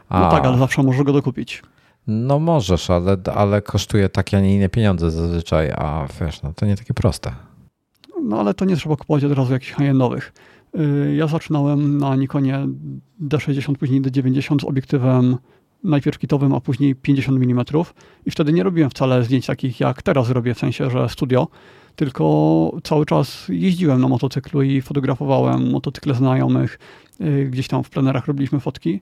A... 0.08 0.20
No 0.20 0.30
tak, 0.30 0.44
ale 0.44 0.58
zawsze 0.58 0.82
możesz 0.82 1.02
go 1.02 1.12
dokupić. 1.12 1.62
No 2.06 2.38
możesz, 2.38 2.90
ale, 2.90 3.16
ale 3.34 3.62
kosztuje 3.62 4.08
takie, 4.08 4.36
a 4.36 4.40
nie 4.40 4.54
inne 4.56 4.68
pieniądze 4.68 5.10
zazwyczaj, 5.10 5.70
a 5.70 6.06
wiesz, 6.20 6.42
no 6.42 6.52
to 6.52 6.66
nie 6.66 6.76
takie 6.76 6.94
proste. 6.94 7.32
No 8.22 8.40
ale 8.40 8.54
to 8.54 8.64
nie 8.64 8.76
trzeba 8.76 8.96
kupować 8.96 9.24
od 9.24 9.32
razu 9.32 9.52
jakichś 9.52 9.72
high-endowych. 9.72 10.32
Y, 10.78 11.14
ja 11.14 11.26
zaczynałem 11.26 11.98
na 11.98 12.16
Nikonie 12.16 12.66
D60, 13.22 13.74
później 13.74 14.02
D90 14.02 14.60
z 14.60 14.64
obiektywem 14.64 15.36
najpierw 15.84 16.18
kitowym, 16.18 16.54
a 16.54 16.60
później 16.60 16.94
50 16.94 17.42
mm 17.42 17.64
i 18.26 18.30
wtedy 18.30 18.52
nie 18.52 18.62
robiłem 18.62 18.90
wcale 18.90 19.24
zdjęć 19.24 19.46
takich 19.46 19.80
jak 19.80 20.02
teraz 20.02 20.30
robię, 20.30 20.54
w 20.54 20.58
sensie, 20.58 20.90
że 20.90 21.08
studio, 21.08 21.48
tylko 21.96 22.72
cały 22.84 23.06
czas 23.06 23.46
jeździłem 23.48 24.00
na 24.00 24.08
motocyklu 24.08 24.62
i 24.62 24.80
fotografowałem 24.80 25.70
motocykle 25.70 26.14
znajomych, 26.14 26.78
y, 27.20 27.48
gdzieś 27.50 27.68
tam 27.68 27.84
w 27.84 27.90
plenerach 27.90 28.26
robiliśmy 28.26 28.60
fotki. 28.60 29.00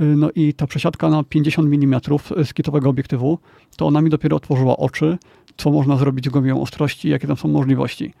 Y, 0.00 0.04
no 0.04 0.30
i 0.34 0.54
ta 0.54 0.66
przesiadka 0.66 1.08
na 1.08 1.24
50 1.24 1.68
mm 1.68 2.00
z 2.44 2.54
kitowego 2.54 2.90
obiektywu, 2.90 3.38
to 3.76 3.86
ona 3.86 4.02
mi 4.02 4.10
dopiero 4.10 4.36
otworzyła 4.36 4.76
oczy, 4.76 5.18
co 5.56 5.70
można 5.70 5.96
zrobić 5.96 6.26
z 6.26 6.28
głębią 6.28 6.60
ostrości, 6.60 7.08
jakie 7.08 7.26
tam 7.26 7.36
są 7.36 7.48
możliwości. 7.48 8.12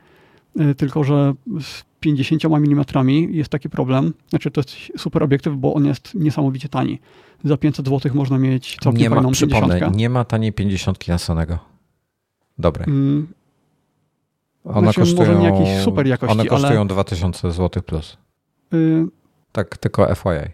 Y, 0.60 0.74
tylko, 0.74 1.04
że 1.04 1.34
z 1.60 1.84
50 2.00 2.44
mm 2.44 3.08
jest 3.10 3.50
taki 3.50 3.70
problem, 3.70 4.14
znaczy 4.30 4.50
to 4.50 4.60
jest 4.60 4.76
super 4.98 5.22
obiektyw, 5.22 5.56
bo 5.56 5.74
on 5.74 5.86
jest 5.86 6.14
niesamowicie 6.14 6.68
tani 6.68 6.98
za 7.44 7.56
500 7.56 7.88
zł 7.88 8.12
można 8.14 8.38
mieć 8.38 8.76
całkiem 8.82 9.02
nie 9.02 9.10
ma, 9.10 9.16
fajną 9.16 9.32
przypomnę, 9.32 9.90
Nie 9.94 10.08
ma 10.08 10.24
taniej 10.24 10.52
50 10.52 11.08
na 11.08 11.18
Sonego. 11.18 11.58
Dobre. 12.58 12.84
Mm. 12.84 13.28
One 14.64 14.80
znaczy, 14.80 15.00
kosztują, 15.00 15.38
może 15.38 15.60
nie 15.60 15.80
super 15.80 16.06
jakości, 16.06 16.32
one 16.32 16.46
kosztują 16.46 16.80
ale... 16.80 16.88
2000 16.88 17.52
zł 17.52 17.82
plus. 17.82 18.18
Y... 18.74 19.06
Tak, 19.52 19.76
tylko 19.76 20.14
FYI. 20.14 20.28
Okej. 20.28 20.52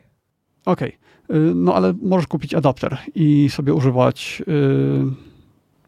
Okay. 0.65 1.55
No 1.55 1.75
ale 1.75 1.95
możesz 2.03 2.27
kupić 2.27 2.55
adapter 2.55 2.99
i 3.15 3.49
sobie 3.51 3.75
używać 3.75 4.43
yy, 4.47 5.05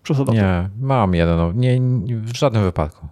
przez 0.02 0.20
adapter. 0.20 0.44
Nie, 0.44 0.68
mam 0.86 1.14
jeden. 1.14 1.36
No, 1.36 1.52
nie, 1.52 1.80
w 2.20 2.36
żadnym 2.36 2.62
wypadku. 2.62 3.08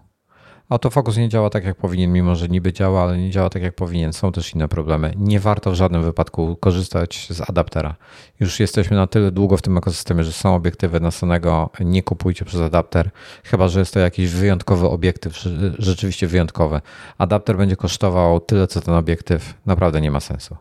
Autofokus 0.68 1.16
nie 1.16 1.28
działa 1.28 1.50
tak, 1.50 1.64
jak 1.64 1.76
powinien, 1.76 2.12
mimo 2.12 2.34
że 2.34 2.48
niby 2.48 2.72
działa, 2.72 3.02
ale 3.02 3.18
nie 3.18 3.30
działa 3.30 3.50
tak, 3.50 3.62
jak 3.62 3.74
powinien. 3.74 4.12
Są 4.12 4.32
też 4.32 4.54
inne 4.54 4.68
problemy. 4.68 5.14
Nie 5.16 5.40
warto 5.40 5.70
w 5.70 5.74
żadnym 5.74 6.02
wypadku 6.02 6.56
korzystać 6.60 7.28
z 7.30 7.50
adaptera. 7.50 7.94
Już 8.40 8.60
jesteśmy 8.60 8.96
na 8.96 9.06
tyle 9.06 9.32
długo 9.32 9.56
w 9.56 9.62
tym 9.62 9.78
ekosystemie, 9.78 10.24
że 10.24 10.32
są 10.32 10.54
obiektywy 10.54 11.00
na 11.00 11.10
Sonego. 11.10 11.70
Nie 11.80 12.02
kupujcie 12.02 12.44
przez 12.44 12.60
adapter, 12.60 13.10
chyba 13.44 13.68
że 13.68 13.78
jest 13.78 13.94
to 13.94 14.00
jakiś 14.00 14.30
wyjątkowy 14.30 14.88
obiektyw, 14.88 15.44
rzeczywiście 15.78 16.26
wyjątkowy. 16.26 16.80
Adapter 17.18 17.56
będzie 17.56 17.76
kosztował 17.76 18.40
tyle, 18.40 18.66
co 18.66 18.80
ten 18.80 18.94
obiektyw. 18.94 19.54
Naprawdę 19.66 20.00
nie 20.00 20.10
ma 20.10 20.20
sensu. 20.20 20.56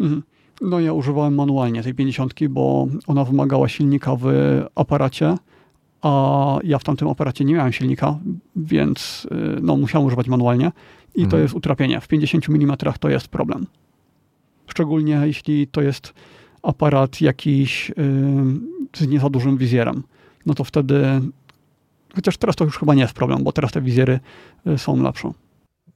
Mhm. 0.00 0.22
No 0.60 0.80
ja 0.80 0.92
używałem 0.92 1.34
manualnie 1.34 1.82
tej 1.82 1.94
50, 1.94 2.34
bo 2.48 2.86
ona 3.06 3.24
wymagała 3.24 3.68
silnika 3.68 4.16
w 4.16 4.26
aparacie 4.74 5.36
a 6.04 6.58
ja 6.64 6.78
w 6.78 6.84
tamtym 6.84 7.08
aparacie 7.08 7.44
nie 7.44 7.54
miałem 7.54 7.72
silnika, 7.72 8.18
więc 8.56 9.26
y, 9.32 9.60
no, 9.62 9.76
musiałem 9.76 10.06
używać 10.06 10.28
manualnie 10.28 10.72
i 11.14 11.22
mhm. 11.22 11.30
to 11.30 11.38
jest 11.38 11.54
utrapienie. 11.54 12.00
W 12.00 12.08
50 12.08 12.48
mm 12.48 12.76
to 13.00 13.08
jest 13.08 13.28
problem. 13.28 13.66
Szczególnie 14.66 15.22
jeśli 15.24 15.66
to 15.66 15.82
jest 15.82 16.14
aparat 16.62 17.20
jakiś 17.20 17.88
yy, 17.88 17.94
z 18.96 19.08
nie 19.08 19.20
za 19.20 19.30
dużym 19.30 19.56
wizjerem. 19.56 20.02
No 20.46 20.54
to 20.54 20.64
wtedy, 20.64 21.20
chociaż 22.14 22.36
teraz 22.36 22.56
to 22.56 22.64
już 22.64 22.78
chyba 22.78 22.94
nie 22.94 23.02
jest 23.02 23.14
problem, 23.14 23.44
bo 23.44 23.52
teraz 23.52 23.72
te 23.72 23.80
wizjery 23.80 24.20
y, 24.66 24.78
są 24.78 25.02
lepsze. 25.02 25.30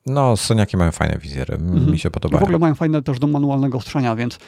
No, 0.06 0.36
Soniaki 0.36 0.76
mają 0.76 0.92
fajne 0.92 1.18
wizjery, 1.18 1.54
mhm. 1.54 1.90
mi 1.90 1.98
się 1.98 2.10
podobają. 2.10 2.40
W 2.40 2.42
ogóle 2.42 2.58
mają 2.58 2.74
fajne 2.74 3.02
też 3.02 3.18
do 3.18 3.26
manualnego 3.26 3.78
ostrzenia, 3.78 4.16
więc 4.16 4.38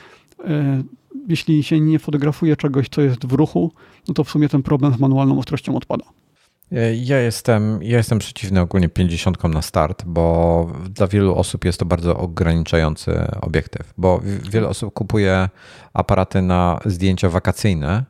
E, 0.44 0.82
jeśli 1.28 1.62
się 1.62 1.80
nie 1.80 1.98
fotografuje 1.98 2.56
czegoś, 2.56 2.88
co 2.88 3.02
jest 3.02 3.26
w 3.26 3.32
ruchu, 3.32 3.72
no 4.08 4.14
to 4.14 4.24
w 4.24 4.30
sumie 4.30 4.48
ten 4.48 4.62
problem 4.62 4.94
z 4.94 4.98
manualną 4.98 5.38
ostrością 5.38 5.76
odpada. 5.76 6.04
E, 6.72 6.94
ja 6.94 7.18
jestem, 7.18 7.82
ja 7.82 7.96
jestem 7.96 8.18
przeciwny 8.18 8.60
ogólnie 8.60 8.88
50 8.88 9.44
na 9.44 9.62
start, 9.62 10.04
bo 10.04 10.66
dla 10.90 11.06
wielu 11.06 11.34
osób 11.34 11.64
jest 11.64 11.78
to 11.78 11.84
bardzo 11.84 12.16
ograniczający 12.16 13.26
obiektyw, 13.40 13.94
bo 13.98 14.20
wiele 14.50 14.68
osób 14.68 14.94
kupuje 14.94 15.48
aparaty 15.92 16.42
na 16.42 16.80
zdjęcia 16.84 17.28
wakacyjne 17.28 18.04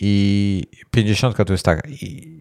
i 0.00 0.64
50 0.90 1.36
to 1.46 1.52
jest 1.52 1.64
tak, 1.64 1.88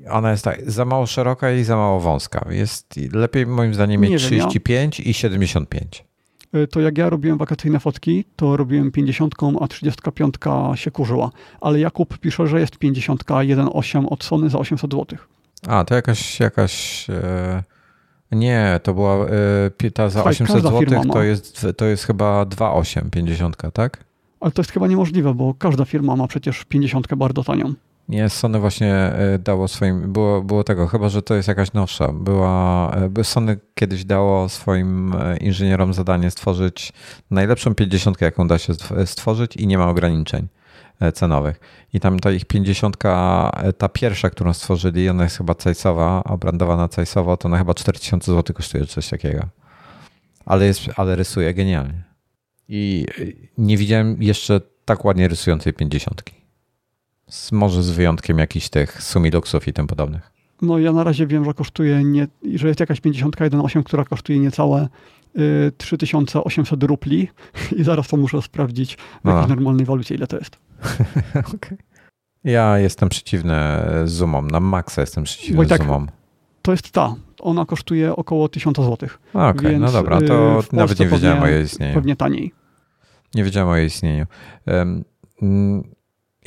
ona 0.09 0.31
jest 0.31 0.43
tak 0.43 0.71
za 0.71 0.85
mało 0.85 1.05
szeroka 1.05 1.51
i 1.51 1.63
za 1.63 1.75
mało 1.75 1.99
wąska. 1.99 2.47
Jest 2.49 2.95
lepiej 3.13 3.47
moim 3.47 3.73
zdaniem 3.73 4.01
mieć 4.01 4.23
35 4.23 4.99
ja. 4.99 5.05
i 5.05 5.13
75. 5.13 6.10
Y, 6.55 6.67
to 6.67 6.79
jak 6.79 6.97
ja 6.97 7.09
robiłem 7.09 7.37
wakacyjne 7.37 7.79
fotki, 7.79 8.25
to 8.35 8.57
robiłem 8.57 8.91
50, 8.91 9.35
a 9.61 9.67
35 9.67 10.35
się 10.75 10.91
kurzyła. 10.91 11.31
Ale 11.61 11.79
Jakub 11.79 12.17
pisze, 12.17 12.47
że 12.47 12.59
jest 12.59 12.77
50 12.77 13.23
1.8 13.23 14.05
od 14.09 14.23
Sony 14.23 14.49
za 14.49 14.59
800 14.59 14.91
zł. 14.91 15.19
A, 15.67 15.83
to 15.85 15.95
jakaś, 15.95 16.39
jakaś 16.39 17.07
e... 17.09 17.63
nie, 18.31 18.79
to 18.83 18.93
była 18.93 19.25
e... 19.83 19.91
ta 19.93 20.09
za 20.09 20.19
Słuchaj, 20.19 20.31
800 20.31 20.63
zł 20.63 21.03
to 21.13 21.23
jest, 21.23 21.67
to 21.77 21.85
jest 21.85 22.03
chyba 22.03 22.43
2.8 22.43 23.09
50, 23.09 23.57
tak? 23.73 24.03
Ale 24.39 24.51
to 24.51 24.61
jest 24.61 24.71
chyba 24.71 24.87
niemożliwe, 24.87 25.33
bo 25.33 25.53
każda 25.53 25.85
firma 25.85 26.15
ma 26.15 26.27
przecież 26.27 26.65
50 26.65 27.15
bardzo 27.15 27.43
tanią. 27.43 27.73
Nie, 28.09 28.29
Sony 28.29 28.59
właśnie 28.59 28.93
e, 28.93 29.39
dało 29.39 29.67
swoim, 29.67 30.13
było, 30.13 30.41
było 30.41 30.63
tego, 30.63 30.87
chyba 30.87 31.09
że 31.09 31.21
to 31.21 31.35
jest 31.35 31.47
jakaś 31.47 31.73
nowsza. 31.73 32.11
Była, 32.11 32.91
e, 33.17 33.23
Sony 33.23 33.59
kiedyś 33.75 34.05
dało 34.05 34.49
swoim 34.49 35.13
e, 35.13 35.37
inżynierom 35.37 35.93
zadanie 35.93 36.31
stworzyć 36.31 36.93
najlepszą 37.31 37.75
50, 37.75 38.21
jaką 38.21 38.47
da 38.47 38.57
się 38.57 38.73
stworzyć 39.05 39.55
i 39.55 39.67
nie 39.67 39.77
ma 39.77 39.89
ograniczeń 39.89 40.47
cenowych. 41.13 41.59
I 41.93 41.99
tam 41.99 42.19
ta 42.19 42.31
ich 42.31 42.45
50, 42.45 42.97
ta 43.77 43.89
pierwsza, 43.93 44.29
którą 44.29 44.53
stworzyli, 44.53 45.09
ona 45.09 45.23
jest 45.23 45.37
chyba 45.37 45.55
cajsowa, 45.55 46.23
obrandowana 46.23 46.87
cajsowo, 46.87 47.37
to 47.37 47.49
na 47.49 47.57
chyba 47.57 47.73
4000 47.73 48.31
zł 48.31 48.55
kosztuje 48.55 48.85
coś 48.85 49.09
takiego. 49.09 49.47
Ale, 50.45 50.65
jest, 50.65 50.81
ale 50.95 51.15
rysuje 51.15 51.53
genialnie. 51.53 52.03
I 52.67 53.05
nie 53.57 53.77
widziałem 53.77 54.23
jeszcze 54.23 54.61
tak 54.85 55.05
ładnie 55.05 55.27
rysującej 55.27 55.73
50. 55.73 56.23
Może 57.51 57.83
z 57.83 57.89
wyjątkiem 57.89 58.37
jakichś 58.37 58.69
tych 58.69 59.03
sumiluxów 59.03 59.67
i 59.67 59.73
tym 59.73 59.87
podobnych. 59.87 60.31
No 60.61 60.79
ja 60.79 60.91
na 60.91 61.03
razie 61.03 61.27
wiem, 61.27 61.45
że 61.45 61.53
kosztuje 61.53 62.03
nie, 62.03 62.27
że 62.55 62.67
jest 62.67 62.79
jakaś 62.79 63.01
51.8, 63.01 63.83
która 63.83 64.05
kosztuje 64.05 64.39
niecałe 64.39 64.87
y, 65.37 65.71
3800 65.77 66.83
rupli 66.83 67.27
i 67.77 67.83
zaraz 67.83 68.07
to 68.07 68.17
muszę 68.17 68.41
sprawdzić 68.41 68.97
w 69.23 69.27
jakiejś 69.27 69.49
normalnej 69.49 69.85
walucie, 69.85 70.15
ile 70.15 70.27
to 70.27 70.37
jest. 70.37 70.57
okay. 71.55 71.77
Ja 72.43 72.79
jestem 72.79 73.09
przeciwny 73.09 73.57
zoomom. 74.05 74.51
Na 74.51 74.59
maksa 74.59 75.01
jestem 75.01 75.23
przeciwny 75.23 75.65
tak, 75.65 75.81
zoomom. 75.81 76.07
To 76.61 76.71
jest 76.71 76.91
ta. 76.91 77.15
Ona 77.39 77.65
kosztuje 77.65 78.15
około 78.15 78.49
1000 78.49 78.77
zł. 78.77 78.97
Okej, 78.97 79.09
okay, 79.33 79.79
no 79.79 79.91
dobra, 79.91 80.21
to 80.21 80.59
y, 80.59 80.75
nawet 80.75 80.99
nie 80.99 81.07
wiedziałem 81.07 81.43
o 81.43 81.47
jej 81.47 81.63
istnieniu. 81.63 81.93
Pewnie 81.93 82.15
taniej. 82.15 82.51
Nie 83.35 83.43
wiedziałem 83.43 83.69
o 83.69 83.75
jej 83.75 83.87
istnieniu. 83.87 84.25
Um, 84.67 85.03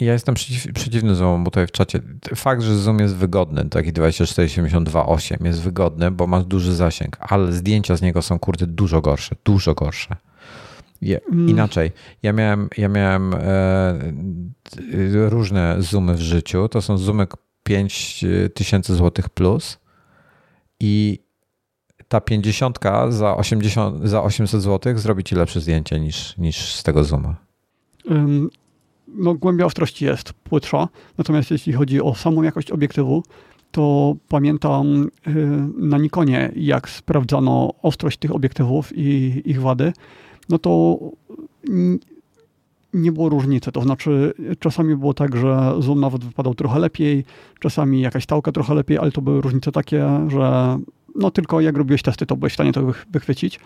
ja 0.00 0.12
jestem 0.12 0.34
przeciw, 0.34 0.72
przeciwny 0.72 1.14
Zoomom, 1.14 1.44
bo 1.44 1.50
tutaj 1.50 1.66
w 1.66 1.72
czacie. 1.72 2.00
Fakt, 2.34 2.62
że 2.62 2.78
Zoom 2.78 2.98
jest 2.98 3.16
wygodny, 3.16 3.68
taki 3.68 3.92
2472.8 3.92 5.46
jest 5.46 5.60
wygodny, 5.62 6.10
bo 6.10 6.26
ma 6.26 6.40
duży 6.40 6.74
zasięg, 6.74 7.16
ale 7.20 7.52
zdjęcia 7.52 7.96
z 7.96 8.02
niego 8.02 8.22
są 8.22 8.38
kurde 8.38 8.66
dużo 8.66 9.00
gorsze, 9.00 9.36
dużo 9.44 9.74
gorsze. 9.74 10.16
Ja, 11.02 11.18
mm. 11.32 11.48
Inaczej, 11.48 11.92
ja 12.22 12.32
miałem, 12.32 12.68
ja 12.76 12.88
miałem 12.88 13.34
e, 13.34 13.98
różne 15.28 15.76
zoomy 15.78 16.14
w 16.14 16.20
życiu. 16.20 16.68
To 16.68 16.82
są 16.82 16.98
zoomy 16.98 17.26
5000 17.62 18.94
zł 18.94 19.24
plus 19.34 19.78
i 20.80 21.18
ta 22.08 22.20
50 22.20 22.78
za, 23.08 23.36
80, 23.36 24.08
za 24.08 24.22
800 24.22 24.62
zł 24.62 24.98
zrobi 24.98 25.24
ci 25.24 25.34
lepsze 25.34 25.60
zdjęcie 25.60 26.00
niż, 26.00 26.36
niż 26.38 26.74
z 26.74 26.82
tego 26.82 27.04
zooma. 27.04 27.36
No, 29.14 29.34
głębia 29.34 29.64
ostrości 29.64 30.04
jest 30.04 30.32
płytsza, 30.32 30.88
natomiast 31.18 31.50
jeśli 31.50 31.72
chodzi 31.72 32.00
o 32.00 32.14
samą 32.14 32.42
jakość 32.42 32.70
obiektywu, 32.70 33.22
to 33.70 34.14
pamiętam 34.28 35.08
y, 35.26 35.32
na 35.76 35.98
Nikonie, 35.98 36.52
jak 36.56 36.88
sprawdzano 36.88 37.74
ostrość 37.82 38.18
tych 38.18 38.34
obiektywów 38.34 38.92
i 38.96 39.42
ich 39.44 39.60
wady, 39.60 39.92
no 40.48 40.58
to 40.58 40.98
nie 42.94 43.12
było 43.12 43.28
różnicy. 43.28 43.72
To 43.72 43.82
znaczy, 43.82 44.32
czasami 44.58 44.96
było 44.96 45.14
tak, 45.14 45.36
że 45.36 45.74
zoom 45.78 46.00
nawet 46.00 46.24
wypadał 46.24 46.54
trochę 46.54 46.78
lepiej, 46.78 47.24
czasami 47.60 48.00
jakaś 48.00 48.24
stałka 48.24 48.52
trochę 48.52 48.74
lepiej, 48.74 48.98
ale 48.98 49.12
to 49.12 49.22
były 49.22 49.40
różnice 49.40 49.72
takie, 49.72 50.08
że 50.28 50.78
no 51.14 51.30
tylko 51.30 51.60
jak 51.60 51.76
robiłeś 51.76 52.02
testy, 52.02 52.26
to 52.26 52.36
byłeś 52.36 52.52
w 52.52 52.56
stanie 52.56 52.72
to 52.72 52.92
wychwycić 53.10 53.60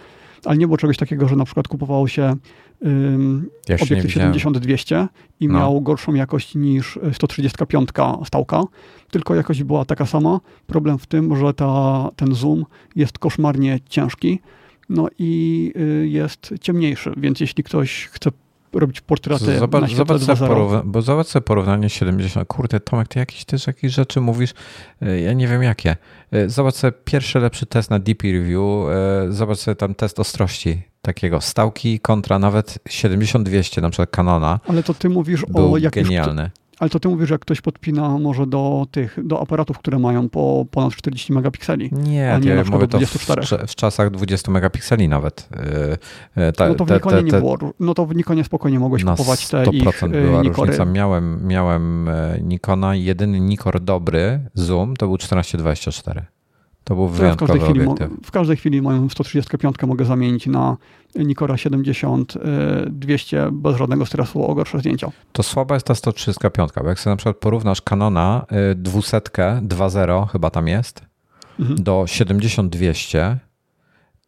ale 0.45 0.57
nie 0.57 0.67
było 0.67 0.77
czegoś 0.77 0.97
takiego, 0.97 1.29
że 1.29 1.37
na 1.37 1.45
przykład 1.45 1.69
kupowało 1.69 2.09
się 2.09 2.37
um, 2.81 3.51
ja 3.69 3.77
obiektyw 3.83 4.11
70-200 4.15 5.07
i 5.41 5.49
no. 5.49 5.55
miał 5.55 5.81
gorszą 5.81 6.15
jakość 6.15 6.55
niż 6.55 6.99
135 7.13 7.89
stałka, 8.25 8.63
tylko 9.11 9.35
jakość 9.35 9.63
była 9.63 9.85
taka 9.85 10.07
sama. 10.07 10.41
Problem 10.67 10.99
w 10.99 11.07
tym, 11.07 11.37
że 11.37 11.55
ta, 11.55 12.09
ten 12.17 12.35
zoom 12.35 12.65
jest 12.97 13.19
koszmarnie 13.19 13.79
ciężki, 13.89 14.41
no 14.89 15.09
i 15.19 15.73
y, 15.77 16.09
jest 16.09 16.55
ciemniejszy, 16.61 17.13
więc 17.17 17.41
jeśli 17.41 17.65
ktoś 17.65 18.07
chce 18.07 18.31
robić 18.73 19.01
portrety 19.01 19.59
zobacz, 19.59 19.91
na 19.91 19.97
zobacz 19.97 20.23
sobie 20.23 20.83
Bo 20.85 21.03
zobacz 21.03 21.27
sobie 21.27 21.43
porównanie 21.43 21.91
70. 21.91 22.49
Kurde, 22.49 22.81
Tomek, 22.81 23.09
ty 23.09 23.19
jakieś 23.19 23.45
też 23.45 23.67
jakieś 23.67 23.93
rzeczy 23.93 24.21
mówisz, 24.21 24.55
e, 25.03 25.21
ja 25.21 25.33
nie 25.33 25.49
wiem 25.49 25.63
jakie. 25.63 25.97
E, 26.31 26.49
zobacz 26.49 26.75
sobie 26.75 26.93
pierwszy 27.05 27.39
lepszy 27.39 27.67
test 27.67 27.91
na 27.91 27.99
DP 27.99 28.33
Review, 28.33 28.89
e, 28.89 29.33
zobacz 29.33 29.59
sobie 29.59 29.75
tam 29.75 29.95
test 29.95 30.21
ostrości 30.21 30.83
takiego 31.03 31.41
stałki 31.41 32.01
kontra 32.01 32.39
nawet 32.39 32.79
70-200 32.89 33.83
na 33.83 33.91
przykład 33.91 34.11
Canona. 34.11 34.61
Ale 34.69 34.83
to 34.83 34.95
ty 34.95 35.09
mówisz 35.09 35.45
o 35.55 35.77
jakimś... 35.79 36.09
genialny. 36.09 36.51
Ale 36.79 36.91
to 36.91 37.01
ty 37.01 37.09
mówisz, 37.09 37.31
jak 37.31 37.41
ktoś 37.41 37.61
podpina 37.61 38.19
może 38.19 38.47
do 38.47 38.87
tych, 38.91 39.27
do 39.27 39.41
aparatów, 39.41 39.79
które 39.79 39.99
mają 39.99 40.29
po 40.29 40.67
ponad 40.71 40.93
40 40.93 41.33
megapikseli. 41.33 41.91
Nie, 41.93 42.35
a 42.35 42.39
nie 42.39 42.51
ja 42.51 42.65
mówię 42.65 42.89
to 42.89 42.99
w, 42.99 43.67
w, 43.67 43.75
czasach 43.75 44.11
20 44.11 44.51
megapikseli 44.51 45.09
nawet. 45.09 45.49
Y, 46.37 46.41
y, 46.43 46.53
ta, 46.53 46.69
no 46.69 46.75
to 46.75 46.85
w 46.85 46.91
Nikonie 46.91 47.17
te, 47.17 47.23
te, 47.23 47.33
nie 47.33 47.41
było. 47.41 47.59
No 47.81 47.95
to 47.95 48.07
w 48.07 48.15
Nikonie 48.15 48.45
spokojnie 48.45 48.79
mogłeś 48.79 49.05
kupować 49.05 49.49
te 49.49 49.65
100% 49.65 49.75
ich 49.75 50.03
y, 50.03 50.09
była 50.09 50.43
Nikory. 50.43 50.71
różnica. 50.71 50.85
Miałem, 50.85 51.47
miałem 51.47 52.11
Nikona, 52.43 52.95
jedyny 52.95 53.41
Nikor 53.41 53.81
dobry, 53.81 54.41
Zoom, 54.55 54.97
to 54.97 55.07
był 55.07 55.19
1424. 55.19 56.38
To 56.89 56.95
był 56.95 57.11
ja 57.25 57.33
w 57.33 57.37
każdej, 57.37 57.61
chwili, 57.61 57.81
w 58.25 58.31
każdej 58.31 58.57
chwili 58.57 58.83
moją 58.83 59.09
135 59.09 59.77
mogę 59.87 60.05
zamienić 60.05 60.47
na 60.47 60.77
Nikora 61.15 61.57
70 61.57 62.35
200 62.87 63.49
bez 63.53 63.77
żadnego 63.77 64.07
stresu 64.07 64.51
o 64.51 64.55
gorsze 64.55 64.79
zdjęcia. 64.79 65.11
To 65.33 65.43
słaba 65.43 65.75
jest 65.75 65.87
ta 65.87 65.95
135, 65.95 66.71
bo 66.83 66.89
jak 66.89 67.01
sobie 67.01 67.13
na 67.13 67.17
przykład 67.17 67.37
porównasz 67.37 67.83
Canona 67.83 68.47
200 68.77 69.19
2.0 69.19 70.29
chyba 70.29 70.51
tam 70.51 70.69
jest 70.69 71.03
mhm. 71.61 71.83
do 71.83 72.05
70 72.07 72.73
200 72.73 73.39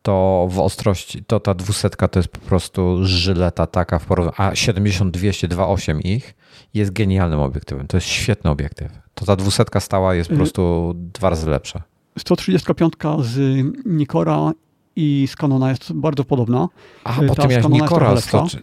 to 0.02 0.48
w 0.50 0.58
ostrości, 0.58 1.24
to 1.24 1.40
ta 1.40 1.54
200 1.54 1.90
to 1.90 2.18
jest 2.18 2.28
po 2.28 2.38
prostu 2.38 2.98
żyleta 3.02 3.66
taka 3.66 3.98
w 3.98 4.06
porównaniu, 4.06 4.34
a 4.36 4.54
70 4.54 5.14
200 5.14 5.48
2.8 5.48 6.00
ich 6.04 6.34
jest 6.74 6.92
genialnym 6.92 7.40
obiektywem. 7.40 7.86
To 7.86 7.96
jest 7.96 8.06
świetny 8.06 8.50
obiektyw. 8.50 8.92
To 9.14 9.26
ta 9.26 9.36
200 9.36 9.64
stała 9.78 10.14
jest 10.14 10.28
po 10.28 10.34
mhm. 10.34 10.46
prostu 10.46 10.92
dwa 10.96 11.30
razy 11.30 11.50
lepsza. 11.50 11.89
135 12.18 12.94
z 13.20 13.64
Nikora 13.86 14.52
i 14.96 15.26
z 15.30 15.36
Canona 15.36 15.68
jest 15.70 15.92
bardzo 15.92 16.24
podobna. 16.24 16.68
A, 17.04 17.22
bo 17.22 17.34
ty 17.34 17.48
miałeś 17.48 17.68
Nikora 17.68 18.14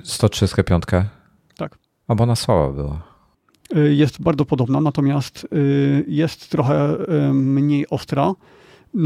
135. 0.03 0.83
Tak. 1.57 1.77
A 2.07 2.15
bo 2.15 2.23
ona 2.23 2.35
słaba 2.35 2.73
była. 2.73 3.01
Y, 3.75 3.95
jest 3.95 4.21
bardzo 4.21 4.45
podobna, 4.45 4.81
natomiast 4.81 5.47
y, 5.53 6.05
jest 6.07 6.49
trochę 6.49 6.97
y, 7.29 7.33
mniej 7.33 7.89
ostra. 7.89 8.33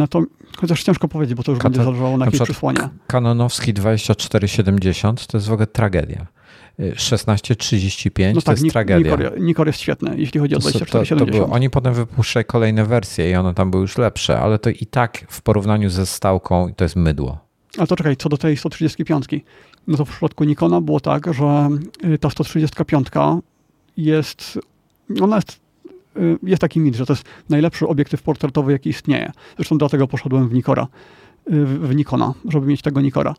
To, 0.10 0.24
chociaż 0.58 0.84
ciężko 0.84 1.08
powiedzieć, 1.08 1.36
bo 1.36 1.44
to 1.44 1.52
już 1.52 1.60
Kata, 1.60 1.70
będzie 1.70 1.84
zależało 1.84 2.12
na, 2.12 2.18
na 2.18 2.26
jakiej 2.26 2.40
przysłanie. 2.40 2.90
Kanonowski 3.08 3.74
2470 3.74 5.28
to 5.28 5.38
jest 5.38 5.48
w 5.48 5.52
ogóle 5.52 5.68
tragedia. 5.68 6.28
1635 6.78 8.36
no 8.36 8.42
to 8.42 8.46
tak, 8.46 8.62
jest 8.62 8.72
tragedia. 8.74 9.12
Nikor, 9.12 9.42
Nikor, 9.42 9.68
jest 9.68 9.80
świetny, 9.80 10.14
jeśli 10.18 10.40
chodzi 10.40 10.56
o 10.56 10.60
2470. 10.60 11.54
oni 11.54 11.70
potem 11.70 11.94
wypuszczali 11.94 12.46
kolejne 12.46 12.86
wersje 12.86 13.32
i 13.32 13.36
one 13.36 13.54
tam 13.54 13.72
były 13.72 13.82
już 13.82 13.98
lepsze, 13.98 14.40
ale 14.40 14.60
to 14.60 14.70
i 14.70 14.86
tak 14.86 15.26
w 15.30 15.42
porównaniu 15.42 15.90
ze 15.90 16.06
stałką 16.06 16.74
to 16.76 16.86
jest 16.86 16.96
mydło. 16.96 17.52
Ale 17.78 17.88
to 17.88 17.96
czekaj, 17.96 18.18
co 18.18 18.30
do 18.30 18.38
tej 18.38 18.58
135, 18.58 19.26
no 19.88 19.98
to 19.98 20.06
w 20.06 20.10
przypadku 20.10 20.44
Nikona 20.44 20.82
było 20.82 21.00
tak, 21.00 21.34
że 21.34 21.70
y, 22.06 22.18
ta 22.18 22.30
135 22.30 23.08
jest, 23.98 24.60
ona 25.22 25.36
jest, 25.36 25.60
y, 26.18 26.38
jest 26.44 26.62
taki 26.62 26.80
mit, 26.80 26.96
że 26.96 27.06
to 27.06 27.14
jest 27.14 27.26
najlepszy 27.50 27.88
obiektyw 27.88 28.22
portretowy, 28.22 28.72
jaki 28.72 28.90
istnieje. 28.90 29.32
Zresztą 29.56 29.78
dlatego 29.78 30.08
poszedłem 30.08 30.50
w 30.50 30.54
Nikora, 30.54 30.88
y, 31.48 31.66
w 31.66 31.96
Nikona, 31.96 32.34
żeby 32.50 32.68
mieć 32.68 32.82
tego 32.82 33.02
Nikora. 33.02 33.36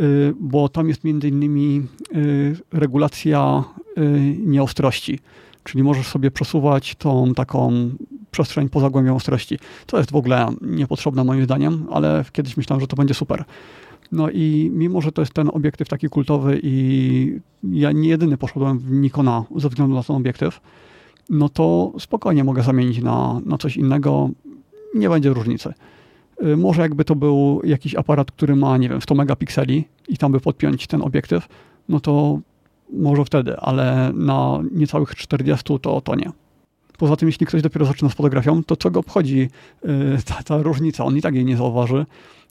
Y, 0.00 0.34
bo 0.40 0.68
tam 0.68 0.88
jest 0.88 1.04
między 1.04 1.28
innymi 1.28 1.86
y, 2.16 2.56
regulacja 2.72 3.64
y, 3.98 4.36
nieostrości, 4.38 5.18
czyli 5.64 5.82
możesz 5.84 6.06
sobie 6.06 6.30
przesuwać 6.30 6.94
tą 6.94 7.34
taką 7.34 7.90
przestrzeń 8.30 8.68
poza 8.68 8.90
głębią 8.90 9.16
ostrości. 9.16 9.58
To 9.86 9.98
jest 9.98 10.10
w 10.10 10.16
ogóle 10.16 10.48
niepotrzebne 10.60 11.24
moim 11.24 11.44
zdaniem, 11.44 11.86
ale 11.90 12.24
kiedyś 12.32 12.56
myślałem, 12.56 12.80
że 12.80 12.86
to 12.86 12.96
będzie 12.96 13.14
super. 13.14 13.44
No 14.12 14.30
i 14.30 14.70
mimo, 14.74 15.00
że 15.00 15.12
to 15.12 15.22
jest 15.22 15.32
ten 15.32 15.50
obiektyw 15.52 15.88
taki 15.88 16.08
kultowy 16.08 16.60
i 16.62 17.40
ja 17.62 17.92
nie 17.92 18.08
jedyny 18.08 18.36
poszedłem 18.36 18.78
w 18.78 18.90
Nikona 18.90 19.44
ze 19.56 19.68
względu 19.68 19.94
na 19.94 20.02
ten 20.02 20.16
obiektyw, 20.16 20.60
no 21.30 21.48
to 21.48 21.92
spokojnie 21.98 22.44
mogę 22.44 22.62
zamienić 22.62 23.02
na, 23.02 23.40
na 23.46 23.58
coś 23.58 23.76
innego. 23.76 24.30
Nie 24.94 25.08
będzie 25.08 25.30
różnicy. 25.30 25.72
Y, 26.42 26.56
może 26.56 26.82
jakby 26.82 27.04
to 27.04 27.16
był 27.16 27.60
jakiś 27.64 27.94
aparat, 27.94 28.32
który 28.32 28.56
ma, 28.56 28.76
nie 28.76 28.88
wiem, 28.88 29.02
100 29.02 29.14
megapikseli 29.14 29.84
i 30.08 30.16
tam 30.16 30.32
by 30.32 30.40
podpiąć 30.40 30.86
ten 30.86 31.02
obiektyw, 31.02 31.48
no 31.88 32.00
to 32.00 32.40
może 32.92 33.24
wtedy, 33.24 33.56
ale 33.56 34.10
na 34.14 34.60
niecałych 34.72 35.14
40 35.14 35.78
to, 35.80 36.00
to 36.00 36.14
nie. 36.14 36.30
Poza 36.98 37.16
tym, 37.16 37.28
jeśli 37.28 37.46
ktoś 37.46 37.62
dopiero 37.62 37.86
zaczyna 37.86 38.10
z 38.10 38.14
fotografią, 38.14 38.64
to 38.64 38.76
co 38.76 38.90
go 38.90 39.00
obchodzi 39.00 39.48
y, 39.84 39.88
ta, 40.24 40.42
ta 40.42 40.62
różnica? 40.62 41.04
On 41.04 41.16
i 41.16 41.22
tak 41.22 41.34
jej 41.34 41.44
nie 41.44 41.56
zauważy. 41.56 42.06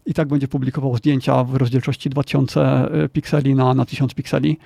I 0.05 0.13
tak 0.13 0.27
będzie 0.27 0.47
publikował 0.47 0.97
zdjęcia 0.97 1.43
w 1.43 1.55
rozdzielczości 1.55 2.09
2000 2.09 2.89
y, 3.05 3.09
pikseli 3.09 3.55
na, 3.55 3.73
na 3.73 3.85
1000 3.85 4.13
pikseli 4.13 4.57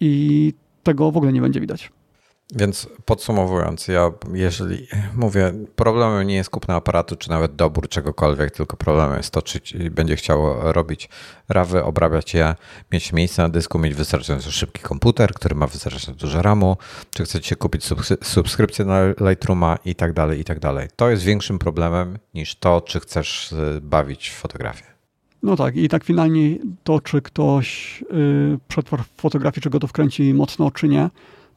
i 0.00 0.52
tego 0.82 1.10
w 1.10 1.16
ogóle 1.16 1.32
nie 1.32 1.40
będzie 1.40 1.60
widać. 1.60 1.92
Więc 2.56 2.88
podsumowując, 3.04 3.88
ja 3.88 4.10
jeżeli 4.32 4.86
mówię, 5.14 5.52
problemem 5.76 6.26
nie 6.26 6.34
jest 6.34 6.50
kupna 6.50 6.74
aparatu, 6.74 7.16
czy 7.16 7.30
nawet 7.30 7.56
dobór 7.56 7.88
czegokolwiek, 7.88 8.50
tylko 8.50 8.76
problemem 8.76 9.16
jest 9.16 9.30
to, 9.30 9.42
czy 9.42 9.60
będzie 9.90 10.16
chciało 10.16 10.72
robić 10.72 11.08
rawy, 11.48 11.84
obrabiać 11.84 12.34
je, 12.34 12.54
mieć 12.92 13.12
miejsce 13.12 13.42
na 13.42 13.48
dysku, 13.48 13.78
mieć 13.78 13.94
wystarczająco 13.94 14.50
szybki 14.50 14.82
komputer, 14.82 15.34
który 15.34 15.54
ma 15.54 15.66
wystarczająco 15.66 16.12
dużo 16.12 16.42
RAMu, 16.42 16.76
czy 17.14 17.24
chcecie 17.24 17.56
kupić 17.56 17.84
subskrypcję 18.22 18.84
na 18.84 19.00
Lightrooma 19.30 19.78
i 19.84 19.94
tak 19.94 20.12
dalej, 20.12 20.40
i 20.40 20.44
tak 20.44 20.58
dalej. 20.58 20.88
To 20.96 21.10
jest 21.10 21.22
większym 21.22 21.58
problemem 21.58 22.18
niż 22.34 22.54
to, 22.54 22.80
czy 22.80 23.00
chcesz 23.00 23.52
y, 23.52 23.80
bawić 23.82 24.30
w 24.30 24.34
fotografię. 24.34 24.84
No 25.42 25.56
tak, 25.56 25.76
i 25.76 25.88
tak 25.88 26.04
finalnie 26.04 26.58
to, 26.84 27.00
czy 27.00 27.22
ktoś 27.22 28.00
yy, 28.12 28.58
przetwór 28.68 29.02
fotografii, 29.16 29.62
czy 29.62 29.70
go 29.70 29.80
to 29.80 29.86
wkręci 29.86 30.34
mocno, 30.34 30.70
czy 30.70 30.88
nie, 30.88 31.10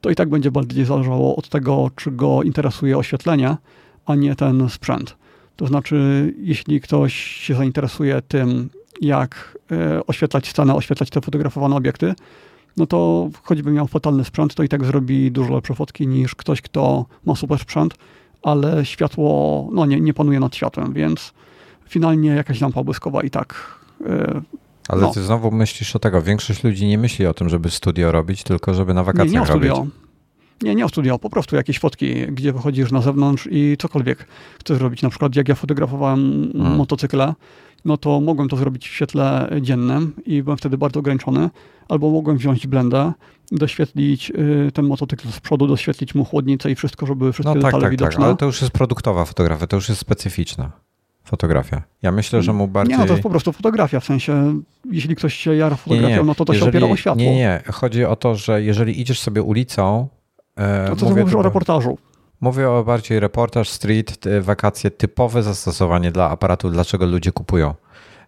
to 0.05 0.09
i 0.09 0.15
tak 0.15 0.29
będzie 0.29 0.51
bardziej 0.51 0.85
zależało 0.85 1.35
od 1.35 1.49
tego, 1.49 1.91
czy 1.95 2.11
go 2.11 2.43
interesuje 2.43 2.97
oświetlenie, 2.97 3.57
a 4.05 4.15
nie 4.15 4.35
ten 4.35 4.69
sprzęt. 4.69 5.15
To 5.55 5.67
znaczy, 5.67 6.33
jeśli 6.37 6.81
ktoś 6.81 7.13
się 7.13 7.55
zainteresuje 7.55 8.21
tym, 8.21 8.69
jak 9.01 9.57
e, 9.71 10.05
oświetlać 10.07 10.47
scenę, 10.47 10.75
oświetlać 10.75 11.09
te 11.09 11.21
fotografowane 11.21 11.75
obiekty, 11.75 12.13
no 12.77 12.85
to 12.85 13.29
choćby 13.43 13.71
miał 13.71 13.87
fatalny 13.87 14.25
sprzęt, 14.25 14.55
to 14.55 14.63
i 14.63 14.69
tak 14.69 14.85
zrobi 14.85 15.31
dużo 15.31 15.53
lepsze 15.53 15.75
fotki 15.75 16.07
niż 16.07 16.35
ktoś, 16.35 16.61
kto 16.61 17.05
ma 17.25 17.35
super 17.35 17.59
sprzęt, 17.59 17.93
ale 18.43 18.85
światło 18.85 19.69
no 19.73 19.85
nie, 19.85 20.01
nie 20.01 20.13
panuje 20.13 20.39
nad 20.39 20.55
światłem, 20.55 20.93
więc 20.93 21.33
finalnie 21.89 22.29
jakaś 22.29 22.61
lampa 22.61 22.83
błyskowa 22.83 23.23
i 23.23 23.29
tak. 23.29 23.79
Ale 24.89 25.01
no. 25.01 25.11
ty 25.13 25.23
znowu 25.23 25.51
myślisz 25.51 25.95
o 25.95 25.99
tego. 25.99 26.21
Większość 26.21 26.63
ludzi 26.63 26.87
nie 26.87 26.97
myśli 26.97 27.25
o 27.25 27.33
tym, 27.33 27.49
żeby 27.49 27.69
studio 27.69 28.11
robić, 28.11 28.43
tylko 28.43 28.73
żeby 28.73 28.93
na 28.93 29.03
wakacjach 29.03 29.33
nie, 29.33 29.39
nie 29.39 29.45
studio. 29.45 29.75
robić. 29.75 29.93
Nie, 30.61 30.75
nie 30.75 30.85
o 30.85 30.89
studio, 30.89 31.19
po 31.19 31.29
prostu 31.29 31.55
jakieś 31.55 31.79
fotki, 31.79 32.13
gdzie 32.27 32.53
wychodzisz 32.53 32.91
na 32.91 33.01
zewnątrz 33.01 33.47
i 33.51 33.75
cokolwiek 33.79 34.27
chcesz 34.59 34.77
zrobić. 34.77 35.01
Na 35.01 35.09
przykład 35.09 35.35
jak 35.35 35.49
ja 35.49 35.55
fotografowałem 35.55 36.51
hmm. 36.53 36.75
motocykle, 36.75 37.33
no 37.85 37.97
to 37.97 38.21
mogłem 38.21 38.49
to 38.49 38.57
zrobić 38.57 38.89
w 38.89 38.93
świetle 38.93 39.49
dziennym 39.61 40.13
i 40.25 40.43
byłem 40.43 40.57
wtedy 40.57 40.77
bardzo 40.77 40.99
ograniczony. 40.99 41.49
Albo 41.89 42.09
mogłem 42.09 42.37
wziąć 42.37 42.67
blendę, 42.67 43.13
doświetlić 43.51 44.31
y, 44.67 44.71
ten 44.71 44.85
motocykl 44.85 45.31
z 45.31 45.39
przodu, 45.39 45.67
doświetlić 45.67 46.15
mu 46.15 46.25
chłodnicę 46.25 46.71
i 46.71 46.75
wszystko, 46.75 47.05
żeby 47.05 47.33
wszystkie 47.33 47.55
no, 47.55 47.61
tak, 47.61 47.63
detale 47.63 47.81
tak, 47.81 47.91
widoczne. 47.91 48.17
Tak, 48.17 48.25
ale 48.25 48.35
to 48.35 48.45
już 48.45 48.61
jest 48.61 48.73
produktowa 48.73 49.25
fotografia, 49.25 49.67
to 49.67 49.75
już 49.75 49.89
jest 49.89 50.01
specyficzna 50.01 50.71
fotografia. 51.25 51.81
Ja 52.01 52.11
myślę, 52.11 52.41
że 52.41 52.53
mu 52.53 52.67
bardziej... 52.67 52.95
Nie, 52.95 53.01
no 53.01 53.05
to 53.05 53.11
jest 53.11 53.23
po 53.23 53.29
prostu 53.29 53.51
fotografia, 53.51 53.99
w 53.99 54.05
sensie 54.05 54.61
jeśli 54.91 55.15
ktoś 55.15 55.33
się 55.33 55.55
jara 55.55 55.75
fotografią, 55.75 56.09
nie, 56.09 56.15
nie. 56.15 56.23
no 56.23 56.35
to 56.35 56.45
to 56.45 56.53
jeżeli, 56.53 56.71
się 56.71 56.77
opiera 56.77 56.93
o 56.93 56.95
światło. 56.95 57.23
Nie, 57.23 57.35
nie, 57.35 57.63
chodzi 57.73 58.05
o 58.05 58.15
to, 58.15 58.35
że 58.35 58.63
jeżeli 58.63 59.01
idziesz 59.01 59.19
sobie 59.19 59.41
ulicą... 59.41 60.07
E, 60.57 60.95
to 60.95 61.05
mówię, 61.09 61.21
mówisz 61.21 61.35
o 61.35 61.41
reportażu. 61.41 61.97
Mówię 62.41 62.69
o 62.69 62.83
bardziej 62.83 63.19
reportaż, 63.19 63.69
street, 63.69 64.19
wakacje, 64.41 64.91
typowe 64.91 65.43
zastosowanie 65.43 66.11
dla 66.11 66.29
aparatu, 66.29 66.69
dlaczego 66.69 67.05
ludzie 67.05 67.31
kupują. 67.31 67.73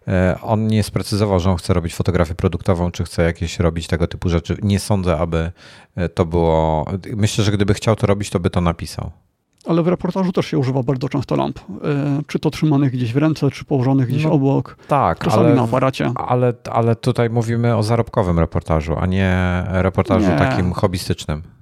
E, 0.08 0.38
on 0.42 0.66
nie 0.66 0.82
sprecyzował, 0.82 1.40
że 1.40 1.50
on 1.50 1.56
chce 1.56 1.74
robić 1.74 1.94
fotografię 1.94 2.34
produktową, 2.34 2.90
czy 2.90 3.04
chce 3.04 3.22
jakieś 3.22 3.58
robić 3.58 3.86
tego 3.86 4.06
typu 4.06 4.28
rzeczy. 4.28 4.56
Nie 4.62 4.78
sądzę, 4.78 5.18
aby 5.18 5.52
e, 5.96 6.08
to 6.08 6.24
było. 6.24 6.86
Myślę, 7.16 7.44
że 7.44 7.52
gdyby 7.52 7.74
chciał 7.74 7.96
to 7.96 8.06
robić, 8.06 8.30
to 8.30 8.40
by 8.40 8.50
to 8.50 8.60
napisał. 8.60 9.10
Ale 9.66 9.82
w 9.82 9.88
reportażu 9.88 10.32
też 10.32 10.46
się 10.46 10.58
używa 10.58 10.82
bardzo 10.82 11.08
często 11.08 11.36
lamp. 11.36 11.58
E, 11.58 11.62
czy 12.26 12.38
to 12.38 12.50
trzymanych 12.50 12.92
gdzieś 12.92 13.12
w 13.12 13.16
ręce, 13.16 13.50
czy 13.50 13.64
położonych 13.64 14.08
gdzieś 14.08 14.24
no, 14.24 14.32
obok. 14.32 14.76
Tak, 14.88 15.18
czasami 15.18 15.46
ale, 15.46 15.54
na 15.54 15.62
aparacie. 15.62 16.12
Ale, 16.14 16.52
ale 16.70 16.96
tutaj 16.96 17.30
mówimy 17.30 17.76
o 17.76 17.82
zarobkowym 17.82 18.38
reportażu, 18.38 18.96
a 18.98 19.06
nie 19.06 19.64
reportażu 19.68 20.30
nie. 20.30 20.36
takim 20.36 20.72
hobbystycznym. 20.72 21.57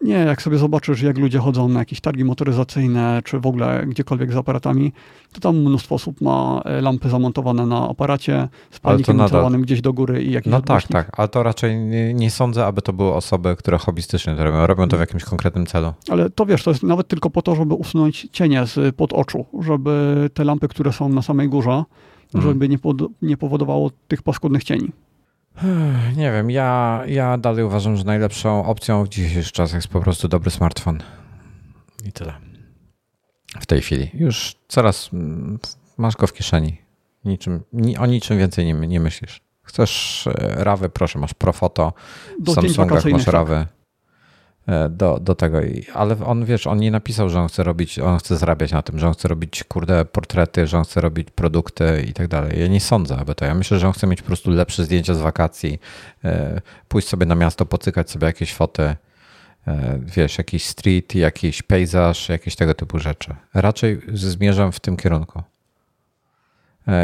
Nie, 0.00 0.14
jak 0.14 0.42
sobie 0.42 0.58
zobaczysz, 0.58 1.02
jak 1.02 1.18
ludzie 1.18 1.38
chodzą 1.38 1.68
na 1.68 1.78
jakieś 1.78 2.00
targi 2.00 2.24
motoryzacyjne, 2.24 3.20
czy 3.24 3.40
w 3.40 3.46
ogóle 3.46 3.86
gdziekolwiek 3.86 4.32
z 4.32 4.36
aparatami, 4.36 4.92
to 5.32 5.40
tam 5.40 5.56
mnóstwo 5.56 5.94
osób 5.94 6.20
ma 6.20 6.62
e, 6.64 6.80
lampy 6.80 7.08
zamontowane 7.08 7.66
na 7.66 7.88
aparacie, 7.88 8.48
z 8.70 9.08
nadal... 9.14 9.52
gdzieś 9.52 9.80
do 9.80 9.92
góry 9.92 10.24
i 10.24 10.32
jakiś 10.32 10.52
No 10.52 10.60
tak, 10.60 10.88
tak, 10.88 11.10
ale 11.18 11.28
to 11.28 11.42
raczej 11.42 11.78
nie, 11.78 12.14
nie, 12.14 12.30
sądzę, 12.30 12.66
aby 12.66 12.82
to 12.82 12.92
były 12.92 13.14
osoby, 13.14 13.56
które 13.56 13.78
hobbystycznie 13.78 14.36
to 14.36 14.44
robią. 14.44 14.66
Robią 14.66 14.88
to 14.88 14.96
w 14.96 15.00
jakimś 15.00 15.24
konkretnym 15.24 15.66
celu. 15.66 15.92
Ale 16.10 16.30
to 16.30 16.46
wiesz, 16.46 16.62
to 16.62 16.70
jest 16.70 16.82
nawet 16.82 17.08
tylko 17.08 17.30
po 17.30 17.42
to, 17.42 17.54
żeby 17.54 17.74
usunąć 17.74 18.28
cienie 18.32 18.66
z 18.66 18.96
pod 18.96 19.12
oczu, 19.12 19.46
żeby 19.60 20.30
te 20.34 20.44
lampy, 20.44 20.68
które 20.68 20.92
są 20.92 21.08
na 21.08 21.22
samej 21.22 21.48
górze, 21.48 21.84
mhm. 22.34 22.44
żeby 22.44 22.68
nie, 22.68 22.78
pod, 22.78 22.96
nie 23.22 23.36
powodowało 23.36 23.90
tych 24.08 24.22
paskudnych 24.22 24.64
cieni. 24.64 24.92
Nie 26.16 26.32
wiem, 26.32 26.50
ja, 26.50 27.02
ja 27.06 27.38
dalej 27.38 27.64
uważam, 27.64 27.96
że 27.96 28.04
najlepszą 28.04 28.64
opcją 28.64 29.04
w 29.04 29.08
dzisiejszych 29.08 29.52
czasach 29.52 29.74
jest 29.74 29.88
po 29.88 30.00
prostu 30.00 30.28
dobry 30.28 30.50
smartfon. 30.50 31.02
I 32.04 32.12
tyle. 32.12 32.32
W 33.60 33.66
tej 33.66 33.80
chwili. 33.80 34.10
Już 34.14 34.56
coraz 34.68 35.10
mm, 35.12 35.58
masz 35.96 36.16
go 36.16 36.26
w 36.26 36.32
kieszeni. 36.32 36.76
Niczym, 37.24 37.62
o 37.98 38.06
niczym 38.06 38.38
więcej 38.38 38.66
nie, 38.66 38.74
nie 38.74 39.00
myślisz. 39.00 39.40
Chcesz 39.62 40.26
e, 40.26 40.64
rawy, 40.64 40.88
proszę, 40.88 41.18
masz 41.18 41.34
Profoto, 41.34 41.92
w 42.40 42.50
Samsungach 42.50 43.04
masz 43.04 43.24
tak. 43.24 43.77
E, 44.68 44.88
do, 44.88 45.18
do 45.20 45.34
tego. 45.34 45.58
Ale 45.94 46.16
on, 46.24 46.44
wiesz, 46.44 46.66
on 46.66 46.78
nie 46.78 46.90
napisał, 46.90 47.28
że 47.28 47.40
on 47.40 47.48
chce 47.48 47.62
robić, 47.62 47.98
on 47.98 48.18
chce 48.18 48.36
zarabiać 48.36 48.72
na 48.72 48.82
tym, 48.82 48.98
że 48.98 49.08
on 49.08 49.14
chce 49.14 49.28
robić, 49.28 49.64
kurde, 49.64 50.04
portrety, 50.04 50.66
że 50.66 50.78
on 50.78 50.84
chce 50.84 51.00
robić 51.00 51.30
produkty 51.30 52.04
i 52.08 52.12
tak 52.12 52.28
dalej. 52.28 52.60
Ja 52.60 52.66
nie 52.66 52.80
sądzę, 52.80 53.16
aby 53.16 53.34
to. 53.34 53.44
Ja 53.44 53.54
myślę, 53.54 53.78
że 53.78 53.86
on 53.86 53.92
chce 53.92 54.06
mieć 54.06 54.22
po 54.22 54.26
prostu 54.26 54.50
lepsze 54.50 54.84
zdjęcia 54.84 55.14
z 55.14 55.20
wakacji, 55.20 55.80
e, 56.24 56.60
pójść 56.88 57.08
sobie 57.08 57.26
na 57.26 57.34
miasto, 57.34 57.66
pocykać 57.66 58.10
sobie 58.10 58.26
jakieś 58.26 58.54
foty, 58.54 58.82
e, 58.82 59.98
wiesz, 60.02 60.38
jakiś 60.38 60.66
street, 60.66 61.14
jakiś 61.14 61.62
pejzaż, 61.62 62.28
jakieś 62.28 62.56
tego 62.56 62.74
typu 62.74 62.98
rzeczy. 62.98 63.34
Raczej 63.54 64.00
zmierzam 64.12 64.72
w 64.72 64.80
tym 64.80 64.96
kierunku. 64.96 65.42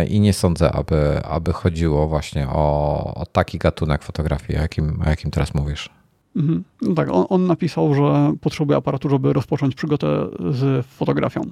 I 0.09 0.21
nie 0.21 0.33
sądzę, 0.33 0.73
aby, 0.73 1.21
aby 1.25 1.53
chodziło 1.53 2.09
właśnie 2.09 2.49
o, 2.49 3.15
o 3.15 3.27
taki 3.27 3.59
gatunek 3.59 4.03
fotografii, 4.03 4.59
o 4.59 4.63
jakim, 4.63 5.03
o 5.07 5.09
jakim 5.09 5.31
teraz 5.31 5.55
mówisz. 5.55 5.91
Mhm. 6.37 6.65
No 6.83 6.95
tak, 6.95 7.09
on, 7.11 7.27
on, 7.29 7.47
napisał, 7.47 7.95
że 7.95 8.35
potrzebuje 8.41 8.77
aparatu, 8.79 9.11
żeby 9.11 9.33
rozpocząć 9.33 9.75
przygodę 9.75 10.29
z 10.51 10.87
fotografią. 10.87 11.43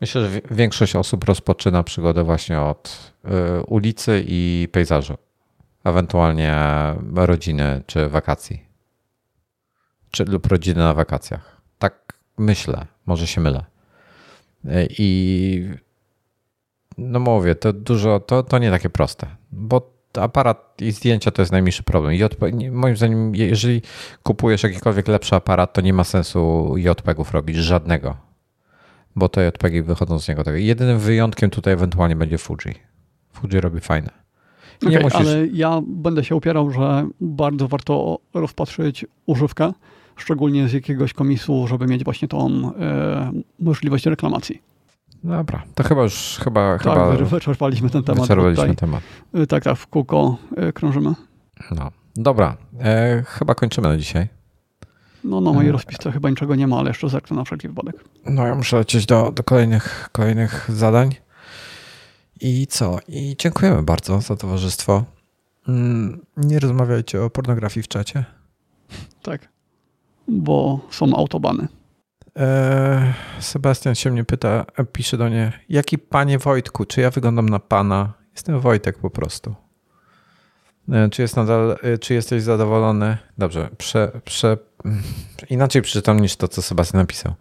Myślę, 0.00 0.30
że 0.30 0.40
większość 0.50 0.96
osób 0.96 1.24
rozpoczyna 1.24 1.82
przygodę 1.82 2.24
właśnie 2.24 2.60
od 2.60 3.12
y, 3.24 3.28
ulicy 3.66 4.24
i 4.28 4.68
pejzażu, 4.72 5.14
ewentualnie 5.84 6.56
rodziny 7.14 7.82
czy 7.86 8.08
wakacji, 8.08 8.62
czy 10.10 10.24
lub 10.24 10.46
rodziny 10.46 10.80
na 10.80 10.94
wakacjach. 10.94 11.60
Tak 11.78 12.18
myślę, 12.38 12.86
może 13.06 13.26
się 13.26 13.40
mylę. 13.40 13.64
Y, 14.64 14.88
I 14.98 15.70
no 16.98 17.20
mówię, 17.20 17.54
to 17.54 17.72
dużo, 17.72 18.20
to, 18.20 18.42
to 18.42 18.58
nie 18.58 18.70
takie 18.70 18.90
proste, 18.90 19.26
bo 19.52 19.95
aparat 20.18 20.74
i 20.80 20.92
zdjęcia 20.92 21.30
to 21.30 21.42
jest 21.42 21.52
najmniejszy 21.52 21.82
problem. 21.82 22.14
JP, 22.14 22.52
moim 22.72 22.96
zdaniem, 22.96 23.34
jeżeli 23.34 23.82
kupujesz 24.22 24.62
jakikolwiek 24.62 25.08
lepszy 25.08 25.34
aparat, 25.34 25.72
to 25.72 25.80
nie 25.80 25.92
ma 25.92 26.04
sensu 26.04 26.74
JPEGów 26.76 27.32
robić, 27.32 27.56
żadnego. 27.56 28.16
Bo 29.16 29.28
te 29.28 29.46
JPEGi 29.46 29.82
wychodzą 29.82 30.18
z 30.18 30.28
niego. 30.28 30.44
Tak. 30.44 30.54
Jedynym 30.54 30.98
wyjątkiem 30.98 31.50
tutaj 31.50 31.72
ewentualnie 31.72 32.16
będzie 32.16 32.38
Fuji. 32.38 32.74
Fuji 33.32 33.60
robi 33.60 33.80
fajne. 33.80 34.10
Okay, 34.86 35.00
musisz... 35.02 35.20
Ale 35.20 35.46
ja 35.46 35.82
będę 35.86 36.24
się 36.24 36.36
upierał, 36.36 36.70
że 36.70 37.06
bardzo 37.20 37.68
warto 37.68 38.18
rozpatrzyć 38.34 39.06
używkę, 39.26 39.72
szczególnie 40.16 40.68
z 40.68 40.72
jakiegoś 40.72 41.12
komisu, 41.12 41.66
żeby 41.66 41.86
mieć 41.86 42.04
właśnie 42.04 42.28
tą 42.28 42.74
e, 42.74 43.32
możliwość 43.60 44.06
reklamacji. 44.06 44.62
Dobra, 45.24 45.62
to 45.74 45.84
chyba 45.84 46.02
już 46.02 46.40
chyba. 46.44 46.78
Tak, 46.78 46.82
chyba 46.82 47.16
wyczerpaliśmy 47.16 47.90
ten 47.90 48.02
temat. 48.02 48.20
Wyczerpaliśmy 48.20 48.74
temat. 48.74 49.02
Y, 49.34 49.46
tak, 49.46 49.64
tak, 49.64 49.78
w 49.78 49.86
kółko 49.86 50.36
y, 50.68 50.72
krążymy. 50.72 51.14
No, 51.70 51.90
dobra, 52.16 52.56
e, 52.80 53.22
chyba 53.26 53.54
kończymy 53.54 53.88
na 53.88 53.96
dzisiaj. 53.96 54.28
No, 55.24 55.40
na 55.40 55.52
mojej 55.52 55.68
e... 55.68 55.72
rozpisce 55.72 56.12
chyba 56.12 56.30
niczego 56.30 56.54
nie 56.54 56.66
ma, 56.66 56.78
ale 56.78 56.90
jeszcze 56.90 57.08
zerknę 57.08 57.36
na 57.36 57.44
wszelki 57.44 57.68
wypadek. 57.68 58.04
No, 58.26 58.46
ja 58.46 58.54
muszę 58.54 58.76
lecieć 58.76 59.06
do, 59.06 59.32
do 59.32 59.42
kolejnych, 59.42 60.08
kolejnych 60.12 60.66
zadań. 60.68 61.14
I 62.40 62.66
co? 62.66 62.98
I 63.08 63.36
dziękujemy 63.38 63.82
bardzo 63.82 64.20
za 64.20 64.36
towarzystwo. 64.36 65.04
Mm, 65.68 66.20
nie 66.36 66.58
rozmawiajcie 66.58 67.22
o 67.22 67.30
pornografii 67.30 67.84
w 67.84 67.88
czacie. 67.88 68.24
Tak, 69.22 69.48
bo 70.28 70.80
są 70.90 71.16
autobany. 71.16 71.68
Eee, 72.36 73.12
Sebastian 73.40 73.94
się 73.94 74.10
mnie 74.10 74.24
pyta, 74.24 74.64
pisze 74.92 75.16
do 75.16 75.24
mnie, 75.24 75.52
jaki 75.68 75.98
panie 75.98 76.38
Wojtku, 76.38 76.84
czy 76.84 77.00
ja 77.00 77.10
wyglądam 77.10 77.48
na 77.48 77.58
pana? 77.58 78.12
Jestem 78.32 78.60
Wojtek 78.60 78.98
po 78.98 79.10
prostu. 79.10 79.54
Eee, 80.92 81.10
czy, 81.10 81.22
jest 81.22 81.36
nadal, 81.36 81.78
e, 81.82 81.98
czy 81.98 82.14
jesteś 82.14 82.42
zadowolony? 82.42 83.18
Dobrze, 83.38 83.68
prze, 83.78 84.20
prze, 84.24 84.56
inaczej 85.50 85.82
przeczytam 85.82 86.20
niż 86.20 86.36
to, 86.36 86.48
co 86.48 86.62
Sebastian 86.62 87.00
napisał. 87.00 87.34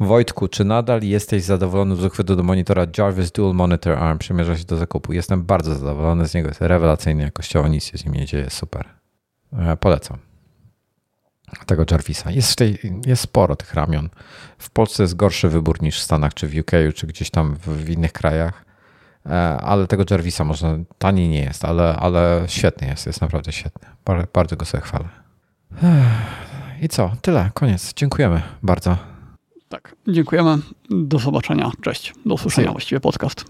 Wojtku, 0.00 0.48
czy 0.48 0.64
nadal 0.64 1.02
jesteś 1.02 1.42
zadowolony 1.42 1.96
z 1.96 2.04
uchwytu 2.04 2.36
do 2.36 2.42
monitora 2.42 2.86
Jarvis 2.98 3.32
Dual 3.32 3.54
Monitor 3.54 3.98
Arm? 3.98 4.18
Przymierza 4.18 4.58
się 4.58 4.64
do 4.64 4.76
zakupu. 4.76 5.12
Jestem 5.12 5.42
bardzo 5.42 5.74
zadowolony 5.74 6.28
z 6.28 6.34
niego. 6.34 6.48
Jest 6.48 6.60
rewelacyjny 6.60 7.22
jakościowo, 7.22 7.68
nic 7.68 7.84
się 7.84 7.98
z 7.98 8.04
nim 8.04 8.14
nie 8.14 8.26
dzieje. 8.26 8.50
Super. 8.50 8.88
Polecam. 9.80 10.29
Tego 11.66 11.84
Jarvisa. 11.90 12.30
Jest, 12.30 12.56
tej, 12.56 12.78
jest 13.06 13.22
sporo 13.22 13.56
tych 13.56 13.74
ramion. 13.74 14.08
W 14.58 14.70
Polsce 14.70 15.02
jest 15.02 15.16
gorszy 15.16 15.48
wybór 15.48 15.82
niż 15.82 16.00
w 16.00 16.02
Stanach, 16.02 16.34
czy 16.34 16.48
w 16.48 16.58
UK, 16.58 16.70
czy 16.94 17.06
gdzieś 17.06 17.30
tam 17.30 17.54
w, 17.54 17.68
w 17.68 17.90
innych 17.90 18.12
krajach. 18.12 18.64
E, 19.26 19.30
ale 19.60 19.86
tego 19.86 20.04
Jarvisa 20.10 20.44
można, 20.44 20.78
tani 20.98 21.28
nie 21.28 21.40
jest, 21.40 21.64
ale, 21.64 21.96
ale 21.96 22.44
świetny 22.46 22.86
jest, 22.86 23.06
jest 23.06 23.20
naprawdę 23.20 23.52
świetny. 23.52 23.88
Bardzo, 24.04 24.26
bardzo 24.32 24.56
go 24.56 24.66
sobie 24.66 24.82
chwalę. 24.82 25.08
I 26.82 26.88
co? 26.88 27.12
Tyle, 27.22 27.50
koniec. 27.54 27.94
Dziękujemy 27.94 28.42
bardzo. 28.62 28.96
Tak, 29.68 29.96
dziękujemy. 30.08 30.58
Do 30.90 31.18
zobaczenia. 31.18 31.70
Cześć. 31.82 32.14
Do 32.26 32.34
usłyszenia 32.34 32.72
właściwie 32.72 33.00
podcast. 33.00 33.44